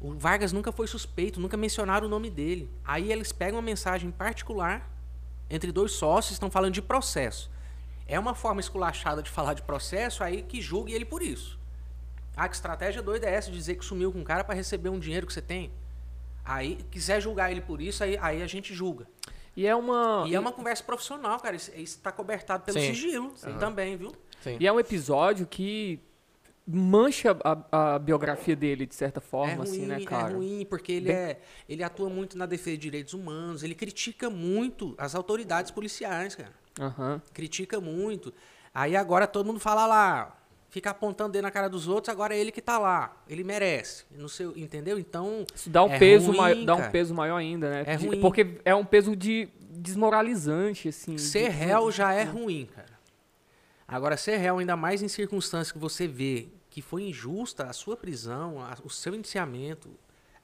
O 0.00 0.12
Vargas 0.14 0.52
nunca 0.52 0.70
foi 0.70 0.86
suspeito, 0.86 1.40
nunca 1.40 1.56
mencionaram 1.56 2.06
o 2.06 2.10
nome 2.10 2.30
dele. 2.30 2.70
Aí 2.84 3.10
eles 3.10 3.32
pegam 3.32 3.56
uma 3.56 3.62
mensagem 3.62 4.10
particular 4.10 4.88
entre 5.48 5.72
dois 5.72 5.92
sócios, 5.92 6.32
estão 6.32 6.50
falando 6.50 6.74
de 6.74 6.82
processo. 6.82 7.50
É 8.06 8.18
uma 8.18 8.34
forma 8.34 8.60
esculachada 8.60 9.22
de 9.22 9.30
falar 9.30 9.54
de 9.54 9.62
processo, 9.62 10.22
aí 10.22 10.42
que 10.42 10.60
julgue 10.60 10.92
ele 10.92 11.04
por 11.04 11.22
isso. 11.22 11.58
Ah, 12.36 12.48
que 12.48 12.54
estratégia 12.54 13.02
doida 13.02 13.26
é 13.26 13.34
essa 13.34 13.50
de 13.50 13.56
dizer 13.56 13.76
que 13.76 13.84
sumiu 13.84 14.12
com 14.12 14.18
um 14.18 14.24
cara 14.24 14.44
para 14.44 14.54
receber 14.54 14.90
um 14.90 14.98
dinheiro 14.98 15.26
que 15.26 15.32
você 15.32 15.40
tem? 15.40 15.72
Aí, 16.44 16.84
quiser 16.90 17.20
julgar 17.20 17.50
ele 17.50 17.60
por 17.60 17.80
isso, 17.80 18.04
aí, 18.04 18.16
aí 18.20 18.42
a 18.42 18.46
gente 18.46 18.74
julga. 18.74 19.06
E 19.56 19.66
é 19.66 19.74
uma. 19.74 20.24
E 20.28 20.34
é 20.34 20.38
uma 20.38 20.52
conversa 20.52 20.84
profissional, 20.84 21.40
cara. 21.40 21.56
Isso 21.56 21.72
está 21.74 22.12
cobertado 22.12 22.64
pelo 22.64 22.78
Sim. 22.78 22.86
sigilo 22.86 23.32
Sim. 23.36 23.56
também, 23.58 23.96
viu? 23.96 24.12
Sim. 24.42 24.58
E 24.60 24.66
é 24.66 24.72
um 24.72 24.78
episódio 24.78 25.46
que 25.46 25.98
mancha 26.66 27.36
a, 27.44 27.94
a, 27.94 27.98
biografia 27.98 28.56
dele 28.56 28.86
de 28.86 28.94
certa 28.94 29.20
forma, 29.20 29.52
é 29.52 29.56
ruim, 29.56 29.68
assim, 29.68 29.86
né, 29.86 30.04
cara? 30.04 30.32
É 30.32 30.34
ruim, 30.34 30.66
porque 30.68 30.92
ele, 30.92 31.06
Bem... 31.06 31.16
é, 31.16 31.40
ele 31.68 31.82
atua 31.82 32.10
muito 32.10 32.36
na 32.36 32.44
defesa 32.44 32.76
de 32.76 32.82
direitos 32.82 33.14
humanos, 33.14 33.62
ele 33.62 33.74
critica 33.74 34.28
muito 34.28 34.94
as 34.98 35.14
autoridades 35.14 35.70
policiais, 35.70 36.34
cara. 36.34 36.52
Uhum. 36.78 37.20
Critica 37.32 37.80
muito. 37.80 38.34
Aí 38.74 38.96
agora 38.96 39.26
todo 39.26 39.46
mundo 39.46 39.60
fala 39.60 39.86
lá, 39.86 40.36
fica 40.76 40.90
apontando 40.90 41.32
dele 41.32 41.42
na 41.42 41.50
cara 41.50 41.70
dos 41.70 41.88
outros, 41.88 42.10
agora 42.10 42.36
é 42.36 42.38
ele 42.38 42.52
que 42.52 42.60
tá 42.60 42.78
lá. 42.78 43.16
Ele 43.26 43.42
merece. 43.42 44.04
Não 44.10 44.28
sei, 44.28 44.46
entendeu? 44.56 44.98
Então. 44.98 45.46
Isso 45.54 45.70
dá 45.70 45.82
um, 45.82 45.90
é 45.90 45.98
peso, 45.98 46.26
ruim, 46.26 46.36
maior, 46.36 46.64
dá 46.66 46.74
um 46.74 46.90
peso 46.90 47.14
maior 47.14 47.36
ainda, 47.38 47.70
né? 47.70 47.84
É 47.86 47.94
ruim. 47.94 48.20
Porque 48.20 48.60
é 48.62 48.74
um 48.74 48.84
peso 48.84 49.16
de 49.16 49.48
desmoralizante, 49.70 50.90
assim. 50.90 51.16
Ser 51.16 51.50
de... 51.50 51.56
réu 51.56 51.90
já 51.90 52.12
é 52.12 52.24
ruim, 52.24 52.68
cara. 52.74 52.94
Agora, 53.88 54.18
ser 54.18 54.36
réu, 54.36 54.58
ainda 54.58 54.76
mais 54.76 55.02
em 55.02 55.08
circunstâncias 55.08 55.72
que 55.72 55.78
você 55.78 56.06
vê 56.06 56.48
que 56.68 56.82
foi 56.82 57.04
injusta 57.04 57.64
a 57.64 57.72
sua 57.72 57.96
prisão, 57.96 58.60
a, 58.60 58.76
o 58.84 58.90
seu 58.90 59.14
indiciamento, 59.14 59.88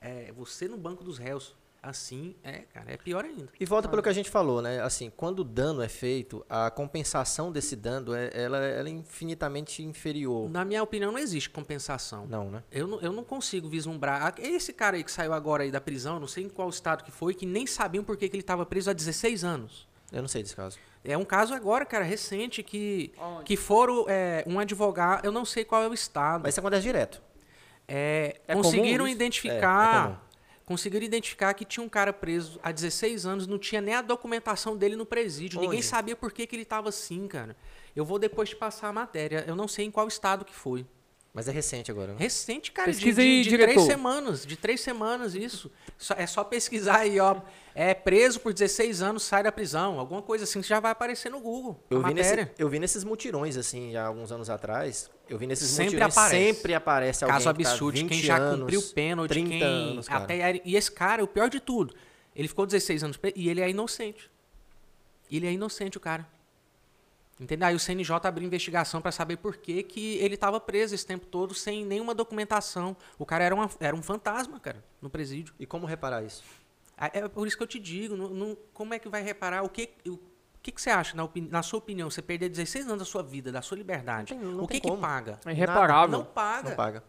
é, 0.00 0.32
você 0.32 0.66
no 0.66 0.78
banco 0.78 1.04
dos 1.04 1.18
réus, 1.18 1.54
assim, 1.82 2.36
é, 2.44 2.60
cara, 2.72 2.92
é 2.92 2.96
pior 2.96 3.24
ainda. 3.24 3.48
E 3.58 3.64
volta 3.66 3.88
pelo 3.88 4.02
que 4.02 4.08
a 4.08 4.12
gente 4.12 4.30
falou, 4.30 4.62
né? 4.62 4.80
Assim, 4.80 5.10
quando 5.16 5.40
o 5.40 5.44
dano 5.44 5.82
é 5.82 5.88
feito, 5.88 6.44
a 6.48 6.70
compensação 6.70 7.50
desse 7.50 7.74
dano 7.74 8.14
é, 8.14 8.30
ela, 8.32 8.58
ela 8.58 8.88
é 8.88 8.92
infinitamente 8.92 9.82
inferior. 9.82 10.48
Na 10.48 10.64
minha 10.64 10.82
opinião, 10.82 11.10
não 11.10 11.18
existe 11.18 11.50
compensação. 11.50 12.26
Não, 12.26 12.50
né? 12.50 12.62
Eu 12.70 12.86
não, 12.86 13.00
eu 13.00 13.12
não 13.12 13.24
consigo 13.24 13.68
vislumbrar. 13.68 14.26
Ah, 14.26 14.34
Esse 14.38 14.72
cara 14.72 14.96
aí 14.96 15.02
que 15.02 15.10
saiu 15.10 15.32
agora 15.32 15.64
aí 15.64 15.70
da 15.70 15.80
prisão, 15.80 16.20
não 16.20 16.28
sei 16.28 16.44
em 16.44 16.48
qual 16.48 16.68
estado 16.68 17.02
que 17.02 17.10
foi, 17.10 17.34
que 17.34 17.44
nem 17.44 17.66
sabiam 17.66 18.04
por 18.04 18.16
que, 18.16 18.28
que 18.28 18.36
ele 18.36 18.42
estava 18.42 18.64
preso 18.64 18.88
há 18.90 18.92
16 18.92 19.42
anos. 19.42 19.88
Eu 20.12 20.20
não 20.20 20.28
sei 20.28 20.42
desse 20.42 20.54
caso. 20.54 20.78
É 21.04 21.18
um 21.18 21.24
caso 21.24 21.52
agora, 21.52 21.84
cara, 21.84 22.04
recente, 22.04 22.62
que, 22.62 23.12
Onde? 23.18 23.44
que 23.44 23.56
foram 23.56 24.04
é, 24.08 24.44
um 24.46 24.60
advogado, 24.60 25.24
eu 25.24 25.32
não 25.32 25.44
sei 25.44 25.64
qual 25.64 25.82
é 25.82 25.88
o 25.88 25.94
estado. 25.94 26.42
Mas 26.42 26.54
isso 26.54 26.60
acontece 26.60 26.82
direto. 26.82 27.20
É, 27.88 28.40
É 28.46 28.54
conseguiram 28.54 28.98
comum 28.98 29.06
isso? 29.08 29.16
identificar. 29.16 30.22
Conseguiram 30.72 31.04
identificar 31.04 31.52
que 31.52 31.66
tinha 31.66 31.84
um 31.84 31.88
cara 31.88 32.14
preso 32.14 32.58
há 32.62 32.72
16 32.72 33.26
anos, 33.26 33.46
não 33.46 33.58
tinha 33.58 33.78
nem 33.78 33.92
a 33.94 34.00
documentação 34.00 34.74
dele 34.74 34.96
no 34.96 35.04
presídio. 35.04 35.60
Ninguém 35.60 35.82
sabia 35.82 36.16
por 36.16 36.32
que, 36.32 36.46
que 36.46 36.56
ele 36.56 36.62
estava 36.62 36.88
assim, 36.88 37.28
cara. 37.28 37.54
Eu 37.94 38.06
vou 38.06 38.18
depois 38.18 38.48
te 38.48 38.56
passar 38.56 38.88
a 38.88 38.92
matéria. 38.92 39.44
Eu 39.46 39.54
não 39.54 39.68
sei 39.68 39.84
em 39.84 39.90
qual 39.90 40.08
estado 40.08 40.46
que 40.46 40.54
foi. 40.54 40.86
Mas 41.34 41.48
é 41.48 41.50
recente 41.50 41.90
agora, 41.90 42.12
né? 42.12 42.16
Recente, 42.18 42.70
cara, 42.72 42.90
de, 42.90 42.96
Pesquisa 42.98 43.22
de, 43.22 43.26
aí, 43.26 43.42
de 43.42 43.48
diretor. 43.48 43.72
três 43.72 43.86
semanas. 43.86 44.44
De 44.46 44.54
três 44.54 44.80
semanas, 44.82 45.34
isso. 45.34 45.72
Só- 45.96 46.12
é 46.18 46.26
só 46.26 46.44
pesquisar 46.44 46.98
aí, 46.98 47.18
ó. 47.18 47.40
É 47.74 47.94
preso 47.94 48.38
por 48.38 48.52
16 48.52 49.00
anos, 49.00 49.22
sai 49.22 49.42
da 49.42 49.50
prisão. 49.50 49.98
Alguma 49.98 50.20
coisa 50.20 50.44
assim 50.44 50.60
que 50.60 50.68
já 50.68 50.78
vai 50.78 50.92
aparecer 50.92 51.30
no 51.30 51.40
Google. 51.40 51.82
a 51.90 51.94
Eu 51.94 52.02
vi, 52.02 52.12
nesse, 52.12 52.30
matéria. 52.32 52.54
eu 52.58 52.68
vi 52.68 52.78
nesses 52.78 53.02
mutirões, 53.02 53.56
assim, 53.56 53.96
há 53.96 54.04
alguns 54.04 54.30
anos 54.30 54.50
atrás. 54.50 55.10
Eu 55.26 55.38
vi 55.38 55.46
nesses 55.46 55.70
Sempre 55.70 55.84
mutirões, 55.94 56.12
aparece. 56.18 56.44
sempre 56.54 56.74
aparece 56.74 57.24
alguém 57.24 57.34
Caso 57.42 57.54
que 57.56 57.62
tá 57.64 57.70
absurdo, 57.70 57.94
de 57.94 58.02
20 58.02 58.08
quem 58.10 58.20
já 58.20 58.36
anos, 58.36 58.60
cumpriu 58.60 58.82
pênalti, 58.94 59.30
30 59.30 59.48
quem 59.48 59.62
anos, 59.62 60.08
cara. 60.08 60.24
até 60.24 60.60
e 60.62 60.76
esse 60.76 60.92
cara, 60.92 61.24
o 61.24 61.26
pior 61.26 61.48
de 61.48 61.60
tudo, 61.60 61.94
ele 62.36 62.46
ficou 62.46 62.66
16 62.66 63.02
anos 63.04 63.16
preso 63.16 63.34
e 63.38 63.48
ele 63.48 63.62
é 63.62 63.70
inocente. 63.70 64.30
Ele 65.30 65.46
é 65.46 65.52
inocente 65.52 65.96
o 65.96 66.00
cara. 66.00 66.28
Entendeu? 67.42 67.66
Aí 67.68 67.74
o 67.74 67.78
CNJ 67.80 68.28
abriu 68.28 68.46
investigação 68.46 69.00
para 69.02 69.10
saber 69.10 69.36
por 69.38 69.56
que, 69.56 69.82
que 69.82 70.16
ele 70.18 70.34
estava 70.34 70.60
preso 70.60 70.94
esse 70.94 71.04
tempo 71.06 71.26
todo 71.26 71.54
sem 71.54 71.84
nenhuma 71.84 72.14
documentação. 72.14 72.96
O 73.18 73.26
cara 73.26 73.42
era, 73.44 73.54
uma, 73.54 73.68
era 73.80 73.96
um 73.96 74.02
fantasma, 74.02 74.60
cara, 74.60 74.82
no 75.00 75.10
presídio. 75.10 75.52
E 75.58 75.66
como 75.66 75.86
reparar 75.86 76.22
isso? 76.22 76.42
Ah, 76.96 77.10
É 77.12 77.26
por 77.28 77.46
isso 77.46 77.56
que 77.56 77.62
eu 77.62 77.66
te 77.66 77.80
digo, 77.80 78.16
não- 78.16 78.28
não- 78.28 78.56
como 78.72 78.94
é 78.94 78.98
que 78.98 79.08
vai 79.08 79.22
reparar? 79.22 79.62
O 79.64 79.68
que, 79.68 79.90
o, 80.06 80.18
que, 80.62 80.70
que 80.70 80.80
você 80.80 80.90
acha, 80.90 81.16
na, 81.16 81.24
opini- 81.24 81.48
na 81.50 81.62
sua 81.62 81.78
opinião, 81.78 82.08
você 82.08 82.22
perder 82.22 82.48
16 82.48 82.86
anos 82.86 83.00
da 83.00 83.04
sua 83.04 83.22
vida, 83.22 83.50
da 83.50 83.60
sua 83.60 83.76
liberdade? 83.76 84.32
Não 84.34 84.40
tem- 84.40 84.50
não 84.52 84.64
o 84.64 84.66
que, 84.68 84.74
tem 84.74 84.80
que 84.80 84.88
como. 84.88 85.00
paga? 85.02 85.40
É 85.44 85.50
irreparável. 85.50 86.18
Não 86.18 86.24
paga. 86.24 86.68
Não 86.68 86.76
paga. 86.76 87.04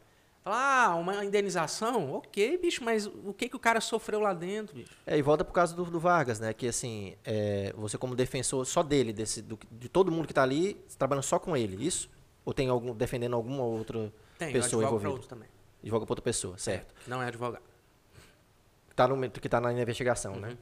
Ah, 0.45 0.95
uma 0.99 1.23
indenização? 1.23 2.11
Ok, 2.15 2.57
bicho, 2.57 2.83
mas 2.83 3.05
o 3.05 3.33
que, 3.33 3.47
que 3.47 3.55
o 3.55 3.59
cara 3.59 3.79
sofreu 3.79 4.19
lá 4.19 4.33
dentro, 4.33 4.75
bicho? 4.75 4.91
É, 5.07 5.17
e 5.17 5.21
volta 5.21 5.45
por 5.45 5.53
causa 5.53 5.73
do, 5.73 5.85
do 5.85 5.99
Vargas, 5.99 6.39
né? 6.39 6.53
Que 6.53 6.67
assim, 6.67 7.15
é, 7.23 7.73
você 7.77 7.97
como 7.97 8.13
defensor 8.15 8.65
só 8.65 8.83
dele, 8.83 9.13
desse, 9.13 9.41
do- 9.41 9.57
de 9.71 9.87
todo 9.87 10.11
mundo 10.11 10.27
que 10.27 10.33
tá 10.33 10.43
ali, 10.43 10.77
você 10.87 10.97
trabalhando 10.97 11.23
só 11.23 11.39
com 11.39 11.55
ele, 11.55 11.85
isso? 11.85 12.09
Ou 12.43 12.53
tem 12.53 12.67
algum 12.67 12.93
defendendo 12.93 13.35
alguma 13.35 13.63
outra 13.63 14.11
Tem, 14.37 14.51
pessoa 14.51 14.83
envolvida? 14.83 15.11
outro 15.11 15.29
também. 15.29 15.47
Advoga 15.81 16.05
pra 16.05 16.11
outra 16.11 16.23
pessoa, 16.23 16.57
certo? 16.57 16.93
Não 17.07 17.21
é 17.23 17.27
advogado. 17.27 17.63
Que 18.89 18.95
tá, 18.95 19.07
no, 19.07 19.29
que 19.31 19.49
tá 19.49 19.61
na 19.61 19.71
investigação, 19.71 20.33
Uhum. 20.33 20.39
né? 20.41 20.57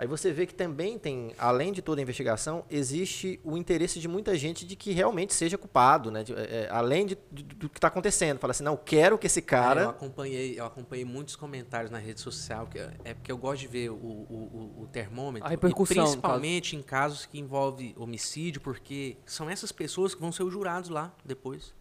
Aí 0.00 0.06
você 0.06 0.32
vê 0.32 0.46
que 0.46 0.54
também 0.54 0.96
tem, 0.96 1.32
além 1.36 1.72
de 1.72 1.82
toda 1.82 2.00
a 2.00 2.02
investigação, 2.02 2.64
existe 2.70 3.40
o 3.42 3.56
interesse 3.56 3.98
de 3.98 4.06
muita 4.06 4.38
gente 4.38 4.64
de 4.64 4.76
que 4.76 4.92
realmente 4.92 5.34
seja 5.34 5.58
culpado, 5.58 6.08
né? 6.08 6.22
De- 6.22 6.32
é, 6.34 6.66
é, 6.66 6.68
além 6.70 7.04
de, 7.04 7.18
de- 7.32 7.42
do 7.42 7.68
que 7.68 7.78
está 7.78 7.88
acontecendo. 7.88 8.38
Fala 8.38 8.52
assim, 8.52 8.62
não, 8.62 8.74
eu 8.74 8.78
quero 8.78 9.18
que 9.18 9.26
esse 9.26 9.40
eu 9.40 9.44
cara... 9.44 9.88
acompanhei, 9.88 10.54
eu 10.56 10.64
acompanhei 10.64 11.04
muitos 11.04 11.34
comentários 11.34 11.90
na 11.90 11.98
rede 11.98 12.20
social, 12.20 12.68
que 12.68 12.78
é 12.78 12.92
é 13.04 13.12
porque 13.12 13.32
eu 13.32 13.36
gosto 13.36 13.62
de 13.62 13.66
ver 13.66 13.90
o, 13.90 13.94
o, 13.96 14.72
o- 14.78 14.82
o 14.82 14.86
termômetro. 14.86 15.44
A 15.44 15.50
repercussão, 15.50 15.96
e 15.96 16.06
principalmente 16.06 16.76
em 16.76 16.82
casos 16.82 17.26
que 17.26 17.36
envolvem 17.40 17.92
homicídio, 17.98 18.60
porque 18.60 19.16
são 19.26 19.50
essas 19.50 19.72
pessoas 19.72 20.14
que 20.14 20.20
vão 20.20 20.30
ser 20.30 20.44
os 20.44 20.52
jurados 20.52 20.88
lá 20.90 21.12
depois. 21.24 21.74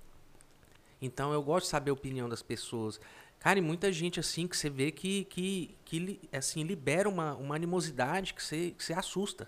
Então 0.99 1.31
eu 1.31 1.43
gosto 1.43 1.65
de 1.65 1.69
saber 1.69 1.91
a 1.91 1.93
opinião 1.93 2.27
das 2.27 2.41
pessoas. 2.41 2.99
Cara, 3.39 3.59
e 3.59 3.61
muita 3.61 3.91
gente 3.91 4.19
assim 4.19 4.47
que 4.47 4.57
você 4.57 4.69
vê 4.69 4.91
que, 4.91 5.25
que, 5.25 5.75
que 5.85 6.19
assim, 6.31 6.63
libera 6.63 7.07
uma, 7.07 7.35
uma 7.35 7.55
animosidade 7.55 8.33
que 8.33 8.43
você, 8.43 8.71
que 8.77 8.83
você 8.83 8.93
assusta. 8.93 9.47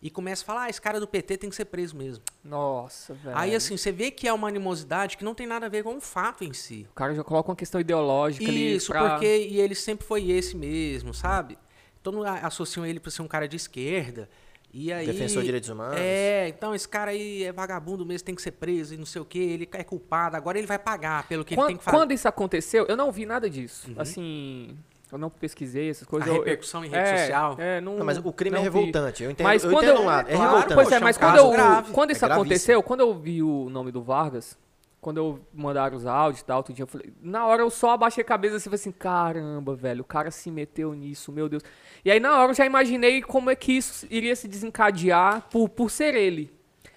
E 0.00 0.10
começa 0.10 0.42
a 0.42 0.46
falar, 0.46 0.62
ah, 0.64 0.68
esse 0.70 0.80
cara 0.80 0.98
do 0.98 1.06
PT 1.06 1.36
tem 1.36 1.48
que 1.50 1.54
ser 1.54 1.66
preso 1.66 1.96
mesmo. 1.96 2.24
Nossa, 2.42 3.14
velho. 3.14 3.36
Aí 3.38 3.54
assim, 3.54 3.76
você 3.76 3.92
vê 3.92 4.10
que 4.10 4.26
é 4.26 4.32
uma 4.32 4.48
animosidade 4.48 5.16
que 5.16 5.22
não 5.24 5.32
tem 5.34 5.46
nada 5.46 5.66
a 5.66 5.68
ver 5.68 5.84
com 5.84 5.96
o 5.96 6.00
fato 6.00 6.42
em 6.42 6.52
si. 6.52 6.86
O 6.90 6.94
cara 6.94 7.14
já 7.14 7.22
coloca 7.22 7.50
uma 7.50 7.56
questão 7.56 7.80
ideológica 7.80 8.44
ali. 8.44 8.74
Isso, 8.76 8.90
pra- 8.90 9.10
porque 9.10 9.46
e 9.46 9.60
ele 9.60 9.74
sempre 9.76 10.04
foi 10.04 10.30
esse 10.30 10.56
mesmo, 10.56 11.14
sabe? 11.14 11.56
Todo 12.02 12.16
mundo 12.16 12.26
a- 12.26 12.38
associam 12.46 12.84
ele 12.84 12.98
pra 12.98 13.12
ser 13.12 13.22
um 13.22 13.28
cara 13.28 13.46
de 13.46 13.54
esquerda. 13.56 14.28
E 14.74 14.90
aí, 14.92 15.04
Defensor 15.06 15.40
de 15.42 15.46
direitos 15.46 15.68
humanos. 15.68 15.96
É, 16.00 16.48
então 16.48 16.74
esse 16.74 16.88
cara 16.88 17.10
aí 17.10 17.44
é 17.44 17.52
vagabundo 17.52 18.06
mesmo, 18.06 18.24
tem 18.24 18.34
que 18.34 18.40
ser 18.40 18.52
preso 18.52 18.94
e 18.94 18.96
não 18.96 19.04
sei 19.04 19.20
o 19.20 19.24
quê, 19.24 19.38
ele 19.38 19.68
é 19.70 19.84
culpado, 19.84 20.34
agora 20.34 20.56
ele 20.56 20.66
vai 20.66 20.78
pagar 20.78 21.28
pelo 21.28 21.44
que 21.44 21.54
Quando, 21.54 21.66
ele 21.68 21.74
tem 21.74 21.78
que 21.78 21.84
fazer. 21.84 21.94
Uhum. 21.96 22.00
quando 22.02 22.12
isso 22.12 22.26
aconteceu, 22.26 22.86
eu 22.88 22.96
não 22.96 23.12
vi 23.12 23.26
nada 23.26 23.50
disso. 23.50 23.92
Assim, 23.98 24.74
eu 25.12 25.18
não 25.18 25.28
pesquisei 25.28 25.90
essas 25.90 26.08
coisas. 26.08 26.26
A 26.26 26.30
eu- 26.32 26.36
eu- 26.36 26.40
repercussão 26.42 26.82
em 26.82 26.88
rede 26.88 27.02
é, 27.06 27.16
social. 27.18 27.56
É, 27.58 27.82
não, 27.82 27.98
Não, 27.98 28.06
mas 28.06 28.16
o 28.16 28.32
crime 28.32 28.56
é 28.56 28.64
não 28.64 28.70
vi. 28.70 28.78
revoltante. 28.78 29.22
Eu 29.22 29.30
entendo, 29.30 29.44
Mas 29.46 29.62
eu 29.62 29.70
quando 29.70 29.84
entendo 29.84 29.96
eu- 29.98 30.02
um 30.02 30.06
lado. 30.06 30.28
É 30.30 30.34
Claro, 30.34 30.44
revoltante. 30.52 30.74
Pois 30.74 30.86
é, 30.86 30.90
Poxa, 30.90 31.00
mas 31.04 31.16
é 31.16 31.18
um 31.18 31.22
quando, 31.22 31.34
caso 31.34 31.46
eu, 31.88 31.92
quando 31.92 32.10
É 32.10 32.12
isso 32.12 32.20
gravíssimo. 32.20 32.32
aconteceu, 32.32 32.82
quando 32.82 33.00
eu 33.00 33.14
vi 33.14 33.42
o 33.42 33.68
nome 33.68 33.92
do 33.92 34.02
Vargas, 34.02 34.56
quando 35.02 35.16
eu 35.18 35.40
mandaram 35.52 35.96
os 35.96 36.06
áudios 36.06 36.40
e 36.40 36.44
tal, 36.44 36.58
outro 36.58 36.72
dia, 36.72 36.84
eu 36.84 36.86
falei, 36.86 37.12
na 37.20 37.44
hora 37.44 37.60
eu 37.60 37.68
só 37.68 37.90
abaixei 37.90 38.22
a 38.22 38.24
cabeça 38.24 38.56
assim, 38.56 38.64
falei 38.70 38.76
assim, 38.80 38.92
caramba, 38.92 39.74
velho, 39.74 40.00
o 40.02 40.04
cara 40.04 40.30
se 40.30 40.48
meteu 40.50 40.94
nisso, 40.94 41.30
meu 41.32 41.48
Deus. 41.48 41.62
E 42.04 42.10
aí 42.10 42.20
na 42.20 42.38
hora 42.40 42.52
eu 42.52 42.54
já 42.54 42.64
imaginei 42.64 43.20
como 43.20 43.50
é 43.50 43.56
que 43.56 43.72
isso 43.72 44.06
iria 44.08 44.34
se 44.36 44.46
desencadear 44.48 45.48
por, 45.50 45.68
por 45.68 45.90
ser 45.90 46.14
ele. 46.14 46.50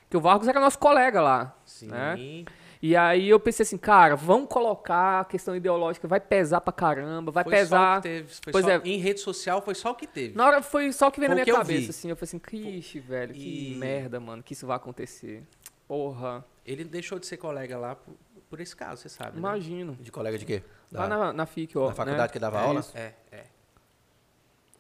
Porque 0.04 0.16
o 0.18 0.22
Vargas 0.22 0.48
era 0.48 0.60
nosso 0.60 0.78
colega 0.80 1.20
lá. 1.20 1.58
Sim. 1.66 1.88
né? 1.88 2.46
E 2.82 2.96
aí 2.96 3.28
eu 3.28 3.40
pensei 3.40 3.64
assim, 3.64 3.78
cara, 3.78 4.16
vamos 4.16 4.48
colocar 4.50 5.22
a 5.22 5.26
questão 5.26 5.56
ideológica, 5.56 6.08
vai 6.08 6.20
pesar 6.20 6.62
pra 6.62 6.72
caramba, 6.72 7.32
vai 7.32 7.44
Foi 7.44 7.54
só 7.54 7.58
o 7.58 7.62
pesar. 7.62 7.96
que 7.98 8.08
teve. 8.08 8.28
Foi 8.44 8.52
Pois 8.54 8.66
só- 8.66 8.72
é. 8.72 8.82
Em 8.86 8.98
rede 9.00 9.20
social 9.22 9.62
foi 9.64 9.74
só 9.74 9.90
o 9.90 9.96
que 9.96 10.06
teve. 10.06 10.38
Na 10.38 10.46
hora 10.46 10.62
foi 10.62 10.92
só 10.92 11.08
o 11.08 11.12
que 11.12 11.20
veio 11.20 11.30
na 11.30 11.36
Foi 11.36 11.38
minha 11.38 11.46
que 11.46 11.52
eu 11.52 11.56
cabeça, 11.56 11.82
vi. 11.82 11.90
assim. 11.90 12.10
Eu 12.12 12.16
falei 12.16 12.42
assim, 12.46 12.78
ixi, 12.78 13.00
velho, 13.00 13.34
que 13.34 13.72
E- 13.74 13.76
merda, 13.76 14.20
mano, 14.20 14.44
que 14.44 14.54
isso 14.54 14.68
vai 14.68 14.76
acontecer. 14.78 15.42
Porra, 15.88 16.46
Ele 16.66 16.84
deixou 16.84 17.20
de 17.20 17.28
ser 17.28 17.38
colega 17.38 17.78
lá 17.78 17.96
por, 17.96 18.16
por 18.50 18.60
esse 18.60 18.76
caso, 18.76 19.02
você 19.02 19.10
sabe. 19.10 19.34
né? 19.34 19.38
imagino. 19.38 19.96
De 19.96 20.12
colega 20.12 20.38
de 20.38 20.46
quê? 20.46 20.64
Lá 20.92 21.08
Da- 21.08 21.18
na, 21.18 21.34
na 21.34 21.46
FIC, 21.46 21.78
ó. 21.78 21.90
na 21.90 21.94
faculdade 21.96 22.22
né? 22.24 22.34
que 22.34 22.40
dava 22.40 22.60
É 22.60 22.64
aula? 22.64 22.80
isso. 22.80 22.98
É, 22.98 23.14
é. 23.32 23.46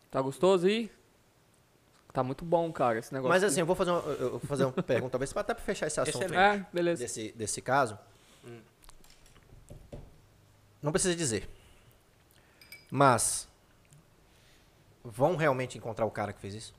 Tá 0.10 0.22
gostoso 0.22 0.66
aí? 0.68 0.92
Tá 2.14 2.24
muito 2.24 2.46
bom, 2.46 2.72
cara, 2.72 2.98
esse 2.98 3.14
negócio. 3.14 3.30
Mas 3.30 3.44
assim, 3.44 3.60
eu 3.60 3.66
vou 3.66 3.76
fazer 3.76 3.92
uma, 3.92 4.00
eu 4.14 4.32
vou 4.32 4.40
fazer 4.40 4.64
uma 4.64 4.72
pergunta, 4.82 5.12
talvez 5.12 5.36
até 5.36 5.54
para 5.54 5.64
fechar 5.64 5.88
esse 5.88 6.00
assunto 6.00 6.24
Excelente. 6.24 6.62
É, 6.62 6.66
beleza. 6.74 7.04
desse, 7.04 7.32
desse 7.34 7.62
caso. 7.62 7.98
Não 10.82 10.92
precisa 10.92 11.16
dizer. 11.16 11.50
Mas 12.92 13.48
vão 15.04 15.36
realmente 15.36 15.78
encontrar 15.78 16.06
o 16.06 16.12
cara 16.12 16.32
que 16.32 16.40
fez 16.40 16.54
isso? 16.54 16.74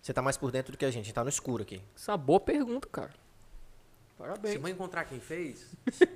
Você 0.00 0.12
tá 0.14 0.22
mais 0.22 0.36
por 0.36 0.50
dentro 0.50 0.72
do 0.72 0.78
que 0.78 0.84
a 0.84 0.90
gente, 0.90 1.02
a 1.02 1.04
gente 1.04 1.14
tá 1.14 1.22
no 1.22 1.28
escuro 1.28 1.62
aqui. 1.62 1.82
Essa 1.94 2.12
é 2.12 2.12
uma 2.12 2.18
boa 2.18 2.40
pergunta, 2.40 2.88
cara. 2.88 3.10
Se 4.18 4.22
Parabéns. 4.24 4.60
vou 4.60 4.68
encontrar 4.68 5.04
quem 5.04 5.20
fez, 5.20 5.66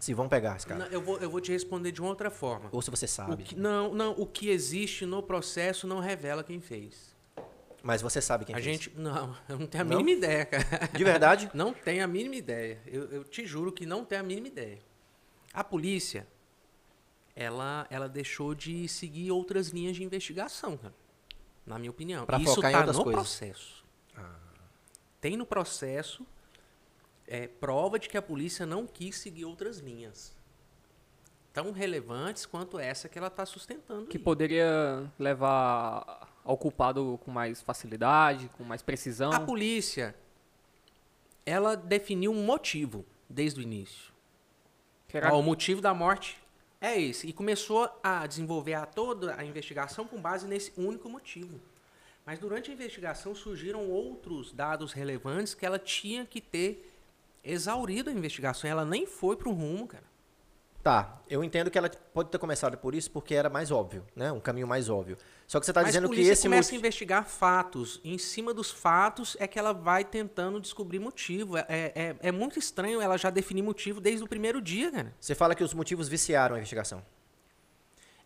Se 0.00 0.14
vão 0.14 0.28
pegar 0.28 0.56
esse 0.56 0.66
cara. 0.66 0.80
não, 0.84 0.86
eu, 0.90 1.00
vou, 1.00 1.18
eu 1.18 1.30
vou 1.30 1.40
te 1.40 1.52
responder 1.52 1.92
de 1.92 2.00
uma 2.00 2.08
outra 2.10 2.30
forma. 2.30 2.68
Ou 2.72 2.80
se 2.82 2.90
você 2.90 3.04
O 3.04 3.08
sabe. 3.08 3.42
que- 3.44 3.54
não, 3.54 3.94
não, 3.94 4.12
o 4.12 4.26
que 4.26 4.48
existe 4.48 5.04
no 5.06 5.22
processo 5.22 5.86
não 5.86 6.00
revela 6.00 6.42
quem 6.42 6.58
fez. 6.60 7.14
Mas 7.82 8.00
você 8.02 8.20
sabe 8.20 8.44
quem 8.46 8.54
a 8.54 8.58
fez. 8.60 8.64
gente. 8.64 8.98
Não, 8.98 9.36
eu 9.48 9.58
não 9.58 9.66
tenho 9.66 9.82
a 9.82 9.86
Não? 9.86 9.98
mínima 9.98 10.10
ideia, 10.18 10.44
cara. 10.46 10.86
De 10.88 11.04
verdade? 11.04 11.50
Não 11.54 11.72
tenho 11.72 12.02
a 12.02 12.06
mínima 12.06 12.34
ideia. 12.36 12.80
Eu, 12.86 13.04
eu 13.10 13.24
te 13.24 13.46
juro 13.46 13.70
que 13.72 13.84
não 13.86 14.04
tenho 14.04 14.20
a 14.22 14.24
mínima 14.24 14.48
ideia. 14.48 14.78
A 15.52 15.62
polícia, 15.62 16.26
ela, 17.36 17.86
ela 17.90 18.08
deixou 18.08 18.54
de 18.54 18.86
seguir 18.88 19.30
outras 19.30 19.68
linhas 19.68 19.96
de 19.96 20.02
investigação, 20.04 20.76
cara. 20.76 20.94
Na 21.66 21.78
minha 21.78 21.90
opinião. 21.90 22.24
Pra 22.26 22.38
Isso 22.38 22.54
focar 22.54 22.70
em 22.70 22.72
tá 22.74 22.78
outras 22.80 22.96
no 22.98 23.04
coisas. 23.04 23.20
processo. 23.22 23.84
Tem 25.20 25.36
no 25.36 25.44
processo 25.46 26.26
é, 27.30 27.46
prova 27.46 27.96
de 27.98 28.08
que 28.08 28.18
a 28.18 28.22
polícia 28.22 28.66
não 28.66 28.86
quis 28.86 29.16
seguir 29.16 29.44
outras 29.44 29.78
linhas. 29.78 30.34
Tão 31.52 31.70
relevantes 31.70 32.44
quanto 32.44 32.78
essa 32.78 33.08
que 33.08 33.16
ela 33.16 33.28
está 33.28 33.46
sustentando. 33.46 34.06
Que 34.06 34.18
aí. 34.18 34.22
poderia 34.22 35.10
levar 35.18 36.28
ao 36.44 36.56
culpado 36.58 37.18
com 37.24 37.30
mais 37.30 37.62
facilidade, 37.62 38.50
com 38.58 38.64
mais 38.64 38.82
precisão. 38.82 39.32
A 39.32 39.40
polícia, 39.40 40.14
ela 41.46 41.76
definiu 41.76 42.32
um 42.32 42.42
motivo 42.44 43.04
desde 43.28 43.60
o 43.60 43.62
início. 43.62 44.12
Era- 45.12 45.32
Ó, 45.32 45.38
o 45.40 45.42
motivo 45.42 45.80
da 45.80 45.94
morte 45.94 46.36
é 46.80 47.00
esse. 47.00 47.26
E 47.28 47.32
começou 47.32 47.88
a 48.02 48.26
desenvolver 48.26 48.74
a 48.74 48.86
toda 48.86 49.36
a 49.38 49.44
investigação 49.44 50.04
com 50.06 50.20
base 50.20 50.46
nesse 50.46 50.72
único 50.76 51.08
motivo. 51.08 51.60
Mas 52.26 52.38
durante 52.38 52.70
a 52.70 52.74
investigação 52.74 53.34
surgiram 53.34 53.88
outros 53.88 54.52
dados 54.52 54.92
relevantes 54.92 55.54
que 55.54 55.66
ela 55.66 55.78
tinha 55.78 56.24
que 56.24 56.40
ter 56.40 56.89
exaurido 57.42 58.10
a 58.10 58.12
investigação. 58.12 58.68
Ela 58.68 58.84
nem 58.84 59.06
foi 59.06 59.36
para 59.36 59.48
o 59.48 59.52
rumo, 59.52 59.86
cara. 59.86 60.10
Tá, 60.82 61.20
eu 61.28 61.44
entendo 61.44 61.70
que 61.70 61.76
ela 61.76 61.90
pode 61.90 62.30
ter 62.30 62.38
começado 62.38 62.78
por 62.78 62.94
isso 62.94 63.10
porque 63.10 63.34
era 63.34 63.50
mais 63.50 63.70
óbvio, 63.70 64.02
né? 64.16 64.32
Um 64.32 64.40
caminho 64.40 64.66
mais 64.66 64.88
óbvio. 64.88 65.18
Só 65.46 65.60
que 65.60 65.66
você 65.66 65.72
está 65.72 65.82
dizendo 65.82 66.08
que 66.08 66.20
esse 66.22 66.44
começa 66.44 66.68
motivo- 66.68 66.76
a 66.76 66.78
investigar 66.78 67.28
fatos. 67.28 68.00
E 68.02 68.14
em 68.14 68.16
cima 68.16 68.54
dos 68.54 68.70
fatos 68.70 69.36
é 69.38 69.46
que 69.46 69.58
ela 69.58 69.74
vai 69.74 70.04
tentando 70.06 70.58
descobrir 70.58 70.98
motivo. 70.98 71.58
É, 71.58 71.64
é, 71.68 72.16
é 72.20 72.32
muito 72.32 72.58
estranho 72.58 72.98
ela 72.98 73.18
já 73.18 73.28
definir 73.28 73.60
motivo 73.60 74.00
desde 74.00 74.24
o 74.24 74.26
primeiro 74.26 74.58
dia, 74.62 74.90
cara. 74.90 75.14
Você 75.20 75.34
fala 75.34 75.54
que 75.54 75.62
os 75.62 75.74
motivos 75.74 76.08
viciaram 76.08 76.54
a 76.54 76.58
investigação. 76.58 77.04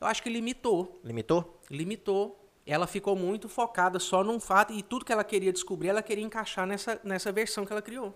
Eu 0.01 0.07
acho 0.07 0.23
que 0.23 0.31
limitou. 0.31 1.01
Limitou? 1.03 1.61
Limitou. 1.69 2.41
Ela 2.65 2.87
ficou 2.87 3.17
muito 3.17 3.49
focada 3.49 3.99
só 3.99 4.23
num 4.23 4.39
fato 4.39 4.73
e 4.73 4.81
tudo 4.81 5.05
que 5.05 5.12
ela 5.12 5.25
queria 5.25 5.53
descobrir, 5.53 5.89
ela 5.89 6.03
queria 6.03 6.25
encaixar 6.25 6.67
nessa, 6.67 7.01
nessa 7.03 7.33
versão 7.33 7.67
que 7.67 7.73
ela 7.73 7.83
criou. 7.83 8.15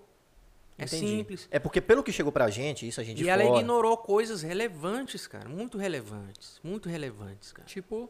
É 0.78 0.84
Entendi. 0.84 1.06
simples. 1.08 1.48
É 1.50 1.58
porque 1.58 1.80
pelo 1.80 2.04
que 2.04 2.12
chegou 2.12 2.30
pra 2.30 2.48
gente, 2.48 2.86
isso 2.86 3.00
a 3.00 3.04
gente 3.04 3.22
E 3.24 3.28
ela 3.28 3.42
fora, 3.42 3.56
ignorou 3.58 3.96
coisas 3.96 4.42
relevantes, 4.42 5.26
cara. 5.26 5.48
Muito 5.48 5.76
relevantes. 5.76 6.60
Muito 6.62 6.88
relevantes, 6.88 7.50
cara. 7.52 7.66
Tipo, 7.68 8.08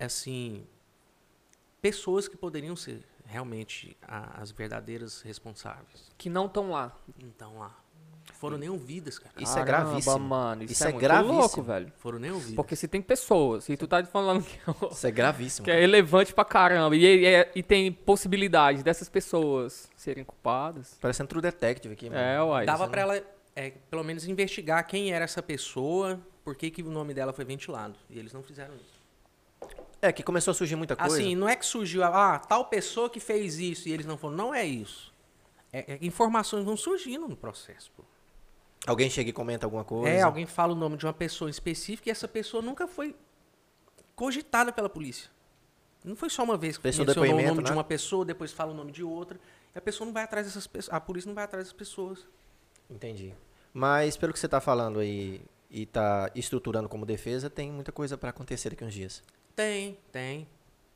Assim, 0.00 0.64
pessoas 1.82 2.28
que 2.28 2.36
poderiam 2.36 2.76
ser 2.76 3.02
realmente 3.26 3.96
a- 4.02 4.40
as 4.40 4.50
verdadeiras 4.50 5.20
responsáveis. 5.22 6.10
que 6.16 6.30
não 6.30 6.46
estão 6.46 6.70
lá. 6.70 6.96
Então 7.18 7.58
lá. 7.58 7.76
Foram 8.40 8.56
nem 8.56 8.68
ouvidas, 8.68 9.18
cara. 9.18 9.34
Isso 9.36 9.58
é 9.58 9.64
gravíssimo. 9.64 10.18
mano. 10.20 10.62
Isso, 10.62 10.72
Isso 10.74 10.84
é, 10.86 10.90
é 10.90 10.92
gravíssimo. 10.92 11.38
louco, 11.40 11.60
velho. 11.62 11.92
Foram 11.98 12.18
nem 12.20 12.30
ouvidas. 12.30 12.54
Porque 12.54 12.76
se 12.76 12.86
tem 12.86 13.02
pessoas, 13.02 13.68
e 13.68 13.76
tu 13.76 13.88
tá 13.88 14.04
falando 14.04 14.44
que, 14.44 14.58
Isso 14.92 15.06
é 15.06 15.10
gravíssimo. 15.10 15.64
que 15.64 15.70
é 15.72 15.80
relevante 15.80 16.32
pra 16.32 16.44
caramba, 16.44 16.94
e, 16.94 17.04
e- 17.04 17.48
e 17.56 17.62
tem 17.64 17.90
possibilidade 17.90 18.84
dessas 18.84 19.08
pessoas 19.08 19.90
serem 19.96 20.22
culpadas. 20.22 20.96
Parecendo 21.00 21.28
True 21.28 21.42
Detective 21.42 21.92
aqui, 21.94 22.08
mano. 22.08 22.20
É, 22.20 22.40
uai. 22.42 22.64
Dava 22.64 22.86
pra 22.86 23.00
ela, 23.00 23.22
é, 23.56 23.72
pelo 23.90 24.04
menos, 24.04 24.24
investigar 24.28 24.86
quem 24.86 25.12
era 25.12 25.24
essa 25.24 25.42
pessoa, 25.42 26.20
por 26.44 26.54
que, 26.54 26.70
que 26.70 26.82
o 26.82 26.90
nome 26.90 27.12
dela 27.12 27.32
foi 27.32 27.44
ventilado. 27.44 27.96
E 28.08 28.18
eles 28.20 28.32
não 28.32 28.42
fizeram 28.44 28.74
isso. 28.76 28.98
É, 30.00 30.12
que 30.12 30.22
começou 30.22 30.52
a 30.52 30.54
surgir 30.54 30.76
muita 30.76 30.94
coisa. 30.94 31.16
Assim, 31.16 31.34
não 31.34 31.48
é 31.48 31.56
que 31.56 31.66
surgiu, 31.66 32.04
ah, 32.04 32.38
tal 32.38 32.66
pessoa 32.66 33.10
que 33.10 33.18
fez 33.18 33.58
isso 33.58 33.88
e 33.88 33.92
eles 33.92 34.06
não 34.06 34.16
foram. 34.16 34.36
Não 34.36 34.54
é 34.54 34.64
isso. 34.64 35.12
É- 35.72 35.94
é- 35.94 35.98
informações 36.00 36.64
vão 36.64 36.76
surgindo 36.76 37.26
no 37.26 37.36
processo, 37.36 37.90
pô. 37.96 38.04
Alguém 38.86 39.10
chega 39.10 39.30
e 39.30 39.32
comenta 39.32 39.66
alguma 39.66 39.84
coisa. 39.84 40.08
É, 40.08 40.22
alguém 40.22 40.46
fala 40.46 40.72
o 40.72 40.76
nome 40.76 40.96
de 40.96 41.04
uma 41.04 41.12
pessoa 41.12 41.50
específica 41.50 42.08
e 42.08 42.12
essa 42.12 42.28
pessoa 42.28 42.62
nunca 42.62 42.86
foi 42.86 43.14
cogitada 44.14 44.72
pela 44.72 44.88
polícia. 44.88 45.30
Não 46.04 46.16
foi 46.16 46.30
só 46.30 46.42
uma 46.42 46.56
vez 46.56 46.76
que 46.76 46.82
Prestou 46.82 47.04
mencionou 47.04 47.30
o 47.30 47.42
nome 47.42 47.62
de 47.62 47.70
né? 47.70 47.76
uma 47.76 47.84
pessoa, 47.84 48.24
depois 48.24 48.52
fala 48.52 48.72
o 48.72 48.74
nome 48.74 48.92
de 48.92 49.02
outra. 49.02 49.38
E 49.74 49.78
a 49.78 49.80
pessoa 49.80 50.06
não 50.06 50.12
vai 50.12 50.22
atrás 50.22 50.46
dessas 50.46 50.66
pessoas. 50.66 50.94
A 50.94 51.00
polícia 51.00 51.28
não 51.28 51.34
vai 51.34 51.44
atrás 51.44 51.64
dessas 51.64 51.76
pessoas. 51.76 52.26
Entendi. 52.88 53.34
Mas 53.72 54.16
pelo 54.16 54.32
que 54.32 54.38
você 54.38 54.48
tá 54.48 54.60
falando 54.60 55.00
aí 55.00 55.42
e 55.70 55.84
tá 55.84 56.30
estruturando 56.34 56.88
como 56.88 57.04
defesa, 57.04 57.50
tem 57.50 57.70
muita 57.70 57.92
coisa 57.92 58.16
pra 58.16 58.30
acontecer 58.30 58.70
daqui 58.70 58.84
uns 58.84 58.94
dias. 58.94 59.22
Tem, 59.54 59.98
tem. 60.10 60.48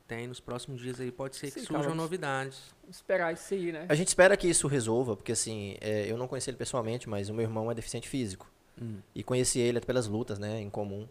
Tem. 0.06 0.26
Nos 0.26 0.40
próximos 0.40 0.80
dias 0.80 1.00
aí 1.00 1.10
pode 1.10 1.36
ser 1.36 1.50
que 1.50 1.60
Sim, 1.60 1.66
surjam 1.66 1.94
novidades. 1.94 2.74
Esperar 2.88 3.32
isso 3.32 3.54
aí, 3.54 3.72
né? 3.72 3.86
A 3.88 3.94
gente 3.94 4.08
espera 4.08 4.36
que 4.36 4.48
isso 4.48 4.66
resolva, 4.68 5.16
porque 5.16 5.32
assim, 5.32 5.76
é, 5.80 6.10
eu 6.10 6.16
não 6.16 6.28
conheci 6.28 6.50
ele 6.50 6.56
pessoalmente, 6.56 7.08
mas 7.08 7.28
o 7.28 7.34
meu 7.34 7.42
irmão 7.44 7.70
é 7.70 7.74
deficiente 7.74 8.08
físico. 8.08 8.50
Hum. 8.80 8.98
E 9.14 9.22
conheci 9.22 9.58
ele 9.60 9.80
pelas 9.80 10.06
lutas, 10.06 10.38
né, 10.38 10.60
em 10.60 10.70
comum. 10.70 11.06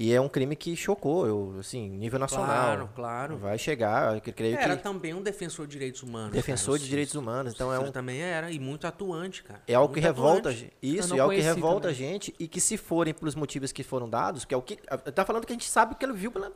E 0.00 0.12
é 0.12 0.20
um 0.20 0.28
crime 0.28 0.54
que 0.54 0.76
chocou, 0.76 1.26
eu, 1.26 1.56
assim, 1.58 1.88
nível 1.88 2.20
nacional. 2.20 2.46
Claro, 2.46 2.90
claro. 2.94 3.36
Vai 3.36 3.58
chegar, 3.58 4.14
eu 4.14 4.20
creio 4.32 4.56
Era 4.56 4.76
que 4.76 4.82
também 4.84 5.12
um 5.12 5.20
defensor 5.20 5.66
de 5.66 5.72
direitos 5.72 6.04
humanos. 6.04 6.30
defensor 6.30 6.74
cara. 6.74 6.84
de 6.84 6.88
direitos 6.88 7.14
humanos, 7.16 7.52
então 7.52 7.72
é 7.72 7.80
um 7.80 7.90
também 7.90 8.20
era, 8.20 8.48
e 8.52 8.60
muito 8.60 8.86
atuante, 8.86 9.42
cara. 9.42 9.60
É 9.66 9.74
algo 9.74 9.92
que 9.92 10.00
Muito 10.00 10.06
revolta 10.14 10.50
a 10.50 10.52
atuante. 10.52 10.58
gente. 10.60 10.72
Isso, 10.80 11.16
é 11.16 11.18
algo 11.18 11.34
que 11.34 11.40
revolta 11.40 11.88
a 11.88 11.92
também. 11.92 11.96
gente 12.12 12.32
e 12.38 12.46
que 12.46 12.60
se 12.60 12.76
forem 12.76 13.12
pelos 13.12 13.34
motivos 13.34 13.72
que 13.72 13.82
foram 13.82 14.08
dados, 14.08 14.44
que 14.44 14.54
é 14.54 14.56
o 14.56 14.62
que. 14.62 14.76
Tá 14.76 15.24
falando 15.24 15.44
que 15.44 15.52
a 15.52 15.56
gente 15.56 15.68
sabe 15.68 15.96
que 15.96 16.04
ele 16.04 16.12
viu 16.12 16.30
pela. 16.30 16.52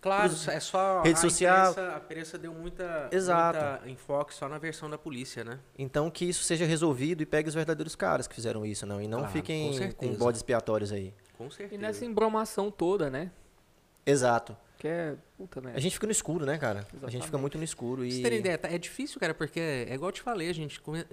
Claro, 0.00 0.28
pros- 0.28 0.48
é 0.48 0.60
só. 0.60 1.02
rede 1.02 1.18
a 1.18 1.20
social. 1.22 1.70
Imprensa, 1.72 1.94
a 1.94 1.98
imprensa 1.98 2.38
deu 2.38 2.52
muita, 2.52 3.08
Exato. 3.10 3.58
muita 3.58 3.90
enfoque 3.90 4.34
só 4.34 4.48
na 4.48 4.58
versão 4.58 4.88
da 4.88 4.96
polícia, 4.98 5.42
né? 5.42 5.58
então 5.78 6.10
que 6.10 6.24
isso 6.24 6.44
seja 6.44 6.64
resolvido 6.64 7.22
e 7.22 7.26
pegue 7.26 7.48
os 7.48 7.54
verdadeiros 7.54 7.96
caras 7.96 8.26
que 8.28 8.34
fizeram 8.34 8.64
isso, 8.64 8.86
não. 8.86 9.00
E 9.02 9.08
não 9.08 9.18
Claro, 9.20 9.32
fiquem 9.32 9.92
com 9.94 10.08
com, 10.08 10.14
bodes 10.14 10.38
expiatórios 10.38 10.92
aí. 10.92 11.12
Com 11.36 11.50
certeza. 11.50 11.74
E 11.74 11.78
nessa 11.78 12.04
embromação 12.04 12.70
toda, 12.70 13.10
né? 13.10 13.30
Exato. 14.04 14.56
Que 14.78 14.86
é. 14.88 15.16
Puta 15.36 15.60
merda. 15.60 15.78
A 15.78 15.80
gente 15.80 15.94
fica 15.94 16.06
no 16.06 16.12
escuro, 16.12 16.44
né, 16.46 16.58
cara? 16.58 16.80
A 16.80 16.82
gente 16.82 16.92
fica 16.94 17.06
Exatamente. 17.16 17.40
muito 17.40 17.58
no 17.58 17.64
escuro 17.64 17.96
Pra 18.02 18.06
e. 18.06 18.10
vocês 18.12 18.22
terem 18.22 18.38
ideia, 18.38 18.58
tá- 18.58 18.68
é 18.70 18.78
difícil, 18.78 19.18
cara, 19.18 19.34
porque 19.34 19.58
é 19.58 19.94
igual 19.94 20.10
eu 20.10 20.12
te 20.12 20.22
falei, 20.22 20.48
a 20.48 20.52
gente 20.54 20.80
come- 20.80 21.04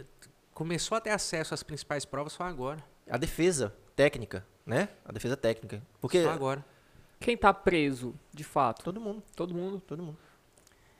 começou 0.53 0.97
a 0.97 1.01
ter 1.01 1.09
acesso 1.09 1.53
às 1.53 1.63
principais 1.63 2.05
provas 2.05 2.33
só 2.33 2.43
agora. 2.43 2.83
A 3.09 3.17
defesa 3.17 3.73
técnica, 3.95 4.45
né? 4.65 4.89
A 5.05 5.11
defesa 5.11 5.35
técnica. 5.37 5.81
Porque. 5.99 6.21
Só 6.23 6.29
agora. 6.31 6.63
Quem 7.23 7.37
tá 7.37 7.53
preso, 7.53 8.13
de 8.33 8.43
fato? 8.43 8.83
Todo 8.83 8.99
mundo, 8.99 9.23
Todo 9.35 9.53
mundo. 9.53 9.81
todo 9.85 10.03
mundo. 10.03 10.17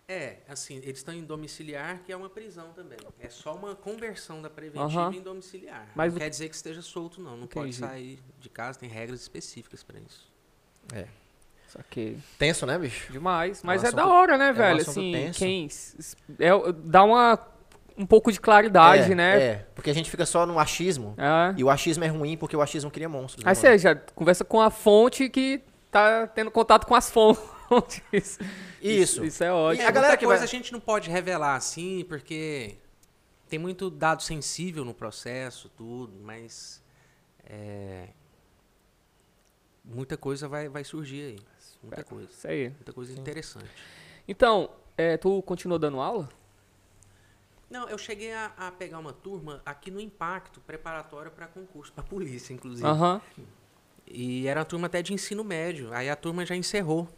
É, 0.07 0.37
assim, 0.49 0.77
eles 0.77 0.97
estão 0.99 1.13
em 1.13 1.23
domiciliar, 1.23 1.99
que 2.05 2.11
é 2.11 2.15
uma 2.17 2.29
prisão 2.29 2.71
também. 2.73 2.97
É 3.19 3.29
só 3.29 3.55
uma 3.55 3.73
conversão 3.73 4.41
da 4.41 4.49
preventiva 4.49 5.11
em 5.15 5.21
domiciliar. 5.21 5.87
Mas 5.95 6.11
não 6.13 6.17
o- 6.17 6.21
quer 6.21 6.29
dizer 6.29 6.49
que 6.49 6.55
esteja 6.55 6.81
solto, 6.81 7.21
não. 7.21 7.37
Não 7.37 7.47
pode 7.47 7.69
Entendi. 7.69 7.77
sair 7.77 8.19
de 8.39 8.49
casa, 8.49 8.77
tem 8.79 8.89
regras 8.89 9.21
específicas 9.21 9.81
pra 9.83 9.97
isso. 9.99 10.31
É. 10.93 11.07
Saquei. 11.67 12.17
Tenso, 12.37 12.65
né, 12.65 12.77
bicho? 12.77 13.11
Demais. 13.11 13.63
Mas 13.63 13.83
é, 13.83 13.87
assunto- 13.87 13.97
da 13.97 14.07
hora, 14.07 14.37
né, 14.37 14.51
um 14.51 14.53
velho? 14.53 14.81
assunto 14.81 14.89
assim, 14.99 15.11
tenso. 15.11 15.39
quem. 15.39 15.67
É, 16.39 16.49
dá 16.83 17.03
uma. 17.03 17.39
Um 17.95 18.05
pouco 18.07 18.31
de 18.31 18.39
claridade, 18.39 19.11
é, 19.11 19.15
né? 19.15 19.41
É, 19.41 19.55
porque 19.75 19.89
a 19.89 19.93
gente 19.93 20.09
fica 20.09 20.25
só 20.25 20.45
no 20.47 20.57
achismo. 20.59 21.13
É. 21.17 21.53
E 21.57 21.63
o 21.63 21.69
achismo 21.69 22.03
é 22.03 22.07
ruim 22.07 22.35
porque 22.35 22.55
o 22.55 22.61
achismo 22.61 22.89
cria 22.89 23.07
monstros. 23.07 23.43
né, 23.45 23.49
Aí 23.51 23.55
você 23.55 23.77
já 23.77 23.95
conversa 23.95 24.43
com 24.43 24.59
a 24.59 24.69
fonte 24.71 25.29
que 25.29 25.61
tá 25.93 26.27
tendo 26.27 26.51
contato 26.51 26.85
com 26.85 26.95
as 26.95 27.09
fontes. 27.09 28.39
Isso. 28.81 29.23
Isso 29.23 29.43
é 29.43 29.51
ótimo. 29.51 29.87
a 29.87 29.91
galera 29.91 30.17
que 30.17 30.25
coisa 30.25 30.39
vai- 30.39 30.47
a 30.47 30.51
gente 30.51 30.73
não 30.73 30.79
pode 30.79 31.09
revelar 31.09 31.55
assim, 31.55 32.03
porque 32.09 32.75
tem 33.47 33.57
muito 33.57 33.89
dado 33.89 34.21
sensível 34.21 34.83
no 34.83 34.93
processo, 34.93 35.69
tudo, 35.69 36.19
mas 36.21 36.83
é, 37.45 38.09
muita 39.83 40.17
coisa 40.17 40.47
vai, 40.47 40.67
vai 40.67 40.83
surgir 40.83 41.21
aí. 41.21 41.39
Muita 41.81 42.03
coisa. 42.03 42.29
Isso 42.29 42.47
aí. 42.47 42.69
Muita 42.69 42.93
coisa 42.93 43.13
interessante. 43.13 43.69
Então, 44.27 44.69
é, 44.97 45.17
tu 45.17 45.41
continuou 45.43 45.77
dando 45.77 45.99
aula? 45.99 46.29
Não, 47.69 47.89
eu 47.89 47.97
cheguei 47.97 48.31
a, 48.33 48.51
a 48.57 48.71
pegar 48.71 48.99
uma 48.99 49.11
turma 49.13 49.61
aqui 49.65 49.89
no 49.89 49.99
Impacto, 49.99 50.61
preparatória 50.61 51.31
para 51.31 51.47
concurso, 51.47 51.91
para 51.91 52.03
polícia, 52.03 52.53
inclusive. 52.53 52.87
Aham. 52.87 53.21
E 54.15 54.47
era 54.47 54.59
uma 54.59 54.65
turma 54.65 54.85
até 54.87 55.01
de 55.01 55.11
ensino 55.13 55.43
médio. 55.43 55.91
Aí 55.91 56.09
a 56.09 56.15
turma 56.15 56.45
já 56.45 56.55
encerrou. 56.55 57.09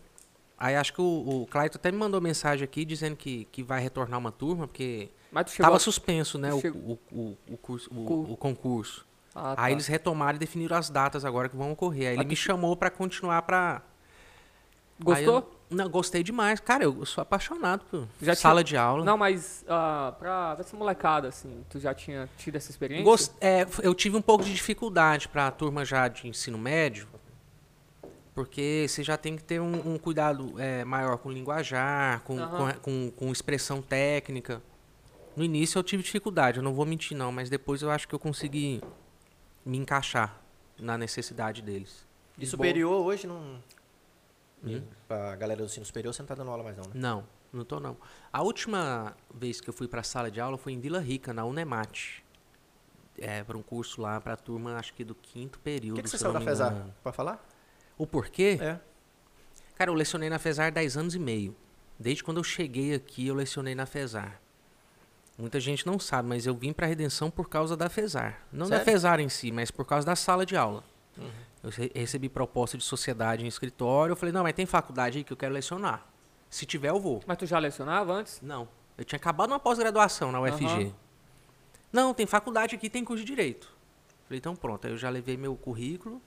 Aí 0.58 0.76
acho 0.76 0.94
que 0.94 1.02
o, 1.02 1.42
o 1.44 1.48
Claito 1.48 1.78
até 1.78 1.92
me 1.92 1.98
mandou 1.98 2.22
mensagem 2.22 2.64
aqui 2.64 2.86
dizendo 2.86 3.18
que, 3.18 3.44
que 3.52 3.62
vai 3.62 3.82
retornar 3.82 4.18
uma 4.18 4.32
turma, 4.32 4.66
porque 4.68 5.10
Mas 5.30 5.46
tu 5.46 5.52
chegou. 5.52 5.66
Tava 5.66 5.76
a- 5.76 5.80
suspenso, 5.80 6.38
né, 6.38 6.54
o, 6.54 6.62
Chegou- 6.62 6.98
o, 7.12 7.20
o, 7.20 7.38
o 7.52 7.58
curso, 7.58 7.90
o, 7.94 8.32
o 8.32 8.38
concurso. 8.38 9.06
Ah, 9.36 9.54
tá. 9.54 9.64
Aí 9.64 9.74
eles 9.74 9.86
retomaram 9.88 10.38
e 10.38 10.40
definiram 10.40 10.78
as 10.78 10.90
datas 10.90 11.26
agora 11.26 11.50
que 11.50 11.58
vão 11.58 11.74
ocorrer. 11.74 12.08
Aí 12.08 12.16
ele 12.16 12.24
me 12.24 12.36
chamou 12.38 12.78
pra 12.78 12.90
continuar 12.90 13.42
pra... 13.42 13.82
Gostou? 14.98 15.55
Não, 15.70 15.90
gostei 15.90 16.22
demais. 16.24 16.60
Cara, 16.60 16.84
eu 16.84 17.06
sou 17.06 17.22
apaixonado 17.22 17.84
por 17.86 18.08
Já 18.22 18.36
sala 18.36 18.64
de 18.64 18.78
aula. 18.78 19.04
Não, 19.04 19.18
mas 19.18 19.66
ah, 19.68 20.14
pra 20.20 20.56
essa 20.60 20.78
molecada, 20.78 21.28
assim, 21.28 21.66
tu 21.70 21.80
já 21.80 21.94
tinha 21.94 22.30
tido 22.38 22.56
essa 22.56 22.70
experiência? 22.70 23.04
Gos- 23.04 23.32
é, 23.42 23.66
eu 23.82 23.94
tive 23.96 24.16
um 24.16 24.22
pouco 24.22 24.44
de 24.44 24.54
dificuldade 24.54 25.28
para 25.28 25.48
a 25.48 25.52
turma 25.52 25.84
já 25.84 26.08
de 26.08 26.28
ensino 26.28 26.58
médio, 26.58 27.08
porque 28.34 28.86
você 28.88 29.04
já 29.04 29.18
tem 29.18 29.36
que 29.36 29.44
ter 29.44 29.60
um, 29.62 29.94
um 29.94 29.98
cuidado 29.98 30.54
é, 30.60 30.84
maior 30.84 31.18
com 31.18 31.32
linguajar, 31.32 32.22
com, 32.22 32.38
Aham. 32.40 32.74
com, 32.74 32.80
com- 32.80 33.12
com 33.12 33.32
expressão 33.32 33.82
técnica. 33.82 34.62
No 35.36 35.44
início 35.44 35.80
eu 35.80 35.84
tive 35.84 36.04
dificuldade, 36.04 36.58
eu 36.58 36.64
não 36.64 36.74
vou 36.74 36.86
mentir 36.86 37.18
não, 37.18 37.32
mas 37.32 37.50
depois 37.50 37.82
eu 37.82 37.90
acho 37.92 38.08
que 38.08 38.14
eu 38.16 38.20
consegui 38.20 38.82
me 39.66 39.78
encaixar 39.78 40.40
na 40.78 40.98
necessidade 40.98 41.62
deles. 41.62 42.06
De 42.38 42.46
superior 42.46 43.06
hoje 43.06 43.26
não. 43.28 43.58
Hum? 44.66 44.84
Pra 45.08 45.36
galera 45.36 45.60
do 45.60 45.66
ensino 45.66 45.86
superior 45.86 46.14
você 46.14 46.22
não 46.22 46.28
tá 46.28 46.36
dando 46.36 46.52
aula 46.52 46.64
mais, 46.64 46.78
não, 46.78 46.84
né? 46.86 46.92
Não, 46.94 47.24
não 47.54 47.64
tô 47.64 47.80
não. 47.80 47.98
A 48.32 48.42
última 48.42 49.16
vez 49.34 49.62
que 49.62 49.70
eu 49.70 49.74
fui 49.74 49.88
para 49.88 50.02
a 50.02 50.04
sala 50.04 50.32
de 50.32 50.40
aula 50.42 50.58
foi 50.58 50.74
em 50.74 50.80
Vila 50.80 51.00
Rica, 51.00 51.34
na 51.34 51.46
Unemat. 51.46 52.24
É, 53.18 53.44
para 53.44 53.58
um 53.58 53.62
curso 53.62 54.02
lá 54.02 54.20
para 54.20 54.34
a 54.34 54.38
turma, 54.38 54.76
acho 54.76 54.94
que 54.94 55.04
do 55.04 55.16
quinto 55.16 55.60
período. 55.60 55.96
que, 55.98 56.04
que 56.04 56.10
você 56.10 56.18
saiu 56.18 56.34
da 56.34 56.42
FESAR? 56.42 56.88
Pode 57.02 57.16
falar? 57.16 57.48
O 57.98 58.06
porquê? 58.06 58.58
É. 58.60 58.80
Cara, 59.76 59.90
eu 59.90 59.96
lecionei 59.96 60.30
na 60.30 60.38
FESAR 60.40 60.72
10 60.72 60.98
anos 60.98 61.16
e 61.16 61.20
meio. 61.20 61.56
Desde 61.98 62.24
quando 62.24 62.38
eu 62.38 62.44
cheguei 62.44 62.94
aqui, 62.94 63.28
eu 63.28 63.36
lecionei 63.36 63.74
na 63.74 63.86
FESAR. 63.86 64.42
Muita 65.38 65.60
gente 65.60 65.86
não 65.86 66.00
sabe, 66.00 66.30
mas 66.30 66.46
eu 66.46 66.56
vim 66.56 66.72
para 66.72 66.88
Redenção 66.88 67.30
por 67.30 67.50
causa 67.50 67.76
da 67.76 67.90
FESAR. 67.90 68.42
Não 68.52 68.70
da 68.70 68.78
Sério? 68.78 68.86
FESAR 68.86 69.20
em 69.20 69.30
si, 69.30 69.52
mas 69.52 69.70
por 69.70 69.86
causa 69.86 70.06
da 70.06 70.16
sala 70.16 70.46
de 70.46 70.56
aula. 70.56 70.84
Uhum. 71.18 71.30
Eu 71.66 71.72
re- 71.72 71.92
recebi 71.96 72.30
proposta 72.30 72.78
de 72.78 72.84
sociedade 72.84 73.44
em 73.44 73.48
escritório. 73.48 74.12
Eu 74.12 74.16
falei, 74.16 74.32
não, 74.32 74.44
mas 74.44 74.54
tem 74.54 74.68
faculdade 74.68 75.18
aí 75.18 75.24
que 75.24 75.34
eu 75.34 75.38
quero 75.38 75.52
lecionar. 75.54 76.06
Se 76.50 76.64
tiver, 76.66 76.90
eu 76.90 77.00
vou. 77.00 77.24
Mas 77.26 77.38
tu 77.40 77.46
já 77.48 77.58
lecionava 77.58 78.14
antes? 78.14 78.40
Não. 78.42 78.68
Eu 78.96 79.04
tinha 79.04 79.18
acabado 79.18 79.50
uma 79.50 79.60
pós-graduação 79.60 80.32
na 80.32 80.40
UFG. 80.40 80.66
Aham. 80.66 80.94
Não, 81.92 82.14
tem 82.14 82.28
faculdade 82.28 82.76
aqui, 82.76 82.88
tem 82.90 83.04
curso 83.04 83.24
de 83.24 83.28
direito. 83.32 83.74
Falei, 84.28 84.38
então 84.38 84.56
pronto. 84.56 84.86
Aí 84.86 84.94
eu 84.94 84.98
já 84.98 85.10
levei 85.10 85.36
meu 85.38 85.56
currículo. 85.56 86.22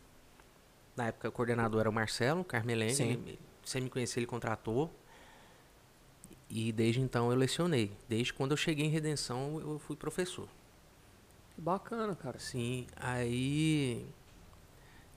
Na 0.96 1.06
época 1.06 1.28
o 1.28 1.32
coordenador 1.32 1.80
era 1.82 1.88
o 1.90 1.92
Marcelo. 1.92 2.44
Ele, 2.66 2.92
sem 3.64 3.80
me 3.80 3.88
conhecer, 3.88 4.18
ele 4.18 4.26
contratou. 4.26 4.90
E 6.50 6.72
desde 6.72 7.00
então 7.00 7.30
eu 7.30 7.36
lecionei. 7.38 7.92
Desde 8.08 8.32
quando 8.32 8.50
eu 8.52 8.56
cheguei 8.56 8.86
em 8.86 8.90
Redenção, 8.90 9.60
eu 9.60 9.78
fui 9.78 9.94
professor. 9.94 10.48
Que 11.54 11.60
bacana, 11.60 12.16
cara. 12.16 12.38
Sim, 12.38 12.86
aí 12.96 14.04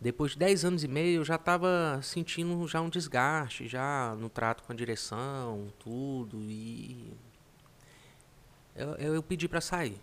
depois 0.02 0.32
de 0.32 0.40
10 0.40 0.66
anos 0.66 0.84
e 0.84 0.88
meio 0.88 1.22
eu 1.22 1.24
já 1.24 1.36
estava 1.36 2.00
sentindo 2.02 2.68
já 2.68 2.82
um 2.82 2.90
desgaste, 2.90 3.68
já 3.68 4.16
no 4.18 4.30
trato 4.30 4.64
com 4.64 4.74
a 4.74 4.76
direção, 4.76 5.72
tudo, 5.78 6.38
e 6.42 7.14
eu, 8.76 8.96
eu, 8.96 9.16
eu 9.16 9.22
pedi 9.24 9.48
para 9.48 9.62
sair. 9.62 10.02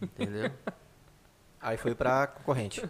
Entendeu? 0.00 0.52
Aí 1.62 1.78
foi 1.78 1.94
pra 1.94 2.26
concorrente. 2.26 2.86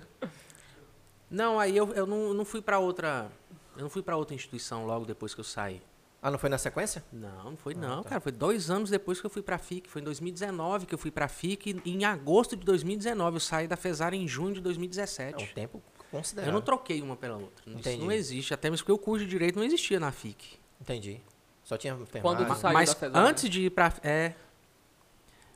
não, 1.31 1.61
aí 1.61 1.77
eu, 1.77 1.93
eu 1.93 2.09
não, 2.09 2.35
não 2.35 2.45
fui 2.45 2.61
para 2.61 2.81
outra, 2.81 3.31
eu 3.77 3.83
não 3.83 3.89
fui 3.89 4.03
para 4.03 4.17
outra 4.17 4.35
instituição 4.35 4.85
logo 4.85 5.07
depois 5.07 5.33
que 5.33 5.39
eu 5.39 5.45
saí. 5.45 5.81
Ah, 6.27 6.31
não 6.31 6.39
foi 6.39 6.49
na 6.49 6.57
sequência? 6.57 7.05
Não, 7.13 7.51
não 7.51 7.57
foi 7.59 7.75
Ah, 7.75 7.79
não, 7.79 8.03
tá. 8.03 8.09
cara. 8.09 8.21
Foi 8.23 8.33
dois 8.33 8.71
anos 8.71 8.89
depois 8.89 9.21
que 9.21 9.27
eu 9.27 9.31
fui 9.31 9.43
pra 9.43 9.59
FIC. 9.59 9.91
Foi 9.91 10.01
em 10.01 10.05
2019 10.07 10.87
que 10.87 10.95
eu 10.95 10.99
fui 10.99 11.11
pra 11.11 11.29
FIC. 11.29 11.83
E 11.85 11.91
em 11.93 12.05
agosto 12.07 12.57
de 12.57 12.65
2019 12.65 13.37
eu 13.37 13.41
saí 13.41 13.69
da 13.69 13.77
FESAR 13.77 14.15
em 14.15 14.27
junho 14.27 14.55
de 14.55 14.61
É 14.61 14.63
2017. 14.63 15.45
um 15.45 15.47
tempo 15.55 15.83
Eu 15.99 16.05
considerável. 16.19 16.55
não 16.55 16.63
troquei 16.63 17.03
uma 17.03 17.15
pela 17.15 17.37
outra. 17.37 17.63
Isso 17.67 17.77
Entendi. 17.79 18.03
não 18.03 18.11
existe. 18.11 18.55
Até 18.55 18.71
mesmo 18.71 18.85
porque 18.87 18.93
o 18.93 18.97
curso 18.99 19.23
de 19.25 19.31
direito 19.31 19.57
não 19.59 19.65
existia 19.67 20.01
na 20.01 20.11
FIC. 20.11 20.59
Entendi. 20.81 21.21
Só 21.63 21.77
tinha 21.77 21.95
Quando 21.95 22.05
enfermagem. 22.43 22.47
tu 22.47 22.55
saiu 22.59 22.73
Mas 22.75 22.89
da 22.89 22.95
FESAR, 22.97 23.23
né? 23.23 23.29
antes 23.29 23.51
de 23.51 23.61
ir 23.67 23.71
pra. 23.71 23.93
É. 24.03 24.33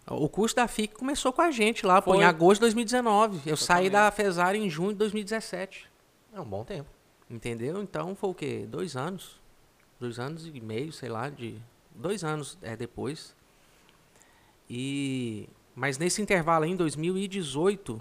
O 0.06 0.28
curso 0.28 0.54
da 0.54 0.68
FIC 0.68 0.94
começou 0.94 1.32
com 1.32 1.40
a 1.42 1.50
gente 1.50 1.86
lá, 1.86 2.00
pô, 2.02 2.12
Foi. 2.12 2.20
em 2.22 2.24
agosto 2.24 2.56
de 2.56 2.66
2019. 2.66 3.40
Eu 3.48 3.56
saí 3.56 3.88
da 3.90 4.10
FESAR 4.10 4.54
em 4.54 4.68
junho 4.68 4.90
de 4.92 4.96
2017. 4.98 5.86
É 6.32 6.40
um 6.40 6.44
bom 6.44 6.62
tempo. 6.64 6.88
Entendeu? 7.30 7.82
Então 7.82 8.14
foi 8.14 8.30
o 8.30 8.34
quê? 8.34 8.66
Dois 8.68 8.96
anos. 8.96 9.37
Dois 10.00 10.18
anos 10.18 10.46
e 10.46 10.60
meio, 10.60 10.92
sei 10.92 11.08
lá, 11.08 11.28
de. 11.28 11.56
Dois 11.94 12.22
anos 12.22 12.56
é, 12.62 12.76
depois. 12.76 13.34
E. 14.68 15.48
Mas 15.74 15.98
nesse 15.98 16.20
intervalo 16.20 16.64
aí, 16.64 16.70
em 16.70 16.76
2018, 16.76 18.00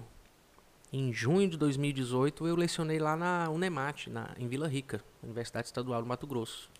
em 0.92 1.12
junho 1.12 1.48
de 1.48 1.56
2018, 1.56 2.46
eu 2.46 2.56
lecionei 2.56 2.98
lá 2.98 3.16
na 3.16 3.48
Unemat, 3.50 4.08
na, 4.08 4.30
em 4.36 4.48
Vila 4.48 4.66
Rica, 4.66 5.00
Universidade 5.22 5.66
Estadual 5.68 6.02
do 6.02 6.08
Mato 6.08 6.26
Grosso. 6.26 6.70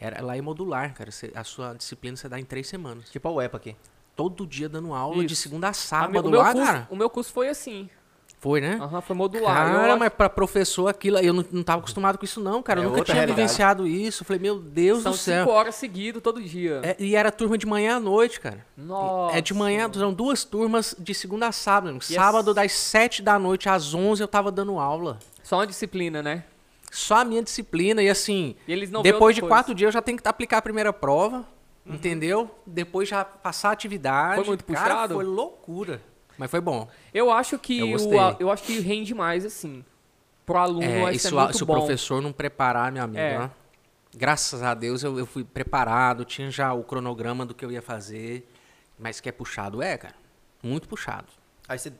Era, 0.00 0.22
lá 0.22 0.36
é 0.36 0.40
modular, 0.40 0.94
cara. 0.94 1.10
Cê- 1.10 1.32
a 1.34 1.44
sua 1.44 1.74
disciplina 1.74 2.16
você 2.16 2.28
dá 2.28 2.38
em 2.38 2.44
três 2.44 2.68
semanas. 2.68 3.10
Tipo 3.10 3.28
a 3.28 3.32
UEPA 3.32 3.56
aqui. 3.56 3.76
Todo 4.14 4.46
dia 4.46 4.68
dando 4.68 4.92
aula, 4.94 5.24
de 5.24 5.32
Isso. 5.32 5.42
segunda 5.42 5.68
a 5.68 5.72
sábado 5.72 6.30
lá, 6.30 6.52
curso, 6.52 6.66
cara. 6.66 6.88
o 6.90 6.96
meu 6.96 7.10
curso 7.10 7.32
foi 7.32 7.48
assim. 7.48 7.88
Foi, 8.40 8.60
né? 8.60 8.78
Aham, 8.80 9.00
foi 9.00 9.16
modular. 9.16 9.72
Cara, 9.72 9.96
mas 9.96 10.10
pra 10.10 10.28
professor 10.30 10.86
aquilo, 10.86 11.18
eu 11.18 11.32
não, 11.32 11.44
não 11.50 11.62
tava 11.64 11.80
acostumado 11.80 12.16
com 12.18 12.24
isso 12.24 12.40
não, 12.40 12.62
cara. 12.62 12.80
É 12.80 12.84
eu 12.84 12.90
nunca 12.90 13.02
tinha 13.02 13.14
realidade. 13.16 13.36
vivenciado 13.40 13.86
isso. 13.86 14.24
Falei, 14.24 14.40
meu 14.40 14.60
Deus 14.60 15.02
São 15.02 15.10
do 15.10 15.18
céu. 15.18 15.44
cinco 15.44 15.52
horas 15.56 15.74
seguidas 15.74 16.22
todo 16.22 16.40
dia. 16.40 16.80
É, 16.84 16.96
e 17.00 17.16
era 17.16 17.32
turma 17.32 17.58
de 17.58 17.66
manhã 17.66 17.96
à 17.96 18.00
noite, 18.00 18.38
cara. 18.38 18.64
Nossa. 18.76 19.36
É 19.36 19.40
de 19.40 19.52
manhã, 19.52 19.90
são 19.92 20.12
duas 20.14 20.44
turmas 20.44 20.94
de 20.96 21.12
segunda 21.14 21.48
a 21.48 21.52
sábado. 21.52 21.98
Sábado 22.00 22.50
s- 22.50 22.54
das 22.54 22.72
sete 22.72 23.22
da 23.22 23.38
noite 23.40 23.68
às 23.68 23.92
onze 23.92 24.22
eu 24.22 24.28
tava 24.28 24.52
dando 24.52 24.78
aula. 24.78 25.18
Só 25.42 25.56
uma 25.56 25.66
disciplina, 25.66 26.22
né? 26.22 26.44
Só 26.92 27.16
a 27.16 27.24
minha 27.24 27.42
disciplina 27.42 28.02
e 28.02 28.08
assim, 28.08 28.54
E 28.68 28.72
eles 28.72 28.88
não 28.90 29.02
vê 29.02 29.10
depois 29.12 29.34
de 29.34 29.40
coisa. 29.42 29.52
quatro 29.54 29.74
dias 29.74 29.88
eu 29.88 29.92
já 29.92 30.00
tenho 30.00 30.16
que 30.16 30.28
aplicar 30.28 30.58
a 30.58 30.62
primeira 30.62 30.92
prova, 30.92 31.44
entendeu? 31.84 32.50
Depois 32.66 33.08
já 33.08 33.24
passar 33.24 33.70
a 33.70 33.72
atividade. 33.72 34.36
Foi 34.36 34.44
muito 34.44 34.64
Cara, 34.64 34.94
puxado? 34.94 35.14
foi 35.14 35.24
loucura. 35.24 36.00
Mas 36.38 36.50
foi 36.50 36.60
bom. 36.60 36.88
Eu 37.12 37.30
acho 37.32 37.58
que 37.58 37.80
Eu 37.80 37.96
o, 37.96 38.36
eu 38.38 38.50
acho 38.50 38.62
que 38.62 38.78
rende 38.80 39.12
mais 39.14 39.44
assim. 39.44 39.84
Pro 40.46 40.56
aluno 40.56 40.82
É, 40.84 41.02
vai 41.02 41.14
e 41.14 41.18
ser 41.18 41.28
se, 41.28 41.34
o- 41.34 41.38
muito 41.40 41.56
se 41.56 41.62
o 41.62 41.66
bom. 41.66 41.74
professor 41.74 42.22
não 42.22 42.32
preparar, 42.32 42.90
meu 42.92 43.02
amigo, 43.02 43.18
É. 43.18 43.38
ó, 43.38 43.48
graças 44.16 44.62
a 44.62 44.72
Deus 44.72 45.02
eu, 45.02 45.18
eu 45.18 45.26
fui 45.26 45.44
preparado, 45.44 46.24
tinha 46.24 46.50
já 46.50 46.72
o 46.72 46.82
cronograma 46.84 47.44
do 47.44 47.54
que 47.54 47.64
eu 47.64 47.70
ia 47.72 47.82
fazer, 47.82 48.48
mas 48.98 49.20
que 49.20 49.28
é 49.28 49.32
puxado, 49.32 49.82
é, 49.82 49.98
cara, 49.98 50.14
muito 50.62 50.88
puxado. 50.88 51.26
Aí 51.68 51.78
você. 51.78 51.92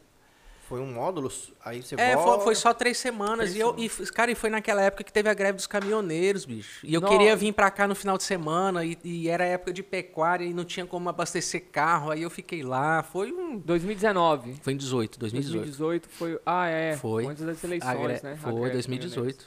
Foi 0.68 0.80
um 0.80 0.92
módulo, 0.92 1.32
aí 1.64 1.82
você 1.82 1.94
É, 1.94 2.12
foi, 2.14 2.22
volta. 2.24 2.44
foi 2.44 2.54
só 2.54 2.74
três 2.74 2.98
semanas. 2.98 3.52
Três 3.52 3.56
e, 3.56 3.58
eu, 3.58 3.74
e, 3.78 3.88
cara, 4.12 4.30
e 4.30 4.34
foi 4.34 4.50
naquela 4.50 4.82
época 4.82 5.02
que 5.02 5.10
teve 5.10 5.26
a 5.30 5.32
greve 5.32 5.56
dos 5.56 5.66
caminhoneiros, 5.66 6.44
bicho. 6.44 6.84
E 6.86 6.92
eu 6.92 7.00
Nossa. 7.00 7.16
queria 7.16 7.34
vir 7.34 7.54
pra 7.54 7.70
cá 7.70 7.88
no 7.88 7.94
final 7.94 8.18
de 8.18 8.24
semana, 8.24 8.84
e, 8.84 8.98
e 9.02 9.28
era 9.30 9.44
época 9.46 9.72
de 9.72 9.82
pecuária 9.82 10.44
e 10.44 10.52
não 10.52 10.66
tinha 10.66 10.84
como 10.84 11.08
abastecer 11.08 11.64
carro. 11.72 12.10
Aí 12.10 12.20
eu 12.22 12.28
fiquei 12.28 12.62
lá. 12.62 13.02
Foi 13.02 13.32
um. 13.32 13.56
2019. 13.58 14.56
Foi 14.60 14.74
em 14.74 14.76
18, 14.76 15.18
2018. 15.18 15.62
2018 15.64 16.08
foi. 16.10 16.38
Ah, 16.44 16.66
é. 16.68 16.96
Foi. 16.98 17.24
Antes 17.26 17.44
das 17.46 17.64
eleições, 17.64 17.98
gre- 17.98 18.20
né? 18.22 18.36
Foi, 18.36 18.52
greve 18.52 18.72
2018. 18.72 19.46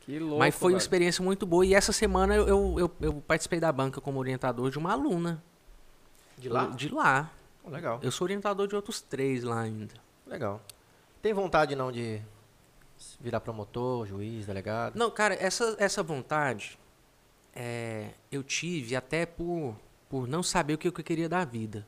Que 0.00 0.18
louco. 0.18 0.38
Mas 0.38 0.54
foi 0.54 0.72
uma 0.72 0.78
velho. 0.78 0.82
experiência 0.84 1.24
muito 1.24 1.46
boa. 1.46 1.64
E 1.64 1.72
essa 1.74 1.92
semana 1.92 2.34
eu, 2.34 2.46
eu, 2.46 2.74
eu, 2.78 2.90
eu 3.00 3.12
participei 3.26 3.58
da 3.58 3.72
banca 3.72 4.00
como 4.02 4.18
orientador 4.18 4.70
de 4.70 4.76
uma 4.78 4.92
aluna. 4.92 5.42
De 6.36 6.48
lá? 6.50 6.66
De 6.66 6.88
lá. 6.92 7.30
Legal. 7.68 8.00
Eu 8.02 8.10
sou 8.10 8.24
orientador 8.24 8.66
de 8.66 8.74
outros 8.74 9.00
três 9.00 9.42
lá 9.42 9.60
ainda. 9.60 9.94
Legal. 10.26 10.60
Tem 11.22 11.32
vontade 11.32 11.74
não 11.74 11.90
de 11.90 12.20
virar 13.20 13.40
promotor, 13.40 14.06
juiz, 14.06 14.46
delegado? 14.46 14.96
Não, 14.96 15.10
cara, 15.10 15.34
essa, 15.34 15.76
essa 15.78 16.02
vontade 16.02 16.78
é, 17.54 18.10
eu 18.30 18.42
tive 18.42 18.94
até 18.94 19.26
por, 19.26 19.76
por 20.08 20.28
não 20.28 20.42
saber 20.42 20.74
o 20.74 20.78
que 20.78 20.88
eu 20.88 20.92
queria 20.92 21.28
da 21.28 21.44
vida. 21.44 21.86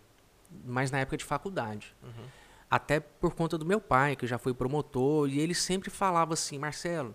Mas 0.64 0.90
na 0.90 0.98
época 0.98 1.16
de 1.16 1.24
faculdade. 1.24 1.94
Até 2.68 3.00
por 3.00 3.34
conta 3.34 3.56
do 3.56 3.64
meu 3.64 3.80
pai, 3.80 4.16
que 4.16 4.26
já 4.26 4.38
foi 4.38 4.54
promotor, 4.54 5.28
e 5.28 5.40
ele 5.40 5.54
sempre 5.54 5.90
falava 5.90 6.34
assim, 6.34 6.58
Marcelo, 6.58 7.14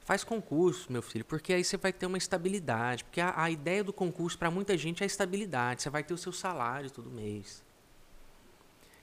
faz 0.00 0.24
concurso, 0.24 0.90
meu 0.92 1.02
filho, 1.02 1.24
porque 1.24 1.52
aí 1.52 1.62
você 1.62 1.76
vai 1.76 1.92
ter 1.92 2.06
uma 2.06 2.18
estabilidade. 2.18 3.04
Porque 3.04 3.20
a, 3.20 3.34
a 3.36 3.50
ideia 3.50 3.84
do 3.84 3.92
concurso 3.92 4.38
para 4.38 4.50
muita 4.50 4.76
gente 4.76 5.02
é 5.02 5.04
a 5.04 5.06
estabilidade. 5.06 5.82
Você 5.82 5.90
vai 5.90 6.02
ter 6.02 6.14
o 6.14 6.18
seu 6.18 6.32
salário 6.32 6.90
todo 6.90 7.10
mês. 7.10 7.62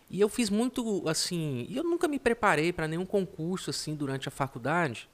E 0.09 0.21
eu 0.21 0.29
fiz 0.29 0.49
muito 0.49 1.07
assim, 1.07 1.65
e 1.69 1.75
eu 1.75 1.83
nunca 1.83 2.07
me 2.07 2.19
preparei 2.19 2.71
para 2.71 2.87
nenhum 2.87 3.05
concurso 3.05 3.69
assim 3.69 3.95
durante 3.95 4.27
a 4.27 4.31
faculdade 4.31 5.09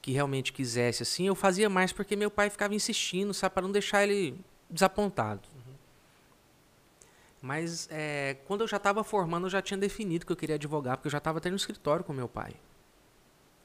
que 0.00 0.12
realmente 0.12 0.52
quisesse 0.52 1.02
assim, 1.02 1.26
eu 1.26 1.34
fazia 1.34 1.68
mais 1.68 1.92
porque 1.92 2.16
meu 2.16 2.30
pai 2.30 2.48
ficava 2.48 2.74
insistindo, 2.74 3.34
sabe, 3.34 3.54
para 3.54 3.62
não 3.62 3.72
deixar 3.72 4.04
ele 4.04 4.40
desapontado. 4.70 5.46
Mas 7.42 7.88
é, 7.90 8.36
quando 8.46 8.62
eu 8.62 8.68
já 8.68 8.78
estava 8.78 9.04
formando, 9.04 9.46
eu 9.46 9.50
já 9.50 9.62
tinha 9.62 9.78
definido 9.78 10.24
que 10.24 10.32
eu 10.32 10.36
queria 10.36 10.56
advogar, 10.56 10.96
porque 10.96 11.08
eu 11.08 11.12
já 11.12 11.18
estava 11.18 11.38
até 11.38 11.50
no 11.50 11.56
escritório 11.56 12.04
com 12.04 12.12
meu 12.12 12.28
pai. 12.28 12.54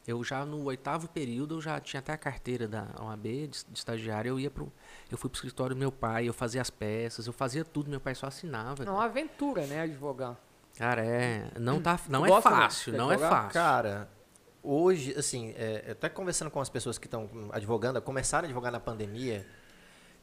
Eu 0.06 0.22
já 0.24 0.46
no 0.46 0.64
oitavo 0.66 1.08
período, 1.08 1.56
eu 1.56 1.62
já 1.62 1.80
tinha 1.80 2.00
até 2.00 2.12
a 2.12 2.18
carteira 2.18 2.68
da 2.68 2.88
OAB 3.00 3.24
de, 3.24 3.48
de 3.48 3.78
estagiário, 3.78 4.30
eu 4.30 4.40
ia 4.40 4.52
pro, 4.52 4.72
eu 5.10 5.18
fui 5.18 5.30
pro 5.30 5.38
escritório 5.38 5.76
do 5.76 5.80
meu 5.80 5.92
pai, 5.92 6.28
eu 6.28 6.34
fazia 6.34 6.62
as 6.62 6.70
peças, 6.70 7.26
eu 7.26 7.32
fazia 7.32 7.64
tudo, 7.64 7.90
meu 7.90 8.02
pai 8.02 8.14
só 8.14 8.28
assinava. 8.28 8.84
É 8.84 8.90
uma 8.90 9.06
aventura, 9.06 9.66
né, 9.66 9.82
advogar. 9.82 10.36
Cara, 10.78 11.06
é, 11.06 11.52
não 11.58 11.82
tá, 11.82 12.00
não 12.10 12.26
é 12.26 12.42
fácil, 12.42 12.94
não 12.94 13.12
é 13.12 13.18
fácil. 13.18 13.54
Cara, 13.54 14.10
hoje, 14.62 15.14
assim, 15.18 15.54
é, 15.56 15.92
até 15.92 16.10
conversando 16.10 16.52
com 16.52 16.60
as 16.60 16.70
pessoas 16.70 16.98
que 16.98 17.08
estão 17.08 17.30
advogando, 17.52 18.02
começaram 18.02 18.46
a 18.46 18.48
advogar 18.48 18.72
na 18.72 18.80
pandemia, 18.80 19.48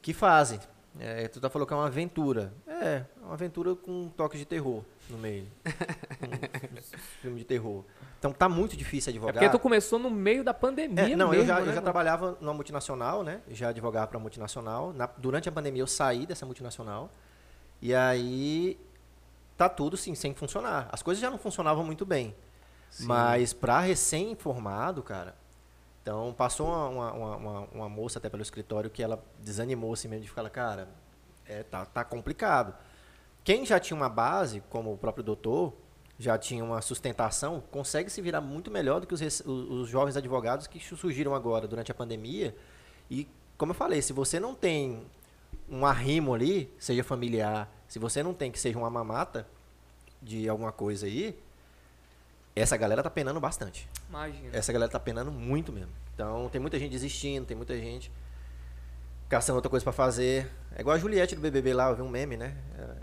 que 0.02 0.12
fazem. 0.12 0.60
É, 0.98 1.28
tu 1.28 1.40
tá 1.40 1.48
falou 1.48 1.66
que 1.66 1.72
é 1.72 1.76
uma 1.76 1.86
aventura. 1.86 2.52
É, 2.66 3.04
é 3.20 3.24
uma 3.24 3.34
aventura 3.34 3.74
com 3.76 3.90
um 4.04 4.08
toque 4.08 4.36
de 4.36 4.44
terror 4.44 4.82
no 5.08 5.16
meio. 5.18 5.46
um 6.22 6.98
filme 7.22 7.38
de 7.38 7.44
terror. 7.44 7.84
Então 8.18 8.32
tá 8.32 8.48
muito 8.48 8.76
difícil 8.76 9.10
É 9.10 9.12
advogar. 9.12 9.34
porque 9.34 9.48
tu 9.48 9.58
começou 9.58 9.98
no 9.98 10.10
meio 10.10 10.42
da 10.42 10.52
pandemia 10.52 11.12
É, 11.12 11.16
não, 11.16 11.28
mesmo, 11.30 11.42
eu 11.42 11.46
já, 11.46 11.60
né, 11.60 11.68
eu 11.70 11.74
já 11.74 11.80
trabalhava 11.80 12.36
numa 12.40 12.52
multinacional, 12.52 13.22
né? 13.22 13.40
Já 13.48 13.68
advogava 13.68 14.06
para 14.08 14.18
multinacional. 14.18 14.92
Na- 14.92 15.06
durante 15.16 15.48
a 15.48 15.52
pandemia 15.52 15.82
eu 15.82 15.86
saí 15.86 16.26
dessa 16.26 16.44
multinacional. 16.44 17.10
E 17.80 17.94
aí 17.94 18.76
tá 19.56 19.68
tudo 19.68 19.96
sim, 19.96 20.14
sem 20.14 20.34
funcionar. 20.34 20.88
As 20.90 21.02
coisas 21.02 21.20
já 21.20 21.30
não 21.30 21.38
funcionavam 21.38 21.84
muito 21.84 22.04
bem. 22.04 22.34
Sim. 22.90 23.06
Mas 23.06 23.52
para 23.52 23.78
recém-formado, 23.80 25.02
cara. 25.02 25.34
Então 26.02 26.32
passou 26.32 26.66
uma, 26.66 26.88
uma, 26.88 27.36
uma, 27.36 27.60
uma- 27.72 27.88
moça 27.88 28.18
até 28.18 28.28
pelo 28.28 28.42
escritório 28.42 28.88
que 28.90 29.02
ela 29.02 29.22
desanimou 29.38 29.92
assim 29.92 30.08
mesmo 30.08 30.24
de 30.24 30.30
falar, 30.30 30.50
cara, 30.50 30.88
é, 31.46 31.62
tá, 31.62 31.84
tá 31.84 32.04
complicado. 32.04 32.74
Quem 33.44 33.66
já 33.66 33.78
tinha 33.78 33.96
uma 33.96 34.08
base, 34.08 34.62
como 34.70 34.92
o 34.92 34.98
próprio 34.98 35.22
doutor, 35.24 35.74
já 36.18 36.36
tinha 36.38 36.62
uma 36.64 36.82
sustentação, 36.82 37.62
consegue 37.70 38.10
se 38.10 38.20
virar 38.20 38.40
muito 38.40 38.70
melhor 38.70 39.00
do 39.00 39.06
que 39.06 39.14
os, 39.14 39.20
os, 39.20 39.44
os 39.46 39.88
jovens 39.88 40.16
advogados 40.16 40.66
que 40.66 40.78
surgiram 40.78 41.34
agora 41.34 41.66
durante 41.66 41.90
a 41.90 41.94
pandemia. 41.94 42.54
E, 43.10 43.26
como 43.56 43.72
eu 43.72 43.74
falei, 43.76 44.02
se 44.02 44.12
você 44.12 44.38
não 44.38 44.54
tem 44.54 45.02
um 45.68 45.86
arrimo 45.86 46.34
ali, 46.34 46.72
seja 46.78 47.02
familiar, 47.02 47.70
se 47.88 47.98
você 47.98 48.22
não 48.22 48.34
tem 48.34 48.50
que 48.50 48.58
seja 48.58 48.78
uma 48.78 48.90
mamata 48.90 49.46
de 50.20 50.48
alguma 50.48 50.72
coisa 50.72 51.06
aí, 51.06 51.38
essa 52.54 52.76
galera 52.76 53.02
tá 53.02 53.10
penando 53.10 53.40
bastante. 53.40 53.88
Imagina. 54.08 54.50
Essa 54.52 54.72
galera 54.72 54.90
tá 54.90 55.00
penando 55.00 55.30
muito 55.30 55.72
mesmo. 55.72 55.92
Então, 56.14 56.48
tem 56.48 56.60
muita 56.60 56.78
gente 56.78 56.90
desistindo, 56.90 57.46
tem 57.46 57.56
muita 57.56 57.76
gente 57.78 58.10
caçando 59.30 59.56
outra 59.56 59.70
coisa 59.70 59.84
pra 59.84 59.92
fazer. 59.92 60.50
É 60.76 60.80
igual 60.80 60.96
a 60.96 60.98
Juliette 60.98 61.36
do 61.36 61.40
BBB 61.40 61.72
lá, 61.72 61.88
eu 61.88 61.96
vi 61.96 62.02
um 62.02 62.08
meme, 62.08 62.36
né? 62.36 62.56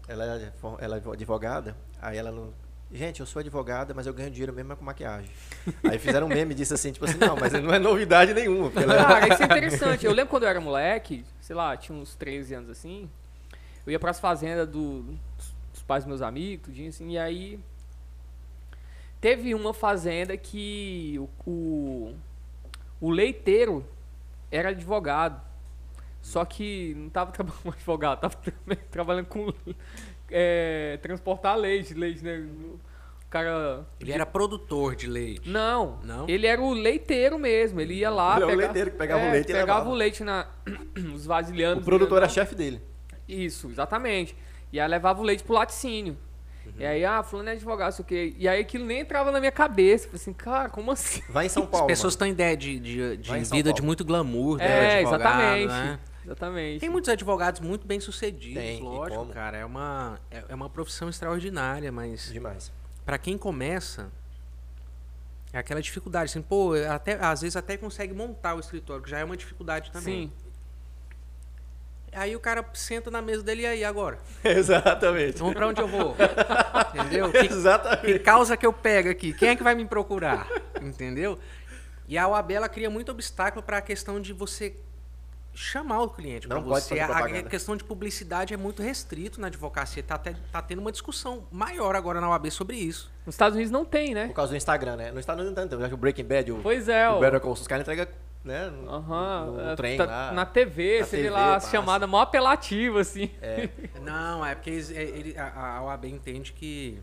Ela 0.07 0.25
é, 0.25 0.51
ela 0.79 0.97
é 0.97 1.11
advogada, 1.13 1.75
aí 2.01 2.17
ela 2.17 2.31
não... 2.31 2.53
Gente, 2.91 3.19
eu 3.19 3.25
sou 3.25 3.39
advogada, 3.41 3.93
mas 3.93 4.07
eu 4.07 4.13
ganho 4.13 4.29
dinheiro 4.29 4.53
mesmo 4.53 4.75
com 4.77 4.85
maquiagem. 4.85 5.29
Aí 5.83 5.99
fizeram 5.99 6.25
um 6.25 6.29
meme 6.29 6.53
disso 6.53 6.73
assim, 6.73 6.93
tipo 6.93 7.03
assim, 7.03 7.17
não, 7.17 7.35
mas 7.35 7.51
não 7.51 7.73
é 7.73 7.77
novidade 7.77 8.33
nenhuma. 8.33 8.71
Ela... 8.81 8.95
Cara, 8.95 9.27
isso 9.27 9.43
é 9.43 9.45
interessante. 9.45 10.05
Eu 10.05 10.13
lembro 10.13 10.29
quando 10.29 10.43
eu 10.43 10.49
era 10.49 10.61
moleque, 10.61 11.25
sei 11.41 11.53
lá, 11.53 11.75
tinha 11.75 11.97
uns 11.97 12.15
13 12.15 12.53
anos 12.53 12.69
assim, 12.69 13.09
eu 13.85 13.91
ia 13.91 13.99
pras 13.99 14.21
fazendas 14.21 14.69
do, 14.69 15.01
dos 15.73 15.83
pais 15.85 16.05
dos 16.05 16.07
meus 16.07 16.21
amigos, 16.21 16.67
tudinho 16.67 16.87
assim, 16.87 17.11
e 17.11 17.17
aí 17.17 17.59
teve 19.19 19.53
uma 19.53 19.73
fazenda 19.73 20.35
que 20.37 21.19
o, 21.19 21.49
o, 21.49 22.15
o 23.01 23.09
leiteiro 23.09 23.85
era 24.51 24.69
advogado. 24.69 25.41
Só 26.21 26.43
que 26.43 26.93
não 26.97 27.07
estava 27.07 27.31
trabalhando 27.31 27.61
como 27.61 27.73
advogado, 27.73 28.25
estava 28.25 28.37
trabalhando 28.91 29.27
com 29.27 29.53
é, 30.29 30.99
transportar 31.01 31.57
leite, 31.57 31.93
leite, 31.93 32.23
né? 32.23 32.37
O 32.37 32.79
cara. 33.29 33.85
Ele 33.99 34.11
era 34.11 34.25
produtor 34.25 34.95
de 34.95 35.07
leite. 35.07 35.49
Não, 35.49 35.99
não. 36.03 36.27
Ele 36.27 36.47
era 36.47 36.61
o 36.61 36.73
leiteiro 36.73 37.37
mesmo. 37.39 37.79
Ele 37.79 37.95
ia 37.95 38.09
lá. 38.09 38.37
Ele 38.37 38.45
pega... 38.45 38.55
o 38.55 38.59
leiteiro 38.59 38.91
que 38.91 38.97
pegava 38.97 39.21
é, 39.21 39.29
o 39.29 39.31
leite 39.31 39.47
pegava 39.47 39.61
e 39.61 39.65
Pegava 39.65 39.89
o 39.89 39.93
leite 39.93 40.23
na. 40.23 40.47
os 41.13 41.25
vasilhanos. 41.25 41.81
O 41.81 41.85
produtor 41.85 42.17
era 42.17 42.29
chefe 42.29 42.55
dele. 42.55 42.81
Isso, 43.27 43.69
exatamente. 43.69 44.35
E 44.71 44.79
aí 44.79 44.87
levava 44.87 45.21
o 45.21 45.23
leite 45.23 45.43
pro 45.43 45.53
laticínio. 45.53 46.17
Uhum. 46.77 46.83
E 46.83 46.85
aí, 46.85 47.03
ah, 47.03 47.23
fulano 47.23 47.49
é 47.49 47.53
advogado, 47.53 47.91
sei 47.91 48.03
o 48.03 48.07
quê. 48.07 48.35
E 48.37 48.47
aí 48.47 48.61
aquilo 48.61 48.85
nem 48.85 48.99
entrava 49.01 49.31
na 49.31 49.39
minha 49.39 49.51
cabeça. 49.51 50.05
Falei 50.05 50.21
assim, 50.21 50.33
cara, 50.33 50.69
como 50.69 50.91
assim? 50.91 51.21
Vai 51.27 51.47
em 51.47 51.49
São 51.49 51.65
Paulo. 51.65 51.85
As 51.85 51.91
pessoas 51.91 52.15
têm 52.15 52.31
ideia 52.31 52.55
de, 52.55 52.79
de, 52.79 53.17
de 53.17 53.39
vida 53.45 53.73
de 53.73 53.81
muito 53.81 54.05
glamour, 54.05 54.57
né? 54.57 54.99
É, 54.99 55.01
exatamente. 55.01 55.67
Né? 55.67 55.99
Exatamente. 56.23 56.79
Tem 56.79 56.89
muitos 56.89 57.09
advogados 57.09 57.61
muito 57.61 57.87
bem 57.87 57.99
sucedidos, 57.99 58.61
Tem, 58.61 58.81
lógico, 58.81 59.27
cara. 59.27 59.57
É 59.57 59.65
uma, 59.65 60.19
é, 60.29 60.43
é 60.49 60.55
uma 60.55 60.69
profissão 60.69 61.09
extraordinária, 61.09 61.91
mas. 61.91 62.31
Demais. 62.31 62.71
Para 63.05 63.17
quem 63.17 63.37
começa, 63.37 64.11
é 65.53 65.57
aquela 65.57 65.81
dificuldade, 65.81 66.29
assim, 66.29 66.41
pô, 66.41 66.73
até, 66.89 67.13
às 67.13 67.41
vezes 67.41 67.55
até 67.55 67.77
consegue 67.77 68.13
montar 68.13 68.55
o 68.55 68.59
escritório, 68.59 69.01
que 69.01 69.09
já 69.09 69.19
é 69.19 69.23
uma 69.23 69.37
dificuldade 69.37 69.89
também. 69.91 70.27
Sim. 70.27 70.46
Aí 72.13 72.35
o 72.35 72.39
cara 72.39 72.65
senta 72.73 73.11
na 73.11 73.21
mesa 73.21 73.43
dele 73.43 73.63
e 73.63 73.65
aí 73.65 73.83
agora? 73.83 74.17
Exatamente. 74.43 75.37
Vamos 75.39 75.53
pra 75.53 75.67
onde 75.67 75.81
eu 75.81 75.87
vou? 75.87 76.15
Entendeu? 76.95 77.31
Que, 77.31 77.45
Exatamente. 77.45 78.05
Que 78.05 78.19
causa 78.19 78.57
que 78.57 78.65
eu 78.65 78.73
pego 78.73 79.09
aqui? 79.09 79.33
Quem 79.33 79.49
é 79.49 79.55
que 79.55 79.63
vai 79.63 79.75
me 79.75 79.85
procurar? 79.85 80.47
Entendeu? 80.81 81.37
E 82.07 82.17
a 82.17 82.27
OAB 82.27 82.51
ela 82.51 82.69
cria 82.69 82.89
muito 82.89 83.11
obstáculo 83.11 83.61
para 83.61 83.77
a 83.77 83.81
questão 83.81 84.19
de 84.19 84.31
você 84.31 84.75
chamar 85.53 86.01
o 86.03 86.09
cliente 86.09 86.47
para 86.47 86.59
você. 86.59 86.99
A 86.99 87.43
questão 87.43 87.75
de 87.75 87.83
publicidade 87.83 88.53
é 88.53 88.57
muito 88.57 88.81
restrito 88.81 89.41
na 89.41 89.47
advocacia. 89.47 90.03
Tá, 90.03 90.15
até, 90.15 90.35
tá 90.51 90.61
tendo 90.61 90.79
uma 90.79 90.91
discussão 90.91 91.47
maior 91.51 91.95
agora 91.95 92.21
na 92.21 92.29
OAB 92.29 92.51
sobre 92.51 92.77
isso. 92.77 93.11
Nos 93.25 93.33
Estados 93.33 93.55
Unidos 93.55 93.71
não 93.71 93.83
tem, 93.83 94.13
né? 94.13 94.27
Por 94.27 94.35
causa 94.35 94.51
do 94.51 94.55
Instagram, 94.55 94.95
né? 94.95 95.11
No 95.11 95.19
Estados 95.19 95.43
Unidos 95.43 95.69
não 95.69 95.79
tem. 95.79 95.93
O 95.93 95.97
Breaking 95.97 96.25
Bad, 96.25 96.51
o, 96.51 96.59
pois 96.61 96.87
é, 96.87 97.09
o 97.09 97.19
Better 97.19 97.41
Call 97.41 97.53
os 97.53 97.67
caras 97.67 97.81
entregam 97.81 98.07
né? 98.47 98.67
Uhum. 98.67 99.45
No, 99.45 99.69
no 99.69 99.75
trem 99.75 99.97
tá, 99.97 100.05
lá. 100.05 100.31
Na 100.31 100.45
TV, 100.45 100.99
na 100.99 101.05
você 101.05 101.11
TV, 101.17 101.23
vê 101.23 101.29
lá 101.29 101.53
passa. 101.53 101.67
a 101.67 101.71
chamada 101.71 102.07
mó 102.07 102.21
apelativa, 102.21 103.01
assim. 103.01 103.29
É. 103.41 103.69
Não, 104.01 104.43
é 104.43 104.55
porque 104.55 104.69
eles, 104.69 104.89
ele, 104.89 105.37
a, 105.37 105.77
a 105.77 105.83
OAB 105.83 106.05
entende 106.05 106.53
que 106.53 106.99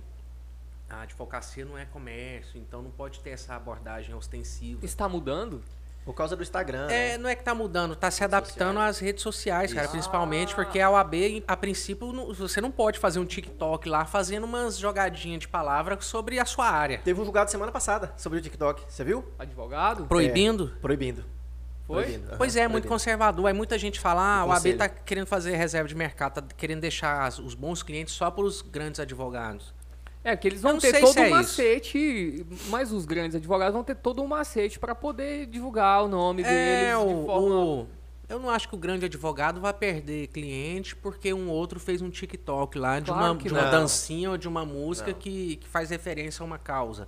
a 0.88 1.02
advocacia 1.02 1.64
não 1.64 1.76
é 1.76 1.84
comércio, 1.84 2.58
então 2.60 2.80
não 2.80 2.90
pode 2.90 3.20
ter 3.20 3.30
essa 3.30 3.54
abordagem 3.54 4.14
ostensiva. 4.14 4.84
Está 4.84 5.08
mudando? 5.08 5.62
Por 6.04 6.14
causa 6.14 6.36
do 6.36 6.42
Instagram. 6.42 6.86
É, 6.90 7.12
né? 7.12 7.18
não 7.18 7.28
é 7.28 7.34
que 7.34 7.42
tá 7.42 7.54
mudando, 7.54 7.96
tá 7.96 8.10
se 8.10 8.22
adaptando 8.22 8.78
às 8.78 8.98
redes 8.98 9.22
sociais, 9.22 9.70
Isso. 9.70 9.74
cara, 9.74 9.88
principalmente 9.88 10.52
ah. 10.52 10.56
porque 10.56 10.78
a 10.78 10.90
OAB, 10.90 11.42
a 11.48 11.56
princípio, 11.56 12.34
você 12.34 12.60
não 12.60 12.70
pode 12.70 12.98
fazer 12.98 13.18
um 13.18 13.24
TikTok 13.24 13.88
lá 13.88 14.04
fazendo 14.04 14.44
umas 14.44 14.78
jogadinhas 14.78 15.40
de 15.40 15.48
palavra 15.48 15.98
sobre 16.00 16.38
a 16.38 16.44
sua 16.44 16.68
área. 16.68 16.98
Teve 16.98 17.20
um 17.20 17.24
julgado 17.24 17.50
semana 17.50 17.72
passada 17.72 18.12
sobre 18.16 18.38
o 18.38 18.42
TikTok, 18.42 18.84
você 18.86 19.02
viu? 19.02 19.24
Advogado? 19.38 20.04
Proibindo? 20.06 20.72
É, 20.76 20.80
proibindo. 20.80 21.24
Foi? 21.86 22.02
Proibindo. 22.02 22.30
Uhum, 22.30 22.38
pois 22.38 22.56
é, 22.56 22.60
é 22.60 22.68
muito 22.68 22.88
conservador. 22.88 23.46
Aí 23.46 23.52
muita 23.52 23.78
gente 23.78 24.00
fala, 24.00 24.40
ah, 24.40 24.44
o 24.46 24.52
AB 24.52 24.74
tá 24.74 24.88
querendo 24.88 25.26
fazer 25.26 25.56
reserva 25.56 25.88
de 25.88 25.94
mercado, 25.94 26.34
tá 26.34 26.54
querendo 26.56 26.80
deixar 26.80 27.28
os 27.40 27.54
bons 27.54 27.82
clientes 27.82 28.14
só 28.14 28.30
para 28.30 28.44
os 28.44 28.62
grandes 28.62 29.00
advogados. 29.00 29.73
É, 30.24 30.34
que 30.34 30.48
eles 30.48 30.62
vão 30.62 30.78
ter 30.78 30.98
todo 31.00 31.18
um 31.18 31.22
é 31.22 31.28
macete, 31.28 31.98
isso. 31.98 32.70
mas 32.70 32.90
os 32.90 33.04
grandes 33.04 33.36
advogados 33.36 33.74
vão 33.74 33.84
ter 33.84 33.94
todo 33.94 34.22
um 34.22 34.26
macete 34.26 34.78
para 34.78 34.94
poder 34.94 35.44
divulgar 35.44 36.02
o 36.02 36.08
nome 36.08 36.42
é, 36.42 36.46
deles 36.46 36.96
o, 36.96 37.20
de 37.20 37.26
forma... 37.26 37.64
O, 37.64 37.86
eu 38.26 38.38
não 38.38 38.48
acho 38.48 38.66
que 38.68 38.74
o 38.74 38.78
grande 38.78 39.04
advogado 39.04 39.60
vai 39.60 39.74
perder 39.74 40.28
cliente 40.28 40.96
porque 40.96 41.34
um 41.34 41.50
outro 41.50 41.78
fez 41.78 42.00
um 42.00 42.08
TikTok 42.08 42.78
lá 42.78 42.98
de 42.98 43.10
uma, 43.10 43.34
de 43.36 43.52
uma 43.52 43.66
dancinha 43.66 44.30
ou 44.30 44.38
de 44.38 44.48
uma 44.48 44.64
música 44.64 45.12
que, 45.12 45.56
que 45.56 45.68
faz 45.68 45.90
referência 45.90 46.42
a 46.42 46.46
uma 46.46 46.58
causa. 46.58 47.06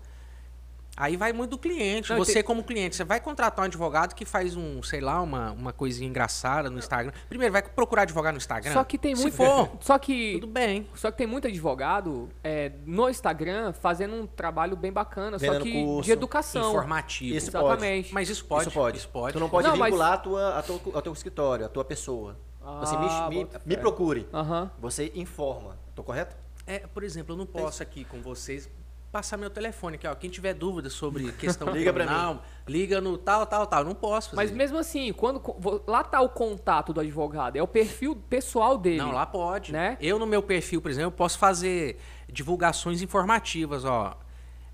Aí 0.96 1.14
vai 1.14 1.32
muito 1.32 1.50
do 1.50 1.58
cliente. 1.58 2.10
Não, 2.10 2.16
você, 2.16 2.34
tem... 2.34 2.42
como 2.42 2.64
cliente, 2.64 2.96
você 2.96 3.04
vai 3.04 3.20
contratar 3.20 3.62
um 3.62 3.66
advogado 3.66 4.14
que 4.14 4.24
faz 4.24 4.56
um, 4.56 4.82
sei 4.82 5.00
lá, 5.00 5.20
uma, 5.20 5.52
uma 5.52 5.72
coisinha 5.72 6.08
engraçada 6.08 6.70
no 6.70 6.78
Instagram. 6.78 7.12
Primeiro, 7.28 7.52
vai 7.52 7.62
procurar 7.62 8.02
advogado 8.02 8.32
no 8.32 8.38
Instagram. 8.38 8.72
Só 8.72 8.82
que 8.82 8.96
tem 8.96 9.14
muito. 9.14 9.30
Se 9.30 9.36
for, 9.36 9.70
só 9.80 9.98
que. 9.98 10.34
Tudo 10.40 10.46
bem. 10.46 10.88
Só 10.94 11.10
que 11.10 11.18
tem 11.18 11.26
muito 11.26 11.46
advogado 11.46 12.30
é, 12.42 12.72
no 12.86 13.10
Instagram 13.10 13.74
fazendo 13.74 14.14
um 14.14 14.26
trabalho 14.26 14.74
bem 14.74 14.90
bacana, 14.90 15.36
Vendendo 15.36 15.58
só 15.58 15.64
que 15.64 15.84
curso, 15.84 16.02
de 16.02 16.12
educação. 16.12 16.70
Informativo. 16.70 17.36
Isso 17.36 17.50
Exatamente. 17.50 18.04
Pode. 18.04 18.14
Mas 18.14 18.30
isso 18.30 18.44
pode. 18.46 18.62
Isso 18.62 18.72
pode. 18.72 18.98
Isso 18.98 19.08
pode. 19.10 19.32
Tu 19.34 19.40
não 19.40 19.50
pode 19.50 19.68
não, 19.68 19.74
vincular 19.74 20.10
mas... 20.10 20.18
a 20.18 20.22
tua, 20.22 20.58
a 20.58 20.62
tua, 20.62 20.80
ao 20.94 21.02
teu 21.02 21.12
escritório, 21.12 21.66
a 21.66 21.68
tua 21.68 21.84
pessoa. 21.84 22.38
Ah, 22.64 22.80
assim, 22.82 22.96
me, 22.96 23.44
me, 23.44 23.48
me 23.66 23.76
procure. 23.76 24.26
Uhum. 24.32 24.70
Você 24.78 25.12
informa. 25.14 25.78
Tô 25.94 26.02
correto? 26.02 26.34
É, 26.66 26.80
por 26.80 27.04
exemplo, 27.04 27.34
eu 27.34 27.38
não 27.38 27.46
posso 27.46 27.82
aqui 27.82 28.04
com 28.04 28.20
vocês 28.20 28.68
passar 29.10 29.36
meu 29.36 29.50
telefone 29.50 29.96
aqui, 29.96 30.06
ó. 30.06 30.14
Quem 30.14 30.28
tiver 30.28 30.54
dúvida 30.54 30.90
sobre 30.90 31.32
questão 31.38 31.70
liga 31.70 31.92
criminal, 31.92 32.34
mim. 32.34 32.40
liga 32.66 33.00
no 33.00 33.16
tal, 33.16 33.46
tal, 33.46 33.66
tal. 33.66 33.84
Não 33.84 33.94
posso 33.94 34.30
fazer. 34.30 34.42
Mas 34.42 34.50
mesmo 34.50 34.78
assim, 34.78 35.12
quando 35.12 35.42
lá 35.86 36.04
tá 36.04 36.20
o 36.20 36.28
contato 36.28 36.92
do 36.92 37.00
advogado, 37.00 37.56
é 37.56 37.62
o 37.62 37.68
perfil 37.68 38.16
pessoal 38.28 38.76
dele. 38.76 38.98
Não, 38.98 39.12
lá 39.12 39.26
pode. 39.26 39.72
Né? 39.72 39.96
Eu 40.00 40.18
no 40.18 40.26
meu 40.26 40.42
perfil, 40.42 40.82
por 40.82 40.90
exemplo, 40.90 41.12
posso 41.12 41.38
fazer 41.38 41.98
divulgações 42.28 43.02
informativas, 43.02 43.84
ó. 43.84 44.16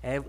É, 0.01 0.21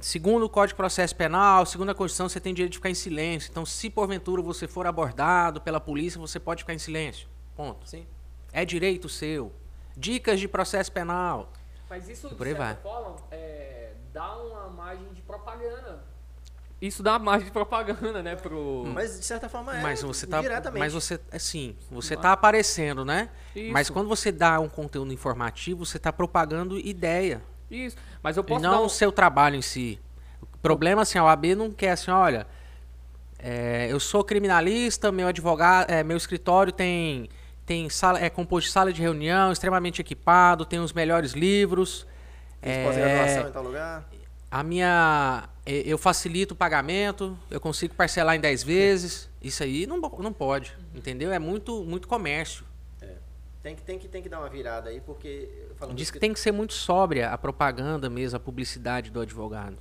segundo 0.00 0.44
o 0.44 0.48
Código 0.48 0.74
de 0.74 0.76
Processo 0.76 1.14
Penal, 1.14 1.64
segundo 1.64 1.90
a 1.90 1.94
Constituição, 1.94 2.28
você 2.28 2.40
tem 2.40 2.52
direito 2.52 2.72
de 2.72 2.78
ficar 2.78 2.90
em 2.90 2.94
silêncio. 2.94 3.50
Então, 3.50 3.64
se 3.64 3.88
porventura 3.88 4.42
você 4.42 4.66
for 4.66 4.86
abordado 4.86 5.60
pela 5.60 5.80
polícia, 5.80 6.20
você 6.20 6.40
pode 6.40 6.62
ficar 6.62 6.74
em 6.74 6.78
silêncio. 6.78 7.28
Ponto. 7.54 7.88
Sim. 7.88 8.06
É 8.52 8.64
direito 8.64 9.08
seu. 9.08 9.52
Dicas 9.96 10.40
de 10.40 10.48
processo 10.48 10.90
penal. 10.90 11.52
Mas 11.90 12.08
isso, 12.08 12.28
de 12.28 12.36
certa 12.38 12.54
vai. 12.54 12.76
forma, 12.76 13.16
é, 13.32 13.94
dá 14.12 14.36
uma 14.36 14.68
margem 14.68 15.12
de 15.12 15.20
propaganda. 15.22 16.04
Isso 16.80 17.02
dá 17.02 17.14
uma 17.14 17.18
margem 17.18 17.46
de 17.46 17.52
propaganda, 17.52 18.22
né, 18.22 18.36
pro... 18.36 18.84
Mas, 18.86 19.18
de 19.18 19.24
certa 19.24 19.48
forma, 19.48 19.76
é 19.76 19.82
mas 19.82 20.00
você 20.00 20.24
tá, 20.24 20.40
Mas 20.78 20.92
você, 20.92 21.20
assim, 21.32 21.76
você 21.90 22.16
tá 22.16 22.32
aparecendo, 22.32 23.04
né? 23.04 23.28
Isso. 23.54 23.72
Mas 23.72 23.90
quando 23.90 24.08
você 24.08 24.30
dá 24.30 24.60
um 24.60 24.68
conteúdo 24.68 25.12
informativo, 25.12 25.84
você 25.84 25.98
tá 25.98 26.12
propagando 26.12 26.78
ideia. 26.78 27.42
Isso, 27.68 27.96
mas 28.22 28.36
eu 28.36 28.44
posso 28.44 28.64
E 28.64 28.68
não 28.68 28.86
o 28.86 28.88
seu 28.88 29.10
trabalho 29.10 29.56
em 29.56 29.62
si. 29.62 30.00
O 30.40 30.58
problema, 30.58 31.02
assim, 31.02 31.18
a 31.18 31.24
OAB 31.24 31.56
não 31.56 31.72
quer, 31.72 31.90
assim, 31.90 32.12
olha... 32.12 32.46
É, 33.42 33.88
eu 33.90 33.98
sou 33.98 34.22
criminalista, 34.22 35.10
meu 35.10 35.26
advogado, 35.26 35.90
é, 35.90 36.04
meu 36.04 36.16
escritório 36.16 36.70
tem 36.70 37.30
tem 37.70 37.88
sala, 37.88 38.18
é 38.18 38.28
composto 38.28 38.66
de 38.66 38.72
sala 38.72 38.92
de 38.92 39.00
reunião, 39.00 39.52
extremamente 39.52 40.00
equipado, 40.00 40.64
tem 40.64 40.80
os 40.80 40.92
melhores 40.92 41.34
livros. 41.34 42.04
é, 42.60 42.84
pós-graduação 42.84 43.48
em 43.48 43.52
tal 43.52 43.62
lugar. 43.62 44.10
A 44.50 44.64
minha. 44.64 45.48
Eu 45.64 45.96
facilito 45.96 46.52
o 46.52 46.56
pagamento, 46.56 47.38
eu 47.48 47.60
consigo 47.60 47.94
parcelar 47.94 48.34
em 48.34 48.40
10 48.40 48.64
vezes. 48.64 49.30
Isso 49.40 49.62
aí 49.62 49.86
não, 49.86 49.98
não 49.98 50.32
pode, 50.32 50.76
entendeu? 50.92 51.30
É 51.30 51.38
muito, 51.38 51.84
muito 51.84 52.08
comércio. 52.08 52.64
É. 53.00 53.14
Tem, 53.62 53.76
que, 53.76 53.82
tem, 53.82 53.98
que, 54.00 54.08
tem 54.08 54.20
que 54.20 54.28
dar 54.28 54.40
uma 54.40 54.48
virada 54.48 54.90
aí, 54.90 55.00
porque. 55.00 55.48
Diz 55.94 56.10
que, 56.10 56.14
que 56.14 56.18
tem 56.18 56.32
que 56.32 56.40
ser 56.40 56.50
muito 56.50 56.74
sóbria 56.74 57.30
a 57.30 57.38
propaganda 57.38 58.10
mesmo, 58.10 58.36
a 58.36 58.40
publicidade 58.40 59.12
do 59.12 59.20
advogado. 59.20 59.78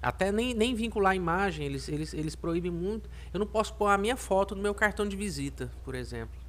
Até 0.00 0.32
nem, 0.32 0.54
nem 0.54 0.74
vincular 0.74 1.12
a 1.12 1.16
imagem, 1.16 1.66
eles, 1.66 1.90
eles, 1.90 2.14
eles 2.14 2.34
proíbem 2.34 2.70
muito. 2.70 3.10
Eu 3.34 3.40
não 3.40 3.46
posso 3.46 3.74
pôr 3.74 3.88
a 3.88 3.98
minha 3.98 4.16
foto 4.16 4.56
no 4.56 4.62
meu 4.62 4.74
cartão 4.74 5.06
de 5.06 5.14
visita, 5.14 5.70
por 5.84 5.94
exemplo. 5.94 6.45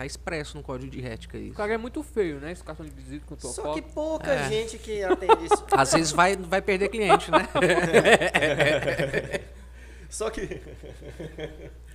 Tá 0.00 0.06
expresso 0.06 0.56
no 0.56 0.62
código 0.62 0.90
de 0.90 1.04
ética 1.04 1.36
isso. 1.36 1.52
O 1.52 1.56
cara 1.56 1.74
é 1.74 1.76
muito 1.76 2.02
feio, 2.02 2.40
né? 2.40 2.52
Esse 2.52 2.64
cartão 2.64 2.86
de 2.86 2.90
visita 2.90 3.22
com 3.26 3.36
tua 3.36 3.50
Só 3.50 3.64
foto. 3.64 3.74
que 3.74 3.82
pouca 3.82 4.32
é. 4.32 4.48
gente 4.48 4.78
que 4.78 5.04
atende 5.04 5.44
isso. 5.44 5.62
Às 5.70 5.92
vezes 5.92 6.10
vai, 6.10 6.38
vai 6.38 6.62
perder 6.62 6.88
cliente, 6.88 7.30
né? 7.30 7.46
Só 10.08 10.30
que. 10.30 10.40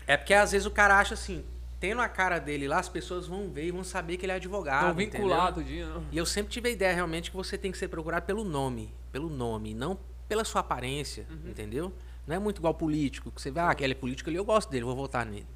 É 0.07 0.15
porque 0.15 0.35
às 0.35 0.51
vezes 0.51 0.67
o 0.67 0.69
cara 0.69 0.99
acha 0.99 1.15
assim, 1.15 1.43
tendo 1.79 1.99
a 1.99 2.07
cara 2.07 2.37
dele 2.37 2.67
lá, 2.67 2.77
as 2.77 2.87
pessoas 2.87 3.25
vão 3.25 3.49
ver 3.49 3.65
e 3.65 3.71
vão 3.71 3.83
saber 3.83 4.17
que 4.17 4.25
ele 4.27 4.33
é 4.33 4.35
advogado. 4.35 4.81
Estão 4.81 4.93
vinculados 4.93 5.65
dia, 5.65 5.87
não. 5.87 6.05
E 6.11 6.17
eu 6.19 6.27
sempre 6.27 6.53
tive 6.53 6.69
a 6.69 6.71
ideia 6.71 6.93
realmente 6.93 7.31
que 7.31 7.35
você 7.35 7.57
tem 7.57 7.71
que 7.71 7.77
ser 7.79 7.87
procurado 7.87 8.23
pelo 8.23 8.43
nome. 8.43 8.93
Pelo 9.11 9.31
nome, 9.31 9.73
não 9.73 9.97
pela 10.27 10.43
sua 10.43 10.61
aparência, 10.61 11.25
uhum. 11.27 11.49
entendeu? 11.49 11.91
Não 12.27 12.35
é 12.35 12.37
muito 12.37 12.59
igual 12.59 12.75
político, 12.75 13.31
que 13.31 13.41
você 13.41 13.49
vê, 13.49 13.61
ah, 13.61 13.71
aquele 13.71 13.93
é 13.93 13.95
político 13.95 14.29
ali, 14.29 14.37
eu 14.37 14.45
gosto 14.45 14.69
dele, 14.69 14.85
vou 14.85 14.95
votar 14.95 15.25
nele. 15.25 15.47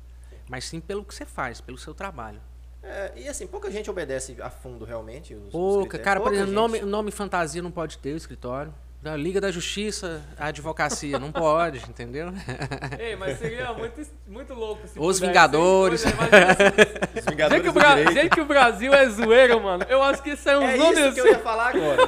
Mas 0.49 0.65
sim 0.65 0.81
pelo 0.81 1.05
que 1.05 1.13
você 1.13 1.25
faz, 1.25 1.61
pelo 1.61 1.77
seu 1.77 1.93
trabalho. 1.93 2.41
É, 2.81 3.11
e 3.15 3.27
assim, 3.27 3.45
pouca 3.45 3.69
gente 3.69 3.89
obedece 3.89 4.35
a 4.41 4.49
fundo 4.49 4.83
realmente. 4.85 5.35
Os, 5.35 5.45
os 5.47 5.51
Pouca, 5.51 5.81
critérios. 5.81 6.03
cara, 6.05 6.19
por 6.19 6.31
Pouca 6.31 6.35
exemplo, 6.37 6.49
gente. 6.69 6.81
nome, 6.81 6.91
nome 6.91 7.11
fantasia 7.11 7.61
não 7.61 7.71
pode 7.71 7.97
ter 7.97 8.13
o 8.13 8.17
escritório. 8.17 8.73
Da 9.01 9.15
Liga 9.15 9.39
da 9.39 9.49
Justiça, 9.49 10.21
a 10.37 10.47
advocacia, 10.47 11.17
não 11.17 11.31
pode, 11.31 11.77
entendeu? 11.89 12.33
Ei, 12.99 13.15
mas 13.15 13.39
seria 13.39 13.71
muito, 13.71 14.05
muito 14.27 14.53
louco 14.53 14.85
se 14.89 14.99
Os? 14.99 15.17
Vingadores. 15.21 16.01
Se- 16.01 16.07
Os 17.19 17.25
Vingadores 17.25 17.63
que, 17.63 17.71
Bra... 17.71 17.89
Direito. 17.95 18.11
jeito 18.11 18.35
que 18.35 18.41
o 18.41 18.45
Brasil 18.45 18.93
é 18.93 19.07
zoeira, 19.09 19.57
mano. 19.57 19.85
Eu 19.87 20.03
acho 20.03 20.21
que 20.21 20.31
isso 20.31 20.49
é 20.49 20.57
um 20.57 20.63
É 20.63 20.75
nome 20.75 20.99
isso 20.99 21.13
que 21.13 21.19
eu 21.21 21.23
assim. 21.23 21.33
ia 21.33 21.39
falar 21.39 21.69
agora. 21.69 22.01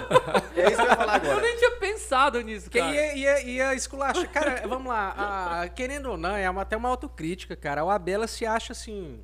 É 0.54 0.68
isso 0.68 0.76
que 0.76 0.82
eu 0.82 0.86
ia 0.90 0.96
falar 0.98 1.24
Eu 1.24 1.32
agora. 1.32 1.42
nem 1.42 1.56
tinha 1.58 1.72
pensado 1.78 2.42
nisso, 2.42 2.70
Que 2.70 2.80
cara. 2.80 2.94
ia, 2.94 3.16
ia, 3.16 3.42
ia 3.42 3.74
esculachar. 3.74 4.30
Cara, 4.30 4.68
vamos 4.68 4.88
lá. 4.90 5.62
a- 5.64 5.70
querendo 5.70 6.08
ou 6.12 6.18
não, 6.18 6.36
é 6.36 6.50
uma- 6.50 6.64
até 6.64 6.76
uma 6.76 6.90
autocrítica, 6.90 7.56
cara. 7.56 7.86
O 7.86 7.90
Abela 7.90 8.28
se 8.28 8.46
acha 8.46 8.74
assim. 8.74 9.22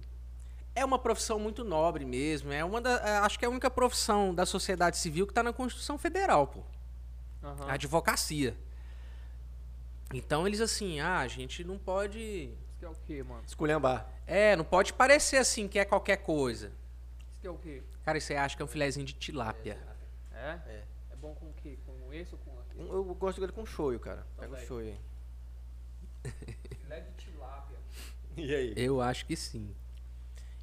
É 0.74 0.86
uma 0.86 0.98
profissão 0.98 1.38
muito 1.38 1.66
nobre 1.66 2.06
mesmo. 2.06 2.50
É 2.54 2.64
uma 2.64 2.80
da, 2.80 2.92
é, 3.04 3.18
acho 3.18 3.38
que 3.38 3.44
é 3.44 3.48
a 3.50 3.52
única 3.52 3.70
profissão 3.70 4.34
da 4.34 4.46
sociedade 4.46 4.96
civil 4.98 5.26
que 5.26 5.32
está 5.32 5.44
na 5.44 5.52
Constituição 5.52 5.98
Federal, 5.98 6.48
pô. 6.48 6.62
Aham. 7.48 7.70
A 7.70 7.74
advocacia. 7.74 8.56
Então 10.14 10.48
eles 10.48 10.62
assim, 10.62 11.00
ah, 11.00 11.20
a 11.20 11.28
gente 11.28 11.64
não 11.64 11.78
pode. 11.78 12.20
Isso 12.20 12.78
que 12.80 12.86
é 12.86 12.90
o 12.90 12.96
quê, 13.06 13.24
mano? 13.24 13.44
Esculhambar. 13.46 14.08
É, 14.26 14.56
não 14.56 14.64
pode 14.64 14.94
parecer 14.94 15.38
assim 15.38 15.68
que 15.68 15.78
é 15.80 15.86
qualquer 15.86 16.18
coisa. 16.18 16.68
Isso 16.68 17.42
que 17.42 17.48
é 17.48 17.52
o 17.52 17.58
quê? 17.58 17.84
Cara, 18.04 18.18
isso 18.18 18.32
aí 18.32 18.38
acha 18.38 18.56
que 18.56 18.62
é 18.62 18.66
um 18.66 18.70
filezinho 18.70 19.06
de 19.06 19.14
tilápia. 19.14 19.78
É? 20.34 20.60
É. 20.68 20.84
É 21.12 21.16
bom 21.16 21.34
com 21.36 21.48
o 21.48 21.54
quê? 21.62 21.78
Com 21.86 22.14
esse 22.14 22.34
ou 22.34 22.40
com 22.40 22.60
aquele? 22.60 22.84
Um- 22.84 22.94
Eu 22.94 23.04
gosto 23.16 23.42
dele 23.42 23.52
com 23.52 23.66
shoyu, 23.66 24.00
cara. 24.00 24.26
Pega 24.40 24.54
o 24.56 24.66
shoyu 24.66 24.88
aí. 24.88 26.32
Filé 26.82 27.00
de 27.02 27.12
tilápia. 27.26 27.78
E 28.38 28.54
aí? 28.54 28.74
Eu 28.78 29.02
acho 29.02 29.26
que 29.26 29.36
sim. 29.36 29.74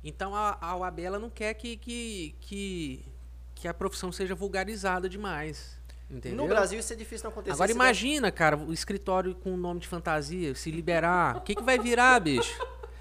Então 0.03 0.33
a, 0.35 0.57
a 0.61 0.77
OAB 0.77 1.01
ela 1.01 1.19
não 1.19 1.29
quer 1.29 1.53
que, 1.55 1.77
que, 1.77 2.37
que, 2.41 3.05
que 3.55 3.67
a 3.67 3.75
profissão 3.75 4.13
seja 4.13 4.33
vulgarizada 4.35 5.09
demais. 5.09 5.77
Entendeu? 6.11 6.37
No 6.43 6.49
Brasil 6.49 6.79
isso 6.79 6.93
é 6.93 6.97
difícil 6.97 7.25
não 7.25 7.31
acontecer. 7.33 7.55
Agora 7.55 7.71
imagina, 7.71 8.31
cara, 8.31 8.57
o 8.57 8.73
escritório 8.73 9.35
com 9.35 9.53
o 9.55 9.57
nome 9.57 9.81
de 9.81 9.89
fantasia, 9.89 10.55
se 10.55 10.71
liberar. 10.71 11.37
O 11.37 11.41
que, 11.41 11.55
que 11.55 11.63
vai 11.63 11.79
virar, 11.79 12.21
bicho? 12.21 12.55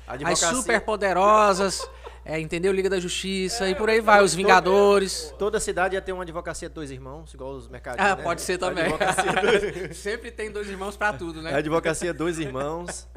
a 0.08 0.14
As 0.14 0.22
advocacia- 0.22 0.54
super 0.56 0.82
poderosas, 0.82 1.88
é, 2.26 2.40
entendeu? 2.40 2.72
Liga 2.72 2.90
da 2.90 3.00
Justiça 3.00 3.70
e 3.70 3.76
por 3.76 3.90
aí 3.90 4.00
vai, 4.02 4.24
os 4.24 4.34
Vingadores. 4.34 5.34
Toda 5.38 5.60
cidade 5.60 5.96
ia 5.96 6.02
ter 6.02 6.12
uma 6.14 6.24
advocacia 6.24 6.70
de 6.70 6.76
dois 6.76 6.90
irmãos, 6.92 7.34
igual 7.34 7.52
os 7.52 7.68
mercadinhos. 7.68 8.10
Ah, 8.12 8.16
né? 8.16 8.24
pode 8.24 8.42
ser 8.42 8.58
também. 8.58 8.86
Dois, 8.90 9.96
Sempre 9.98 10.32
tem 10.32 10.50
dois 10.52 10.68
irmãos 10.70 10.96
pra 10.98 11.14
tudo, 11.14 11.42
né? 11.42 11.54
advocacia 11.54 12.14
dois 12.14 12.40
irmãos. 12.40 13.08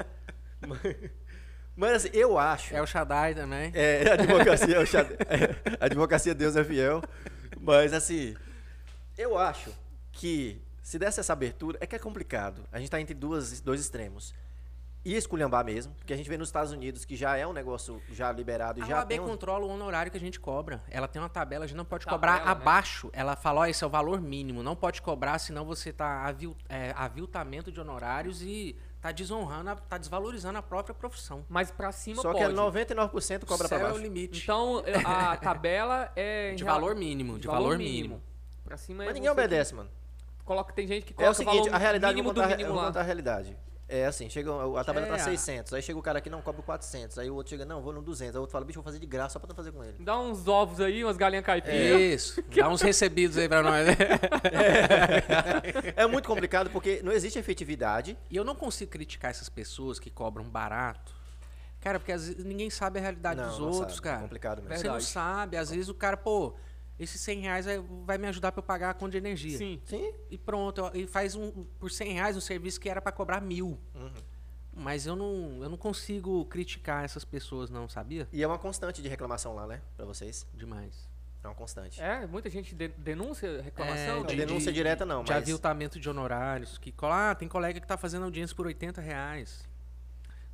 Mas 1.75 1.91
assim, 1.93 2.09
eu 2.13 2.37
acho. 2.37 2.75
É 2.75 2.81
o 2.81 2.87
Shaddai 2.87 3.35
também. 3.35 3.71
É, 3.73 4.09
a 4.09 4.13
advocacia, 4.13 4.75
é 4.75 4.79
o 4.79 4.85
xad- 4.85 5.11
é, 5.29 5.75
a 5.79 5.85
advocacia 5.85 6.33
Deus 6.33 6.55
é 6.55 6.63
fiel. 6.63 7.01
Mas 7.59 7.93
assim, 7.93 8.35
eu 9.17 9.37
acho 9.37 9.71
que 10.11 10.61
se 10.81 10.97
desse 10.97 11.19
essa 11.19 11.33
abertura, 11.33 11.77
é 11.81 11.85
que 11.85 11.95
é 11.95 11.99
complicado. 11.99 12.63
A 12.71 12.79
gente 12.79 12.89
tá 12.89 12.99
entre 13.01 13.13
duas, 13.13 13.59
dois 13.61 13.81
extremos. 13.81 14.33
E 15.05 15.15
esculhambar 15.15 15.63
mesmo, 15.63 15.93
porque 15.95 16.11
a 16.13 16.17
gente 16.17 16.27
vê 16.27 16.37
nos 16.37 16.49
Estados 16.49 16.71
Unidos 16.73 17.05
que 17.05 17.15
já 17.15 17.37
é 17.37 17.47
um 17.47 17.53
negócio 17.53 18.01
já 18.11 18.29
liberado 18.29 18.79
e 18.79 18.83
A 18.83 18.85
já 18.85 18.97
OAB 18.97 19.07
tem 19.07 19.19
um... 19.21 19.25
controla 19.25 19.65
o 19.65 19.69
honorário 19.69 20.11
que 20.11 20.17
a 20.17 20.19
gente 20.19 20.37
cobra. 20.37 20.83
Ela 20.89 21.07
tem 21.07 21.21
uma 21.21 21.29
tabela, 21.29 21.63
a 21.63 21.67
gente 21.67 21.77
não 21.77 21.85
pode 21.85 22.03
Tabela, 22.03 22.17
cobrar 22.39 22.45
né? 22.45 22.51
abaixo. 22.51 23.09
Ela 23.13 23.35
fala, 23.37 23.61
ó, 23.61 23.65
esse 23.65 23.81
é 23.83 23.87
o 23.87 23.89
valor 23.89 24.19
mínimo. 24.19 24.61
Não 24.63 24.75
pode 24.75 25.01
cobrar, 25.01 25.39
senão 25.39 25.63
você 25.63 25.93
tá 25.93 26.25
avil, 26.25 26.57
é, 26.67 26.93
aviltamento 26.97 27.71
de 27.71 27.79
honorários 27.79 28.41
e 28.41 28.75
tá 28.99 29.11
desonrando, 29.13 29.69
a- 29.69 29.75
tá 29.75 29.97
desvalorizando 29.97 30.57
a 30.57 30.61
própria 30.63 30.93
profissão. 30.93 31.45
Mas 31.47 31.71
pra 31.71 31.91
cima 31.93 32.21
Só 32.21 32.33
que 32.33 32.39
pode. 32.41 32.51
é 32.51 32.55
99% 32.55 33.45
cobra 33.45 33.67
Céu 33.67 33.77
pra 33.79 33.87
é 33.87 33.91
o 33.91 33.93
baixo. 33.93 34.03
limite. 34.03 34.41
Então 34.43 34.83
a 35.05 35.37
tabela 35.37 36.11
é... 36.17 36.53
de 36.53 36.65
valor 36.65 36.95
mínimo, 36.95 37.39
de, 37.39 37.47
valor, 37.47 37.77
mínimo. 37.77 38.21
Pra 38.67 38.77
cima 38.77 39.03
é 39.03 39.07
Mas 39.07 39.15
ninguém 39.15 39.29
você 39.29 39.35
que 39.35 39.41
obedece, 39.41 39.73
mano. 39.75 39.89
Coloca, 40.45 40.71
tem 40.73 40.87
gente 40.87 41.05
que 41.05 41.13
É 41.13 41.15
coloca 41.15 41.31
o 41.31 41.35
seguinte, 41.35 41.69
a 41.69 41.77
realidade, 41.77 42.13
mínimo 42.13 42.33
do 42.33 42.41
contar, 42.41 42.51
eu 42.51 42.57
mínimo 42.57 42.73
vou 42.73 42.81
lá. 42.81 42.87
contar 42.87 42.99
a 43.01 43.03
realidade. 43.03 43.57
É 43.89 44.05
assim, 44.05 44.29
chega 44.29 44.51
a 44.77 44.83
tabela 44.83 45.05
É. 45.07 45.09
tá 45.09 45.17
600, 45.19 45.71
aí 45.73 45.81
chega 45.81 45.97
o 45.97 46.01
cara 46.01 46.19
aqui, 46.19 46.29
não, 46.29 46.41
cobra 46.41 46.61
400, 46.61 47.17
aí 47.19 47.29
o 47.29 47.35
outro 47.35 47.51
chega, 47.51 47.63
não, 47.63 47.81
vou 47.81 47.93
no 47.93 48.01
200, 48.01 48.35
aí 48.35 48.37
o 48.37 48.41
outro 48.41 48.51
fala, 48.51 48.65
bicho, 48.65 48.79
vou 48.79 48.83
fazer 48.83 48.99
de 48.99 49.05
graça 49.05 49.33
só 49.33 49.39
pra 49.39 49.47
não 49.47 49.55
fazer 49.55 49.71
com 49.71 49.81
ele. 49.81 49.95
Dá 50.01 50.19
uns 50.19 50.45
ovos 50.45 50.81
aí, 50.81 51.05
umas 51.05 51.15
galinhas 51.15 51.45
caipiras. 51.45 51.97
Isso. 52.01 52.43
Dá 52.53 52.67
uns 52.67 52.81
recebidos 52.81 53.37
aí 53.37 53.47
pra 53.47 53.63
nós. 53.63 53.85
né? 53.87 53.95
É 55.95 56.05
muito 56.05 56.27
complicado 56.27 56.69
porque 56.69 57.01
não 57.03 57.11
existe 57.13 57.39
efetividade. 57.39 58.17
E 58.29 58.35
eu 58.35 58.43
não 58.43 58.55
consigo 58.55 58.91
criticar 58.91 59.31
essas 59.31 59.47
pessoas 59.49 59.99
que 59.99 60.09
cobram 60.09 60.43
barato. 60.49 61.15
Cara, 61.79 61.99
porque 61.99 62.11
às 62.11 62.27
vezes 62.27 62.43
ninguém 62.43 62.69
sabe 62.69 62.99
a 62.99 63.01
realidade 63.01 63.39
Não, 63.39 63.47
dos 63.49 63.59
não 63.59 63.67
outros, 63.67 63.95
sabe, 63.95 64.07
é 64.07 64.11
cara. 64.11 64.21
complicado 64.23 64.61
mesmo. 64.63 64.77
Você 64.77 64.87
não 64.87 64.99
sabe. 64.99 65.55
Às 65.57 65.69
vezes 65.69 65.87
o 65.89 65.93
cara, 65.93 66.17
pô, 66.17 66.55
esses 66.99 67.19
100 67.21 67.39
reais 67.41 67.65
vai- 67.65 67.79
vai 68.05 68.17
me 68.17 68.27
ajudar 68.27 68.51
pra 68.51 68.59
eu 68.59 68.63
pagar 68.65 68.89
a 68.89 68.93
conta 68.93 69.11
de 69.11 69.17
energia. 69.17 69.57
Sim. 69.57 69.81
Sim, 69.85 70.13
E 70.29 70.37
pronto, 70.37 70.89
e 70.93 71.05
faz 71.07 71.35
um, 71.35 71.51
por 71.79 71.91
100 71.91 72.13
reais 72.13 72.35
um 72.37 72.41
serviço 72.41 72.79
que 72.79 72.89
era 72.89 73.01
pra 73.01 73.11
cobrar 73.11 73.41
mil. 73.41 73.77
Uhum. 73.95 74.11
Mas 74.73 75.07
eu 75.07 75.15
não, 75.15 75.63
eu 75.63 75.69
não 75.69 75.77
consigo 75.77 76.45
criticar 76.45 77.03
essas 77.03 77.25
pessoas, 77.25 77.69
não, 77.69 77.89
sabia? 77.89 78.27
e 78.31 78.43
é 78.43 78.47
uma 78.47 78.59
constante 78.59 79.01
de 79.01 79.07
reclamação 79.09 79.55
lá, 79.55 79.65
né, 79.65 79.81
pra 79.95 80.05
vocês. 80.05 80.45
Demais. 80.53 81.09
É 81.43 81.47
uma 81.47 81.55
constante. 81.55 82.01
É, 82.01 82.27
muita 82.27 82.49
gente 82.49 82.75
de- 82.75 82.87
denúncia, 82.89 83.61
reclamação. 83.61 83.97
É, 84.03 84.15
Não, 84.19 84.25
de- 84.25 84.35
denúncia 84.35 84.71
direta 84.71 85.05
não, 85.05 85.23
De 85.23 85.31
mas... 85.31 85.41
aviltamento 85.43 85.99
de 85.99 86.09
honorários. 86.09 86.77
Que, 86.77 86.93
ah, 87.03 87.33
tem 87.35 87.47
colega 87.47 87.79
que 87.79 87.87
tá 87.87 87.95
fazendo 87.95 88.25
audiência 88.25 88.55
por 88.55 88.65
80 88.67 88.99
reais. 89.01 89.67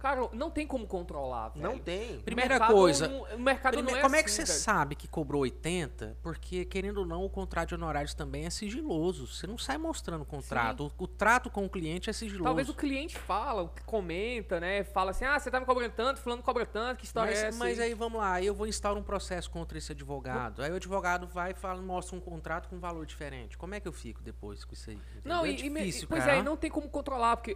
Cara, 0.04 0.28
não 0.34 0.52
tem 0.52 0.68
como 0.68 0.86
controlar, 0.86 1.48
velho. 1.48 1.64
Não 1.64 1.80
tem. 1.80 2.20
Primeira 2.20 2.56
mercado 2.56 2.74
coisa, 2.74 3.08
não- 3.08 3.22
o 3.24 3.40
mercado 3.40 3.72
Primeiro, 3.76 3.92
não 3.92 3.98
é 4.00 4.02
como 4.02 4.16
é 4.18 4.22
que 4.22 4.30
assim, 4.30 4.42
você 4.46 4.52
velho. 4.52 4.60
sabe 4.60 4.96
que 4.98 5.08
cobrou 5.08 5.44
80? 5.44 6.18
Porque, 6.22 6.66
querendo 6.66 6.98
ou 6.98 7.06
não, 7.06 7.24
o 7.24 7.30
contrato 7.30 7.70
de 7.70 7.76
honorários 7.76 8.14
também 8.14 8.46
é 8.46 8.50
sigiloso. 8.50 9.26
Você 9.28 9.48
não 9.48 9.58
sai 9.58 9.78
mostrando 9.78 10.24
o 10.24 10.26
contrato. 10.26 10.92
O, 11.00 11.04
o 11.06 11.08
trato 11.08 11.50
com 11.50 11.64
o 11.66 11.70
cliente 11.70 12.10
é 12.10 12.14
sigiloso. 12.14 12.44
Talvez 12.44 12.68
o 12.68 12.74
cliente 12.74 13.18
fala, 13.18 13.72
comenta, 13.86 14.60
né? 14.60 14.84
Fala 14.84 15.12
assim, 15.12 15.24
ah, 15.24 15.40
você 15.40 15.50
tá 15.50 15.58
me 15.58 15.66
cobrando 15.66 15.94
tanto, 15.94 16.20
fulano 16.20 16.44
cobra 16.44 16.66
tanto, 16.66 16.98
que 17.00 17.06
história 17.06 17.32
mas, 17.32 17.42
é 17.42 17.48
essa? 17.48 17.58
mas 17.58 17.80
aí 17.80 17.94
vamos 17.94 18.20
lá, 18.20 18.34
aí 18.34 18.46
eu 18.46 18.54
vou 18.54 18.68
instaurar 18.68 19.00
um 19.02 19.06
processo 19.06 19.50
contra 19.50 19.78
esse 19.78 19.94
advogado. 19.94 20.62
Aí 20.62 20.70
o 20.72 20.76
advogado 20.76 21.28
vai 21.28 21.52
e 21.52 21.54
fala, 21.54 21.82
mostra 21.82 22.14
um 22.18 22.20
contrato 22.20 22.68
com 22.68 22.76
um 22.76 22.80
valor 22.80 23.06
diferente. 23.06 23.58
Como 23.58 23.74
é 23.74 23.80
que 23.80 23.88
eu 23.88 23.94
fico 23.94 24.22
depois 24.22 24.66
com 24.66 24.74
isso 24.74 24.90
aí? 24.90 25.00
Não, 25.24 25.46
Entendeu? 25.48 25.64
e, 25.64 25.68
e 25.68 25.70
me- 25.70 25.80
é 25.80 25.84
difícil, 25.86 26.08
pois 26.10 26.26
cara. 26.26 26.36
é, 26.36 26.40
e 26.40 26.44
não 26.44 26.58
tem 26.58 26.70
como 26.70 26.90
controlar, 26.90 27.38
porque 27.38 27.56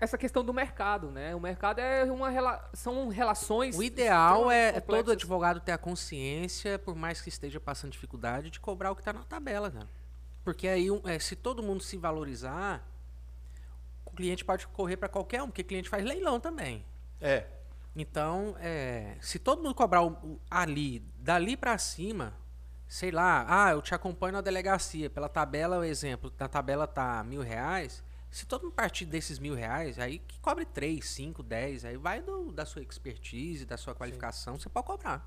essa 0.00 0.16
questão 0.18 0.44
do 0.44 0.52
mercado, 0.54 1.10
né? 1.10 1.34
O 1.34 1.40
mercado 1.40 1.78
é 1.80 2.04
uma 2.04 2.28
rela- 2.30 2.68
são 2.74 3.08
relações 3.08 3.76
O 3.76 3.82
ideal 3.82 4.50
é, 4.50 4.68
é 4.68 4.72
todo 4.72 4.82
complexas. 4.86 5.12
advogado 5.12 5.60
ter 5.60 5.72
a 5.72 5.78
consciência, 5.78 6.78
por 6.78 6.94
mais 6.94 7.20
que 7.20 7.28
esteja 7.28 7.58
passando 7.60 7.92
dificuldade, 7.92 8.50
de 8.50 8.60
cobrar 8.60 8.90
o 8.90 8.94
que 8.94 9.00
está 9.02 9.12
na 9.12 9.24
tabela, 9.24 9.70
cara. 9.70 9.88
Porque 10.44 10.68
aí, 10.68 10.86
é, 11.04 11.18
se 11.18 11.34
todo 11.34 11.62
mundo 11.62 11.82
se 11.82 11.96
valorizar, 11.96 12.82
o 14.04 14.10
cliente 14.10 14.44
pode 14.44 14.66
correr 14.68 14.96
para 14.96 15.08
qualquer 15.08 15.42
um, 15.42 15.46
porque 15.46 15.62
o 15.62 15.64
cliente 15.64 15.88
faz 15.88 16.04
leilão 16.04 16.38
também. 16.38 16.84
É. 17.20 17.44
Então, 17.94 18.54
é, 18.60 19.16
se 19.20 19.38
todo 19.38 19.62
mundo 19.62 19.74
cobrar 19.74 20.02
o- 20.02 20.10
o- 20.22 20.40
ali, 20.50 21.00
dali 21.18 21.56
para 21.56 21.76
cima, 21.78 22.34
sei 22.86 23.10
lá, 23.10 23.44
ah, 23.48 23.70
eu 23.72 23.82
te 23.82 23.94
acompanho 23.94 24.34
na 24.34 24.40
delegacia, 24.40 25.08
pela 25.10 25.28
tabela, 25.28 25.78
o 25.78 25.84
exemplo, 25.84 26.32
na 26.38 26.46
tabela 26.46 26.86
tá 26.86 27.24
mil 27.24 27.40
reais, 27.40 28.04
se 28.36 28.46
todo 28.46 28.64
mundo 28.64 28.74
partir 28.74 29.04
desses 29.06 29.38
mil 29.38 29.54
reais, 29.54 29.98
aí 29.98 30.18
que 30.18 30.38
cobre 30.40 30.64
3, 30.64 31.04
5, 31.08 31.42
10, 31.42 31.84
aí 31.84 31.96
vai 31.96 32.20
do- 32.20 32.52
da 32.52 32.66
sua 32.66 32.82
expertise, 32.82 33.64
da 33.64 33.76
sua 33.76 33.94
qualificação, 33.94 34.58
você 34.58 34.68
pode 34.68 34.86
cobrar. 34.86 35.26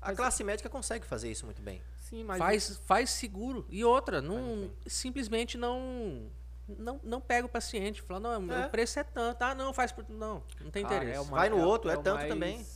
A 0.00 0.12
classe 0.14 0.42
médica 0.42 0.68
consegue 0.68 1.06
fazer 1.06 1.30
isso 1.30 1.44
muito 1.44 1.60
bem. 1.62 1.82
Sim, 1.98 2.24
mas 2.24 2.38
Faz, 2.38 2.76
faz 2.86 3.10
seguro. 3.10 3.66
E 3.68 3.84
outra, 3.84 4.20
não, 4.22 4.70
simplesmente 4.86 5.56
não, 5.58 6.30
não 6.66 6.98
não 7.04 7.20
pega 7.20 7.46
o 7.46 7.48
paciente, 7.50 8.00
fala, 8.02 8.18
não, 8.40 8.52
É. 8.52 8.66
o 8.66 8.70
preço 8.70 8.98
é 8.98 9.04
tanto, 9.04 9.42
ah, 9.42 9.54
não, 9.54 9.72
faz 9.74 9.92
por... 9.92 10.08
Não, 10.08 10.42
não 10.60 10.70
tem 10.70 10.82
cara, 10.84 10.96
interesse. 10.96 11.18
é 11.18 11.20
o 11.20 11.24
Vai 11.24 11.48
no 11.50 11.56
mais- 11.56 11.68
outro, 11.68 11.90
é 11.90 11.96
o 11.96 12.02
tanto 12.02 12.16
mais- 12.20 12.28
também. 12.28 12.66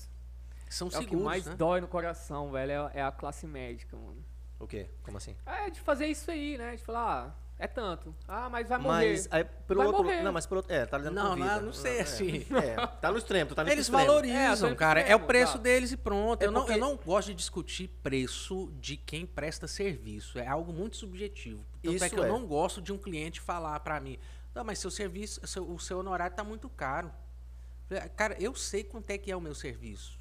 São 0.69 0.87
É 0.87 0.91
o 0.91 0.93
que 0.93 0.99
seguros, 0.99 1.25
mais 1.25 1.47
né? 1.47 1.55
dói 1.57 1.81
no 1.81 1.89
coração, 1.89 2.51
velho, 2.53 2.73
é, 2.73 2.91
é 3.01 3.03
a 3.03 3.11
classe 3.13 3.47
médica, 3.47 3.97
mano. 3.97 4.25
O 4.61 4.67
quê? 4.67 4.89
Como 5.03 5.17
assim? 5.17 5.37
É 5.47 5.71
de 5.71 5.81
fazer 5.81 6.07
isso 6.07 6.31
aí, 6.31 6.59
né? 6.59 6.77
De 6.77 6.83
falar, 6.85 7.29
ah, 7.29 7.44
é 7.59 7.67
tanto. 7.67 8.15
Ah, 8.27 8.49
mas 8.51 8.69
vai 8.69 8.79
morrer. 8.79 9.11
Mas, 9.13 9.29
aí, 9.31 9.45
pelo 9.45 9.79
Vai 9.79 9.87
outro... 9.87 10.03
morrer. 10.05 10.23
Não, 10.23 10.33
mas 10.33 10.45
pelo 10.47 10.59
outro... 10.59 10.73
É, 10.73 10.85
tá 10.87 10.99
lidando 10.99 11.15
Não, 11.15 11.31
com 11.31 11.37
vida. 11.37 11.57
não, 11.57 11.63
não 11.67 11.73
sei, 11.73 11.99
é. 11.99 12.03
assim. 12.03 12.47
É, 12.57 12.87
tá 13.01 13.11
no 13.13 13.19
extremo, 13.19 13.49
tu 13.51 13.55
tá 13.55 13.63
no 13.65 13.71
Eles 13.71 13.85
extremo. 13.87 14.03
É, 14.03 14.07
valorizam, 14.07 14.69
indo 14.71 14.77
cara. 14.77 15.01
pro 15.01 15.11
É 15.11 15.15
o 15.15 15.19
extremo, 15.19 15.27
preço 15.27 15.53
tá. 15.53 15.59
deles 15.59 15.93
e 15.93 15.97
pronto. 15.97 16.43
É 16.43 16.47
eu, 16.47 16.51
não, 16.53 16.61
porque- 16.63 16.75
eu 16.75 16.79
não 16.79 16.97
gosto 16.97 17.29
de 17.29 17.35
discutir 17.35 17.89
preço 18.03 18.73
de 18.81 18.97
quem 18.97 19.25
presta 19.25 19.67
serviço. 19.69 20.39
É 20.39 20.47
algo 20.47 20.73
muito 20.73 20.97
subjetivo. 20.97 21.65
Tanto 21.83 21.93
é 21.93 21.97
Isso 21.97 22.11
que 22.11 22.19
eu 22.19 22.25
é. 22.25 22.29
não 22.29 22.45
gosto 22.47 22.83
de 22.83 22.93
um 22.93 22.99
cliente 22.99 23.41
falar 23.41 23.79
pra 23.81 24.01
mim, 24.01 24.19
não, 24.55 24.65
mas 24.65 24.79
seu 24.79 24.91
serviço, 24.91 25.45
seu- 25.47 25.69
o 25.71 25.79
seu 25.79 25.99
honorário 25.99 26.35
tá 26.37 26.43
muito 26.45 26.69
caro. 26.69 27.11
Cara, 28.17 28.37
eu 28.41 28.55
sei 28.55 28.83
quanto 28.83 29.11
é 29.11 29.19
que 29.19 29.31
é 29.31 29.37
o 29.37 29.41
meu 29.41 29.55
serviço. 29.55 30.19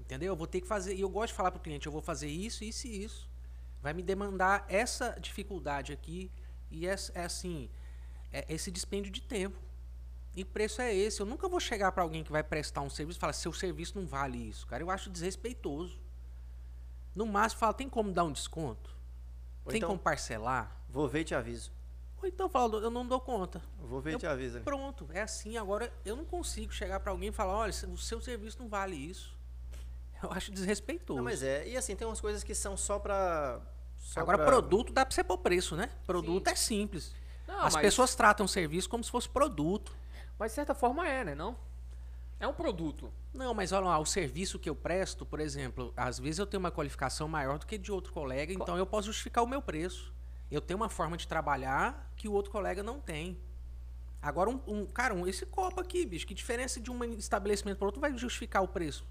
Entendeu? 0.00 0.28
Eu 0.32 0.36
vou 0.36 0.46
ter 0.46 0.60
que 0.60 0.66
fazer. 0.66 0.94
E 0.94 1.00
eu 1.00 1.08
gosto 1.08 1.28
de 1.28 1.34
falar 1.34 1.50
pro 1.50 1.60
cliente, 1.60 1.86
eu 1.86 1.92
vou 1.92 2.00
fazer 2.02 2.28
isso, 2.28 2.64
isso 2.64 2.86
e 2.86 3.04
isso. 3.04 3.28
Vai 3.82 3.92
me 3.92 4.02
demandar 4.02 4.64
essa 4.68 5.16
dificuldade 5.20 5.92
aqui. 5.92 6.30
E 6.70 6.86
é, 6.86 6.94
é 7.14 7.24
assim, 7.24 7.70
é 8.32 8.44
esse 8.52 8.70
dispêndio 8.70 9.10
de 9.10 9.20
tempo. 9.20 9.58
E 10.34 10.42
o 10.42 10.46
preço 10.46 10.82
é 10.82 10.94
esse. 10.94 11.20
Eu 11.20 11.26
nunca 11.26 11.48
vou 11.48 11.58
chegar 11.58 11.90
para 11.92 12.02
alguém 12.02 12.22
que 12.22 12.30
vai 12.30 12.42
prestar 12.42 12.82
um 12.82 12.90
serviço 12.90 13.18
e 13.18 13.20
falar, 13.20 13.32
seu 13.32 13.52
serviço 13.52 13.98
não 13.98 14.06
vale 14.06 14.36
isso. 14.36 14.66
Cara, 14.66 14.82
eu 14.82 14.90
acho 14.90 15.08
desrespeitoso. 15.08 15.98
No 17.14 17.24
máximo, 17.24 17.60
fala, 17.60 17.72
tem 17.72 17.88
como 17.88 18.12
dar 18.12 18.24
um 18.24 18.32
desconto? 18.32 18.94
Ou 19.64 19.70
tem 19.70 19.78
então- 19.78 19.88
como 19.88 19.98
parcelar? 19.98 20.84
Vou 20.90 21.08
ver 21.08 21.20
e 21.20 21.24
te 21.24 21.34
aviso. 21.34 21.72
Ou 22.22 22.28
então 22.28 22.48
fala, 22.48 22.78
eu 22.78 22.90
não 22.90 23.06
dou 23.06 23.20
conta. 23.20 23.62
Vou 23.78 24.00
ver 24.00 24.14
e 24.14 24.18
te 24.18 24.26
aviso. 24.26 24.60
Pronto, 24.60 25.08
é 25.12 25.22
assim. 25.22 25.56
Agora, 25.56 25.92
eu 26.04 26.16
não 26.16 26.24
consigo 26.24 26.72
chegar 26.72 27.00
para 27.00 27.10
alguém 27.10 27.30
e 27.30 27.32
falar, 27.32 27.56
olha, 27.56 27.72
o 27.88 27.96
seu 27.96 28.20
serviço 28.20 28.58
não 28.58 28.68
vale 28.68 28.96
isso. 28.96 29.36
Eu 30.22 30.32
acho 30.32 30.50
desrespeitoso. 30.50 31.18
Não, 31.18 31.24
mas 31.24 31.42
é. 31.42 31.68
E 31.68 31.76
assim, 31.76 31.94
tem 31.94 32.06
umas 32.06 32.20
coisas 32.20 32.42
que 32.42 32.54
são 32.54 32.76
só 32.76 32.98
pra. 32.98 33.60
Só 34.06 34.20
Agora, 34.20 34.38
pra- 34.38 34.46
produto 34.46 34.92
dá 34.92 35.04
pra 35.04 35.12
você 35.14 35.24
pôr 35.24 35.38
preço, 35.38 35.74
né? 35.74 35.90
Produto 36.06 36.46
Sim. 36.46 36.52
é 36.52 36.54
simples. 36.56 37.12
Não, 37.46 37.60
As 37.62 37.74
mas- 37.74 37.82
pessoas 37.82 38.14
tratam 38.14 38.46
o 38.46 38.48
serviço 38.48 38.88
como 38.88 39.02
se 39.02 39.10
fosse 39.10 39.28
produto. 39.28 39.92
Mas 40.38 40.52
de 40.52 40.54
certa 40.56 40.74
forma 40.74 41.06
é, 41.08 41.24
né? 41.24 41.34
Não? 41.34 41.56
É 42.38 42.46
um 42.46 42.52
produto. 42.52 43.10
Não, 43.34 43.52
mas 43.52 43.72
olha 43.72 43.86
lá, 43.86 43.98
o 43.98 44.06
serviço 44.06 44.58
que 44.58 44.68
eu 44.70 44.76
presto, 44.76 45.26
por 45.26 45.40
exemplo, 45.40 45.92
às 45.96 46.18
vezes 46.18 46.38
eu 46.38 46.46
tenho 46.46 46.60
uma 46.60 46.70
qualificação 46.70 47.26
maior 47.26 47.58
do 47.58 47.66
que 47.66 47.76
de 47.78 47.90
outro 47.90 48.12
colega, 48.12 48.52
então 48.52 48.76
eu 48.78 48.86
posso 48.86 49.06
justificar 49.06 49.42
o 49.42 49.46
meu 49.46 49.60
preço. 49.60 50.12
Eu 50.50 50.60
tenho 50.60 50.76
uma 50.78 50.88
forma 50.88 51.16
de 51.16 51.26
trabalhar 51.26 52.12
que 52.16 52.28
o 52.28 52.32
outro 52.32 52.52
colega 52.52 52.82
não 52.82 53.00
tem. 53.00 53.38
Agora, 54.22 54.50
um, 54.50 54.60
um- 54.66 54.86
cara, 54.86 55.14
um- 55.14 55.26
esse 55.26 55.44
copo 55.46 55.80
aqui, 55.80 56.04
bicho, 56.06 56.26
que 56.26 56.34
diferença 56.34 56.78
de 56.80 56.90
um 56.90 57.02
estabelecimento 57.14 57.78
para 57.78 57.86
outro 57.86 58.00
vai 58.00 58.16
justificar 58.16 58.62
o 58.62 58.68
preço 58.68 59.04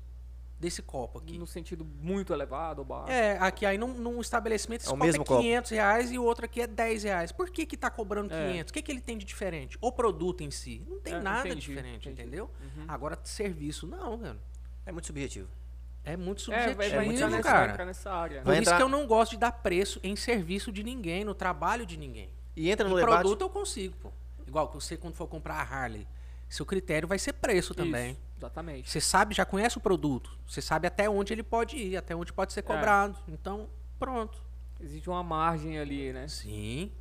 desse 0.59 0.81
copo 0.81 1.19
aqui? 1.19 1.37
No 1.37 1.45
sentido 1.45 1.83
muito 1.85 2.31
elevado 2.33 2.79
ou 2.79 2.85
baixo. 2.85 3.11
É, 3.11 3.37
aqui 3.39 3.65
aí 3.65 3.77
num, 3.77 3.93
num 3.93 4.21
estabelecimento 4.21 4.81
esse 4.81 4.89
É 4.89 4.93
o 4.93 4.95
copo 4.95 5.05
mesmo 5.05 5.21
é 5.23 5.25
copo. 5.25 5.41
500 5.41 5.71
reais 5.71 6.11
e 6.11 6.17
o 6.19 6.23
outro 6.23 6.45
aqui 6.45 6.61
é 6.61 6.67
10 6.67 7.03
reais. 7.03 7.31
Por 7.31 7.49
que 7.49 7.65
que 7.65 7.75
tá 7.77 7.89
cobrando 7.89 8.33
É. 8.33 8.51
500? 8.51 8.71
O 8.71 8.73
que 8.73 8.81
que 8.81 8.91
ele 8.91 9.01
tem 9.01 9.17
de 9.17 9.25
diferente? 9.25 9.77
O 9.81 9.91
produto 9.91 10.41
em 10.41 10.51
si. 10.51 10.81
Não 10.87 10.99
tem 10.99 11.13
É, 11.15 11.19
nada 11.21 11.47
entendi, 11.47 11.67
diferente, 11.67 12.09
entendi. 12.09 12.21
entendeu? 12.21 12.49
Uhum. 12.61 12.85
Agora, 12.87 13.19
serviço, 13.23 13.85
não, 13.87 14.17
velho. 14.17 14.39
É 14.85 14.91
muito 14.91 15.07
subjetivo. 15.07 15.47
É 16.03 16.15
muito 16.15 16.39
É, 16.39 16.43
subjetivo, 16.45 16.77
vai, 16.77 16.87
É 16.87 16.89
vai 16.95 17.05
muito 17.05 17.15
entrar, 17.17 17.25
subjetivo, 17.29 17.37
nessa, 17.37 17.49
vai 17.49 17.59
cara. 17.61 17.71
entrar 17.73 17.85
nessa 17.85 18.11
área. 18.13 18.37
Por 18.41 18.45
Vai 18.45 18.55
isso 18.55 18.61
entrar- 18.63 18.77
que 18.77 18.83
eu 18.83 18.89
não 18.89 19.07
gosto 19.07 19.31
de 19.31 19.37
dar 19.37 19.51
preço 19.51 19.99
em 20.03 20.15
serviço 20.15 20.71
de 20.71 20.83
ninguém, 20.83 21.23
no 21.23 21.33
trabalho 21.33 21.85
de 21.85 21.97
ninguém. 21.97 22.29
E 22.55 22.69
entra 22.69 22.87
no 22.87 22.95
Em 22.97 23.01
debate. 23.01 23.19
produto 23.21 23.41
eu 23.41 23.49
consigo, 23.49 23.95
pô. 24.01 24.11
Igual 24.47 24.67
que 24.69 24.75
você 24.75 24.95
quando 24.95 25.15
for 25.15 25.27
comprar 25.27 25.55
a 25.55 25.61
Harley, 25.63 26.07
seu 26.47 26.63
critério 26.65 27.07
vai 27.07 27.17
ser 27.17 27.33
preço 27.33 27.73
também. 27.73 28.11
Isso, 28.11 28.19
exatamente. 28.37 28.89
Você 28.89 28.99
sabe, 29.01 29.33
já 29.35 29.45
conhece 29.45 29.77
o 29.77 29.81
produto. 29.81 30.37
Você 30.47 30.61
sabe 30.61 30.87
até 30.87 31.09
onde 31.09 31.33
ele 31.33 31.43
pode 31.43 31.77
ir, 31.77 31.97
até 31.97 32.15
onde 32.15 32.31
pode 32.33 32.53
ser 32.53 32.61
cobrado. 32.61 33.17
Então, 33.27 33.69
pronto. 33.99 34.41
Existe 34.79 35.09
uma 35.09 35.23
margem 35.23 35.79
ali, 35.79 36.11
né? 36.11 36.27
Sim. 36.27 36.91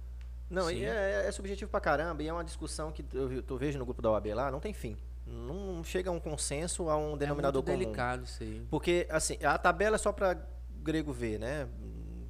Não, 0.48 0.68
Sim. 0.68 0.76
e 0.76 0.84
é, 0.84 1.24
é 1.26 1.32
subjetivo 1.32 1.70
pra 1.70 1.80
caramba, 1.80 2.22
e 2.22 2.28
é 2.28 2.32
uma 2.32 2.44
discussão 2.44 2.92
que 2.92 3.04
eu, 3.12 3.32
eu 3.32 3.56
vejo 3.56 3.78
no 3.78 3.84
grupo 3.84 4.00
da 4.00 4.10
OAB 4.10 4.26
lá, 4.34 4.50
não 4.50 4.60
tem 4.60 4.72
fim. 4.72 4.96
Não 5.26 5.82
chega 5.82 6.10
a 6.10 6.12
um 6.12 6.20
consenso, 6.20 6.88
a 6.90 6.96
um 6.96 7.16
denominador 7.16 7.62
é 7.62 7.66
muito 7.66 7.78
comum. 7.78 7.78
delicado 7.78 8.24
isso 8.24 8.42
aí. 8.42 8.64
Porque, 8.70 9.06
assim, 9.10 9.38
a 9.42 9.56
tabela 9.58 9.96
é 9.96 9.98
só 9.98 10.12
para 10.12 10.38
grego 10.82 11.12
ver, 11.12 11.38
né? 11.40 11.66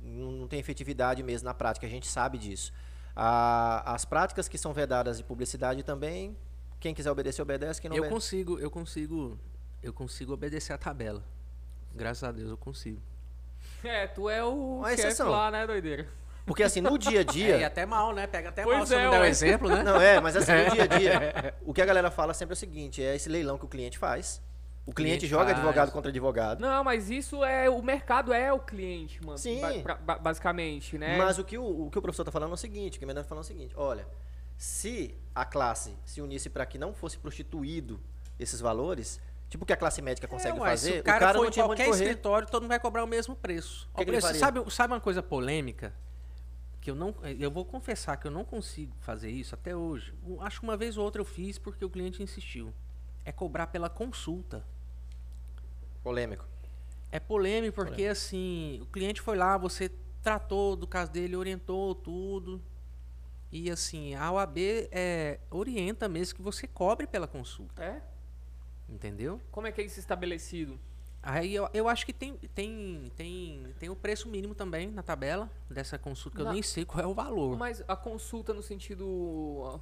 Não, 0.03 0.31
não 0.31 0.49
tem 0.49 0.61
efetividade 0.61 1.23
mesmo 1.23 1.45
na 1.45 1.53
prática, 1.53 1.87
a 1.87 1.91
gente 1.91 2.07
sabe 2.07 2.39
disso. 2.39 2.73
A- 3.17 3.93
as 3.95 4.05
práticas 4.05 4.49
que 4.49 4.57
são 4.57 4.73
vedadas 4.73 5.19
de 5.19 5.25
publicidade 5.25 5.83
também, 5.83 6.37
quem 6.85 6.93
quiser 6.94 7.11
obedecer, 7.11 7.40
obedece, 7.40 7.81
quem 7.81 7.89
não 7.89 7.97
Eu 7.97 8.02
obedece. 8.02 8.15
consigo, 8.15 8.59
eu 8.59 8.70
consigo, 8.70 9.39
eu 9.82 9.90
consigo 9.90 10.35
obedecer 10.35 10.74
a 10.74 10.77
tabela. 10.77 11.24
Graças 11.94 12.23
a 12.23 12.31
Deus 12.31 12.51
eu 12.51 12.59
consigo. 12.59 13.01
É, 13.82 14.06
tu 14.06 14.28
é 14.28 14.44
o 14.44 14.81
Uma 14.81 14.90
chefe 14.90 15.01
exceção. 15.06 15.31
lá, 15.31 15.51
né, 15.51 15.66
doideira? 15.66 16.06
Porque, 16.44 16.62
assim, 16.62 16.82
no 16.82 16.98
dia 16.98 17.20
a 17.20 17.23
É, 17.24 17.24
e 17.24 17.32
dia. 17.32 17.66
até 17.66 17.86
mal, 17.86 18.12
né? 18.12 18.27
Pega 18.27 18.51
até 18.51 18.65
Pois 18.65 18.77
mal 18.77 18.86
se 18.86 18.94
é, 18.94 19.02
não 19.02 19.11
der 19.12 19.16
o 19.19 19.23
ué. 19.23 19.28
exemplo, 19.31 19.69
né? 19.70 19.81
Não, 19.82 19.98
é, 19.98 20.20
mas 20.20 20.36
assim, 20.36 20.52
no 20.52 20.70
dia 20.73 20.82
a 20.82 20.86
dia, 20.98 21.55
o 21.65 21.73
que 21.73 21.81
a 21.81 21.86
galera 21.86 22.11
fala 22.11 22.35
sempre 22.35 22.52
é 22.52 22.56
o 22.56 22.56
seguinte: 22.56 23.02
é 23.02 23.16
esse 23.16 23.31
leilão 23.31 23.56
que 23.56 23.65
o 23.65 23.69
cliente 23.69 23.97
faz. 23.97 24.43
O 24.86 24.93
cliente, 24.93 25.20
cliente 25.20 25.27
joga 25.27 25.44
faz. 25.47 25.56
advogado 25.56 25.90
contra 25.90 26.11
advogado. 26.11 26.61
Não, 26.61 26.85
mas 26.85 27.09
isso 27.09 27.43
é. 27.43 27.70
O 27.70 27.81
mercado 27.82 28.31
é 28.35 28.52
o 28.52 28.59
cliente, 28.61 29.24
mano. 29.24 29.39
Sim. 29.39 29.59
ba- 29.62 29.73
pra- 29.82 29.94
ba- 29.94 30.19
basicamente, 30.19 30.98
né? 30.98 31.16
Mas 31.16 31.39
o 31.39 31.44
que 31.44 31.56
o, 31.56 31.86
o 31.86 31.90
que 31.90 31.98
o 31.98 32.02
professor 32.02 32.20
está 32.24 32.31
falando 32.32 32.51
é 32.51 32.55
o 32.55 32.59
seguinte, 32.59 32.97
o 32.97 32.98
que 32.98 33.06
o 33.06 33.09
Menor 33.09 33.20
está 33.23 33.28
falando 33.31 33.44
é 33.44 33.47
o 33.47 33.48
seguinte, 33.48 33.73
olha, 33.74 34.06
se 34.59 35.15
a 35.35 35.44
classe 35.44 35.97
se 36.05 36.20
unisse 36.20 36.48
para 36.48 36.65
que 36.65 36.78
não 36.78 36.94
fosse 36.94 37.19
prostituído 37.19 38.01
esses 38.39 38.61
valores, 38.61 39.20
tipo 39.48 39.65
o 39.65 39.66
que 39.66 39.73
a 39.73 39.77
classe 39.77 40.01
médica 40.02 40.28
consegue 40.28 40.56
É, 40.59 40.61
uai, 40.61 40.70
fazer, 40.70 40.93
se 40.93 41.01
o 41.01 41.05
cara, 41.05 41.32
for 41.32 41.35
não 41.35 41.47
em 41.47 41.51
tinha 41.51 41.65
onde 41.66 41.77
qualquer 41.82 41.89
escritório, 41.94 42.48
todo 42.48 42.62
mundo 42.62 42.70
vai 42.70 42.81
cobrar 42.81 43.02
o 43.05 43.06
mesmo 43.06 43.35
preço. 43.35 43.86
que 43.86 43.90
Ó, 43.94 43.98
que 43.98 44.06
preço, 44.06 44.27
faria? 44.27 44.40
sabe, 44.40 44.70
sabe 44.73 44.93
uma 44.94 45.01
coisa 45.01 45.23
polêmica? 45.23 45.94
Que 46.81 46.90
eu 46.90 46.94
não. 46.94 47.15
Eu 47.39 47.51
vou 47.51 47.65
confessar 47.65 48.16
que 48.19 48.27
eu 48.27 48.31
não 48.31 48.44
consigo 48.44 48.94
fazer 49.01 49.31
isso 49.31 49.55
até 49.55 49.74
hoje. 49.74 50.12
Acho 50.40 50.61
que 50.61 50.66
uma 50.66 50.77
vez 50.77 50.98
ou 50.98 51.05
outra 51.05 51.20
eu 51.20 51.24
fiz 51.24 51.59
porque 51.59 51.82
o 51.85 51.89
cliente 51.89 52.23
insistiu. 52.23 52.74
É 53.24 53.32
cobrar 53.32 53.69
pela 53.69 53.89
consulta. 53.89 54.62
Polêmico. 56.02 56.44
É 57.11 57.19
polêmico 57.19 57.74
porque 57.74 58.05
assim, 58.06 58.81
o 58.82 58.86
cliente 58.86 59.20
foi 59.20 59.36
lá, 59.36 59.56
você 59.56 59.90
tratou 60.23 60.77
do 60.77 60.86
caso 60.86 61.11
dele, 61.11 61.36
orientou 61.36 61.94
tudo. 61.94 62.61
E 63.57 63.71
assim, 63.71 64.17
a 64.17 64.33
OAB 64.33 64.59
é, 64.91 65.39
orienta 65.49 66.09
mesmo 66.09 66.35
que 66.35 66.43
você 66.43 66.67
cobre 66.67 67.07
pela 67.07 67.29
consulta, 67.29 67.81
É? 67.85 68.03
entendeu? 68.89 69.41
Como 69.53 69.65
é 69.69 69.71
que 69.71 69.81
é 69.81 69.85
isso 69.85 70.01
estabelecido? 70.01 70.77
Aí 71.23 71.55
eu, 71.55 71.69
eu 71.73 71.89
acho 71.89 72.05
que 72.05 72.13
tem, 72.13 72.37
tem, 72.53 73.13
tem, 73.15 73.65
tem 73.79 73.89
o 73.89 73.95
preço 73.95 74.29
mínimo 74.29 74.57
também 74.57 74.91
na 74.91 75.05
tabela 75.05 75.49
dessa 75.71 75.97
consulta, 75.97 76.37
que 76.37 76.43
eu 76.43 76.47
Na- 76.47 76.53
nem 76.53 76.63
sei 76.65 76.85
qual 76.85 77.03
é 77.03 77.07
o 77.07 77.15
valor. 77.15 77.57
Mas 77.57 77.81
a 77.87 77.95
consulta 77.95 78.53
no 78.53 78.61
sentido. 78.63 79.81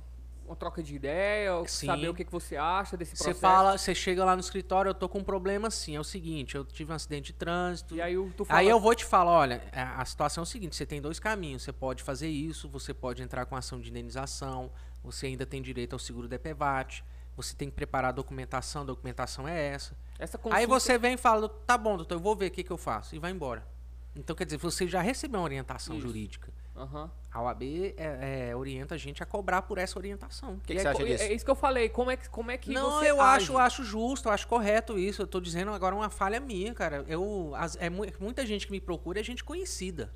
Uma 0.52 0.56
troca 0.56 0.82
de 0.82 0.94
ideia, 0.94 1.54
ou 1.54 1.66
Sim. 1.66 1.86
saber 1.86 2.10
o 2.10 2.14
que, 2.14 2.26
que 2.26 2.30
você 2.30 2.58
acha 2.58 2.94
desse 2.94 3.16
Você 3.16 3.24
processo. 3.24 3.40
fala, 3.40 3.78
você 3.78 3.94
chega 3.94 4.22
lá 4.22 4.36
no 4.36 4.40
escritório, 4.40 4.90
eu 4.90 4.94
tô 4.94 5.08
com 5.08 5.20
um 5.20 5.24
problema 5.24 5.68
assim, 5.68 5.96
é 5.96 6.00
o 6.00 6.04
seguinte, 6.04 6.54
eu 6.54 6.62
tive 6.62 6.92
um 6.92 6.94
acidente 6.94 7.32
de 7.32 7.38
trânsito. 7.38 7.96
E 7.96 8.02
aí 8.02 8.14
tu 8.36 8.44
fala. 8.44 8.60
Aí 8.60 8.68
eu 8.68 8.78
vou 8.78 8.94
te 8.94 9.02
falar, 9.02 9.30
olha, 9.30 9.62
a 9.72 10.02
a 10.02 10.04
situação 10.04 10.42
é 10.42 10.44
o 10.44 10.46
seguinte, 10.46 10.76
você 10.76 10.84
tem 10.84 11.00
dois 11.00 11.18
caminhos, 11.18 11.62
você 11.62 11.72
pode 11.72 12.02
fazer 12.02 12.28
isso, 12.28 12.68
você 12.68 12.92
pode 12.92 13.22
entrar 13.22 13.46
com 13.46 13.56
ação 13.56 13.80
de 13.80 13.88
indenização, 13.88 14.70
você 15.02 15.26
ainda 15.26 15.46
tem 15.46 15.62
direito 15.62 15.94
ao 15.94 15.98
seguro 15.98 16.28
DPVAT, 16.28 17.02
você 17.34 17.54
tem 17.54 17.70
que 17.70 17.74
preparar 17.74 18.10
a 18.10 18.12
documentação, 18.12 18.82
a 18.82 18.84
documentação 18.84 19.48
é 19.48 19.68
essa. 19.68 19.96
Essa 20.18 20.36
consulta, 20.36 20.58
Aí 20.58 20.66
você 20.66 20.98
vem 20.98 21.14
e 21.14 21.16
fala, 21.16 21.48
tá 21.48 21.78
bom, 21.78 21.96
doutor, 21.96 22.16
eu 22.16 22.20
vou 22.20 22.36
ver 22.36 22.48
o 22.48 22.50
que, 22.50 22.62
que 22.62 22.70
eu 22.70 22.76
faço, 22.76 23.16
e 23.16 23.18
vai 23.18 23.30
embora. 23.30 23.66
Então, 24.14 24.36
quer 24.36 24.44
dizer, 24.44 24.58
você 24.58 24.86
já 24.86 25.00
recebeu 25.00 25.40
uma 25.40 25.44
orientação 25.44 25.96
Isso. 25.96 26.06
jurídica. 26.06 26.52
Aham. 26.74 27.10
A 27.30 27.42
OAB 27.42 27.62
é, 27.96 28.48
é, 28.50 28.56
orienta 28.56 28.94
a 28.94 28.98
gente 28.98 29.22
a 29.22 29.26
cobrar 29.26 29.62
por 29.62 29.76
essa 29.78 29.98
orientação. 29.98 30.54
O 30.54 30.60
que, 30.60 30.74
que 30.74 30.80
você 30.80 30.88
acha 30.88 30.98
co- 30.98 31.04
disso? 31.04 31.22
É 31.22 31.32
isso 31.32 31.44
que 31.44 31.50
eu 31.50 31.54
falei. 31.54 31.88
Como 31.88 32.10
é 32.10 32.16
que, 32.16 32.28
como 32.30 32.50
é 32.50 32.56
que 32.56 32.72
não, 32.72 32.92
você 32.98 33.10
eu 33.10 33.20
age? 33.20 33.44
acho, 33.44 33.58
acho 33.58 33.84
justo, 33.84 34.28
eu 34.28 34.32
acho 34.32 34.46
correto 34.48 34.98
isso. 34.98 35.22
Eu 35.22 35.26
tô 35.26 35.40
dizendo 35.40 35.70
agora 35.70 35.94
uma 35.94 36.08
falha 36.10 36.40
minha, 36.40 36.72
cara. 36.74 37.04
Eu, 37.08 37.52
as- 37.56 37.76
é 37.76 37.90
mu- 37.90 38.06
muita 38.18 38.44
gente 38.46 38.66
que 38.66 38.72
me 38.72 38.80
procura 38.80 39.20
é 39.20 39.22
gente 39.22 39.44
conhecida. 39.44 40.12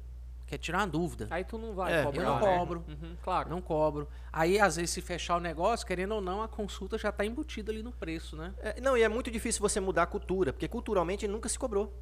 Quer 0.46 0.58
tirar 0.58 0.78
uma 0.78 0.86
dúvida. 0.86 1.26
Aí 1.30 1.42
tu 1.44 1.58
não 1.58 1.74
vai 1.74 1.92
É, 1.92 2.04
cobrar. 2.04 2.22
eu 2.22 2.26
não 2.28 2.34
né? 2.36 2.40
cobro. 2.40 2.84
Uhum, 2.88 3.16
claro. 3.22 3.50
Não 3.50 3.60
cobro. 3.60 4.08
Aí, 4.32 4.60
às 4.60 4.76
vezes, 4.76 4.90
se 4.90 5.00
fechar 5.02 5.36
o 5.36 5.40
negócio, 5.40 5.84
querendo 5.86 6.14
ou 6.14 6.20
não, 6.20 6.40
a 6.40 6.46
consulta 6.48 6.96
já 6.96 7.10
tá 7.10 7.24
embutida 7.24 7.72
ali 7.72 7.82
no 7.82 7.90
preço, 7.90 8.36
né? 8.36 8.54
É, 8.60 8.80
não, 8.80 8.96
e 8.96 9.02
é 9.02 9.08
muito 9.08 9.28
difícil 9.30 9.60
você 9.60 9.80
mudar 9.80 10.04
a 10.04 10.06
cultura, 10.06 10.52
porque 10.52 10.68
culturalmente 10.68 11.26
nunca 11.26 11.48
se 11.48 11.58
cobrou. 11.58 11.92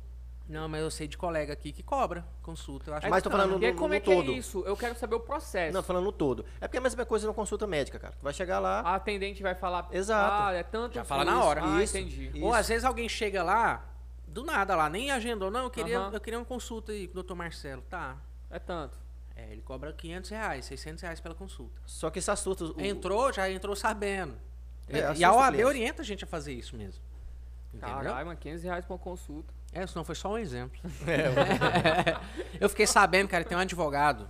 Não, 0.47 0.69
mas 0.69 0.83
eu 0.83 0.91
sei 0.91 1.09
de 1.09 1.17
colega 1.17 1.55
aqui 1.55 1.73
que 1.73 1.83
cobra 1.83 2.23
consulta. 2.43 2.91
Eu 2.91 2.95
acho 2.95 3.09
Mas 3.09 3.23
tô 3.23 3.31
falando 3.31 3.63
E 3.63 3.67
aí, 3.67 3.73
no- 3.73 3.79
como 3.79 3.89
no 3.89 3.95
é 3.95 4.01
que 4.01 4.15
todo. 4.15 4.31
é 4.31 4.35
isso? 4.35 4.63
Eu 4.67 4.77
quero 4.77 4.95
saber 4.95 5.15
o 5.15 5.21
processo. 5.21 5.73
Não, 5.73 5.81
tô 5.83 5.87
falando 5.87 6.05
no 6.05 6.13
todo. 6.13 6.45
É 6.61 6.69
porque 6.69 6.77
é 6.77 6.81
a 6.81 6.83
mesma 6.83 7.07
coisa 7.07 7.27
na 7.27 7.33
consulta 7.33 7.67
médica, 7.67 7.99
cara. 7.99 8.15
Tu 8.19 8.23
vai 8.23 8.35
chegar 8.35 8.59
lá, 8.59 8.81
A 8.81 8.95
atendente 8.97 9.43
vai 9.43 9.55
falar. 9.55 9.89
Exato. 9.91 10.43
Ah, 10.49 10.53
é 10.53 10.63
tanto. 10.63 10.95
Já 10.97 11.05
fala 11.05 11.23
isso. 11.25 11.33
na 11.33 11.43
hora. 11.45 11.63
Ah, 11.65 11.83
Isso. 11.83 11.97
entendi. 11.97 12.27
Isso. 12.29 12.45
Ou 12.45 12.53
às 12.53 12.69
vezes 12.69 12.85
alguém 12.85 13.09
chega 13.09 13.43
lá, 13.43 13.87
do 14.29 14.45
nada 14.45 14.77
lá, 14.77 14.91
nem 14.91 15.11
agendou. 15.11 15.51
Não, 15.51 15.63
eu 15.65 15.71
queria, 15.71 15.97
eu 16.13 16.21
queria 16.21 16.39
uma 16.39 16.45
consulta 16.45 16.93
aí 16.93 17.07
com 17.07 17.13
o 17.13 17.15
doutor 17.15 17.35
Marcelo. 17.35 17.81
Tá. 17.89 18.17
É 18.51 18.59
tanto. 18.59 18.99
É, 19.35 19.51
ele 19.51 19.63
cobra 19.63 19.93
500 19.95 20.29
reais, 20.31 20.67
600 20.67 21.03
reais 21.03 21.21
pela 21.21 21.35
consulta. 21.35 21.81
só 21.87 22.11
que 22.11 22.19
isso 22.19 22.31
assusta. 22.31 22.65
o- 22.67 22.81
Entrou, 22.81 23.33
já 23.33 23.51
entrou 23.51 23.75
sabendo. 23.75 24.35
É, 24.87 25.15
e 25.15 25.25
a 25.25 25.33
OAB 25.33 25.65
orienta 25.65 26.03
a 26.03 26.05
gente 26.05 26.23
a 26.23 26.27
fazer 26.27 26.53
isso 26.53 26.77
mesmo. 26.77 27.03
Entendeu? 27.73 27.89
Caralho, 27.97 28.27
mas 28.27 28.39
500 28.39 28.63
reais 28.63 28.85
pra 28.85 28.93
uma 28.95 28.99
consulta. 29.01 29.53
É, 29.75 29.87
senão 29.87 30.05
foi 30.05 30.15
só 30.15 30.33
um 30.33 30.39
exemplo. 30.39 30.81
É, 31.07 32.17
eu 32.61 32.69
fiquei 32.69 32.87
sabendo, 32.87 33.29
cara, 33.29 33.45
tem 33.45 33.57
um 33.59 33.61
advogado. 33.61 34.29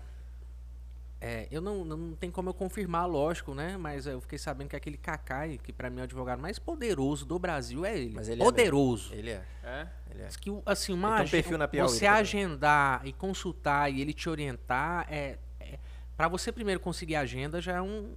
É, 1.20 1.48
eu 1.50 1.60
não, 1.60 1.84
não 1.84 2.14
tem 2.14 2.30
como 2.30 2.50
eu 2.50 2.54
confirmar, 2.54 3.08
lógico, 3.08 3.54
né? 3.54 3.76
Mas 3.78 4.06
eu 4.06 4.20
fiquei 4.20 4.38
sabendo 4.38 4.68
que 4.68 4.76
aquele 4.76 4.96
Kakai, 4.98 5.58
que 5.62 5.72
pra 5.72 5.88
mim 5.88 5.98
é 5.98 6.00
o 6.00 6.04
advogado 6.04 6.40
mais 6.40 6.58
poderoso 6.58 7.24
do 7.24 7.38
Brasil, 7.38 7.84
é 7.84 7.96
ele. 7.96 8.14
Mas 8.14 8.28
ele 8.28 8.42
é 8.42 8.44
poderoso. 8.44 9.14
Ele 9.14 9.30
é. 9.30 9.42
É? 9.62 9.86
Ele 10.10 10.22
é. 10.22 10.26
Diz 10.26 10.36
que, 10.36 10.50
assim, 10.66 10.92
uma, 10.92 11.22
um 11.22 11.28
perfil 11.28 11.56
na 11.56 11.68
Piauí 11.68 11.88
você 11.88 12.04
também. 12.04 12.20
agendar 12.20 13.06
e 13.06 13.12
consultar 13.12 13.90
e 13.90 14.00
ele 14.00 14.12
te 14.12 14.28
orientar, 14.28 15.06
é, 15.10 15.38
é 15.60 15.78
para 16.16 16.28
você 16.28 16.50
primeiro 16.50 16.80
conseguir 16.80 17.16
a 17.16 17.20
agenda 17.20 17.60
já 17.60 17.74
é 17.74 17.82
um. 17.82 18.14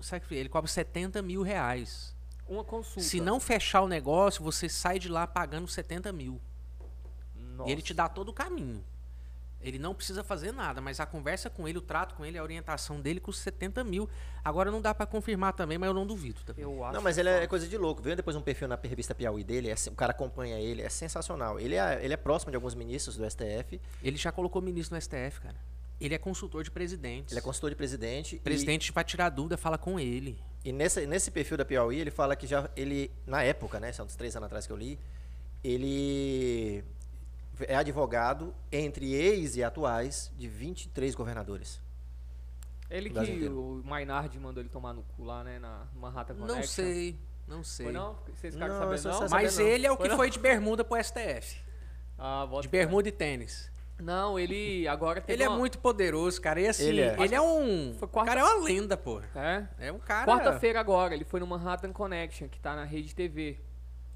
Sabe 0.00 0.26
que 0.26 0.34
ele 0.34 0.48
cobra 0.48 0.68
70 0.68 1.22
mil 1.22 1.42
reais. 1.42 2.15
Uma 2.48 2.64
consulta. 2.64 3.00
Se 3.00 3.20
não 3.20 3.40
fechar 3.40 3.82
o 3.82 3.88
negócio, 3.88 4.42
você 4.42 4.68
sai 4.68 4.98
de 4.98 5.08
lá 5.08 5.26
pagando 5.26 5.66
70 5.66 6.12
mil. 6.12 6.40
Nossa. 7.34 7.68
E 7.68 7.72
ele 7.72 7.82
te 7.82 7.92
dá 7.94 8.08
todo 8.08 8.28
o 8.28 8.32
caminho. 8.32 8.84
Ele 9.60 9.78
não 9.78 9.94
precisa 9.94 10.22
fazer 10.22 10.52
nada, 10.52 10.80
mas 10.80 11.00
a 11.00 11.06
conversa 11.06 11.50
com 11.50 11.66
ele, 11.66 11.78
o 11.78 11.80
trato 11.80 12.14
com 12.14 12.24
ele, 12.24 12.38
a 12.38 12.42
orientação 12.42 13.00
dele 13.00 13.18
custa 13.18 13.42
70 13.42 13.82
mil. 13.82 14.08
Agora 14.44 14.70
não 14.70 14.80
dá 14.80 14.94
pra 14.94 15.06
confirmar 15.06 15.54
também, 15.54 15.76
mas 15.76 15.88
eu 15.88 15.94
não 15.94 16.06
duvido 16.06 16.40
também. 16.44 16.62
Eu 16.62 16.84
acho 16.84 16.94
Não, 16.94 17.02
mas 17.02 17.18
ele 17.18 17.28
é 17.28 17.34
fácil. 17.34 17.48
coisa 17.48 17.66
de 17.66 17.76
louco. 17.76 18.00
Veio 18.00 18.14
depois 18.14 18.36
um 18.36 18.42
perfil 18.42 18.68
na 18.68 18.78
revista 18.80 19.14
Piauí 19.14 19.42
dele, 19.42 19.70
é 19.70 19.74
o 19.90 19.94
cara 19.94 20.12
acompanha 20.12 20.56
ele, 20.60 20.82
é 20.82 20.88
sensacional. 20.88 21.58
Ele 21.58 21.74
é, 21.74 22.04
ele 22.04 22.14
é 22.14 22.16
próximo 22.16 22.52
de 22.52 22.56
alguns 22.56 22.74
ministros 22.76 23.16
do 23.16 23.28
STF, 23.28 23.80
Ele 24.02 24.16
já 24.16 24.30
colocou 24.30 24.62
ministro 24.62 24.94
no 24.94 25.00
STF, 25.02 25.40
cara. 25.40 25.56
Ele 26.00 26.14
é 26.14 26.18
consultor 26.18 26.62
de 26.62 26.70
presidentes. 26.70 27.32
ele 27.32 27.38
é 27.38 27.42
consultor 27.42 27.70
de 27.70 27.76
presidente. 27.76 28.36
e- 28.36 28.38
Presidente 28.38 28.92
vai 28.92 29.02
tirar 29.04 29.30
dúvida, 29.30 29.56
fala 29.56 29.78
com 29.78 29.98
ele. 29.98 30.38
E, 30.64 30.72
nesse, 30.72 31.06
nesse 31.06 31.30
perfil 31.30 31.56
da 31.56 31.64
Piauí, 31.64 31.98
ele 32.00 32.10
fala 32.10 32.34
que 32.36 32.46
já, 32.46 32.68
ele, 32.76 33.10
na 33.26 33.42
época, 33.42 33.78
né, 33.80 33.92
são 33.92 34.04
uns 34.04 34.16
três 34.16 34.34
anos 34.36 34.46
atrás 34.46 34.66
que 34.66 34.72
eu 34.72 34.76
li, 34.76 34.98
ele 35.62 36.84
é 37.60 37.76
advogado 37.76 38.54
entre 38.70 39.14
ex 39.14 39.56
e 39.56 39.64
atuais 39.64 40.30
de 40.36 40.46
23 40.48 41.14
governadores. 41.14 41.80
Ele 42.90 43.10
que 43.10 43.18
inteiro. 43.18 43.58
o 43.58 43.82
Maynard 43.84 44.38
mandou 44.38 44.62
ele 44.62 44.68
tomar 44.68 44.92
no 44.92 45.02
cu 45.02 45.24
lá, 45.24 45.42
né? 45.42 45.58
Na 45.58 45.86
Manhattan 45.94 46.34
Connection. 46.34 46.56
Não 46.56 46.62
sei, 46.62 47.16
não 47.48 47.64
sei. 47.64 47.86
Foi 47.86 47.92
não? 47.92 48.16
Vocês 48.36 48.54
Não, 48.54 48.90
Mas 49.28 49.52
saber 49.54 49.64
não. 49.64 49.74
ele 49.74 49.86
é 49.86 49.90
o 49.92 49.96
Foi 49.96 50.04
que 50.04 50.08
não? 50.10 50.16
foi 50.16 50.30
de 50.30 50.38
bermuda 50.38 50.84
pro 50.84 50.96
STF. 51.02 51.60
Ah, 52.18 52.46
De 52.62 52.68
bermuda 52.68 53.08
e 53.08 53.12
tênis. 53.12 53.70
Não, 53.98 54.38
ele 54.38 54.86
agora 54.86 55.24
Ele 55.26 55.42
é 55.42 55.48
uma- 55.48 55.56
muito 55.58 55.78
poderoso, 55.78 56.40
cara. 56.40 56.60
E 56.60 56.68
assim, 56.68 56.84
Ele 56.84 57.00
ele 57.00 57.34
é. 57.34 57.38
é, 57.38 57.40
um. 57.40 57.94
Quarta- 58.10 58.24
cara 58.30 58.40
é 58.40 58.44
uma 58.44 58.62
lenda, 58.64 58.96
pô. 58.96 59.22
É? 59.34 59.66
É 59.78 59.92
um 59.92 59.98
cara. 59.98 60.26
Quarta-feira 60.30 60.78
agora, 60.78 61.14
ele 61.14 61.24
foi 61.24 61.40
no 61.40 61.46
Manhattan 61.46 61.92
Connection, 61.92 62.46
que 62.48 62.60
tá 62.60 62.76
na 62.76 62.84
rede 62.84 63.14
TV. 63.14 63.58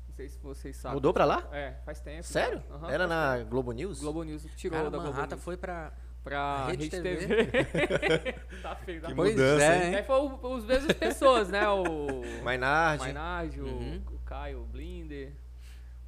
Não 0.09 0.15
sei 0.15 0.29
se 0.29 0.39
vocês 0.39 0.77
sabem. 0.77 0.97
Mudou 0.97 1.15
pra 1.15 1.25
lá? 1.25 1.49
É, 1.51 1.75
faz 1.85 1.99
tempo. 2.01 2.23
Sério? 2.25 2.63
Aham, 2.71 2.91
Era 2.91 3.07
na 3.07 3.39
tempo. 3.39 3.51
Globo 3.51 3.73
News? 3.73 4.01
Globo 4.01 4.23
News 4.23 4.47
tirou 4.55 4.77
Cara, 4.77 4.91
da 4.91 4.99
Globo 4.99 5.13
Manhattan 5.15 5.37
News 5.37 5.45
foi 5.45 5.57
pra. 5.57 5.93
pra 6.23 6.67
Rede 6.67 6.83
Rede, 6.91 7.01
TV. 7.01 7.27
TV. 7.47 8.33
tá 8.63 8.77
feio, 8.77 9.01
tá 9.01 9.09
Que. 9.09 9.15
Pois 9.15 9.31
mudança, 9.33 9.65
é? 9.65 9.97
Aí 9.97 10.03
foi 10.05 10.17
o- 10.21 10.55
os 10.57 10.65
mesmas 10.67 10.93
pessoas, 10.93 11.49
né? 11.49 11.67
O 11.71 12.43
Maynard. 12.45 13.03
Maynard, 13.03 13.61
o- 13.63 13.65
Uhum. 13.65 14.03
o 14.13 14.19
Caio, 14.27 14.61
o 14.61 14.65
Blinder, 14.67 15.33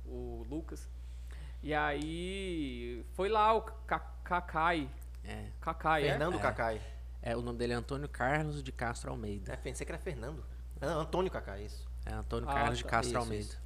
o 0.05 0.44
Lucas. 0.51 0.86
E 1.63 1.73
aí 1.73 3.05
foi 3.13 3.29
lá 3.29 3.55
o 3.55 3.63
Ka- 3.63 3.99
Kakai. 4.25 4.89
É. 5.25 5.45
Kakai, 5.61 6.05
é? 6.05 6.11
Fernando 6.11 6.39
Cacai. 6.41 6.81
É, 7.23 7.37
o 7.37 7.43
nome 7.43 7.57
dele 7.59 7.73
é 7.73 7.77
Antônio 7.77 8.09
Carlos 8.09 8.63
de 8.63 8.73
Castro 8.73 9.11
Almeida. 9.11 9.53
É, 9.53 9.57
pensei 9.57 9.87
que 9.87 9.93
era 9.93 10.01
Fernando. 10.01 10.45
Não, 10.81 11.01
Antônio 11.01 11.31
Cacai, 11.31 11.65
isso. 11.65 11.87
É 12.05 12.13
Antônio 12.13 12.49
Ah, 12.49 12.55
Carlos 12.55 12.79
de 12.79 12.85
tá. 12.85 12.91
Castro 12.91 13.11
Isso, 13.11 13.19
Almeida. 13.19 13.45
isso. 13.45 13.61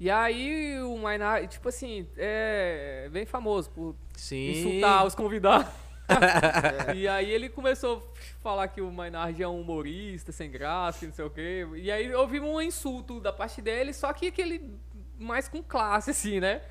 E 0.00 0.10
aí 0.10 0.80
o 0.80 0.96
Maynard, 0.98 1.46
tipo 1.48 1.68
assim, 1.68 2.08
é 2.16 3.08
bem 3.12 3.26
famoso 3.26 3.70
por 3.70 3.94
Sim. 4.14 4.50
insultar 4.50 5.04
os 5.06 5.14
convidados. 5.14 5.68
e 6.96 7.06
aí 7.06 7.30
ele 7.30 7.48
começou 7.48 7.98
a 7.98 8.42
falar 8.42 8.68
que 8.68 8.80
o 8.80 8.90
Maynard 8.90 9.40
é 9.42 9.46
um 9.48 9.60
humorista 9.60 10.32
sem 10.32 10.50
graça, 10.50 10.98
que 11.00 11.06
não 11.06 11.12
sei 11.12 11.24
o 11.24 11.30
quê. 11.30 11.66
E 11.76 11.90
aí 11.90 12.12
houve 12.14 12.40
um 12.40 12.60
insulto 12.60 13.20
da 13.20 13.32
parte 13.32 13.60
dele, 13.62 13.92
só 13.92 14.12
que 14.12 14.26
aquele 14.28 14.78
mais 15.18 15.48
com 15.48 15.62
classe, 15.62 16.10
assim, 16.10 16.40
né? 16.40 16.62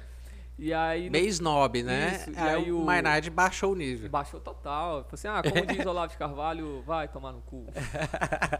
E 0.57 0.71
aí 0.73 1.09
Meio 1.09 1.27
snob, 1.27 1.81
né? 1.81 2.15
Isso, 2.15 2.31
e 2.31 2.37
aí, 2.37 2.49
aí 2.65 2.71
o 2.71 2.83
Maynard 2.85 3.27
baixou 3.31 3.71
o 3.71 3.75
nível. 3.75 4.07
baixou 4.09 4.39
total. 4.39 5.03
Falou 5.03 5.09
assim, 5.13 5.27
ah, 5.27 5.41
como 5.41 5.65
diz 5.65 5.85
Olavo 5.85 6.11
de 6.11 6.17
Carvalho, 6.17 6.83
vai 6.83 7.07
tomar 7.07 7.31
no 7.31 7.41
cu. 7.41 7.65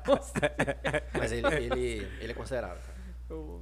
Mas 1.17 1.31
ele, 1.31 1.47
ele, 1.47 2.07
ele 2.19 2.31
é 2.31 2.35
considerado. 2.35 2.79
cara. 2.81 2.97
Eu- 3.29 3.61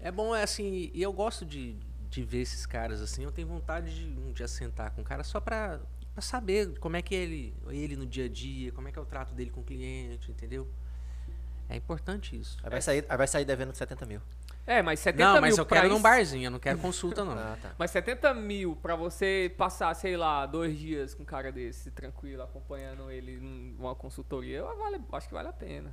É 0.00 0.10
bom, 0.10 0.34
é 0.34 0.42
assim, 0.42 0.90
e 0.92 1.02
eu 1.02 1.12
gosto 1.12 1.44
de, 1.44 1.74
de 2.08 2.22
ver 2.22 2.40
esses 2.42 2.66
caras 2.66 3.00
assim. 3.00 3.24
Eu 3.24 3.32
tenho 3.32 3.48
vontade 3.48 3.94
de 3.94 4.20
um 4.20 4.32
dia 4.32 4.48
sentar 4.48 4.90
com 4.92 5.02
o 5.02 5.04
cara 5.04 5.22
só 5.22 5.40
pra, 5.40 5.80
pra 6.12 6.22
saber 6.22 6.78
como 6.78 6.96
é 6.96 7.02
que 7.02 7.14
é 7.14 7.18
ele, 7.18 7.54
ele 7.68 7.96
no 7.96 8.06
dia 8.06 8.24
a 8.24 8.28
dia, 8.28 8.72
como 8.72 8.88
é 8.88 8.92
que 8.92 8.98
é 8.98 9.02
o 9.02 9.06
trato 9.06 9.34
dele 9.34 9.50
com 9.50 9.60
o 9.60 9.64
cliente, 9.64 10.30
entendeu? 10.30 10.68
É 11.68 11.76
importante 11.76 12.38
isso. 12.38 12.56
Aí 12.62 12.70
vai 12.70 12.80
sair, 12.80 13.04
aí 13.08 13.16
vai 13.16 13.26
sair 13.26 13.44
devendo 13.44 13.74
70 13.74 14.06
mil. 14.06 14.20
É, 14.66 14.82
mas 14.82 14.98
70 15.00 15.24
Não, 15.24 15.32
mil 15.34 15.40
mas 15.42 15.58
eu 15.58 15.64
quero 15.66 15.88
num 15.88 15.94
isso- 15.94 16.02
barzinho, 16.02 16.46
eu 16.46 16.50
não 16.50 16.58
quero 16.58 16.78
consulta, 16.80 17.24
não. 17.24 17.32
Ah, 17.38 17.56
tá. 17.62 17.72
Mas 17.78 17.90
70 17.92 18.34
mil 18.34 18.74
pra 18.76 18.96
você 18.96 19.54
passar, 19.56 19.94
sei 19.94 20.16
lá, 20.16 20.44
dois 20.44 20.76
dias 20.76 21.14
com 21.14 21.22
um 21.22 21.26
cara 21.26 21.52
desse, 21.52 21.90
tranquilo, 21.92 22.42
acompanhando 22.42 23.10
ele 23.10 23.38
numa 23.38 23.94
consultoria, 23.94 24.62
vale, 24.64 25.00
acho 25.12 25.28
que 25.28 25.34
vale 25.34 25.48
a 25.48 25.52
pena. 25.52 25.92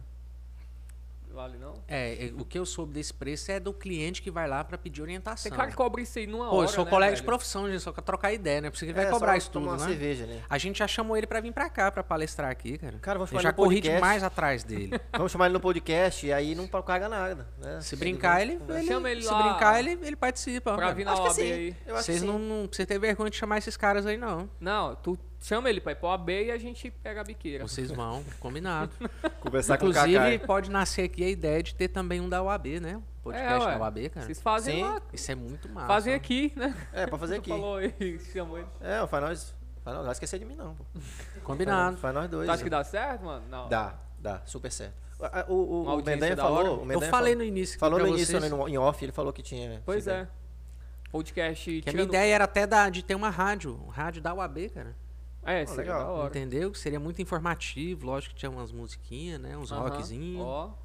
Vale 1.34 1.58
não? 1.58 1.74
É, 1.88 2.28
é, 2.28 2.32
o 2.38 2.46
que 2.46 2.60
eu 2.60 2.66
soube 2.66 2.94
desse 2.94 3.14
preço 3.14 3.52
é 3.52 3.60
do 3.60 3.74
cliente 3.74 4.22
que 4.22 4.30
vai 4.30 4.48
lá 4.48 4.64
pra 4.64 4.78
pedir 4.78 5.02
orientação. 5.02 5.50
Tem 5.50 5.58
cara 5.58 5.70
que 5.72 5.76
cobra 5.76 6.00
isso 6.02 6.20
aí 6.20 6.28
numa 6.28 6.48
Pô, 6.48 6.58
hora, 6.58 6.66
eu 6.66 6.72
sou 6.72 6.86
né, 6.86 6.90
colega 6.92 7.12
de 7.14 7.22
velho? 7.22 7.26
profissão, 7.26 7.68
gente, 7.70 7.80
só 7.82 7.92
quer 7.92 8.02
trocar 8.02 8.32
ideia, 8.32 8.62
né? 8.62 8.70
Porque 8.70 8.86
ele 8.86 8.94
vai 8.94 9.06
É, 9.06 9.10
cobrar 9.10 9.32
só 9.32 9.38
isso 9.38 9.52
tomar 9.52 9.72
tudo, 9.72 9.80
uma 9.82 9.86
né? 9.88 9.92
cerveja 9.92 10.24
ali. 10.26 10.44
A 10.48 10.58
gente 10.60 10.78
já 10.80 10.88
chamou 10.88 11.18
ele 11.18 11.26
pra 11.26 11.42
vir 11.42 11.52
pra 11.52 11.70
cá, 11.70 11.92
pra 11.92 12.04
palestrar 12.04 12.52
aqui, 12.52 12.78
cara. 12.78 13.00
Cara, 13.00 13.18
vamos 13.18 13.32
eu 13.32 13.40
chamar 13.40 13.42
já 13.44 13.50
ele 13.50 13.58
no 13.58 13.64
corri 13.64 13.76
podcast. 13.78 13.96
demais 13.96 14.24
atrás 14.24 14.64
dele. 14.64 15.02
Vamos 15.12 15.32
chamar 15.32 15.46
ele 15.46 15.54
no 15.54 15.60
podcast 15.60 16.26
e 16.26 16.32
aí 16.34 16.54
não 16.56 16.68
paga 16.68 17.10
nada. 17.10 17.48
Né? 17.58 17.82
Se 17.82 17.96
brincar, 17.96 18.42
ele, 18.42 18.60
ele, 18.70 18.88
Chama 18.88 19.10
ele 19.10 19.22
se 19.24 19.28
lá 19.32 19.44
brincar, 19.44 19.80
ele, 19.80 19.92
ele 20.06 20.16
participa. 20.16 20.74
Pra 20.74 20.84
cara. 20.84 20.94
vir 20.96 21.06
na 21.06 21.14
Acho 21.14 21.22
que 21.24 21.28
OAB 21.30 21.40
aí. 21.40 21.76
Eu 21.86 21.96
acho 21.96 22.04
Vocês 22.06 22.20
que 22.22 22.26
não, 22.28 22.38
sim. 22.38 22.48
não 22.48 22.68
precisa 22.68 22.86
ter 22.86 23.00
vergonha 23.00 23.30
de 23.30 23.38
chamar 23.38 23.58
esses 23.58 23.76
caras 23.76 24.06
aí, 24.06 24.18
não. 24.18 24.50
Não, 24.60 24.96
tu 24.96 25.18
chama 25.46 25.70
ele 25.70 25.80
pra 25.82 25.92
ir 25.92 25.96
pra 25.96 26.10
OAB 26.10 26.30
e 26.30 26.52
a 26.52 26.58
gente 26.58 26.90
pega 26.90 27.22
a 27.22 27.24
biqueira. 27.24 27.68
Vocês 27.68 27.92
vão, 27.92 28.24
combinado. 28.40 28.92
Conversar 29.42 29.78
com 29.78 29.86
o 29.86 29.90
Inclusive, 29.90 30.40
pode 30.40 30.72
nascer 30.72 31.04
aqui 31.04 31.24
a 31.24 31.30
ideia 31.30 31.62
de 31.62 31.76
ter 31.76 31.90
também 31.90 32.20
um 32.22 32.28
da 32.30 32.42
UAB, 32.42 32.80
né? 32.80 32.98
Um 32.98 33.04
podcast 33.24 33.68
É, 33.68 33.72
da 33.72 33.80
UAB, 33.80 34.10
cara. 34.10 34.26
Vocês 34.26 34.42
fazem 34.42 34.76
Sim. 34.78 34.84
lá, 34.84 35.02
Isso 35.14 35.32
é 35.32 35.36
muito 35.36 35.70
massa. 35.70 35.88
fazem 35.88 36.14
aqui, 36.14 36.52
né? 36.56 36.76
É, 36.94 37.06
pra 37.08 37.18
fazer 37.18 37.36
Tu 37.40 37.40
aqui. 37.42 37.50
falou 37.50 37.78
aí, 37.78 38.20
chamou 38.34 38.58
ele. 38.58 38.68
É, 38.82 39.02
o 39.02 39.08
Faz 39.08 39.24
Nós. 39.24 39.56
Faz 39.84 39.96
Nós, 39.96 39.96
não 39.98 40.04
vai 40.04 40.12
esquecer 40.14 40.40
de 40.40 40.46
mim, 40.46 40.56
não. 40.56 40.76
Pô. 40.76 40.84
Combinado. 41.44 41.98
Faz 41.98 42.14
Nós 42.14 42.30
dois. 42.30 42.48
Tu 42.48 42.52
acha 42.52 42.64
que 42.64 42.70
dá 42.70 42.84
certo, 42.84 43.26
mano? 43.26 43.46
Não. 43.50 43.68
Dá, 43.70 43.96
dá, 44.20 44.42
super 44.46 44.72
certo. 44.72 44.96
O, 45.48 45.54
o, 45.54 45.84
o 46.00 46.04
Mendanha 46.04 46.36
da 46.36 46.44
falou. 46.44 46.80
O 46.80 46.82
Eu 46.82 46.86
Mendanha 46.86 47.12
falei 47.12 47.34
falou, 47.34 47.36
no 47.38 47.44
início 47.44 47.80
falou 47.80 48.00
no 48.00 48.08
início, 48.08 48.38
vocês 48.40 48.44
né, 48.44 48.50
no- 48.50 48.68
em 48.68 48.78
off, 48.78 49.04
ele 49.06 49.12
falou 49.14 49.32
que 49.32 49.42
tinha. 49.42 49.82
Pois 49.86 50.06
é. 50.08 50.28
Podcast 51.12 51.82
que 51.82 51.90
a 51.90 51.94
minha 51.94 52.06
ideia 52.06 52.34
era 52.36 52.44
até 52.46 52.66
da, 52.66 52.90
de 52.90 53.04
ter 53.04 53.14
uma 53.16 53.30
rádio, 53.30 53.80
um 53.86 53.90
rádio 53.90 54.22
da 54.22 54.34
UAB, 54.34 54.70
cara. 54.70 54.96
É, 55.46 55.66
seria 55.66 55.82
legal. 55.94 56.00
da 56.00 56.10
hora. 56.10 56.28
Entendeu? 56.30 56.72
Que 56.72 56.80
seria 56.80 57.00
muito 57.00 57.22
informativo, 57.22 58.06
lógico 58.06 58.34
que 58.34 58.40
tinha 58.40 58.50
umas 58.50 58.72
musiquinhas, 58.72 59.40
né? 59.40 59.58
Uns 59.58 59.72
Aham. 59.72 59.82
rockzinhos. 59.90 60.42
Ó, 60.46 60.78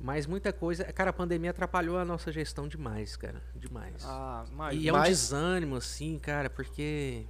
Mas 0.00 0.26
muita 0.26 0.52
coisa. 0.52 0.84
Cara, 0.92 1.10
a 1.10 1.12
pandemia 1.12 1.50
atrapalhou 1.50 1.98
a 1.98 2.04
nossa 2.04 2.30
gestão 2.30 2.68
demais, 2.68 3.16
cara. 3.16 3.42
Demais. 3.54 4.04
ah, 4.06 4.44
mas... 4.52 4.76
e 4.78 4.88
é 4.88 4.92
um 4.92 4.96
mas- 4.96 5.08
desânimo, 5.08 5.74
assim, 5.74 6.18
cara, 6.20 6.48
porque 6.48 7.26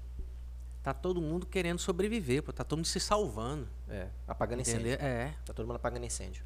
tá 0.83 0.93
todo 0.93 1.21
mundo 1.21 1.47
querendo 1.47 1.79
sobreviver, 1.79 2.43
pô. 2.43 2.53
Tá 2.53 2.65
todo 2.65 2.79
mundo 2.79 2.87
se 2.87 3.01
salvando. 3.01 3.67
É, 3.89 4.09
apagando 4.27 4.61
incêndio. 4.61 4.89
Entendeu? 4.93 5.07
É. 5.07 5.35
Tá 5.47 5.55
todo 5.55 5.67
mundo 5.67 5.77
apagando 5.77 6.05
incêndio. 6.05 6.45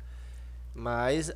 Mas, 0.73 1.33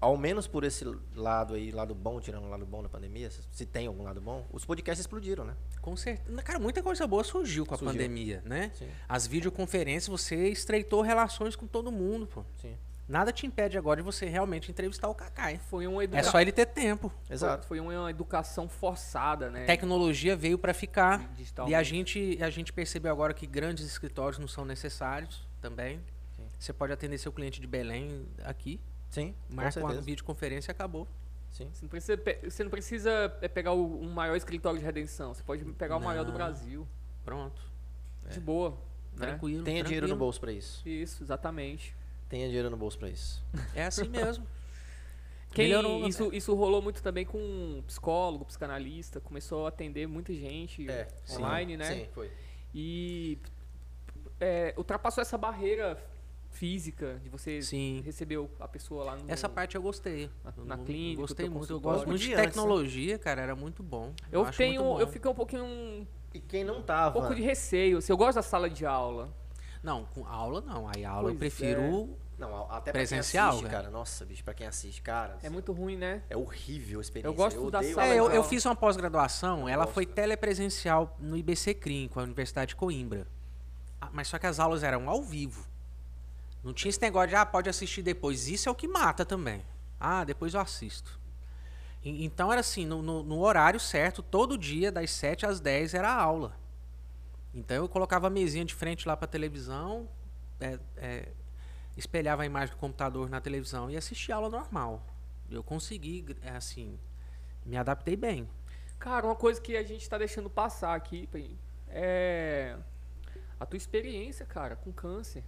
ao 0.00 0.16
menos 0.16 0.46
por 0.46 0.64
esse 0.64 0.84
lado 1.14 1.54
aí, 1.54 1.70
lado 1.70 1.94
bom, 1.94 2.18
tirando 2.20 2.44
o 2.44 2.48
lado 2.48 2.64
bom 2.64 2.82
da 2.82 2.88
pandemia, 2.88 3.30
se- 3.30 3.66
tem 3.66 3.86
algum 3.86 4.02
lado 4.02 4.20
bom, 4.20 4.46
os 4.50 4.64
podcasts 4.64 5.00
explodiram, 5.00 5.44
né? 5.44 5.54
Com 5.82 5.96
certeza. 5.96 6.42
Cara, 6.42 6.58
muita 6.58 6.82
coisa 6.82 7.06
boa 7.06 7.22
surgiu 7.22 7.66
com 7.66 7.74
a 7.74 7.78
Surgiu. 7.78 7.92
pandemia, 8.00 8.42
né? 8.44 8.70
Sim. 8.74 8.88
As 9.08 9.26
videoconferências, 9.26 10.08
você 10.08 10.48
estreitou 10.48 11.02
relações 11.02 11.54
com 11.54 11.66
todo 11.66 11.92
mundo, 11.92 12.26
pô. 12.26 12.44
Sim. 12.60 12.76
Nada 13.06 13.32
te 13.32 13.44
impede 13.44 13.76
agora 13.76 14.00
de 14.00 14.04
você 14.04 14.26
realmente 14.26 14.70
entrevistar 14.70 15.08
o 15.08 15.14
Kakai. 15.16 15.58
Foi 15.68 15.84
uma 15.84 16.00
É 16.00 16.04
educação... 16.04 16.30
só 16.30 16.40
ele 16.40 16.52
ter 16.52 16.66
tempo. 16.66 17.12
Exato. 17.28 17.66
Foi 17.66 17.80
uma 17.80 18.08
educação 18.08 18.68
forçada, 18.68 19.50
né? 19.50 19.64
Tecnologia 19.64 20.36
veio 20.36 20.56
para 20.56 20.72
ficar. 20.72 21.28
E 21.66 21.74
a 21.74 21.82
gente, 21.82 22.38
a 22.40 22.48
gente 22.50 22.72
percebeu 22.72 23.10
agora 23.10 23.34
que 23.34 23.48
grandes 23.48 23.84
escritórios 23.84 24.38
não 24.38 24.46
são 24.46 24.64
necessários 24.64 25.44
também. 25.60 26.00
Sim. 26.36 26.44
Você 26.56 26.72
pode 26.72 26.92
atender 26.92 27.18
seu 27.18 27.32
cliente 27.32 27.60
de 27.60 27.66
Belém 27.66 28.28
aqui, 28.44 28.80
Sim, 29.10 29.34
marca 29.48 29.80
uma 29.80 30.00
videoconferência 30.00 30.70
e 30.70 30.72
acabou. 30.72 31.06
Sim. 31.50 31.68
Você 31.72 31.82
não 31.82 31.88
precisa, 31.88 32.22
você 32.44 32.64
não 32.64 32.70
precisa 32.70 33.38
é, 33.42 33.48
pegar 33.48 33.72
o, 33.72 34.00
um 34.00 34.10
maior 34.10 34.36
escritório 34.36 34.78
de 34.78 34.84
redenção. 34.84 35.34
Você 35.34 35.42
pode 35.42 35.64
pegar 35.72 35.96
o 35.96 36.00
maior 36.00 36.24
do 36.24 36.30
Não. 36.30 36.36
Brasil. 36.36 36.86
Pronto. 37.24 37.60
De 38.30 38.38
boa. 38.38 38.70
Né? 39.12 39.26
Tranquilo. 39.26 39.64
Tenha 39.64 39.82
dinheiro 39.82 40.06
no 40.06 40.10
tranquilo. 40.10 40.18
bolso 40.26 40.40
pra 40.40 40.52
isso. 40.52 40.88
Isso, 40.88 41.22
exatamente. 41.24 41.94
Tenha 42.28 42.46
dinheiro 42.46 42.70
no 42.70 42.76
bolso 42.76 42.96
pra 42.96 43.08
isso. 43.08 43.44
É 43.74 43.84
assim 43.84 44.06
mesmo. 44.08 44.46
Quem, 45.52 45.66
Melhorou, 45.66 46.06
isso, 46.06 46.32
isso 46.32 46.54
rolou 46.54 46.80
muito 46.80 47.02
também 47.02 47.26
com 47.26 47.82
psicólogo, 47.84 48.44
psicanalista. 48.44 49.20
Começou 49.20 49.66
a 49.66 49.68
atender 49.70 50.06
muita 50.06 50.32
gente 50.32 50.86
online, 51.28 51.72
sim, 51.72 51.76
né? 51.76 51.84
Sim, 51.92 52.08
foi. 52.14 52.30
E 52.72 53.36
é, 54.38 54.72
ultrapassou 54.76 55.20
essa 55.20 55.36
barreira 55.36 56.00
física 56.50 57.18
de 57.22 57.28
você 57.28 57.62
Sim. 57.62 58.02
receber 58.04 58.36
o- 58.38 58.50
a 58.58 58.68
pessoa 58.68 59.04
lá 59.04 59.16
no... 59.16 59.30
Essa 59.30 59.48
parte 59.48 59.76
eu 59.76 59.82
gostei. 59.82 60.30
Na- 60.44 60.52
Eu 60.56 60.64
na 60.64 60.76
não- 60.76 60.84
clínica, 60.84 61.20
Gostei 61.22 61.48
muito. 61.48 61.72
Eu 61.72 61.80
gosto 61.80 62.06
muito 62.06 62.20
de 62.20 62.34
tecnologia, 62.34 63.18
cara. 63.18 63.40
Era 63.40 63.56
muito 63.56 63.82
bom. 63.82 64.12
Eu 64.30 64.44
acho 64.44 64.58
tenho, 64.58 64.98
eu 65.00 65.06
fiquei 65.06 65.30
um 65.30 65.34
pouquinho 65.34 65.64
um 65.64 66.06
E 66.34 66.40
quem 66.40 66.64
não 66.64 66.82
tava. 66.82 67.12
pouco 67.18 67.34
de 67.34 67.42
receio. 67.42 67.98
Assim, 67.98 68.12
eu 68.12 68.16
gosto 68.16 68.36
da 68.36 68.42
sala 68.42 68.68
de 68.68 68.84
aula. 68.84 69.32
Não, 69.82 70.04
com 70.06 70.26
aula 70.26 70.60
não. 70.60 70.86
Aí 70.94 71.04
aula 71.04 71.30
eu 71.30 71.36
Pois 71.36 71.38
prefiro 71.38 71.80
é. 72.16 72.30
Não, 72.40 72.70
até 72.72 72.90
Presencial, 72.90 73.48
pra 73.48 73.50
quem 73.50 73.58
assiste, 73.58 73.70
cara. 73.70 73.82
cara. 73.84 73.90
Nossa, 73.90 74.24
bicho, 74.24 74.42
pra 74.42 74.54
quem 74.54 74.66
assiste, 74.66 75.02
cara. 75.02 75.36
É 75.42 75.50
muito 75.50 75.72
ruim, 75.72 75.96
né? 75.96 76.22
É 76.30 76.36
horrível 76.36 76.98
a 76.98 77.02
experiência. 77.02 77.28
Eu 77.28 77.34
gosto 77.34 77.70
da 77.70 77.78
odeio 77.80 77.94
sala 77.94 78.06
É, 78.06 78.18
eu, 78.18 78.30
eu 78.30 78.42
fiz 78.42 78.64
uma 78.64 78.74
pós-graduação, 78.74 79.68
ela 79.68 79.84
gosto. 79.84 79.94
foi 79.94 80.06
telepresencial 80.06 81.16
no 81.20 81.36
IBC 81.36 81.74
CRIM, 81.74 82.08
com 82.08 82.18
a 82.18 82.22
Universidade 82.22 82.70
de 82.70 82.76
Coimbra. 82.76 83.26
Ah, 84.00 84.08
Mas 84.10 84.28
só 84.28 84.38
que 84.38 84.46
as 84.46 84.58
aulas 84.58 84.82
eram 84.82 85.08
ao 85.10 85.22
vivo. 85.22 85.68
Não 86.62 86.72
tinha 86.74 86.90
esse 86.90 87.00
negócio 87.00 87.28
de, 87.30 87.34
ah, 87.36 87.46
pode 87.46 87.68
assistir 87.70 88.02
depois. 88.02 88.48
Isso 88.48 88.68
é 88.68 88.72
o 88.72 88.74
que 88.74 88.86
mata 88.86 89.24
também. 89.24 89.64
Ah, 89.98 90.24
depois 90.24 90.54
eu 90.54 90.60
assisto. 90.60 91.18
E- 92.02 92.24
Então 92.24 92.50
era 92.52 92.60
assim, 92.60 92.84
no, 92.86 93.02
no- 93.02 93.22
no 93.22 93.40
horário 93.40 93.80
certo, 93.80 94.22
todo 94.22 94.58
dia, 94.58 94.90
das 94.92 95.10
7 95.10 95.46
às 95.46 95.60
10 95.60 95.94
era 95.94 96.08
a 96.10 96.14
aula. 96.20 96.56
Então 97.54 97.76
eu 97.76 97.88
colocava 97.88 98.26
a 98.28 98.30
mesinha 98.30 98.64
de 98.64 98.74
frente 98.74 99.08
lá 99.08 99.16
pra 99.16 99.26
televisão, 99.26 100.08
é, 100.60 100.78
é, 100.96 101.28
espelhava 101.96 102.42
a 102.42 102.46
imagem 102.46 102.74
do 102.74 102.78
computador 102.78 103.28
na 103.28 103.40
televisão 103.40 103.90
e 103.90 103.96
assistia 103.96 104.34
a 104.34 104.38
aula 104.38 104.48
normal. 104.50 105.04
Eu 105.50 105.62
consegui, 105.64 106.24
é, 106.42 106.50
assim, 106.50 106.98
me 107.66 107.76
adaptei 107.76 108.16
bem. 108.16 108.48
Cara, 108.98 109.26
uma 109.26 109.34
coisa 109.34 109.60
que 109.60 109.76
a 109.76 109.82
gente 109.82 110.08
tá 110.08 110.16
deixando 110.18 110.48
passar 110.48 110.94
aqui 110.94 111.28
é 111.88 112.76
a 113.58 113.66
tua 113.66 113.76
experiência, 113.76 114.46
cara, 114.46 114.76
com 114.76 114.92
câncer. 114.92 115.42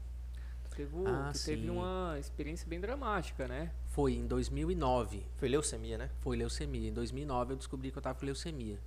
Ah, 1.06 1.32
tu 1.32 1.44
teve 1.44 1.62
sim. 1.62 1.70
uma 1.70 2.16
experiência 2.18 2.66
bem 2.66 2.80
dramática, 2.80 3.46
né? 3.46 3.70
Foi 3.88 4.14
em 4.14 4.26
2009. 4.26 5.24
Foi 5.36 5.48
leucemia, 5.48 5.98
né? 5.98 6.10
Foi 6.20 6.36
leucemia. 6.36 6.88
Em 6.88 6.92
2009 6.92 7.52
eu 7.52 7.56
descobri 7.56 7.90
que 7.90 7.98
eu 7.98 8.00
estava 8.00 8.18
com 8.18 8.24
leucemia. 8.24 8.78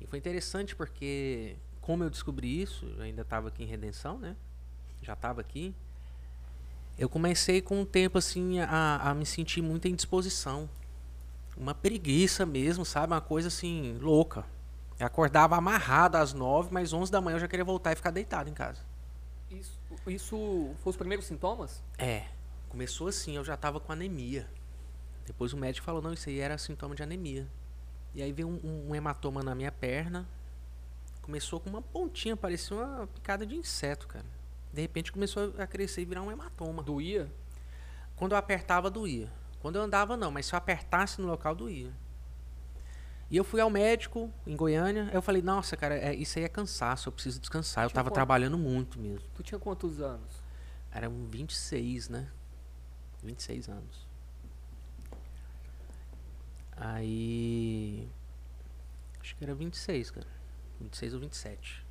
E 0.00 0.06
foi 0.06 0.18
interessante 0.18 0.74
porque, 0.74 1.56
como 1.80 2.04
eu 2.04 2.10
descobri 2.10 2.62
isso, 2.62 2.86
eu 2.96 3.02
ainda 3.02 3.22
estava 3.22 3.48
aqui 3.48 3.62
em 3.62 3.66
Redenção, 3.66 4.18
né? 4.18 4.36
Já 5.02 5.12
estava 5.12 5.40
aqui. 5.40 5.74
Eu 6.98 7.08
comecei 7.08 7.62
com 7.62 7.82
o 7.82 7.86
tempo 7.86 8.18
assim 8.18 8.60
a, 8.60 9.10
a 9.10 9.14
me 9.14 9.24
sentir 9.24 9.62
muita 9.62 9.88
indisposição. 9.88 10.68
Uma 11.56 11.74
preguiça 11.74 12.44
mesmo, 12.44 12.84
sabe? 12.84 13.12
Uma 13.12 13.20
coisa 13.20 13.48
assim, 13.48 13.96
louca. 14.00 14.44
Eu 14.98 15.06
acordava 15.06 15.56
amarrado 15.56 16.16
às 16.16 16.32
nove, 16.32 16.70
mas 16.72 16.92
11 16.92 17.10
da 17.10 17.20
manhã 17.20 17.36
eu 17.36 17.40
já 17.40 17.48
queria 17.48 17.64
voltar 17.64 17.92
e 17.92 17.96
ficar 17.96 18.10
deitado 18.10 18.50
em 18.50 18.52
casa. 18.52 18.80
Isso, 19.48 19.77
isso 20.10 20.74
foi 20.82 20.90
os 20.90 20.96
primeiros 20.96 21.26
sintomas? 21.26 21.82
É, 21.96 22.26
começou 22.68 23.08
assim, 23.08 23.36
eu 23.36 23.44
já 23.44 23.56
tava 23.56 23.78
com 23.80 23.92
anemia. 23.92 24.48
Depois 25.26 25.52
o 25.52 25.56
médico 25.56 25.84
falou, 25.84 26.00
não, 26.00 26.12
isso 26.12 26.28
aí 26.28 26.38
era 26.40 26.56
sintoma 26.58 26.94
de 26.94 27.02
anemia. 27.02 27.46
E 28.14 28.22
aí 28.22 28.32
veio 28.32 28.48
um, 28.48 28.58
um- 28.64 28.90
um 28.90 28.94
hematoma 28.94 29.42
na 29.42 29.54
minha 29.54 29.70
perna. 29.70 30.26
Começou 31.22 31.60
com 31.60 31.68
uma 31.68 31.82
pontinha, 31.82 32.36
parecia 32.36 32.76
uma 32.76 33.06
picada 33.06 33.44
de 33.46 33.54
inseto, 33.54 34.06
cara. 34.08 34.24
De 34.72 34.80
repente 34.80 35.12
começou 35.12 35.52
a 35.58 35.66
crescer 35.66 36.02
e 36.02 36.04
virar 36.04 36.22
um 36.22 36.30
hematoma. 36.32 36.82
Doía? 36.82 37.30
Quando 38.16 38.32
eu 38.32 38.38
apertava, 38.38 38.90
doía. 38.90 39.30
Quando 39.60 39.76
eu 39.76 39.82
andava, 39.82 40.16
não, 40.16 40.30
mas 40.30 40.46
se 40.46 40.54
eu 40.54 40.56
apertasse 40.56 41.20
no 41.20 41.26
local, 41.26 41.54
doía. 41.54 41.92
E 43.30 43.36
eu 43.36 43.44
fui 43.44 43.60
ao 43.60 43.68
médico 43.68 44.32
em 44.46 44.56
Goiânia, 44.56 45.10
eu 45.12 45.20
falei, 45.20 45.42
nossa, 45.42 45.76
cara, 45.76 45.94
é, 45.94 46.14
isso 46.14 46.38
aí 46.38 46.44
é 46.46 46.48
cansaço, 46.48 47.08
eu 47.08 47.12
preciso 47.12 47.38
descansar. 47.38 47.84
Eu 47.84 47.88
Tinha 47.88 47.96
tava 47.96 48.10
trabalhando 48.10 48.56
muito 48.56 48.98
mesmo. 48.98 49.26
Tu 49.34 49.42
tinha 49.42 49.58
quantos 49.58 50.00
anos? 50.00 50.42
Era 50.90 51.10
um 51.10 51.26
26, 51.26 52.08
né? 52.08 52.28
26 53.22 53.68
anos. 53.68 54.06
Aí. 56.74 58.08
Acho 59.20 59.36
que 59.36 59.44
era 59.44 59.54
26, 59.54 60.10
cara. 60.10 60.26
26 60.80 61.14
ou 61.14 61.20
27. 61.20 61.84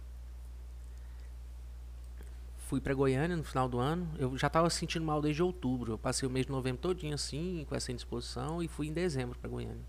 Fui 2.58 2.82
pra 2.82 2.94
Goiânia 2.94 3.38
no 3.38 3.44
final 3.44 3.70
do 3.70 3.78
ano. 3.78 4.10
Eu 4.18 4.36
já 4.38 4.50
tava 4.50 4.70
sentindo 4.70 5.06
mal 5.06 5.22
desde 5.22 5.44
outubro. 5.44 5.94
Eu 5.94 5.98
passei 5.98 6.28
o 6.28 6.32
mês 6.32 6.46
de 6.48 6.52
novembro 6.52 6.82
todinho 6.82 7.14
assim, 7.14 7.66
com 7.70 7.76
essa 7.76 7.92
indisposição, 7.92 8.64
e 8.64 8.68
fui 8.68 8.88
em 8.88 8.94
dezembro 8.94 9.38
pra 9.38 9.50
Goiânia. 9.50 9.86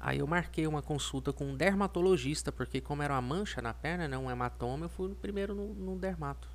Aí 0.00 0.18
eu 0.18 0.26
marquei 0.26 0.66
uma 0.66 0.80
consulta 0.80 1.32
com 1.32 1.44
um 1.46 1.56
dermatologista, 1.56 2.52
porque 2.52 2.80
como 2.80 3.02
era 3.02 3.14
uma 3.14 3.20
mancha 3.22 3.60
na 3.60 3.74
perna, 3.74 4.06
né, 4.06 4.16
um 4.16 4.30
hematoma, 4.30 4.84
eu 4.84 4.88
fui 4.88 5.12
primeiro 5.14 5.54
no, 5.54 5.74
no 5.74 5.96
dermato. 5.98 6.48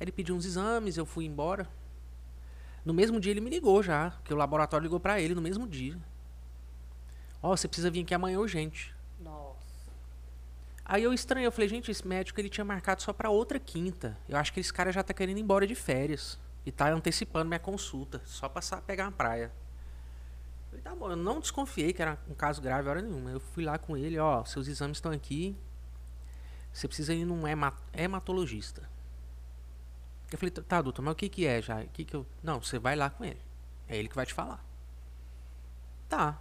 Ele 0.00 0.12
pediu 0.12 0.36
uns 0.36 0.44
exames, 0.44 0.96
eu 0.96 1.04
fui 1.06 1.24
embora. 1.24 1.68
No 2.84 2.94
mesmo 2.94 3.18
dia 3.18 3.32
ele 3.32 3.40
me 3.40 3.50
ligou 3.50 3.82
já, 3.82 4.12
que 4.24 4.32
o 4.32 4.36
laboratório 4.36 4.84
ligou 4.84 5.00
pra 5.00 5.20
ele 5.20 5.34
no 5.34 5.42
mesmo 5.42 5.66
dia. 5.66 5.96
Ó, 7.42 7.56
você 7.56 7.66
precisa 7.66 7.90
vir 7.90 8.02
aqui 8.02 8.14
amanhã 8.14 8.38
urgente. 8.38 8.94
Nossa. 9.20 9.54
Aí 10.84 11.02
eu 11.02 11.12
estranhei, 11.12 11.46
eu 11.46 11.52
falei, 11.52 11.68
gente, 11.68 11.90
esse 11.90 12.06
médico 12.06 12.40
ele 12.40 12.48
tinha 12.48 12.64
marcado 12.64 13.02
só 13.02 13.12
pra 13.12 13.30
outra 13.30 13.58
quinta. 13.58 14.16
Eu 14.28 14.36
acho 14.36 14.52
que 14.52 14.60
esse 14.60 14.72
cara 14.72 14.92
já 14.92 15.02
tá 15.02 15.12
querendo 15.14 15.38
ir 15.38 15.40
embora 15.40 15.66
de 15.66 15.74
férias. 15.74 16.38
E 16.66 16.70
tá 16.72 16.90
antecipando 16.90 17.46
minha 17.48 17.58
consulta, 17.58 18.22
só 18.24 18.48
pra 18.48 18.62
sa- 18.62 18.80
pegar 18.80 19.04
uma 19.04 19.12
praia. 19.12 19.52
Falei, 20.74 20.82
tá 20.82 20.94
bom, 20.94 21.10
eu 21.10 21.16
não 21.16 21.38
desconfiei 21.38 21.92
que 21.92 22.02
era 22.02 22.18
um 22.28 22.34
caso 22.34 22.60
grave 22.60 22.88
hora 22.88 23.00
nenhuma. 23.00 23.30
Eu 23.30 23.38
fui 23.38 23.64
lá 23.64 23.78
com 23.78 23.96
ele, 23.96 24.18
ó, 24.18 24.44
seus 24.44 24.66
exames 24.66 24.96
estão 24.96 25.12
aqui. 25.12 25.56
Você 26.72 26.88
precisa 26.88 27.14
ir 27.14 27.24
num 27.24 27.46
hema- 27.46 27.76
hematologista. 27.92 28.82
Eu 30.32 30.38
falei, 30.38 30.50
tá, 30.50 30.82
doutor, 30.82 31.02
mas 31.02 31.12
o 31.12 31.14
que 31.16 31.28
que 31.28 31.46
é 31.46 31.62
já? 31.62 31.80
O 31.80 31.88
que 31.88 32.04
que 32.04 32.14
eu... 32.16 32.26
Não, 32.42 32.60
você 32.60 32.76
vai 32.76 32.96
lá 32.96 33.08
com 33.08 33.24
ele. 33.24 33.40
É 33.88 33.96
ele 33.96 34.08
que 34.08 34.16
vai 34.16 34.26
te 34.26 34.34
falar. 34.34 34.64
Tá. 36.08 36.40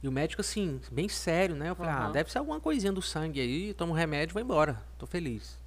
E 0.00 0.06
o 0.06 0.12
médico, 0.12 0.40
assim, 0.40 0.80
bem 0.92 1.08
sério, 1.08 1.56
né? 1.56 1.70
Eu 1.70 1.74
falei, 1.74 1.90
ah, 1.90 2.04
Aham. 2.04 2.12
deve 2.12 2.30
ser 2.30 2.38
alguma 2.38 2.60
coisinha 2.60 2.92
do 2.92 3.02
sangue 3.02 3.40
aí, 3.40 3.74
tomo 3.74 3.92
um 3.92 3.96
remédio 3.96 4.32
e 4.32 4.34
vou 4.34 4.42
embora. 4.42 4.80
Tô 4.96 5.06
feliz. 5.06 5.58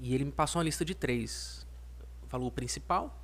E 0.00 0.14
ele 0.14 0.26
me 0.26 0.32
passou 0.32 0.60
uma 0.60 0.64
lista 0.64 0.84
de 0.84 0.94
três. 0.94 1.66
Falou 2.28 2.46
o 2.46 2.52
principal, 2.52 3.18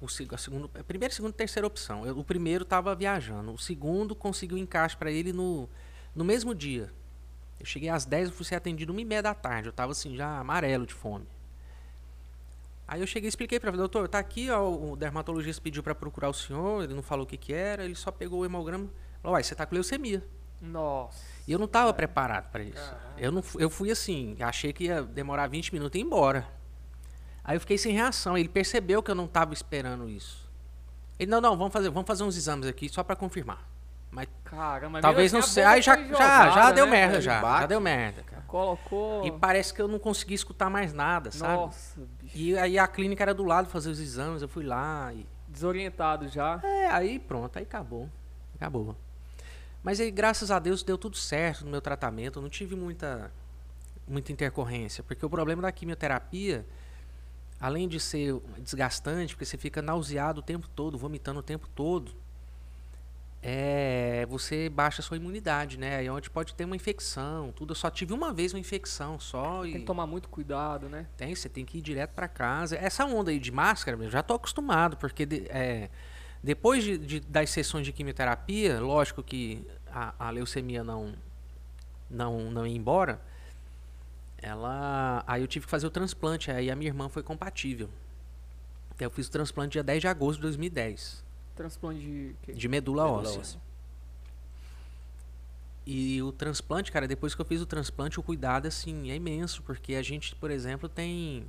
o 0.00 0.06
a 0.34 0.38
segundo, 0.38 0.70
a 0.78 0.82
primeira, 0.82 1.14
segunda 1.14 1.34
e 1.34 1.36
terceira 1.36 1.66
opção. 1.66 2.06
Eu- 2.06 2.18
o 2.18 2.24
primeiro 2.24 2.64
tava 2.64 2.94
viajando. 2.94 3.52
O 3.52 3.58
segundo 3.58 4.14
conseguiu 4.14 4.56
encaixe 4.56 4.96
para 4.96 5.10
ele 5.10 5.32
no, 5.32 5.68
no 6.14 6.24
mesmo 6.24 6.54
dia. 6.54 6.90
Eu 7.58 7.66
cheguei 7.66 7.90
às 7.90 8.06
10, 8.06 8.28
eu 8.30 8.34
fui 8.34 8.46
ser 8.46 8.54
atendido 8.54 8.92
uma 8.92 9.00
e 9.00 9.04
meia 9.04 9.22
da 9.22 9.34
tarde. 9.34 9.68
Eu 9.68 9.72
tava 9.72 9.92
assim, 9.92 10.16
já 10.16 10.38
amarelo 10.38 10.86
de 10.86 10.94
fome. 10.94 11.26
Aí 12.88 13.00
eu 13.00 13.06
cheguei 13.06 13.28
e 13.28 13.30
expliquei 13.30 13.60
para 13.60 13.68
ele, 13.68 13.76
doutor, 13.76 14.08
tá 14.08 14.18
aqui, 14.18 14.50
ó, 14.50 14.68
o 14.68 14.96
dermatologista 14.96 15.62
pediu 15.62 15.82
para 15.82 15.94
procurar 15.94 16.28
o 16.28 16.34
senhor, 16.34 16.82
ele 16.82 16.94
não 16.94 17.02
falou 17.02 17.24
o 17.24 17.28
que 17.28 17.36
que 17.36 17.52
era, 17.52 17.84
ele 17.84 17.94
só 17.94 18.10
pegou 18.10 18.40
o 18.40 18.44
hemograma, 18.44 18.88
falou, 19.22 19.34
uai, 19.34 19.44
você 19.44 19.54
tá 19.54 19.64
com 19.64 19.74
leucemia. 19.74 20.26
Nossa. 20.60 21.22
E 21.46 21.52
eu 21.52 21.58
não 21.58 21.68
tava 21.68 21.92
preparado 21.94 22.50
para 22.50 22.64
isso. 22.64 22.94
Eu, 23.16 23.30
não, 23.30 23.44
eu 23.58 23.70
fui 23.70 23.90
assim, 23.92 24.36
achei 24.40 24.72
que 24.72 24.84
ia 24.84 25.02
demorar 25.02 25.46
20 25.46 25.72
minutos 25.72 25.96
e 25.96 26.02
ir 26.02 26.04
embora. 26.04 26.48
Aí 27.44 27.56
eu 27.56 27.60
fiquei 27.60 27.78
sem 27.78 27.92
reação, 27.92 28.36
ele 28.36 28.48
percebeu 28.48 29.02
que 29.02 29.10
eu 29.10 29.14
não 29.14 29.26
tava 29.26 29.54
esperando 29.54 30.08
isso. 30.08 30.48
Ele, 31.18 31.30
não, 31.30 31.40
não, 31.40 31.56
vamos 31.56 31.72
fazer, 31.72 31.90
vamos 31.90 32.06
fazer 32.06 32.22
uns 32.22 32.36
exames 32.36 32.66
aqui 32.66 32.88
só 32.88 33.02
para 33.02 33.16
confirmar. 33.16 33.68
Mas 34.10 34.26
Caramba, 34.44 35.00
talvez 35.00 35.32
não 35.32 35.40
assim, 35.40 35.52
sei. 35.52 35.62
a 35.62 35.66
bomba 35.66 35.76
Aí 35.76 35.82
já, 35.82 35.96
já, 35.96 36.04
já 36.04 36.48
jogada, 36.48 36.72
deu 36.72 36.86
né, 36.86 36.90
merda, 36.90 37.20
já. 37.20 37.40
Já 37.40 37.66
deu 37.66 37.80
merda. 37.80 38.24
Colocou. 38.46 39.24
E 39.24 39.30
parece 39.30 39.72
que 39.72 39.80
eu 39.80 39.86
não 39.86 39.98
consegui 39.98 40.34
escutar 40.34 40.68
mais 40.68 40.92
nada, 40.92 41.30
sabe? 41.30 41.54
Nossa, 41.54 42.00
bicho. 42.20 42.36
E 42.36 42.58
aí 42.58 42.78
a 42.78 42.88
clínica 42.88 43.22
era 43.22 43.32
do 43.32 43.44
lado 43.44 43.68
fazer 43.68 43.90
os 43.90 44.00
exames, 44.00 44.42
eu 44.42 44.48
fui 44.48 44.64
lá 44.64 45.12
e. 45.12 45.26
Desorientado 45.46 46.28
já. 46.28 46.60
É, 46.62 46.88
aí 46.88 47.18
pronto, 47.18 47.56
aí 47.56 47.62
acabou. 47.62 48.08
Acabou. 48.56 48.96
Mas 49.82 49.98
aí, 50.00 50.10
graças 50.10 50.50
a 50.50 50.58
Deus, 50.58 50.82
deu 50.82 50.98
tudo 50.98 51.16
certo 51.16 51.64
no 51.64 51.70
meu 51.70 51.80
tratamento. 51.80 52.38
Eu 52.38 52.42
não 52.42 52.50
tive 52.50 52.76
muita, 52.76 53.32
muita 54.06 54.30
intercorrência. 54.30 55.02
Porque 55.02 55.24
o 55.24 55.30
problema 55.30 55.62
da 55.62 55.72
quimioterapia, 55.72 56.66
além 57.60 57.86
de 57.86 58.00
ser 58.00 58.34
desgastante, 58.58 59.34
porque 59.34 59.44
você 59.44 59.58
fica 59.58 59.82
nauseado 59.82 60.38
o 60.38 60.42
tempo 60.42 60.66
todo, 60.68 60.96
vomitando 60.96 61.40
o 61.40 61.42
tempo 61.42 61.68
todo, 61.68 62.12
é, 63.42 64.26
você 64.28 64.68
baixa 64.68 65.00
a 65.00 65.04
sua 65.04 65.16
imunidade, 65.16 65.78
né? 65.78 65.96
Aí 65.96 66.10
onde 66.10 66.28
pode 66.28 66.54
ter 66.54 66.64
uma 66.64 66.76
infecção, 66.76 67.52
tudo. 67.52 67.70
Eu 67.70 67.74
só 67.74 67.88
tive 67.90 68.12
uma 68.12 68.32
vez 68.34 68.52
uma 68.52 68.58
infecção 68.60 69.18
só 69.18 69.64
e 69.64 69.72
Tem 69.72 69.80
que 69.80 69.86
tomar 69.86 70.06
muito 70.06 70.28
cuidado, 70.28 70.88
né? 70.90 71.06
tem, 71.16 71.34
você 71.34 71.48
tem 71.48 71.64
que 71.64 71.78
ir 71.78 71.80
direto 71.80 72.10
para 72.10 72.28
casa. 72.28 72.76
Essa 72.76 73.04
onda 73.06 73.30
aí 73.30 73.38
de 73.38 73.50
máscara, 73.50 73.96
eu 74.02 74.10
já 74.10 74.22
tô 74.22 74.34
acostumado, 74.34 74.96
porque 74.98 75.24
de- 75.24 75.46
é, 75.48 75.88
depois 76.42 76.84
de, 76.84 76.98
de- 76.98 77.20
das 77.20 77.48
sessões 77.50 77.86
de 77.86 77.92
quimioterapia, 77.92 78.78
lógico 78.78 79.22
que 79.22 79.66
a, 79.90 80.12
a 80.18 80.30
leucemia 80.30 80.84
não, 80.84 81.14
não, 82.10 82.50
não 82.50 82.66
ia 82.66 82.76
embora, 82.76 83.22
ela, 84.42 85.22
aí 85.26 85.42
eu 85.42 85.46
tive 85.46 85.64
que 85.66 85.70
fazer 85.70 85.86
o 85.86 85.90
transplante, 85.90 86.50
aí 86.50 86.70
a 86.70 86.76
minha 86.76 86.88
irmã 86.88 87.08
foi 87.08 87.22
compatível. 87.22 87.88
Então 88.94 89.06
eu 89.06 89.10
fiz 89.10 89.26
o 89.28 89.30
transplante 89.30 89.72
dia 89.72 89.82
10 89.82 90.00
de 90.02 90.08
agosto 90.08 90.36
de 90.36 90.42
2010, 90.42 91.24
Transplante 91.56 92.00
de. 92.00 92.36
quê? 92.42 92.52
de 92.52 92.68
medula, 92.68 93.04
Medula 93.04 93.22
óssea. 93.28 93.40
óssea. 93.40 93.60
E 95.86 96.22
o 96.22 96.30
transplante, 96.30 96.92
cara, 96.92 97.08
depois 97.08 97.34
que 97.34 97.40
eu 97.40 97.44
fiz 97.44 97.60
o 97.60 97.66
transplante, 97.66 98.20
o 98.20 98.22
cuidado, 98.22 98.66
assim, 98.66 99.10
é 99.10 99.16
imenso, 99.16 99.62
porque 99.62 99.94
a 99.94 100.02
gente, 100.02 100.34
por 100.36 100.50
exemplo, 100.50 100.88
tem. 100.88 101.46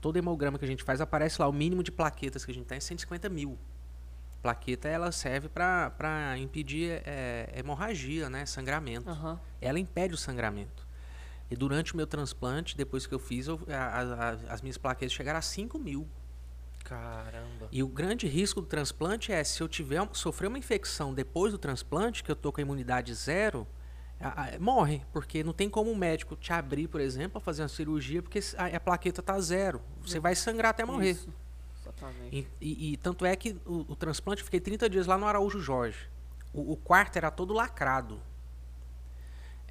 Todo 0.00 0.16
hemograma 0.16 0.58
que 0.58 0.64
a 0.64 0.68
gente 0.68 0.84
faz 0.84 1.00
aparece 1.00 1.40
lá, 1.40 1.48
o 1.48 1.52
mínimo 1.52 1.82
de 1.82 1.90
plaquetas 1.90 2.44
que 2.44 2.50
a 2.50 2.54
gente 2.54 2.66
tem 2.66 2.76
é 2.76 2.80
150 2.80 3.28
mil. 3.28 3.58
Plaqueta, 4.42 4.88
ela 4.88 5.10
serve 5.10 5.48
para 5.48 6.36
impedir 6.38 7.02
é, 7.04 7.52
hemorragia, 7.56 8.28
né? 8.28 8.44
Sangramento. 8.46 9.08
Aham. 9.08 9.40
Ela 9.60 9.78
impede 9.80 10.14
o 10.14 10.16
sangramento. 10.16 10.85
E 11.50 11.56
durante 11.56 11.94
o 11.94 11.96
meu 11.96 12.06
transplante, 12.06 12.76
depois 12.76 13.06
que 13.06 13.14
eu 13.14 13.18
fiz, 13.18 13.46
eu, 13.46 13.60
a, 13.68 14.00
a, 14.00 14.30
as 14.52 14.60
minhas 14.62 14.76
plaquetas 14.76 15.12
chegaram 15.12 15.38
a 15.38 15.42
5 15.42 15.78
mil. 15.78 16.08
Caramba. 16.84 17.68
E 17.72 17.82
o 17.82 17.88
grande 17.88 18.26
risco 18.28 18.60
do 18.60 18.66
transplante 18.66 19.32
é 19.32 19.42
se 19.42 19.60
eu 19.60 19.68
tiver 19.68 20.08
sofrer 20.12 20.46
uma 20.46 20.58
infecção 20.58 21.12
depois 21.12 21.52
do 21.52 21.58
transplante, 21.58 22.22
que 22.22 22.30
eu 22.30 22.36
tô 22.36 22.52
com 22.52 22.60
a 22.60 22.62
imunidade 22.62 23.12
zero, 23.14 23.66
a, 24.20 24.54
a, 24.54 24.58
morre, 24.58 25.02
porque 25.12 25.42
não 25.42 25.52
tem 25.52 25.68
como 25.68 25.90
um 25.90 25.96
médico 25.96 26.36
te 26.36 26.52
abrir, 26.52 26.88
por 26.88 27.00
exemplo, 27.00 27.32
para 27.32 27.40
fazer 27.40 27.62
uma 27.62 27.68
cirurgia, 27.68 28.22
porque 28.22 28.38
a, 28.56 28.66
a 28.76 28.80
plaqueta 28.80 29.20
tá 29.22 29.38
zero. 29.40 29.82
Você 30.02 30.20
vai 30.20 30.34
sangrar 30.36 30.70
até 30.70 30.84
morrer. 30.84 31.10
Isso, 31.10 31.28
exatamente. 31.80 32.48
E, 32.60 32.64
e- 32.90 32.92
e 32.92 32.96
tanto 32.96 33.24
é 33.26 33.34
que 33.34 33.56
o, 33.66 33.84
o 33.92 33.96
transplante, 33.96 34.40
eu 34.40 34.44
fiquei 34.44 34.60
30 34.60 34.88
dias 34.88 35.06
lá 35.06 35.18
no 35.18 35.26
Araújo 35.26 35.60
Jorge. 35.60 36.08
O, 36.52 36.72
o 36.72 36.76
quarto 36.76 37.16
era 37.16 37.30
todo 37.30 37.52
lacrado. 37.52 38.20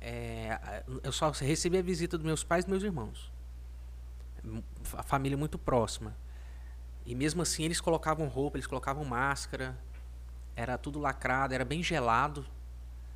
É, 0.07 0.83
eu 1.03 1.11
só 1.11 1.31
recebi 1.31 1.79
a 1.79 1.81
visita 1.81 2.15
dos 2.15 2.25
meus 2.25 2.43
pais 2.43 2.65
e 2.65 2.69
meus 2.69 2.83
irmãos. 2.83 3.31
A 4.93 5.01
família 5.01 5.35
muito 5.35 5.57
próxima. 5.57 6.15
E 7.05 7.15
mesmo 7.15 7.41
assim 7.41 7.63
eles 7.63 7.81
colocavam 7.81 8.27
roupa, 8.27 8.57
eles 8.57 8.67
colocavam 8.67 9.03
máscara. 9.03 9.75
Era 10.55 10.77
tudo 10.77 10.99
lacrado, 10.99 11.55
era 11.55 11.65
bem 11.65 11.81
gelado. 11.81 12.45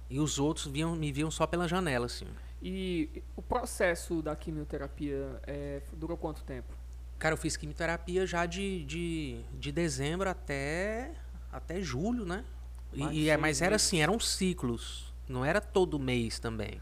E 0.09 0.19
os 0.19 0.39
outros 0.39 0.65
viam, 0.65 0.95
me 0.95 1.11
viam 1.11 1.29
só 1.29 1.45
pela 1.45 1.67
janela, 1.67 2.07
assim. 2.07 2.25
E 2.61 3.21
o 3.35 3.41
processo 3.43 4.21
da 4.23 4.35
quimioterapia 4.35 5.39
é, 5.45 5.83
durou 5.93 6.17
quanto 6.17 6.43
tempo? 6.43 6.73
Cara, 7.19 7.33
eu 7.33 7.37
fiz 7.37 7.55
quimioterapia 7.55 8.25
já 8.25 8.47
de, 8.47 8.83
de, 8.85 9.41
de 9.59 9.71
dezembro 9.71 10.27
até, 10.27 11.11
até 11.51 11.79
julho, 11.81 12.25
né? 12.25 12.43
E- 12.91 13.03
E, 13.11 13.29
é, 13.29 13.37
mas 13.37 13.61
era 13.61 13.75
assim, 13.75 14.01
eram 14.01 14.19
ciclos. 14.19 15.08
Não 15.29 15.45
era 15.45 15.61
todo 15.61 15.99
mês 15.99 16.39
também. 16.39 16.81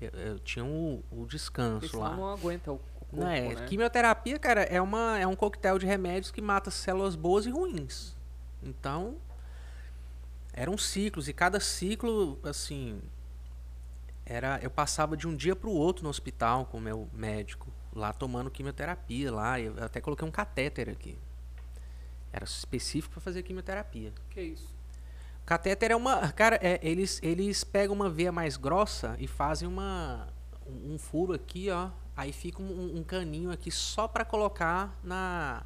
Eu, 0.00 0.10
eu 0.10 0.38
tinha 0.38 0.64
o, 0.64 1.02
Porque 1.10 1.26
descanso 1.26 1.88
senão 1.88 2.02
lá. 2.02 2.16
não 2.16 2.28
aguenta 2.32 2.70
o, 2.70 2.76
o 2.76 2.78
corpo, 2.78 3.16
Não 3.16 3.28
é, 3.28 3.54
né? 3.54 3.66
Quimioterapia, 3.66 4.38
cara, 4.38 4.62
é, 4.62 4.80
uma, 4.80 5.18
é 5.18 5.26
um 5.26 5.34
coquetel 5.34 5.78
de 5.78 5.84
remédios 5.84 6.30
que 6.30 6.40
mata 6.40 6.70
células 6.70 7.16
boas 7.16 7.44
e 7.44 7.50
ruins. 7.50 8.16
Então, 8.62 9.16
eram 10.52 10.78
ciclos. 10.78 11.28
E 11.28 11.32
cada 11.32 11.58
ciclo, 11.58 12.38
assim, 12.44 13.00
era 14.24 14.60
eu 14.62 14.70
passava 14.70 15.16
de 15.16 15.26
um 15.26 15.34
dia 15.34 15.56
para 15.56 15.68
o 15.68 15.74
outro 15.74 16.04
no 16.04 16.10
hospital 16.10 16.66
com 16.66 16.78
o 16.78 16.80
meu 16.80 17.08
médico, 17.12 17.68
lá 17.92 18.12
tomando 18.12 18.50
quimioterapia 18.50 19.32
lá. 19.32 19.58
Eu 19.58 19.82
até 19.82 20.00
coloquei 20.00 20.26
um 20.26 20.30
catéter 20.30 20.88
aqui. 20.88 21.18
Era 22.32 22.44
específico 22.44 23.14
para 23.14 23.20
fazer 23.20 23.42
quimioterapia. 23.42 24.12
Que 24.30 24.40
isso? 24.40 24.71
Catéter 25.52 25.90
é 25.90 25.96
uma. 25.96 26.32
Cara, 26.32 26.58
é, 26.62 26.80
eles, 26.82 27.20
eles 27.22 27.62
pegam 27.62 27.94
uma 27.94 28.08
veia 28.08 28.32
mais 28.32 28.56
grossa 28.56 29.14
e 29.18 29.26
fazem 29.26 29.68
uma, 29.68 30.26
um, 30.66 30.94
um 30.94 30.98
furo 30.98 31.34
aqui, 31.34 31.68
ó. 31.68 31.90
Aí 32.16 32.32
fica 32.32 32.62
um, 32.62 32.96
um 32.96 33.04
caninho 33.04 33.50
aqui 33.50 33.70
só 33.70 34.08
para 34.08 34.24
colocar 34.24 34.98
na. 35.04 35.62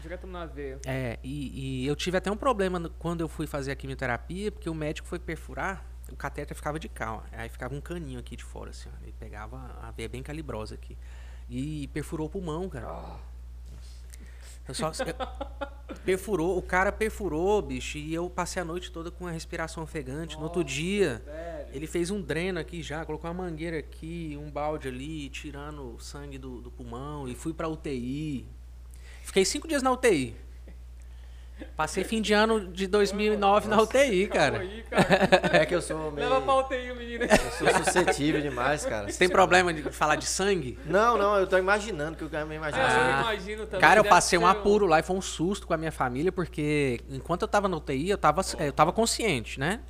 Direto 0.00 0.24
na 0.28 0.46
veia. 0.46 0.78
É, 0.86 1.18
e, 1.24 1.82
e 1.82 1.86
eu 1.86 1.96
tive 1.96 2.16
até 2.16 2.30
um 2.30 2.36
problema 2.36 2.78
no- 2.78 2.90
quando 2.90 3.22
eu 3.22 3.28
fui 3.28 3.48
fazer 3.48 3.72
a 3.72 3.74
quimioterapia, 3.74 4.52
porque 4.52 4.70
o 4.70 4.74
médico 4.74 5.08
foi 5.08 5.18
perfurar, 5.18 5.84
o 6.12 6.14
catéter 6.14 6.56
ficava 6.56 6.78
de 6.78 6.88
cá, 6.88 7.14
ó. 7.14 7.22
Aí 7.32 7.48
ficava 7.48 7.74
um 7.74 7.80
caninho 7.80 8.20
aqui 8.20 8.36
de 8.36 8.44
fora, 8.44 8.70
assim, 8.70 8.88
ó. 8.88 9.02
Ele 9.02 9.14
pegava 9.18 9.56
a 9.82 9.90
veia 9.90 10.08
bem 10.08 10.22
calibrosa 10.22 10.76
aqui. 10.76 10.96
E 11.50 11.88
perfurou 11.88 12.28
o 12.28 12.30
pulmão, 12.30 12.68
cara. 12.68 12.86
Eu 14.66 14.74
só, 14.74 14.88
eu- 14.88 15.96
perfurou, 16.04 16.56
o 16.58 16.62
cara 16.62 16.90
perfurou, 16.90 17.60
bicho, 17.62 17.98
e 17.98 18.12
eu 18.14 18.28
passei 18.30 18.60
a 18.62 18.64
noite 18.64 18.90
toda 18.90 19.10
com 19.10 19.26
a 19.26 19.30
respiração 19.30 19.82
ofegante. 19.82 20.36
no 20.36 20.44
outro 20.44 20.64
dia, 20.64 21.22
ele 21.72 21.86
fez 21.86 22.10
um 22.10 22.20
dreno 22.20 22.58
aqui 22.58 22.82
já, 22.82 23.04
colocou 23.04 23.30
uma 23.30 23.44
mangueira 23.44 23.78
aqui, 23.78 24.38
um 24.40 24.50
balde 24.50 24.88
ali, 24.88 25.28
tirando 25.28 25.94
o 25.96 26.00
sangue 26.00 26.38
do, 26.38 26.60
do 26.60 26.70
pulmão, 26.70 27.28
e 27.28 27.34
fui 27.34 27.52
pra 27.52 27.68
UTI. 27.68 28.46
Fiquei 29.22 29.44
cinco 29.44 29.66
dias 29.68 29.82
na 29.82 29.90
UTI. 29.92 30.34
Passei 31.76 32.04
fim 32.04 32.20
de 32.20 32.32
ano 32.32 32.68
de 32.72 32.86
2009 32.86 33.68
na 33.68 33.80
UTI, 33.80 34.26
cara. 34.28 34.58
aí, 34.60 34.82
cara. 34.82 35.04
É 35.62 35.66
que 35.66 35.74
eu 35.74 35.82
sou 35.82 36.10
meio. 36.10 36.28
Leva 36.28 36.40
pra 36.40 36.54
UTI 36.56 36.90
o 36.90 36.96
menino. 36.96 37.24
Eu 37.24 37.50
sou 37.52 37.84
suscetível 37.84 38.40
demais, 38.40 38.84
cara. 38.84 39.10
Você 39.10 39.18
tem 39.18 39.28
problema 39.28 39.72
de 39.72 39.82
falar 39.90 40.16
de 40.16 40.26
sangue? 40.26 40.78
Não, 40.86 41.16
não, 41.16 41.36
eu 41.36 41.46
tô 41.46 41.56
imaginando 41.58 42.16
que 42.16 42.24
o 42.24 42.30
cara 42.30 42.44
me 42.44 42.56
imagina. 42.56 42.84
Ah, 42.86 43.18
eu 43.18 43.20
imagino 43.20 43.66
também. 43.66 43.80
Cara, 43.80 44.00
eu 44.00 44.04
passei 44.04 44.38
um 44.38 44.46
apuro 44.46 44.86
lá 44.86 45.00
e 45.00 45.02
foi 45.02 45.16
um 45.16 45.22
susto 45.22 45.66
com 45.66 45.74
a 45.74 45.76
minha 45.76 45.92
família, 45.92 46.32
porque 46.32 47.00
enquanto 47.08 47.42
eu 47.42 47.48
tava 47.48 47.68
na 47.68 47.76
UTI, 47.76 48.10
eu 48.10 48.18
tava, 48.18 48.42
eu 48.58 48.72
tava 48.72 48.92
consciente, 48.92 49.58
né? 49.58 49.80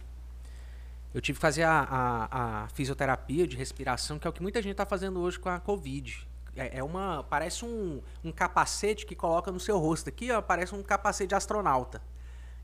Eu 1.14 1.20
tive 1.20 1.36
que 1.36 1.42
fazer 1.42 1.62
a, 1.62 1.80
a, 1.90 2.64
a 2.64 2.68
fisioterapia 2.68 3.46
de 3.46 3.56
respiração, 3.56 4.18
que 4.18 4.26
é 4.26 4.30
o 4.30 4.32
que 4.32 4.42
muita 4.42 4.60
gente 4.60 4.74
tá 4.74 4.84
fazendo 4.84 5.20
hoje 5.20 5.38
com 5.38 5.48
a 5.48 5.60
Covid. 5.60 6.26
É, 6.56 6.78
é 6.78 6.82
uma. 6.82 7.24
Parece 7.24 7.64
um, 7.64 8.02
um 8.22 8.32
capacete 8.32 9.06
que 9.06 9.14
coloca 9.14 9.51
no 9.51 9.60
seu 9.60 9.78
rosto 9.78 10.09
aqui, 10.09 10.31
ó. 10.31 10.40
Parece 10.40 10.74
um 10.74 10.82
capacete 10.82 11.28
de 11.28 11.35
astronauta. 11.35 12.02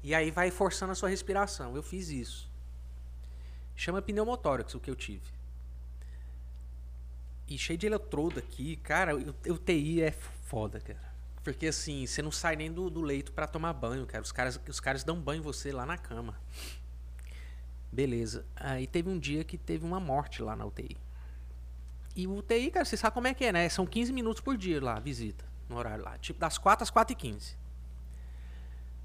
E 0.03 0.15
aí 0.15 0.31
vai 0.31 0.51
forçando 0.51 0.93
a 0.93 0.95
sua 0.95 1.09
respiração. 1.09 1.77
Eu 1.77 1.83
fiz 1.83 2.09
isso. 2.09 2.51
Chama 3.77 4.01
pneumotórax, 4.01 4.75
o 4.75 4.81
que 4.81 4.91
eu 4.91 4.97
tive. 4.97 5.41
E 7.49 7.59
cheio 7.59 7.79
de 7.79 7.87
eletrodo 7.87 8.39
aqui, 8.39 8.77
cara, 8.77 9.17
o 9.17 9.59
TI 9.59 10.03
é 10.03 10.13
foda, 10.13 10.81
cara. 10.81 11.11
Porque 11.43 11.67
assim, 11.67 12.07
você 12.07 12.23
não 12.23 12.31
sai 12.31 12.55
nem 12.55 12.71
do, 12.71 12.89
do 12.89 13.01
leito 13.01 13.33
pra 13.33 13.47
tomar 13.47 13.73
banho, 13.73 14.07
cara. 14.07 14.23
Os 14.23 14.31
caras, 14.31 14.61
os 14.69 14.79
caras 14.79 15.03
dão 15.03 15.21
banho 15.21 15.41
em 15.41 15.43
você 15.43 15.73
lá 15.73 15.85
na 15.85 15.99
cama. 15.99 16.39
Beleza. 17.91 18.47
Aí 18.55 18.87
teve 18.87 19.09
um 19.09 19.19
dia 19.19 19.43
que 19.43 19.59
teve 19.59 19.85
uma 19.85 19.99
morte 19.99 20.43
lá 20.43 20.55
na 20.55 20.65
UTI. 20.65 20.97
E 22.15 22.27
o 22.27 22.37
UTI, 22.37 22.71
cara, 22.71 22.85
você 22.85 22.97
sabe 22.97 23.15
como 23.15 23.27
é 23.27 23.35
que 23.35 23.45
é, 23.45 23.53
né? 23.53 23.69
São 23.69 23.87
15 23.87 24.13
minutos 24.13 24.43
por 24.43 24.57
dia 24.57 24.83
lá, 24.83 24.99
visita, 24.99 25.45
no 25.69 25.77
horário 25.77 26.05
lá. 26.05 26.19
Tipo, 26.19 26.41
das 26.41 26.59
4 26.59 26.83
às 26.83 26.91
4 26.91 27.13
e 27.13 27.17
15. 27.17 27.57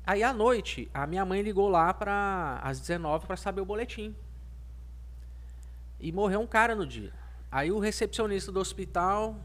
Aí 0.05 0.23
à 0.23 0.31
noite, 0.31 0.89
a 0.93 1.07
minha 1.07 1.25
mãe 1.25 1.41
ligou 1.41 1.67
lá 1.67 1.93
para 1.93 2.59
às 2.63 2.79
19 2.79 3.25
para 3.25 3.35
saber 3.35 3.61
o 3.61 3.65
boletim. 3.65 4.15
E 5.99 6.11
morreu 6.11 6.41
um 6.41 6.47
cara 6.47 6.75
no 6.75 6.85
dia. 6.85 7.13
Aí 7.51 7.71
o 7.71 7.79
recepcionista 7.79 8.51
do 8.51 8.59
hospital. 8.59 9.35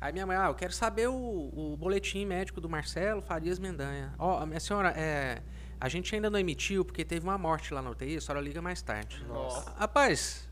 Aí 0.00 0.12
minha 0.12 0.24
mãe, 0.24 0.36
ah, 0.36 0.46
eu 0.46 0.54
quero 0.54 0.72
saber 0.72 1.08
o, 1.08 1.14
o 1.14 1.76
boletim 1.76 2.24
médico 2.24 2.60
do 2.60 2.68
Marcelo 2.68 3.20
Farias 3.20 3.58
Mendanha. 3.58 4.14
Ó, 4.18 4.46
minha 4.46 4.60
senhora, 4.60 4.90
é, 4.96 5.42
a 5.80 5.88
gente 5.88 6.14
ainda 6.14 6.30
não 6.30 6.38
emitiu 6.38 6.84
porque 6.84 7.04
teve 7.04 7.26
uma 7.26 7.36
morte 7.36 7.74
lá 7.74 7.82
na 7.82 7.90
UTI, 7.90 8.16
a 8.16 8.20
senhora 8.20 8.40
liga 8.40 8.62
mais 8.62 8.80
tarde. 8.80 9.24
Nossa. 9.26 9.70
Rapaz, 9.72 10.47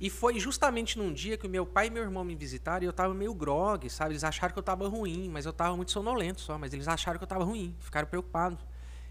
e 0.00 0.08
foi 0.10 0.38
justamente 0.38 0.96
num 0.98 1.12
dia 1.12 1.36
que 1.36 1.46
o 1.46 1.50
meu 1.50 1.66
pai 1.66 1.88
e 1.88 1.90
meu 1.90 2.02
irmão 2.02 2.22
me 2.24 2.34
visitaram 2.34 2.84
e 2.84 2.86
eu 2.86 2.92
tava 2.92 3.12
meio 3.14 3.34
grog, 3.34 3.88
sabe? 3.90 4.12
Eles 4.12 4.22
acharam 4.24 4.52
que 4.52 4.58
eu 4.58 4.62
tava 4.62 4.88
ruim, 4.88 5.28
mas 5.28 5.44
eu 5.46 5.52
tava 5.52 5.74
muito 5.76 5.90
sonolento 5.90 6.40
só, 6.40 6.56
mas 6.58 6.72
eles 6.72 6.86
acharam 6.86 7.18
que 7.18 7.24
eu 7.24 7.28
tava 7.28 7.44
ruim, 7.44 7.74
ficaram 7.80 8.06
preocupados. 8.06 8.58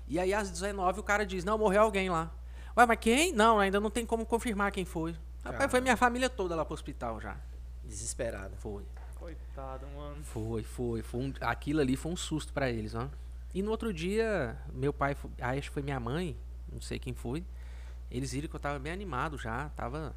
E 0.08 0.18
aí 0.20 0.34
às 0.34 0.50
19 0.50 1.00
o 1.00 1.04
cara 1.04 1.26
diz: 1.26 1.44
"Não, 1.44 1.58
morreu 1.58 1.82
alguém 1.82 2.10
lá". 2.10 2.32
Ué, 2.78 2.86
mas 2.86 2.98
quem? 3.00 3.34
Não, 3.34 3.60
ainda 3.60 3.80
não 3.80 3.90
tem 3.90 4.06
como 4.06 4.26
confirmar 4.26 4.72
quem 4.72 4.86
foi. 4.86 5.16
Rapaz, 5.44 5.70
foi 5.72 5.82
minha 5.82 5.98
família 5.98 6.30
toda 6.30 6.56
lá 6.56 6.64
pro 6.64 6.74
hospital 6.74 7.20
já. 7.20 7.36
Desesperado. 7.84 8.56
Foi. 8.58 8.84
Coitado, 9.16 9.86
mano. 9.96 10.24
Foi, 10.24 10.62
foi, 10.64 11.02
foi 11.02 11.22
um- 11.22 11.34
aquilo 11.42 11.80
ali 11.82 11.96
foi 11.96 12.12
um 12.12 12.16
susto 12.16 12.54
pra 12.54 12.70
eles, 12.70 12.94
ó. 12.94 13.10
E 13.54 13.62
no 13.64 13.72
outro 13.72 13.92
dia, 13.94 14.56
meu 14.72 14.94
pai, 14.94 15.16
fo- 15.16 15.30
ah, 15.42 15.50
acho 15.52 15.64
que 15.70 15.74
foi 15.74 15.82
minha 15.82 16.00
mãe, 16.00 16.38
não 16.72 16.80
sei 16.80 17.00
quem 17.00 17.14
foi. 17.14 17.44
Eles 18.12 18.32
viram 18.32 18.48
que 18.48 18.56
eu 18.56 18.60
tava 18.60 18.78
bem 18.78 18.94
animado 18.94 19.38
já, 19.38 19.70
tava 19.70 20.16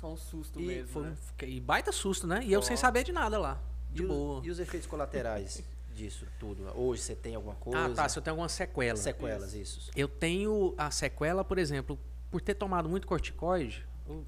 Só 0.00 0.12
um 0.12 0.16
susto 0.16 0.58
E 0.58 0.62
mesmo. 0.66 0.88
Foi 0.88 1.02
né? 1.02 1.16
fiquei- 1.26 1.60
baita 1.60 1.92
susto, 1.92 2.26
né? 2.26 2.40
E 2.42 2.52
eu 2.52 2.60
Ó. 2.60 2.62
sem 2.62 2.76
saber 2.76 3.04
de 3.04 3.12
nada 3.12 3.38
lá. 3.38 3.60
De 3.90 4.02
e, 4.02 4.06
boa. 4.06 4.40
Os, 4.40 4.46
e 4.46 4.50
os 4.50 4.58
efeitos 4.58 4.88
colaterais 4.88 5.62
disso 5.94 6.26
tudo? 6.38 6.66
Hoje 6.74 7.02
você 7.02 7.14
tem 7.14 7.34
alguma 7.34 7.54
coisa? 7.56 7.84
Ah, 7.84 7.90
tá. 7.90 8.08
Se 8.08 8.18
eu 8.18 8.22
tenho 8.22 8.32
alguma 8.32 8.48
sequela. 8.48 8.96
Sequelas, 8.96 9.52
isso. 9.52 9.90
Eu 9.94 10.08
tenho 10.08 10.74
a 10.78 10.90
sequela, 10.90 11.44
por 11.44 11.58
exemplo, 11.58 11.98
por 12.30 12.40
ter 12.40 12.54
tomado 12.54 12.88
muito 12.88 13.06
corticoide, 13.06 13.86
eu, 14.08 14.26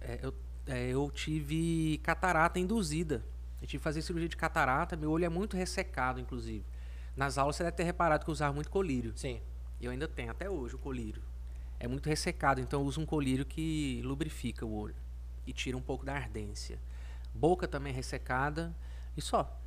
é, 0.00 0.18
eu, 0.22 0.34
é, 0.66 0.88
eu 0.90 1.10
tive 1.10 1.98
catarata 2.02 2.58
induzida. 2.58 3.24
Eu 3.62 3.66
tive 3.66 3.78
que 3.78 3.84
fazer 3.84 4.02
cirurgia 4.02 4.28
de 4.28 4.36
catarata, 4.36 4.94
meu 4.94 5.10
olho 5.10 5.24
é 5.24 5.28
muito 5.30 5.56
ressecado, 5.56 6.20
inclusive. 6.20 6.66
Nas 7.16 7.38
aulas 7.38 7.56
você 7.56 7.62
deve 7.64 7.76
ter 7.76 7.84
reparado 7.84 8.24
que 8.24 8.30
eu 8.30 8.32
usava 8.32 8.52
muito 8.52 8.68
colírio. 8.68 9.14
Sim. 9.16 9.40
E 9.80 9.86
eu 9.86 9.90
ainda 9.90 10.06
tenho 10.06 10.30
até 10.30 10.50
hoje 10.50 10.74
o 10.74 10.78
colírio. 10.78 11.22
É 11.80 11.88
muito 11.88 12.06
ressecado, 12.10 12.60
então 12.60 12.80
eu 12.82 12.86
uso 12.86 13.00
um 13.00 13.06
colírio 13.06 13.46
que 13.46 14.02
lubrifica 14.04 14.66
o 14.66 14.74
olho 14.74 14.94
e 15.46 15.52
tira 15.52 15.76
um 15.76 15.80
pouco 15.82 16.04
da 16.04 16.14
ardência. 16.14 16.78
Boca 17.34 17.66
também 17.66 17.92
ressecada 17.92 18.74
e 19.16 19.22
só. 19.22 19.58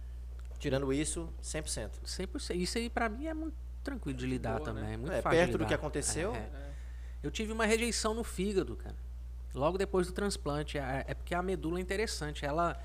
Tirando 0.60 0.92
isso, 0.92 1.30
100%. 1.42 1.92
100%. 2.06 2.56
Isso 2.56 2.78
aí 2.78 2.90
pra 2.90 3.08
mim 3.10 3.28
é 3.28 3.34
muito 3.34 3.56
tranquilo 3.84 4.18
de 4.18 4.26
lidar 4.26 4.58
boa, 4.60 4.74
né? 4.74 4.80
também. 4.82 4.94
É 4.94 4.98
muito 4.98 5.14
É, 5.14 5.22
fácil 5.22 5.38
perto 5.40 5.58
do 5.58 5.66
que 5.66 5.74
aconteceu. 5.74 6.34
É, 6.34 6.38
é. 6.38 6.42
É. 6.42 6.72
Eu 7.24 7.32
tive 7.32 7.52
uma 7.52 7.66
rejeição 7.66 8.14
no 8.14 8.24
fígado, 8.24 8.76
cara. 8.76 8.96
Logo 9.54 9.78
depois 9.78 10.08
do 10.08 10.14
transplante. 10.14 10.78
É, 10.78 11.06
é 11.08 11.14
porque 11.14 11.34
a 11.36 11.42
medula 11.42 11.78
é 11.80 11.82
interessante. 11.82 12.46
Ela, 12.46 12.80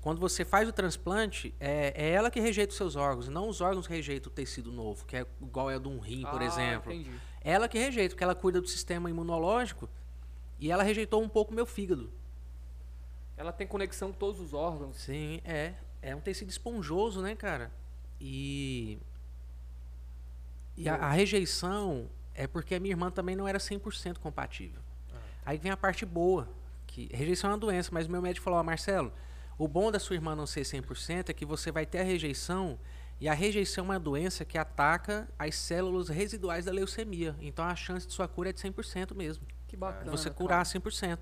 quando 0.00 0.20
você 0.20 0.44
faz 0.44 0.68
o 0.68 0.72
transplante, 0.72 1.54
é, 1.60 1.92
é 1.96 2.10
ela 2.10 2.30
que 2.30 2.40
rejeita 2.40 2.70
os 2.70 2.76
seus 2.76 2.96
órgãos, 2.96 3.28
não 3.28 3.48
os 3.48 3.60
órgãos 3.60 3.86
que 3.86 3.92
rejeitam 3.94 4.30
o 4.30 4.34
tecido 4.34 4.70
novo, 4.72 5.04
que 5.04 5.16
é 5.16 5.26
igual 5.40 5.70
é 5.70 5.76
o 5.76 5.80
de 5.80 5.88
um 5.88 5.98
rim, 5.98 6.22
por 6.22 6.40
Ah, 6.40 6.44
exemplo. 6.44 6.92
Entendi. 6.92 7.10
Ela 7.42 7.68
que 7.68 7.78
rejeita, 7.78 8.14
porque 8.14 8.24
ela 8.24 8.34
cuida 8.34 8.60
do 8.60 8.66
sistema 8.68 9.08
imunológico 9.08 9.88
e 10.58 10.70
ela 10.70 10.82
rejeitou 10.82 11.22
um 11.22 11.28
pouco 11.28 11.52
meu 11.54 11.64
fígado. 11.66 12.12
Ela 13.38 13.52
tem 13.52 13.66
conexão 13.66 14.12
com 14.12 14.18
todos 14.18 14.40
os 14.40 14.52
órgãos. 14.52 14.96
Sim, 14.96 15.40
é. 15.44 15.74
É 16.02 16.14
um 16.14 16.20
tecido 16.20 16.50
esponjoso, 16.50 17.22
né, 17.22 17.34
cara? 17.34 17.70
E. 18.20 18.98
E 20.76 20.88
a, 20.88 20.96
a 20.96 21.10
rejeição 21.10 22.10
é 22.34 22.46
porque 22.46 22.74
a 22.74 22.80
minha 22.80 22.92
irmã 22.92 23.10
também 23.10 23.34
não 23.34 23.48
era 23.48 23.58
100% 23.58 24.18
compatível. 24.18 24.80
Aí 25.44 25.56
vem 25.56 25.72
a 25.72 25.76
parte 25.76 26.04
boa, 26.04 26.48
que 26.86 27.08
rejeição 27.10 27.50
é 27.50 27.52
uma 27.54 27.58
doença, 27.58 27.90
mas 27.92 28.06
meu 28.06 28.20
médico 28.20 28.44
falou, 28.44 28.60
ó, 28.60 28.62
Marcelo, 28.62 29.10
o 29.56 29.66
bom 29.66 29.90
da 29.90 29.98
sua 29.98 30.14
irmã 30.14 30.36
não 30.36 30.46
ser 30.46 30.60
100% 30.60 31.30
é 31.30 31.32
que 31.32 31.46
você 31.46 31.72
vai 31.72 31.86
ter 31.86 32.00
a 32.00 32.04
rejeição, 32.04 32.78
e 33.20 33.28
a 33.28 33.34
rejeição 33.34 33.84
é 33.84 33.88
uma 33.88 33.98
doença 33.98 34.44
que 34.44 34.58
ataca 34.58 35.26
as 35.38 35.56
células 35.56 36.08
residuais 36.08 36.66
da 36.66 36.72
leucemia. 36.72 37.34
Então 37.40 37.64
a 37.64 37.74
chance 37.74 38.06
de 38.06 38.12
sua 38.12 38.28
cura 38.28 38.50
é 38.50 38.52
de 38.52 38.60
100% 38.60 39.14
mesmo. 39.14 39.44
Que 39.66 39.76
bacana. 39.76 40.10
você 40.10 40.30
curar 40.30 40.64
100%. 40.64 41.18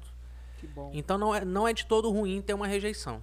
Então 0.93 1.17
não 1.19 1.35
é, 1.35 1.45
não 1.45 1.67
é 1.69 1.73
de 1.73 1.87
todo 1.87 2.11
ruim 2.11 2.41
ter 2.43 2.55
uma 2.55 2.67
rejeição. 2.67 3.21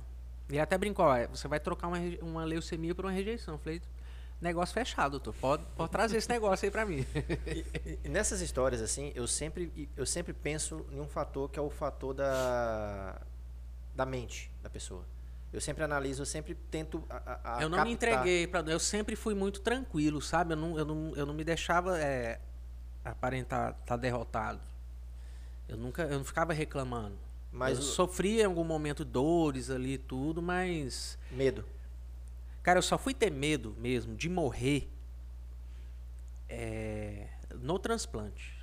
Ele 0.49 0.59
até 0.59 0.77
brincou, 0.77 1.05
ó, 1.05 1.27
você 1.27 1.47
vai 1.47 1.59
trocar 1.59 1.87
uma, 1.87 1.97
uma 2.21 2.43
leucemia 2.43 2.93
por 2.93 3.05
uma 3.05 3.11
rejeição. 3.11 3.55
Eu 3.55 3.57
falei, 3.59 3.81
negócio 4.41 4.73
fechado, 4.73 5.11
doutor. 5.11 5.33
Pode, 5.39 5.63
pode 5.75 5.91
trazer 5.91 6.17
esse 6.17 6.29
negócio 6.29 6.65
aí 6.65 6.71
pra 6.71 6.85
mim. 6.85 7.05
E- 7.47 7.99
e 8.03 8.09
nessas 8.09 8.41
histórias, 8.41 8.81
assim, 8.81 9.11
eu 9.15 9.25
sempre, 9.25 9.89
eu 9.95 10.05
sempre 10.05 10.33
penso 10.33 10.85
em 10.91 10.99
um 10.99 11.07
fator 11.07 11.49
que 11.49 11.57
é 11.57 11.61
o 11.61 11.69
fator 11.69 12.13
da, 12.13 13.21
da 13.95 14.05
mente 14.05 14.51
da 14.61 14.69
pessoa. 14.69 15.05
Eu 15.51 15.61
sempre 15.61 15.83
analiso, 15.83 16.23
eu 16.23 16.25
sempre 16.25 16.55
tento. 16.55 17.03
a- 17.09 17.39
a- 17.57 17.61
eu 17.61 17.69
não 17.69 17.77
me 17.85 17.95
captar. 17.95 18.11
entreguei 18.19 18.47
pra. 18.47 18.59
Eu 18.61 18.79
sempre 18.79 19.15
fui 19.15 19.33
muito 19.35 19.61
tranquilo, 19.61 20.19
sabe? 20.21 20.53
Eu 20.53 20.57
não, 20.57 20.77
eu 20.79 20.85
não, 20.85 21.15
eu 21.15 21.25
não 21.27 21.33
me 21.33 21.43
deixava 21.43 21.97
é, 21.99 22.39
aparentar 23.05 23.75
estar 23.79 23.95
derrotado. 23.97 24.59
Eu 25.69 25.77
nunca. 25.77 26.03
Eu 26.03 26.17
não 26.17 26.25
ficava 26.25 26.53
reclamando. 26.53 27.17
Mas 27.53 27.77
eu 27.77 27.83
o- 27.83 27.87
sofria 27.87 28.41
em 28.41 28.45
algum 28.45 28.63
momento 28.63 29.05
dores 29.05 29.69
ali 29.69 29.93
e 29.93 29.97
tudo, 29.97 30.41
mas. 30.41 31.17
Medo. 31.31 31.63
Cara, 32.63 32.79
eu 32.79 32.83
só 32.83 32.97
fui 32.97 33.13
ter 33.13 33.29
medo 33.31 33.75
mesmo 33.77 34.15
de 34.15 34.27
morrer 34.27 34.89
é, 36.49 37.27
no 37.59 37.77
transplante. 37.79 38.53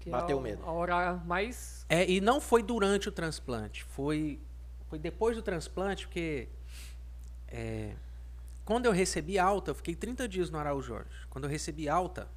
Que 0.00 0.10
Bateu 0.10 0.36
é 0.36 0.40
a- 0.40 0.42
medo. 0.42 0.62
A 0.64 0.70
hora 0.72 1.14
mais. 1.24 1.84
É, 1.88 2.08
e 2.10 2.20
não 2.20 2.40
foi 2.40 2.62
durante 2.62 3.08
o 3.08 3.12
transplante, 3.12 3.82
foi, 3.84 4.40
foi 4.88 4.98
depois 4.98 5.36
do 5.36 5.42
transplante, 5.42 6.06
porque 6.06 6.48
é, 7.48 7.94
quando 8.64 8.86
eu 8.86 8.92
recebi 8.92 9.38
alta, 9.38 9.70
eu 9.70 9.74
fiquei 9.74 9.94
30 9.94 10.26
dias 10.28 10.50
no 10.50 10.58
Araújo 10.58 10.88
Jorge. 10.88 11.10
Quando 11.30 11.44
eu 11.44 11.50
recebi 11.50 11.88
alta, 11.88 12.28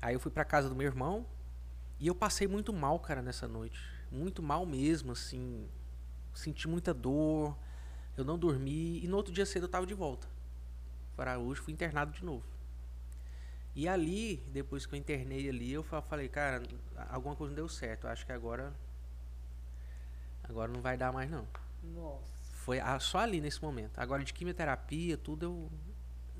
aí 0.00 0.14
eu 0.14 0.20
fui 0.20 0.30
pra 0.30 0.44
casa 0.44 0.68
do 0.68 0.74
meu 0.74 0.86
irmão 0.86 1.26
e 2.00 2.06
eu 2.06 2.14
passei 2.14 2.46
muito 2.46 2.72
mal, 2.72 2.98
cara, 2.98 3.20
nessa 3.22 3.46
noite. 3.48 3.78
Muito 4.10 4.42
mal 4.42 4.64
mesmo, 4.66 5.12
assim. 5.12 5.68
Senti 6.34 6.66
muita 6.68 6.92
dor, 6.92 7.56
eu 8.16 8.24
não 8.24 8.38
dormi 8.38 9.04
e 9.04 9.08
no 9.08 9.16
outro 9.16 9.32
dia 9.32 9.46
cedo 9.46 9.64
eu 9.64 9.68
tava 9.68 9.86
de 9.86 9.94
volta. 9.94 10.26
Para 11.16 11.32
Araújo, 11.32 11.62
fui 11.62 11.72
internado 11.72 12.12
de 12.12 12.24
novo. 12.24 12.44
E 13.74 13.88
ali, 13.88 14.36
depois 14.52 14.86
que 14.86 14.94
eu 14.94 14.98
internei 14.98 15.48
ali, 15.48 15.72
eu 15.72 15.82
fa- 15.82 16.02
falei, 16.02 16.28
cara, 16.28 16.62
alguma 17.08 17.34
coisa 17.34 17.50
não 17.50 17.56
deu 17.56 17.68
certo. 17.68 18.06
Eu 18.06 18.10
acho 18.10 18.24
que 18.24 18.32
agora. 18.32 18.72
Agora 20.44 20.70
não 20.70 20.80
vai 20.80 20.96
dar 20.96 21.12
mais, 21.12 21.30
não. 21.30 21.46
Nossa. 21.82 22.22
Foi 22.52 22.78
só 23.00 23.18
ali 23.18 23.40
nesse 23.40 23.60
momento. 23.62 23.98
Agora 23.98 24.22
de 24.22 24.32
quimioterapia, 24.32 25.16
tudo, 25.16 25.44
eu. 25.44 25.70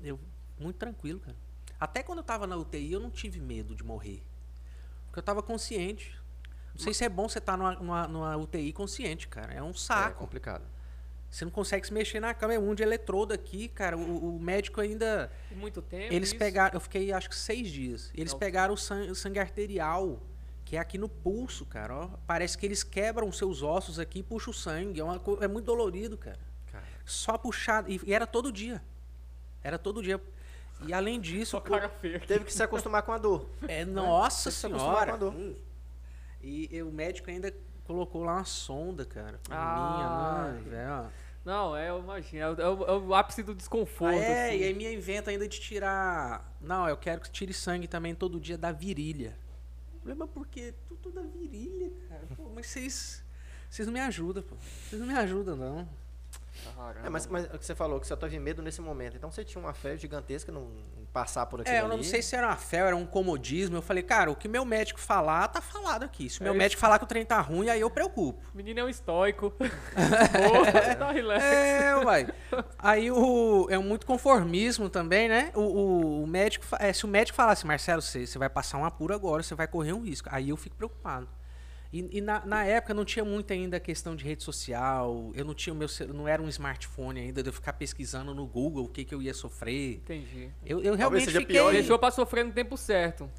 Eu. 0.03 0.19
Muito 0.59 0.77
tranquilo, 0.77 1.19
cara. 1.19 1.35
Até 1.79 2.01
quando 2.03 2.19
eu 2.19 2.23
tava 2.23 2.47
na 2.47 2.55
UTI, 2.55 2.93
eu 2.93 2.99
não 2.99 3.11
tive 3.11 3.39
medo 3.39 3.75
de 3.75 3.83
morrer. 3.83 4.23
Porque 5.07 5.19
eu 5.19 5.23
tava 5.23 5.43
consciente. 5.43 6.17
Não 6.75 6.83
sei 6.83 6.93
se 6.93 7.03
é 7.05 7.09
bom 7.09 7.27
você 7.27 7.39
estar 7.39 7.57
numa, 7.57 7.73
numa, 7.75 8.07
numa 8.07 8.37
UTI 8.37 8.71
consciente, 8.73 9.27
cara. 9.27 9.53
É 9.53 9.63
um 9.63 9.69
É 9.69 9.73
saco. 9.73 10.19
complicado. 10.19 10.63
Você 11.29 11.43
não 11.43 11.51
consegue 11.51 11.85
se 11.87 11.93
mexer 11.93 12.19
na 12.19 12.33
cama. 12.33 12.53
É 12.53 12.59
um 12.59 12.73
de 12.75 12.83
eletrodo 12.83 13.33
aqui, 13.33 13.67
cara. 13.69 13.97
O, 13.97 14.35
o 14.35 14.39
médico 14.39 14.79
ainda. 14.81 15.31
Muito 15.51 15.81
tempo. 15.81 16.13
Eles 16.13 16.29
isso? 16.29 16.37
pegaram, 16.37 16.73
eu 16.75 16.79
fiquei 16.79 17.11
acho 17.11 17.29
que 17.29 17.35
seis 17.35 17.69
dias. 17.69 18.11
E 18.13 18.21
eles 18.21 18.31
Não. 18.33 18.39
pegaram 18.39 18.73
o 18.73 18.77
sangue, 18.77 19.09
o 19.11 19.15
sangue 19.15 19.39
arterial, 19.39 20.21
que 20.63 20.75
é 20.77 20.79
aqui 20.79 20.97
no 20.97 21.09
pulso, 21.09 21.65
cara. 21.65 21.95
Ó. 21.95 22.07
Parece 22.27 22.57
que 22.57 22.65
eles 22.65 22.83
quebram 22.83 23.31
seus 23.31 23.61
ossos 23.61 23.99
aqui 23.99 24.19
e 24.19 24.23
puxam 24.23 24.51
o 24.51 24.53
sangue. 24.53 24.99
É, 24.99 25.03
uma, 25.03 25.21
é 25.41 25.47
muito 25.47 25.65
dolorido, 25.65 26.17
cara. 26.17 26.39
Cara. 26.71 26.85
Só 27.05 27.37
puxado. 27.37 27.91
E, 27.91 27.99
e 28.05 28.13
era 28.13 28.25
todo 28.27 28.51
dia. 28.51 28.81
Era 29.63 29.77
todo 29.77 30.01
dia. 30.03 30.21
E 30.85 30.93
além 30.93 31.19
disso, 31.19 31.51
Só 31.51 31.59
cara 31.61 31.89
feia. 31.89 32.19
Teve 32.19 32.45
que 32.45 32.53
se 32.53 32.61
acostumar 32.61 33.01
com 33.03 33.11
a 33.11 33.17
dor. 33.17 33.49
é 33.67 33.83
nossa 33.85 34.51
Você 34.51 34.59
se 34.59 34.65
acostumar 34.67 34.93
senhora. 34.93 35.09
com 35.11 35.15
a 35.15 35.17
dor. 35.17 35.33
Hum. 35.35 35.55
E, 36.45 36.69
e 36.75 36.83
o 36.83 36.91
médico 36.91 37.29
ainda 37.29 37.53
colocou 37.85 38.23
lá 38.23 38.35
uma 38.35 38.45
sonda, 38.45 39.03
cara. 39.05 39.39
Ah. 39.49 40.51
Minha, 40.53 40.61
né, 40.61 40.69
velho, 40.69 40.91
ó. 40.91 41.25
Não, 41.43 41.75
é, 41.77 41.89
eu 41.89 41.99
imagino. 41.99 42.41
É 42.43 42.49
o, 42.49 42.61
é 42.61 42.69
o- 42.69 42.83
é 42.85 42.97
o 42.97 43.13
ápice 43.13 43.43
do 43.43 43.53
desconforto. 43.53 44.15
Ah, 44.15 44.19
é, 44.21 44.49
assim. 44.49 44.57
e 44.59 44.63
aí 44.63 44.73
me 44.73 44.91
inventa 44.93 45.29
ainda 45.31 45.47
de 45.47 45.59
tirar. 45.59 46.55
Não, 46.59 46.87
eu 46.89 46.97
quero 46.97 47.21
que 47.21 47.29
tire 47.29 47.53
sangue 47.53 47.87
também 47.87 48.15
todo 48.15 48.39
dia 48.39 48.57
da 48.57 48.71
virilha. 48.71 49.37
Eu 49.93 49.99
falei, 50.01 50.15
mas 50.15 50.29
por 50.29 50.47
quê? 50.47 50.73
Tudo 50.87 51.11
da 51.11 51.21
virilha, 51.21 51.91
cara. 52.09 52.23
Pô, 52.35 52.49
mas 52.53 52.67
vocês. 52.67 53.23
Vocês 53.69 53.87
não 53.87 53.93
me 53.93 53.99
ajudam, 53.99 54.41
pô. 54.43 54.55
Vocês 54.55 54.99
não 54.99 55.07
me 55.07 55.15
ajudam, 55.15 55.55
não. 55.55 55.87
Caramba. 56.75 57.05
É, 57.05 57.09
mas, 57.09 57.27
mas 57.27 57.45
o 57.45 57.59
que 57.59 57.65
você 57.65 57.75
falou, 57.75 57.99
que 57.99 58.07
você 58.07 58.15
teve 58.17 58.39
medo 58.39 58.61
nesse 58.63 58.81
momento. 58.81 59.15
Então 59.17 59.29
você 59.29 59.43
tinha 59.43 59.61
uma 59.63 59.73
fé 59.73 59.95
gigantesca 59.97 60.51
em 60.51 61.04
passar 61.15 61.45
por 61.45 61.61
aquilo 61.61 61.73
É, 61.75 61.79
eu 61.79 61.87
não 61.87 61.95
ali. 61.95 62.03
sei 62.03 62.21
se 62.21 62.35
era 62.35 62.47
uma 62.47 62.57
fé, 62.57 62.81
ou 62.81 62.87
era 62.87 62.95
um 62.95 63.05
comodismo. 63.05 63.77
Eu 63.77 63.81
falei, 63.81 64.03
cara, 64.03 64.29
o 64.29 64.35
que 64.35 64.47
meu 64.49 64.65
médico 64.65 64.99
falar, 64.99 65.47
tá 65.47 65.61
falado 65.61 66.03
aqui. 66.03 66.29
Se 66.29 66.41
o 66.41 66.43
meu 66.43 66.51
É 66.51 66.55
isso. 66.55 66.61
médico 66.63 66.81
falar 66.81 66.99
que 66.99 67.05
o 67.05 67.07
trem 67.07 67.25
tá 67.25 67.39
ruim, 67.39 67.69
aí 67.69 67.79
eu 67.79 67.89
preocupo. 67.89 68.39
O 68.53 68.57
menino 68.57 68.81
é 68.81 68.83
um 68.83 68.89
estoico. 68.89 69.53
Boa, 69.59 70.95
tá 70.97 71.11
relax. 71.11 71.43
É, 71.43 71.95
uai. 71.95 72.27
Aí 72.77 73.09
o. 73.11 73.67
É 73.69 73.77
muito 73.77 74.05
conformismo 74.05 74.89
também, 74.89 75.29
né? 75.29 75.51
O, 75.55 75.61
o- 75.61 76.23
o 76.23 76.27
médico. 76.27 76.65
fa- 76.65 76.77
é, 76.81 76.91
se 76.91 77.05
o 77.05 77.07
médico 77.07 77.35
falasse, 77.35 77.65
Marcelo, 77.65 78.01
você, 78.01 78.27
você 78.27 78.37
vai 78.37 78.49
passar 78.49 78.77
um 78.77 78.85
apuro 78.85 79.13
agora, 79.13 79.41
você 79.41 79.55
vai 79.55 79.67
correr 79.67 79.93
um 79.93 80.01
risco. 80.03 80.27
Aí 80.31 80.49
eu 80.49 80.57
fico 80.57 80.75
preocupado. 80.75 81.27
E, 81.97 82.17
e 82.17 82.21
na, 82.21 82.45
na 82.45 82.65
época 82.65 82.93
não 82.93 83.05
tinha 83.05 83.23
muito 83.23 83.53
ainda 83.53 83.77
a 83.77 83.79
questão 83.79 84.17
de 84.17 84.25
rede 84.25 84.43
social. 84.43 85.31
Eu 85.33 85.45
não 85.45 85.53
tinha 85.53 85.71
o 85.73 85.77
meu. 85.77 85.87
Não 86.13 86.27
era 86.27 86.41
um 86.41 86.49
smartphone 86.49 87.21
ainda, 87.21 87.41
de 87.41 87.47
eu 87.47 87.53
ficar 87.53 87.71
pesquisando 87.71 88.33
no 88.33 88.45
Google 88.45 88.83
o 88.83 88.89
que, 88.89 89.05
que 89.05 89.15
eu 89.15 89.21
ia 89.21 89.33
sofrer. 89.33 89.95
Entendi. 89.95 90.49
Eu, 90.65 90.81
eu 90.81 90.93
realmente 90.95 91.23
seja 91.25 91.39
fiquei. 91.39 91.55
pior 91.55 91.71
Deixou 91.71 91.97
pra 91.97 92.11
sofrer 92.11 92.43
no 92.43 92.51
tempo 92.51 92.75
certo. 92.75 93.29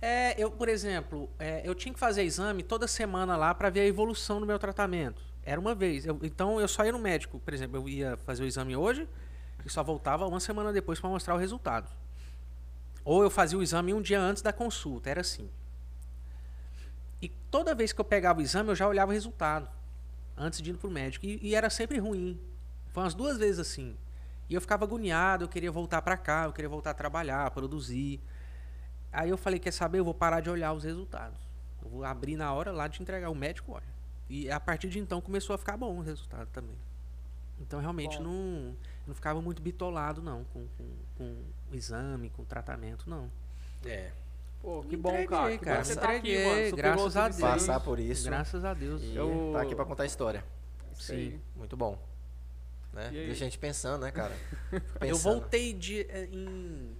É, 0.00 0.40
eu, 0.40 0.48
por 0.50 0.68
exemplo, 0.68 1.28
é, 1.40 1.62
eu 1.64 1.74
tinha 1.74 1.92
que 1.92 1.98
fazer 1.98 2.22
exame 2.22 2.62
toda 2.62 2.86
semana 2.86 3.36
lá 3.36 3.52
para 3.52 3.68
ver 3.68 3.80
a 3.80 3.86
evolução 3.86 4.38
do 4.38 4.46
meu 4.46 4.60
tratamento. 4.60 5.20
Era 5.42 5.60
uma 5.60 5.74
vez. 5.74 6.06
Eu- 6.06 6.20
então 6.22 6.60
eu 6.60 6.68
só 6.68 6.84
ia 6.84 6.92
no 6.92 6.98
médico, 7.00 7.40
por 7.40 7.52
exemplo, 7.52 7.76
eu 7.78 7.88
ia 7.88 8.16
fazer 8.18 8.44
o 8.44 8.46
exame 8.46 8.76
hoje 8.76 9.08
e 9.66 9.68
só 9.68 9.82
voltava 9.82 10.24
uma 10.26 10.38
semana 10.38 10.72
depois 10.72 11.00
para 11.00 11.10
mostrar 11.10 11.34
o 11.34 11.38
resultado. 11.38 11.90
Ou 13.04 13.24
eu 13.24 13.30
fazia 13.30 13.58
o 13.58 13.62
exame 13.62 13.92
um 13.92 14.00
dia 14.00 14.20
antes 14.20 14.40
da 14.42 14.52
consulta, 14.52 15.10
era 15.10 15.20
assim. 15.20 15.48
E 17.24 17.28
toda 17.50 17.74
vez 17.74 17.90
que 17.90 17.98
eu 17.98 18.04
pegava 18.04 18.40
o 18.40 18.42
exame, 18.42 18.68
eu 18.68 18.74
já 18.74 18.86
olhava 18.86 19.10
o 19.10 19.14
resultado 19.14 19.66
antes 20.36 20.60
de 20.60 20.72
ir 20.72 20.76
pro 20.76 20.90
médico. 20.90 21.24
E, 21.24 21.38
e 21.40 21.54
era 21.54 21.70
sempre 21.70 21.96
ruim. 21.98 22.38
Foi 22.90 23.02
umas 23.02 23.14
duas 23.14 23.38
vezes 23.38 23.58
assim. 23.58 23.96
E 24.46 24.52
eu 24.52 24.60
ficava 24.60 24.84
agoniado, 24.84 25.44
eu 25.44 25.48
queria 25.48 25.72
voltar 25.72 26.02
para 26.02 26.18
cá, 26.18 26.44
eu 26.44 26.52
queria 26.52 26.68
voltar 26.68 26.90
a 26.90 26.94
trabalhar, 26.94 27.50
produzir. 27.50 28.20
Aí 29.10 29.30
eu 29.30 29.38
falei, 29.38 29.58
quer 29.58 29.70
saber? 29.70 30.00
Eu 30.00 30.04
vou 30.04 30.12
parar 30.12 30.40
de 30.40 30.50
olhar 30.50 30.74
os 30.74 30.84
resultados. 30.84 31.40
Eu 31.82 31.88
vou 31.88 32.04
abrir 32.04 32.36
na 32.36 32.52
hora 32.52 32.70
lá 32.70 32.88
de 32.88 33.00
entregar. 33.00 33.30
O 33.30 33.34
médico 33.34 33.72
olha. 33.72 33.94
E 34.28 34.50
a 34.50 34.60
partir 34.60 34.90
de 34.90 34.98
então 34.98 35.18
começou 35.18 35.54
a 35.54 35.58
ficar 35.58 35.78
bom 35.78 35.96
o 35.96 36.02
resultado 36.02 36.50
também. 36.52 36.76
Então 37.58 37.80
realmente 37.80 38.18
Bom. 38.18 38.24
não, 38.24 38.76
não 39.06 39.14
ficava 39.14 39.40
muito 39.40 39.62
bitolado 39.62 40.20
não 40.20 40.44
com, 40.44 40.66
com, 40.76 40.90
com 41.16 41.42
o 41.72 41.74
exame, 41.74 42.28
com 42.28 42.42
o 42.42 42.44
tratamento, 42.44 43.08
não. 43.08 43.30
É. 43.82 44.12
Pô, 44.64 44.80
que 44.82 44.96
Me 44.96 45.02
bom, 45.02 45.10
entreguei, 45.10 45.26
cara. 45.28 45.50
Que 45.50 45.58
cara, 45.58 45.76
bom 45.78 45.84
você 45.84 45.94
me 45.94 46.00
tá 46.00 46.06
aqui, 46.08 46.16
entreguei, 46.18 46.64
mano. 46.64 46.76
Graças 46.76 47.16
a 47.18 47.28
Deus. 47.28 47.40
Passar 47.40 47.80
por 47.80 48.00
isso. 48.00 48.24
Graças 48.24 48.64
a 48.64 48.72
Deus. 48.72 49.02
E 49.02 49.14
Eu- 49.14 49.50
tá 49.52 49.60
aqui 49.60 49.74
pra 49.74 49.84
contar 49.84 50.04
a 50.04 50.06
história. 50.06 50.42
Isso 50.98 51.12
aí. 51.12 51.32
Sim. 51.32 51.40
Muito 51.54 51.76
bom. 51.76 51.98
Né? 52.94 53.08
E? 53.08 53.26
Deixa 53.26 53.44
a 53.44 53.46
gente 53.48 53.58
pensando, 53.58 54.00
né, 54.02 54.10
cara? 54.10 54.34
Fico 54.70 54.76
Eu 54.94 55.00
pensando. 55.00 55.32
voltei 55.40 55.72
de, 55.74 56.00
eh, 56.08 56.28
em, 56.32 56.96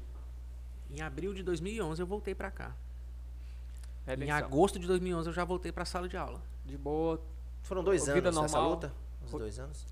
em 0.90 1.00
abril 1.00 1.32
de 1.32 1.42
2011, 1.42 2.02
eu 2.02 2.06
voltei 2.06 2.34
pra 2.34 2.50
cá. 2.50 2.74
Em 4.06 4.10
Redenção. 4.10 4.36
agosto 4.36 4.78
de 4.78 4.86
2011 4.86 5.28
eu 5.30 5.32
já 5.32 5.44
voltei 5.44 5.72
pra 5.72 5.86
sala 5.86 6.06
de 6.06 6.16
aula. 6.18 6.42
De 6.66 6.76
boa. 6.76 7.18
Foram 7.62 7.82
dois 7.82 8.06
anos 8.06 8.22
nessa 8.22 8.40
normal. 8.40 8.70
luta? 8.70 8.92
Uns 9.24 9.30
Foi- 9.30 9.40
dois 9.40 9.58
anos? 9.58 9.86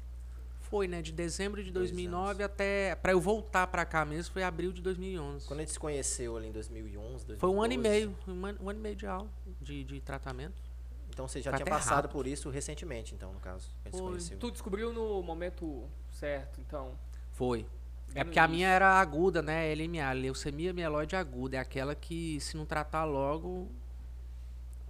Foi, 0.73 0.89
né? 0.89 1.03
De 1.03 1.13
dezembro 1.13 1.63
de 1.63 1.71
Dois 1.71 1.91
2009 1.91 2.43
até. 2.43 2.95
Pra 2.95 3.13
eu 3.13 3.21
voltar 3.21 3.67
pra 3.67 3.85
cá 3.85 4.07
mesmo, 4.07 4.33
foi 4.33 4.43
abril 4.43 4.73
de 4.73 4.81
2011. 4.81 5.47
Quando 5.47 5.61
a 5.61 5.63
gente 5.65 5.73
se 5.73 5.79
conheceu 5.79 6.35
ali 6.35 6.49
em 6.49 6.51
2011, 6.53 7.27
2012, 7.27 7.39
Foi 7.41 7.51
um 7.51 7.63
ano 7.63 7.75
e 7.75 7.77
meio. 7.77 8.17
Um 8.27 8.47
ano, 8.47 8.59
um 8.63 8.71
ano 8.71 8.79
e 8.79 8.83
meio 8.83 8.97
de 8.97 9.07
aula, 9.07 9.29
de, 9.61 9.85
de 9.85 10.01
tratamento. 10.01 10.63
Então 11.11 11.29
você 11.29 11.43
já 11.43 11.51
Foi 11.51 11.59
tinha 11.59 11.67
passado 11.67 11.97
rápido. 11.97 12.13
por 12.13 12.27
isso 12.27 12.49
recentemente, 12.49 13.15
então, 13.15 13.35
no 13.35 13.41
caso. 13.41 13.69
que 13.83 13.89
A 13.89 13.91
gente 13.91 13.97
se 13.97 14.01
Foi. 14.03 14.11
conheceu. 14.13 14.39
Tu 14.39 14.51
descobriu 14.51 14.95
no 14.95 15.23
momento 15.23 15.87
certo, 16.11 16.59
então. 16.67 16.99
Foi. 17.33 17.67
É 18.09 18.15
Bem 18.15 18.25
porque 18.25 18.39
a 18.39 18.49
minha 18.49 18.69
era 18.69 18.99
aguda, 18.99 19.43
né? 19.43 19.75
LMA, 19.75 20.11
leucemia 20.15 20.73
mieloide 20.73 21.15
aguda. 21.17 21.59
É 21.59 21.61
aquela 21.61 21.95
que, 21.95 22.41
se 22.41 22.57
não 22.57 22.65
tratar 22.65 23.05
logo, 23.05 23.71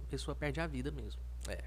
a 0.01 0.09
pessoa 0.09 0.33
perde 0.33 0.61
a 0.61 0.65
vida 0.65 0.91
mesmo. 0.91 1.21
É. 1.49 1.61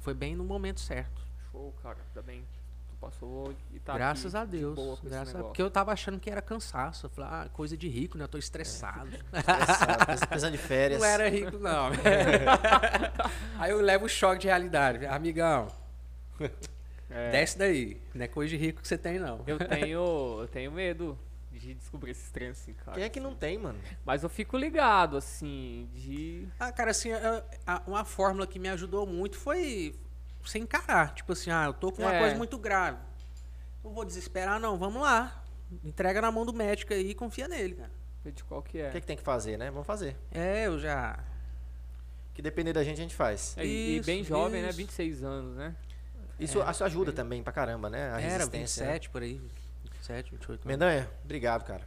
Foi 0.00 0.14
bem 0.14 0.36
no 0.36 0.44
momento 0.44 0.78
certo. 0.78 1.20
Show, 1.50 1.74
cara. 1.82 1.98
Também. 2.14 2.44
Tu 2.54 2.59
passou 3.00 3.54
e 3.72 3.80
tá 3.80 3.94
Graças 3.94 4.34
aqui 4.34 4.42
a 4.42 4.44
de 4.50 4.58
Deus. 4.58 5.00
Graças 5.02 5.34
a... 5.34 5.42
Porque 5.42 5.62
eu 5.62 5.70
tava 5.70 5.92
achando 5.92 6.20
que 6.20 6.28
era 6.30 6.42
cansaço. 6.42 7.06
Eu 7.06 7.10
falei, 7.10 7.30
ah, 7.32 7.48
coisa 7.52 7.76
de 7.76 7.88
rico, 7.88 8.18
né? 8.18 8.24
Eu 8.24 8.28
tô 8.28 8.38
estressado. 8.38 9.08
Estressado, 9.32 10.26
Precisando 10.28 10.52
de 10.52 10.58
férias. 10.58 11.00
Não 11.00 11.06
era 11.08 11.28
rico, 11.28 11.58
não. 11.58 11.90
Aí 13.58 13.70
eu 13.70 13.80
levo 13.80 14.04
o 14.06 14.08
choque 14.08 14.40
de 14.40 14.46
realidade. 14.48 15.06
Amigão, 15.06 15.68
É, 17.08 17.30
desce 17.32 17.58
daí. 17.58 18.00
Não 18.14 18.24
é 18.24 18.28
coisa 18.28 18.50
de 18.50 18.56
rico 18.56 18.80
que 18.82 18.88
você 18.88 18.96
tem, 18.98 19.18
não. 19.18 19.42
Eu 19.46 19.58
tenho, 19.58 20.40
eu 20.42 20.48
tenho 20.52 20.70
medo 20.70 21.18
de 21.50 21.74
descobrir 21.74 22.12
esses 22.12 22.30
treinos 22.30 22.58
assim, 22.60 22.72
cara. 22.72 22.92
Quem 22.96 23.04
é 23.04 23.08
que 23.08 23.18
não 23.20 23.34
tem, 23.34 23.58
mano? 23.58 23.78
Mas 24.04 24.22
eu 24.22 24.28
fico 24.28 24.56
ligado, 24.56 25.16
assim, 25.16 25.88
de. 25.92 26.46
Ah, 26.58 26.70
cara, 26.72 26.92
assim, 26.92 27.12
a- 27.12 27.44
a- 27.66 27.82
uma 27.86 28.04
fórmula 28.04 28.46
que 28.46 28.58
me 28.58 28.68
ajudou 28.68 29.04
muito 29.06 29.36
foi 29.36 29.94
você 30.48 30.58
encarar. 30.58 31.14
Tipo 31.14 31.32
assim, 31.32 31.50
ah, 31.50 31.64
eu 31.66 31.72
tô 31.72 31.90
com 31.92 32.02
uma 32.02 32.14
É. 32.14 32.18
coisa 32.20 32.36
muito 32.36 32.56
grave. 32.58 32.98
Não 33.84 33.92
vou 33.92 34.04
desesperar, 34.04 34.58
não. 34.60 34.76
Vamos 34.78 35.00
lá. 35.02 35.42
Entrega 35.84 36.20
na 36.20 36.30
mão 36.30 36.44
do 36.44 36.52
médico 36.52 36.92
aí 36.92 37.10
e 37.10 37.14
confia 37.14 37.46
nele, 37.48 37.74
cara. 37.76 37.90
ver 38.22 38.32
de 38.32 38.44
qual 38.44 38.62
que 38.62 38.76
O 38.78 38.86
é. 38.86 38.90
que, 38.90 38.96
é 38.98 39.00
que 39.00 39.06
tem 39.06 39.16
que 39.16 39.22
fazer, 39.22 39.56
né? 39.56 39.70
Vamos 39.70 39.86
fazer. 39.86 40.16
É, 40.30 40.66
eu 40.66 40.78
já. 40.78 41.18
Que 42.34 42.42
depender 42.42 42.72
da 42.72 42.84
gente, 42.84 42.98
a 42.98 43.02
gente 43.02 43.14
faz. 43.14 43.54
É, 43.56 43.64
e, 43.64 43.96
e 43.96 44.02
bem 44.02 44.20
Isso, 44.20 44.28
jovem, 44.28 44.60
né? 44.62 44.68
isso. 44.68 44.76
26 44.78 45.22
anos, 45.24 45.56
né? 45.56 45.74
Isso, 46.38 46.58
isso 46.62 46.84
ajuda 46.84 47.12
também 47.12 47.42
pra 47.42 47.52
caramba, 47.52 47.88
né? 47.90 48.10
A 48.12 48.20
Era 48.20 48.28
resistência. 48.44 48.84
né? 48.86 48.92
27 48.92 49.10
por 49.10 49.22
aí. 49.22 49.40
27, 49.84 50.30
28. 50.32 50.50
anos. 50.52 50.64
Mendanha, 50.64 51.10
obrigado, 51.24 51.64
cara. 51.64 51.82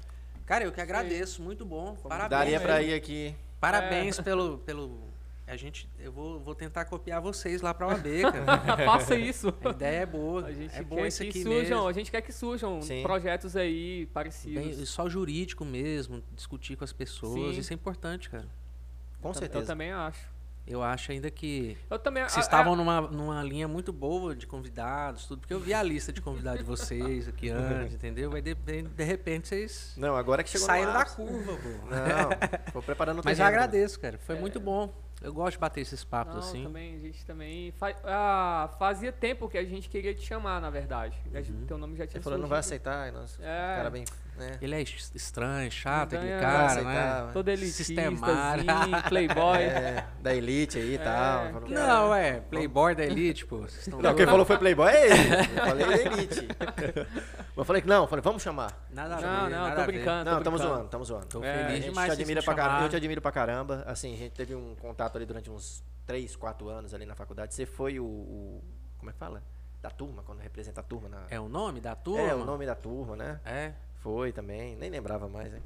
Cara, 0.45 0.63
eu 0.65 0.71
que 0.71 0.81
agradeço. 0.81 1.41
Muito 1.41 1.65
bom. 1.65 1.95
Parabéns. 1.95 2.29
Daria 2.29 2.59
pra 2.59 2.81
ir 2.81 2.93
aqui. 2.93 3.35
Parabéns 3.59 4.19
pelo, 4.19 4.57
pelo. 4.59 5.12
A 5.45 5.57
gente. 5.57 5.89
Eu 5.99 6.11
vou, 6.11 6.39
vou 6.39 6.55
tentar 6.55 6.85
copiar 6.85 7.19
vocês 7.21 7.61
lá 7.61 7.73
pra 7.73 7.87
OAB, 7.87 8.05
cara. 8.31 8.77
Faça 8.85 9.15
isso. 9.15 9.53
A 9.63 9.69
ideia 9.71 9.97
é 10.01 10.05
boa. 10.05 10.45
A 10.45 10.53
gente 10.53 10.73
é 10.75 10.81
bom 10.81 10.95
quer 10.95 11.07
isso 11.07 11.21
que 11.23 11.29
aqui 11.29 11.43
surjam, 11.43 11.59
mesmo. 11.77 11.87
a 11.87 11.93
gente 11.93 12.11
quer 12.11 12.21
que 12.21 12.31
surjam 12.31 12.81
Sim. 12.81 13.01
projetos 13.03 13.55
aí 13.57 14.05
parecidos. 14.13 14.63
Bem, 14.77 14.85
só 14.85 15.09
jurídico 15.09 15.65
mesmo, 15.65 16.23
discutir 16.33 16.77
com 16.77 16.83
as 16.85 16.93
pessoas. 16.93 17.55
Sim. 17.55 17.59
Isso 17.59 17.73
é 17.73 17.75
importante, 17.75 18.29
cara. 18.29 18.47
Com 19.21 19.29
Eu 19.29 19.33
certeza. 19.33 19.65
também 19.65 19.91
acho. 19.91 20.31
Eu 20.65 20.81
acho 20.81 21.11
ainda 21.11 21.29
que 21.29 21.77
Eu 21.89 21.99
também 21.99 22.23
vocês 22.23 22.37
a- 22.37 22.39
estavam 22.39 22.71
a- 22.71 22.75
numa, 22.77 23.01
numa 23.01 23.43
linha 23.43 23.67
muito 23.67 23.91
boa 23.91 24.33
de 24.33 24.47
convidados, 24.47 25.25
tudo, 25.25 25.41
porque 25.41 25.53
eu 25.53 25.59
vi 25.59 25.73
a 25.73 25.83
lista 25.83 26.13
de 26.13 26.21
convidados 26.21 26.59
de 26.61 26.65
vocês 26.65 27.27
aqui 27.27 27.49
antes, 27.51 27.95
entendeu? 27.95 28.33
Aí 28.33 28.41
de, 28.41 28.53
de 28.55 29.03
repente 29.03 29.49
vocês 29.49 29.93
Não, 29.97 30.15
agora 30.15 30.41
que 30.41 30.49
chegou 30.49 30.65
saíram 30.67 30.93
da 30.93 31.03
curva, 31.03 31.51
pô. 31.57 31.69
Não, 31.93 32.71
tô 32.71 32.81
preparando 32.81 33.19
o 33.19 33.21
Mas 33.25 33.39
eu 33.39 33.45
agradeço, 33.45 33.99
cara. 33.99 34.17
Foi 34.19 34.35
muito 34.39 34.57
bom. 34.57 34.89
Eu 35.23 35.33
gosto 35.33 35.53
de 35.53 35.59
bater 35.59 35.81
esses 35.81 36.03
papos 36.03 36.33
Não, 36.33 36.41
assim. 36.41 36.63
também, 36.63 36.95
a 36.95 36.99
gente 36.99 37.25
também. 37.25 37.71
fa- 37.71 37.95
ah, 38.03 38.69
fazia 38.77 39.09
tempo 39.11 39.47
que 39.47 39.57
a 39.57 39.63
gente 39.63 39.89
queria 39.89 40.13
te 40.13 40.21
chamar, 40.21 40.59
na 40.59 40.69
verdade. 40.69 41.17
Gente- 41.31 41.65
Teu 41.65 41.77
nome 41.77 41.95
já 41.95 42.05
tinha 42.05 42.17
Ele 42.17 42.23
falou, 42.23 42.37
não 42.37 42.47
vai 42.47 42.61
surgido. 42.61 42.89
aceitar. 42.89 43.11
Nós, 43.13 43.39
É. 43.41 43.75
cara 43.77 43.89
bem... 43.89 44.03
Né? 44.37 44.57
Ele 44.61 44.75
é 44.75 44.81
es- 44.81 45.11
estranho, 45.13 45.69
chato, 45.71 46.15
aquele 46.15 46.39
cara, 46.39 46.75
não 46.81 46.83
né? 47.25 47.29
Todo 47.33 47.49
elitistazinho, 47.49 48.17
playboy. 49.09 49.63
É, 49.63 50.05
da 50.21 50.33
elite 50.33 50.77
aí 50.79 50.95
e 50.95 50.97
tal. 50.97 51.45
Falou, 51.51 51.61
que 51.67 51.73
Não, 51.73 52.15
é, 52.15 52.39
Playboy 52.41 52.95
da 52.95 53.03
Elite, 53.05 53.45
pô. 53.45 53.57
Vocês 53.59 53.79
estão 53.87 54.01
Não, 54.01 54.15
quem 54.15 54.25
falou 54.25 54.45
foi 54.45 54.57
Playboy 54.57 54.89
é 54.91 55.05
ele. 55.05 55.35
Eu 55.55 55.65
falei 55.65 56.01
Elite. 56.05 56.47
Mas 56.57 57.57
eu 57.57 57.65
falei 57.65 57.81
que 57.81 57.87
não, 57.87 58.03
eu 58.03 58.07
falei, 58.07 58.21
vamos 58.23 58.41
chamar. 58.41 58.85
Nada 58.89 59.15
a 59.15 59.17
ver, 59.17 59.25
Não, 59.25 59.41
não, 59.43 59.49
nada 59.49 59.75
tô 59.75 59.85
brincando. 59.85 60.25
Não, 60.25 60.31
tô 60.33 60.37
estamos 60.39 60.61
zoando, 60.61 60.85
estamos 60.85 61.07
zoando. 61.07 61.25
Tô 61.27 61.43
É, 61.43 61.49
A 61.53 61.57
feliz 61.67 61.75
gente 61.77 61.89
demais 61.89 62.07
te 62.15 62.21
admira 62.21 62.41
pra 62.43 62.53
caramba. 62.55 62.85
Eu 62.85 62.89
te 62.89 62.95
admiro 62.95 63.21
pra 63.21 63.31
caramba. 63.31 63.83
Assim, 63.85 64.13
a 64.13 64.17
gente 64.17 64.31
teve 64.31 64.55
um 64.55 64.75
contato 64.75 65.15
ali 65.15 65.25
durante 65.25 65.49
uns 65.49 65.83
3, 66.05 66.35
4 66.35 66.69
anos 66.69 66.93
ali 66.93 67.05
na 67.05 67.15
faculdade. 67.15 67.53
Você 67.53 67.65
foi 67.65 67.99
o. 67.99 68.05
o- 68.05 68.63
como 68.97 69.09
é 69.09 69.13
que 69.13 69.19
fala? 69.19 69.43
Da 69.81 69.89
turma, 69.89 70.23
quando 70.23 70.39
representa 70.39 70.79
a 70.79 70.83
turma 70.83 71.09
na. 71.09 71.23
É 71.29 71.39
o 71.39 71.49
nome 71.49 71.79
da 71.81 71.93
turma? 71.95 72.21
É, 72.27 72.33
o 72.33 72.43
nome 72.45 72.65
da 72.65 72.73
turma, 72.75 73.15
né? 73.15 73.39
É. 73.45 73.73
Foi 74.03 74.31
também, 74.33 74.75
nem 74.75 74.89
lembrava 74.89 75.27
mais, 75.29 75.51
hein? 75.53 75.63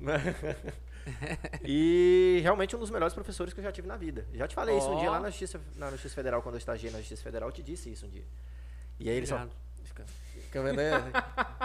e 1.64 2.40
realmente 2.42 2.74
um 2.74 2.78
dos 2.78 2.90
melhores 2.90 3.12
professores 3.14 3.52
que 3.52 3.60
eu 3.60 3.64
já 3.64 3.72
tive 3.72 3.88
na 3.88 3.96
vida. 3.96 4.24
Já 4.34 4.46
te 4.46 4.54
falei 4.54 4.78
isso 4.78 4.88
um 4.90 4.98
dia 5.00 5.10
lá 5.10 5.18
na 5.20 5.30
Justiça, 5.30 5.60
na 5.76 5.90
Justiça 5.90 6.14
Federal, 6.14 6.40
quando 6.42 6.54
eu 6.54 6.58
estagiei 6.58 6.92
na 6.92 6.98
Justiça 6.98 7.22
Federal, 7.22 7.48
eu 7.48 7.52
te 7.52 7.62
disse 7.62 7.90
isso 7.90 8.06
um 8.06 8.08
dia. 8.08 8.24
E 9.00 9.08
aí 9.10 9.16
ele 9.16 9.26
só. 9.26 9.34
Obrigado. 9.34 9.56
Fica, 9.84 10.04
fica 10.34 10.62
vendo 10.62 10.78
aí? 10.78 10.90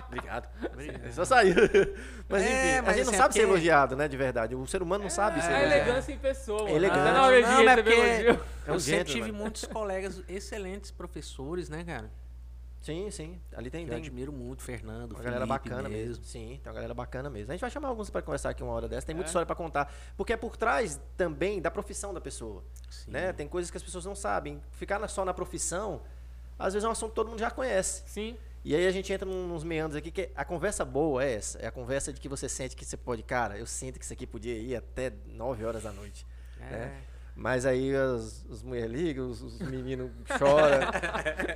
Obrigado. 0.08 0.50
Obrigado. 0.74 1.12
Só 1.14 1.24
saiu. 1.24 1.54
Mas 2.28 2.42
É, 2.44 2.46
enfim, 2.72 2.78
a 2.80 2.82
mas 2.84 2.96
gente 2.98 3.06
não 3.06 3.14
é 3.14 3.18
sabe 3.18 3.34
ser 3.34 3.40
porque- 3.42 3.52
elogiado, 3.54 3.96
né, 3.96 4.08
de 4.08 4.18
verdade. 4.18 4.56
O 4.56 4.68
ser 4.68 4.82
humano 4.82 5.04
não 5.04 5.10
sabe 5.10 5.40
ser 5.42 5.52
É 5.52 5.56
a 5.56 5.60
elogiado. 5.62 5.82
elegância 5.88 6.12
em 6.12 6.18
pessoa. 6.18 6.80
na 6.80 7.26
hora 7.26 7.42
de 7.42 7.48
Não, 7.48 7.76
porque 7.76 7.90
elogio. 7.94 8.30
É 8.66 8.72
um 8.72 8.74
eu 8.74 8.80
sempre 8.80 8.98
gentleman. 8.98 9.04
tive 9.26 9.32
muitos 9.32 9.66
colegas 9.66 10.22
excelentes 10.28 10.92
professores, 10.92 11.70
né, 11.70 11.84
cara? 11.86 12.10
Sim, 12.88 13.12
sim. 13.12 13.42
Ali 13.54 13.70
tem, 13.70 13.84
Eu 13.84 13.90
tem 13.90 13.98
admiro 13.98 14.32
muito, 14.32 14.64
Fernando, 14.64 15.12
uma 15.12 15.22
galera 15.22 15.46
bacana 15.46 15.90
mesmo. 15.90 16.08
mesmo. 16.08 16.24
Sim, 16.24 16.60
tem 16.64 16.70
uma 16.70 16.74
galera 16.74 16.94
bacana 16.94 17.30
mesmo. 17.30 17.52
A 17.52 17.54
gente 17.54 17.62
vai 17.62 17.70
chamar 17.70 17.90
alguns 17.90 18.10
para 18.10 18.22
conversar 18.22 18.52
aqui 18.52 18.64
uma 18.64 18.72
hora 18.72 18.88
dessa. 18.88 19.06
Tem 19.06 19.14
muita 19.14 19.28
É. 19.28 19.30
história 19.30 19.46
para 19.46 19.56
contar. 19.58 19.94
Porque 20.16 20.32
é 20.32 20.38
por 20.38 20.56
trás 20.56 20.98
também 21.18 21.62
da 21.62 21.70
profissão 21.70 22.14
da 22.14 22.22
pessoa. 22.22 22.64
Sim. 22.90 23.12
Né? 23.12 23.34
Tem 23.34 23.46
coisas 23.48 23.70
que 23.70 23.76
as 23.76 23.84
pessoas 23.84 24.06
não 24.06 24.16
sabem. 24.16 24.62
Ficar 24.72 25.06
só 25.10 25.26
na 25.26 25.34
profissão, 25.34 26.02
às 26.58 26.74
vezes 26.74 26.86
é 26.86 26.88
um 26.88 26.92
assunto 26.92 27.10
que 27.10 27.16
todo 27.16 27.28
mundo 27.30 27.40
já 27.40 27.52
conhece. 27.52 28.04
Sim. 28.08 28.38
E 28.64 28.74
aí 28.76 28.88
a 28.88 28.92
gente 28.92 29.12
entra 29.12 29.26
nos 29.28 29.64
meandros 29.66 29.98
aqui, 29.98 30.10
que 30.12 30.30
a 30.36 30.46
conversa 30.46 30.84
boa 30.86 31.24
é 31.24 31.34
essa. 31.34 31.58
É 31.60 31.68
a 31.68 31.72
conversa 31.72 32.14
de 32.14 32.20
que 32.22 32.30
você 32.30 32.48
sente 32.48 32.76
que 32.76 32.86
você 32.86 32.96
pode, 32.98 33.22
cara, 33.24 33.58
eu 33.58 33.66
sinto 33.66 34.00
que 34.00 34.06
isso 34.06 34.14
aqui 34.14 34.26
podia 34.26 34.58
ir 34.58 34.76
até 34.76 35.12
9 35.26 35.66
horas 35.66 35.84
da 35.84 35.92
noite. 35.92 36.26
É. 36.60 36.64
né? 36.72 37.02
Mas 37.40 37.68
aí 37.68 37.96
as, 37.96 38.44
os 38.50 38.64
mulheres 38.64 38.92
ligam, 38.92 39.30
os, 39.30 39.44
os 39.44 39.60
meninos 39.60 40.10
choram, 40.40 40.80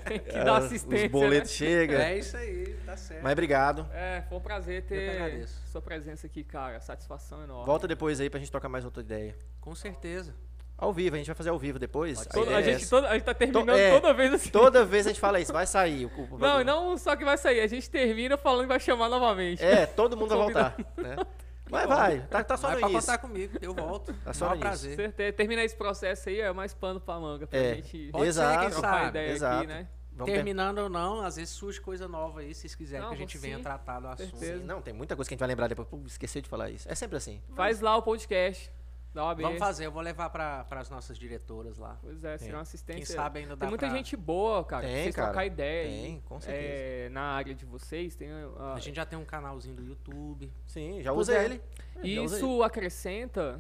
Tem 0.06 0.20
que 0.22 0.32
dar 0.32 0.58
as- 0.58 0.66
assistência. 0.66 1.06
os 1.08 1.12
boletos 1.12 1.52
chegam. 1.52 2.00
É 2.00 2.18
isso 2.20 2.38
aí, 2.38 2.76
tá 2.86 2.96
certo. 2.96 3.24
Mas 3.24 3.32
obrigado. 3.32 3.84
Né? 3.90 4.18
É, 4.20 4.22
foi 4.30 4.38
um 4.38 4.42
prazer 4.42 4.84
que 4.84 4.90
ter 4.90 5.48
sua 5.66 5.82
presença 5.82 6.28
aqui, 6.28 6.44
cara. 6.44 6.80
Satisfação 6.80 7.44
enorme. 7.44 7.66
Volta 7.66 7.88
depois 7.88 8.22
aí 8.22 8.30
pra 8.30 8.40
gente 8.40 8.52
trocar 8.52 8.70
mais 8.70 8.86
outra 8.86 9.02
ideia. 9.02 9.36
Com 9.60 9.74
certeza. 9.74 10.36
Ao 10.78 10.94
vivo, 10.94 11.16
a 11.16 11.18
gente 11.18 11.28
vai 11.28 11.36
fazer 11.36 11.50
ao 11.50 11.58
vivo 11.60 11.78
depois. 11.80 12.22
A. 12.22 12.26
Toda- 12.26 12.52
é 12.60 12.64
gente 12.64 12.76
essa. 12.84 12.90
toda, 12.90 13.10
a 13.10 13.14
gente 13.14 13.24
tá 13.24 13.34
terminando 13.34 13.66
To- 13.68 13.76
é. 13.76 13.92
toda 14.00 14.14
vez 14.14 14.34
assim. 14.34 14.50
Toda 14.52 14.86
vez 14.86 15.06
a 15.08 15.10
gente 15.10 15.20
fala 15.20 15.40
isso, 15.40 15.52
vai 15.54 15.66
sair. 15.68 16.06
o- 16.06 16.12
o- 16.36 16.38
Não, 16.38 16.64
não 16.64 16.98
só 16.98 17.16
que 17.16 17.26
vai 17.26 17.38
sair, 17.40 17.60
a 17.62 17.68
gente 17.68 17.90
termina 17.90 18.38
falando 18.38 18.62
que 18.64 18.68
vai 18.68 18.80
chamar 18.80 19.10
novamente. 19.10 19.64
É, 19.64 19.86
todo 19.88 20.16
mundo 20.16 20.30
vai 20.30 20.38
voltar. 20.38 20.76
Né? 20.98 21.16
Mas 21.72 21.88
vai, 21.88 22.20
tá, 22.28 22.44
tá 22.44 22.58
só 22.58 22.68
Vai 22.68 22.76
no 22.76 22.80
pra 22.82 22.90
início. 22.90 23.08
contar 23.12 23.18
comigo, 23.20 23.58
eu 23.62 23.74
volto. 23.74 24.14
Tá 24.26 24.34
só 24.34 24.50
no 24.54 24.60
prazer. 24.60 24.96
Certeza. 24.96 25.34
Termina 25.34 25.64
esse 25.64 25.76
processo 25.76 26.28
aí, 26.30 26.42
é 26.42 26.52
mais 26.52 26.74
pano 26.74 27.00
pra 27.00 27.18
manga 27.20 27.48
pra 27.48 27.58
É. 27.58 27.76
gente 27.76 28.10
Pode 28.12 28.24
ser, 28.26 28.30
exato, 28.30 28.60
quem 28.60 28.70
trocar 28.72 28.90
sabe. 28.96 29.08
ideia 29.10 29.32
exato. 29.32 29.58
aqui, 29.60 29.68
né? 29.68 29.88
Vamos 30.12 30.26
ter- 30.26 30.34
Terminando 30.36 30.80
ou 30.80 30.90
não, 30.90 31.22
às 31.22 31.38
vezes 31.38 31.54
surge 31.54 31.80
coisa 31.80 32.06
nova 32.08 32.42
aí, 32.42 32.54
se 32.54 32.62
vocês 32.62 32.76
quiserem 32.76 33.04
Não, 33.04 33.12
que 33.12 33.16
a 33.16 33.20
gente 33.20 33.38
sim, 33.38 33.48
venha 33.48 33.60
tratar 33.60 34.02
do 34.02 34.08
assunto. 34.10 34.38
Sim, 34.38 34.56
não, 34.66 34.82
tem 34.82 34.94
muita 34.94 35.16
coisa 35.16 35.28
que 35.30 35.34
a 35.34 35.36
gente 35.36 35.40
vai 35.40 35.48
lembrar 35.48 35.68
depois. 35.70 35.88
Pô, 35.88 36.02
esqueci 36.06 36.42
de 36.42 36.50
falar 36.50 36.70
isso. 36.70 36.88
É 36.92 36.94
sempre 36.94 37.16
assim. 37.18 37.42
Faz 37.56 37.80
lá 37.80 37.96
o 37.96 38.02
podcast 38.04 38.70
da 39.14 39.26
OAB. 39.26 39.42
Vamos 39.42 39.60
fazer, 39.60 39.86
eu 39.86 39.92
vou 39.92 40.02
levar 40.02 40.30
para 40.30 40.66
as 40.72 40.90
nossas 40.90 41.18
diretoras 41.18 41.78
lá. 41.78 41.98
Pois 42.02 42.24
é, 42.24 42.38
seria 42.38 42.56
uma 42.56 42.62
assistência. 42.62 43.06
Quem 43.06 43.16
sabe 43.16 43.40
ainda 43.40 43.56
dá 43.56 43.62
Tem 43.66 43.70
muita 43.70 43.88
pra- 43.88 43.96
gente 43.96 44.16
boa, 44.16 44.64
cara. 44.64 44.86
Tem, 44.88 45.04
vocês 45.04 45.16
cara. 45.16 45.28
trocar 45.30 45.46
ideia. 45.46 45.88
Tem, 45.90 46.22
com 46.22 46.40
certeza. 46.40 46.66
é, 46.68 47.10
na 47.10 47.22
área 47.22 47.54
de 47.54 47.66
vocês, 47.66 48.16
tem 48.16 48.30
a, 48.32 48.74
A 48.76 48.80
gente 48.80 48.96
já 48.96 49.06
tem 49.06 49.20
um 49.20 49.26
canalzinho 49.26 49.76
do 49.76 49.84
YouTube. 49.84 50.52
Sim, 50.66 51.02
já 51.02 51.12
usa 51.12 51.36
é. 51.36 51.46
ele. 51.46 51.62
E 52.04 52.20
usa 52.20 52.38
isso 52.38 52.64
acrescenta 52.64 53.60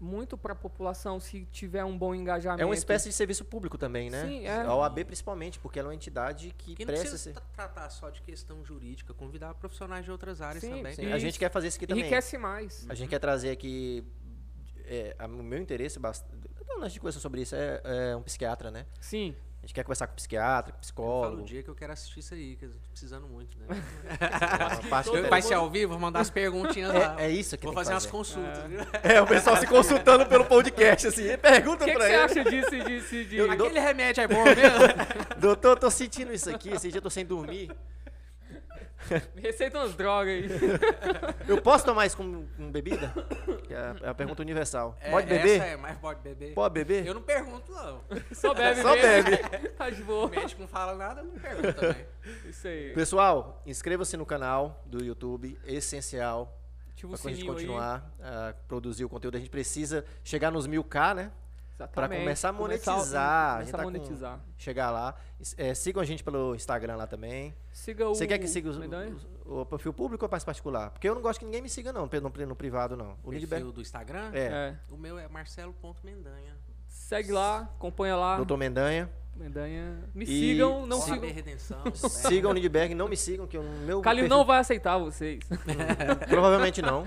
muito 0.00 0.36
pra 0.36 0.54
população 0.54 1.18
se 1.18 1.46
tiver 1.46 1.82
um 1.84 1.96
bom 1.96 2.14
engajamento. 2.14 2.60
É 2.62 2.66
uma 2.66 2.74
espécie 2.74 3.08
de 3.08 3.14
serviço 3.14 3.42
público 3.44 3.78
também, 3.78 4.10
né? 4.10 4.26
Sim, 4.26 4.44
é. 4.44 4.60
A 4.62 4.74
OAB 4.74 5.02
principalmente, 5.04 5.58
porque 5.58 5.78
ela 5.78 5.88
é 5.88 5.90
uma 5.90 5.94
entidade 5.94 6.52
que, 6.58 6.74
Que 6.74 6.84
não 6.84 6.92
presta 6.92 7.32
tra- 7.32 7.42
tratar 7.54 7.88
só 7.88 8.10
de 8.10 8.20
questão 8.20 8.62
jurídica, 8.64 9.14
convidar 9.14 9.54
profissionais 9.54 10.04
de 10.04 10.10
outras 10.10 10.42
áreas 10.42 10.62
Sim, 10.62 10.70
também. 10.70 10.94
Sim, 10.94 11.10
a 11.10 11.18
gente 11.18 11.38
quer 11.38 11.50
fazer 11.50 11.68
isso 11.68 11.78
aqui 11.78 11.86
também. 11.86 12.02
Enriquece 12.02 12.36
mais. 12.36 12.84
A 12.90 12.94
gente 12.94 13.08
quer 13.08 13.18
trazer 13.18 13.50
aqui. 13.50 14.04
É, 14.86 15.14
a- 15.18 15.26
o 15.26 15.42
meu 15.42 15.58
interesse 15.58 15.98
bastante. 15.98 16.34
Não, 16.68 16.82
a 16.82 16.88
gente 16.88 17.00
conversa 17.00 17.20
sobre 17.20 17.42
isso, 17.42 17.54
é, 17.54 17.80
é 17.84 18.16
um 18.16 18.22
psiquiatra, 18.22 18.70
né? 18.70 18.86
Sim. 19.00 19.34
A 19.62 19.66
gente 19.66 19.74
quer 19.74 19.82
conversar 19.82 20.06
com 20.08 20.14
psiquiatra, 20.14 20.72
com 20.72 20.78
Eu 20.78 20.80
falo 20.80 20.80
psicólogo. 20.82 21.42
o 21.42 21.44
dia 21.46 21.62
que 21.62 21.70
eu 21.70 21.74
quero 21.74 21.92
assistir 21.94 22.20
isso 22.20 22.34
aí, 22.34 22.54
que 22.56 22.66
eu 22.66 22.70
tô 22.70 22.88
precisando 22.90 23.26
muito, 23.26 23.56
né? 23.58 23.66
Eu-. 25.06 25.28
Vai 25.30 25.40
ser 25.40 25.54
ao 25.54 25.70
vivo, 25.70 25.92
vou 25.92 26.00
mandar 26.00 26.20
as 26.20 26.28
perguntinhas 26.28 26.92
lá. 26.92 27.16
É, 27.18 27.26
é 27.26 27.30
isso 27.30 27.56
que 27.56 27.64
Vou 27.64 27.72
tem 27.74 27.82
que 27.82 27.84
fazer 27.88 27.94
umas 27.94 28.04
fazer. 28.04 28.16
consultas, 28.16 28.64
viu? 28.64 28.80
É, 29.02 29.22
o 29.22 29.26
pessoal 29.26 29.56
se 29.56 29.66
consultando 29.66 30.26
pelo 30.26 30.44
podcast, 30.44 31.06
assim, 31.06 31.36
pergunta 31.38 31.84
O 31.84 31.86
que, 31.86 31.92
que 31.92 31.98
pra 31.98 32.06
você 32.06 32.12
ele. 32.12 32.22
acha 32.22 32.44
disso, 32.44 32.84
disso, 32.84 33.24
de... 33.24 33.36
Eu 33.36 33.56
dou- 33.56 33.66
Aquele 33.66 33.80
remédio 33.80 34.22
é 34.22 34.28
bom 34.28 34.44
mesmo? 34.44 34.60
Doutor, 35.40 35.78
tô 35.78 35.90
sentindo 35.90 36.32
isso 36.32 36.50
aqui, 36.54 36.68
esse 36.70 36.90
dia 36.90 36.98
eu 36.98 37.02
tô 37.02 37.10
sem 37.10 37.24
dormir. 37.24 37.70
Me 39.34 39.42
receita 39.42 39.78
umas 39.78 39.94
drogas 39.94 40.32
aí. 40.34 40.48
Eu 41.48 41.60
posso 41.60 41.84
tomar 41.84 42.06
isso 42.06 42.16
com, 42.16 42.46
com 42.56 42.70
bebida? 42.70 43.12
Que 43.66 43.74
é, 43.74 43.76
a, 43.76 43.96
é 44.02 44.08
a 44.08 44.14
pergunta 44.14 44.42
universal. 44.42 44.96
É, 45.00 45.10
pode 45.10 45.26
beber? 45.26 45.56
Essa 45.60 45.66
é, 45.66 45.76
mas 45.76 45.98
pode 45.98 46.20
beber? 46.20 46.54
Pode 46.54 46.74
beber? 46.74 47.06
Eu 47.06 47.14
não 47.14 47.22
pergunto, 47.22 47.72
não. 47.72 48.00
Só 48.32 48.54
bebe 48.54 48.82
Só 48.82 48.94
mesmo. 48.94 49.30
bebe. 49.30 49.68
Tá 49.76 49.90
de 49.90 50.02
boa. 50.02 50.26
O 50.26 50.30
médico 50.30 50.60
não 50.60 50.68
fala 50.68 50.94
nada, 50.94 51.20
eu 51.20 51.24
não 51.24 51.38
pergunto 51.38 51.72
também. 51.74 52.06
Isso 52.48 52.66
aí. 52.66 52.92
Pessoal, 52.94 53.62
inscreva-se 53.66 54.16
no 54.16 54.24
canal 54.24 54.82
do 54.86 55.04
YouTube, 55.04 55.58
essencial 55.66 56.60
Ativa 56.90 57.14
o 57.14 57.18
pra 57.18 57.30
gente 57.30 57.40
sininho 57.40 57.52
aí. 57.52 57.56
continuar 57.56 58.14
a 58.20 58.54
produzir 58.68 59.04
o 59.04 59.08
conteúdo. 59.08 59.36
A 59.36 59.40
gente 59.40 59.50
precisa 59.50 60.04
chegar 60.22 60.50
nos 60.50 60.66
mil 60.66 60.84
k 60.84 61.14
né? 61.14 61.32
Pra 61.76 61.86
Exatamente. 61.86 62.20
começar 62.20 62.48
a 62.50 62.52
Começar- 62.52 62.92
monetizar. 62.92 63.56
a 63.56 63.58
gente 63.64 63.72
começar 63.72 63.76
a 63.76 63.78
tá 63.78 63.84
com- 63.84 63.90
monetizar. 63.90 64.40
chegar 64.56 64.90
lá. 64.92 65.14
É, 65.56 65.74
sigam 65.74 66.00
a 66.00 66.04
gente 66.06 66.22
pelo 66.22 66.54
Instagram 66.54 66.96
lá 66.96 67.06
também. 67.06 67.52
Siga 67.72 68.08
o. 68.08 68.14
Você 68.14 68.26
quer 68.28 68.38
que 68.38 68.46
siga 68.46 68.68
os- 68.70 68.78
o, 69.44 69.60
o 69.62 69.66
perfil 69.66 69.92
público 69.92 70.24
ou 70.24 70.30
mais 70.30 70.44
particular? 70.44 70.90
Porque 70.90 71.08
eu 71.08 71.14
não 71.16 71.20
gosto 71.22 71.40
que 71.40 71.44
ninguém 71.44 71.60
me 71.62 71.68
siga, 71.68 71.92
não, 71.92 72.08
no, 72.08 72.46
no 72.46 72.54
privado, 72.56 72.96
não. 72.96 73.12
O 73.14 73.30
Perfil 73.30 73.40
Lindbergh. 73.40 73.72
do 73.72 73.80
Instagram? 73.80 74.30
É. 74.32 74.38
É. 74.46 74.78
O 74.88 74.96
meu 74.96 75.18
é 75.18 75.26
marcelo.mendanha. 75.28 76.56
Segue 76.86 77.32
lá, 77.32 77.62
acompanha 77.62 78.14
lá. 78.16 78.36
Doutor 78.36 78.56
Mendanha. 78.56 79.10
Mendanha. 79.36 79.98
Me 80.14 80.24
E 80.24 80.26
sigam, 80.28 80.86
não 80.86 81.00
sigam. 81.00 81.28
redenção. 81.28 81.78
Sigam 81.94 82.50
o 82.52 82.54
Lindbergh, 82.54 82.94
não 82.94 83.08
me 83.08 83.16
sigam, 83.16 83.46
que 83.46 83.58
o 83.58 83.62
meu. 83.62 84.00
Calil 84.00 84.22
perfil- 84.24 84.38
não 84.38 84.44
vai 84.44 84.60
aceitar 84.60 84.96
vocês. 84.98 85.40
Provavelmente 86.28 86.80
não. 86.80 87.04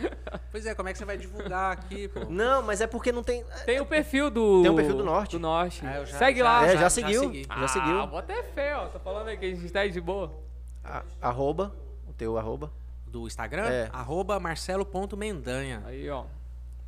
Pois 0.52 0.66
é, 0.66 0.76
como 0.76 0.90
é 0.90 0.91
que 0.91 0.98
você 0.98 1.06
vai 1.06 1.18
divulgar 1.18 1.72
aqui, 1.72 2.08
pô? 2.10 2.26
Não, 2.30 2.62
mas 2.62 2.82
é 2.82 2.88
porque 2.88 3.12
não 3.12 3.24
tem. 3.24 3.45
Tem 3.66 3.80
o 3.80 3.86
perfil 3.86 4.30
do. 4.30 4.62
Tem 4.62 4.70
o 4.72 4.76
perfil 4.76 4.98
do 4.98 5.04
Norte. 5.06 5.32
Do 5.32 5.40
Norte. 5.40 5.86
Ah, 5.86 6.04
já- 6.04 6.18
Segue 6.18 6.40
já- 6.40 6.44
lá. 6.45 6.66
é, 6.66 6.74
já, 6.74 6.80
já 6.82 6.90
seguiu. 6.90 7.22
segui. 7.22 7.44
Já, 7.44 7.56
ah, 7.64 7.68
seguiu. 7.68 8.08
bota 8.08 8.34
é 8.34 8.44
fé, 8.44 8.76
ó. 8.76 8.88
Tô 8.88 8.99
falando 8.99 9.30
aí 9.30 9.38
que 9.38 9.45
a 9.45 9.49
gente 9.56 9.70
tá 9.72 9.80
aí 9.80 9.90
de 9.91 10.02
boa. 10.02 10.32
A- 10.84 11.04
arroba. 11.22 11.74
O 12.08 12.14
teu 12.14 12.38
arroba. 12.38 12.72
Do 13.06 13.26
Instagram? 13.26 13.68
É. 13.70 13.90
Arroba 13.94 14.38
marcelo.mendanha. 14.40 15.82
Aí, 15.86 16.10
ó. 16.10 16.26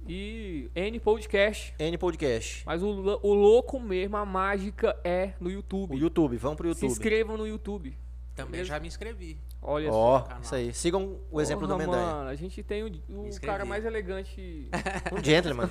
E 0.07 0.69
N 0.75 0.99
Podcast. 0.99 1.73
N 1.77 1.97
Podcast. 1.97 2.63
Mas 2.65 2.81
o, 2.81 2.87
o 3.21 3.33
louco 3.33 3.79
mesmo, 3.79 4.17
a 4.17 4.25
mágica 4.25 4.95
é 5.03 5.33
no 5.39 5.51
YouTube. 5.51 5.95
O 5.95 5.97
YouTube, 5.97 6.37
vamos 6.37 6.57
pro 6.57 6.73
Se 6.73 6.85
YouTube. 6.85 6.91
inscrevam 6.91 7.37
no 7.37 7.47
YouTube. 7.47 7.97
Também 8.35 8.63
já 8.63 8.79
me 8.79 8.87
inscrevi. 8.87 9.37
Olha 9.61 9.91
Ó, 9.91 10.23
isso 10.41 10.55
aí. 10.55 10.73
Sigam 10.73 11.19
o 11.29 11.41
exemplo 11.41 11.67
Porra, 11.67 11.77
do 11.77 11.85
Mendanha. 11.85 12.05
Mano, 12.05 12.29
a 12.29 12.35
gente 12.35 12.63
tem 12.63 12.83
o, 12.83 12.87
o 12.87 13.41
cara 13.41 13.65
mais 13.65 13.83
elegante. 13.85 14.69
Um 15.11 15.21
gentleman. 15.23 15.69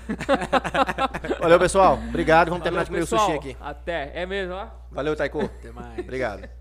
Valeu, 1.40 1.58
pessoal. 1.58 1.98
Obrigado. 2.08 2.50
Vamos 2.50 2.62
terminar 2.62 2.84
Valeu, 2.84 3.02
de 3.02 3.08
comer 3.08 3.18
o 3.18 3.26
sushi 3.26 3.38
aqui. 3.38 3.56
Até. 3.58 4.10
É 4.14 4.26
mesmo, 4.26 4.52
ó. 4.54 4.68
Valeu, 4.90 5.16
Taiko. 5.16 5.40
Até 5.40 5.72
mais. 5.72 5.98
Obrigado. 5.98 6.57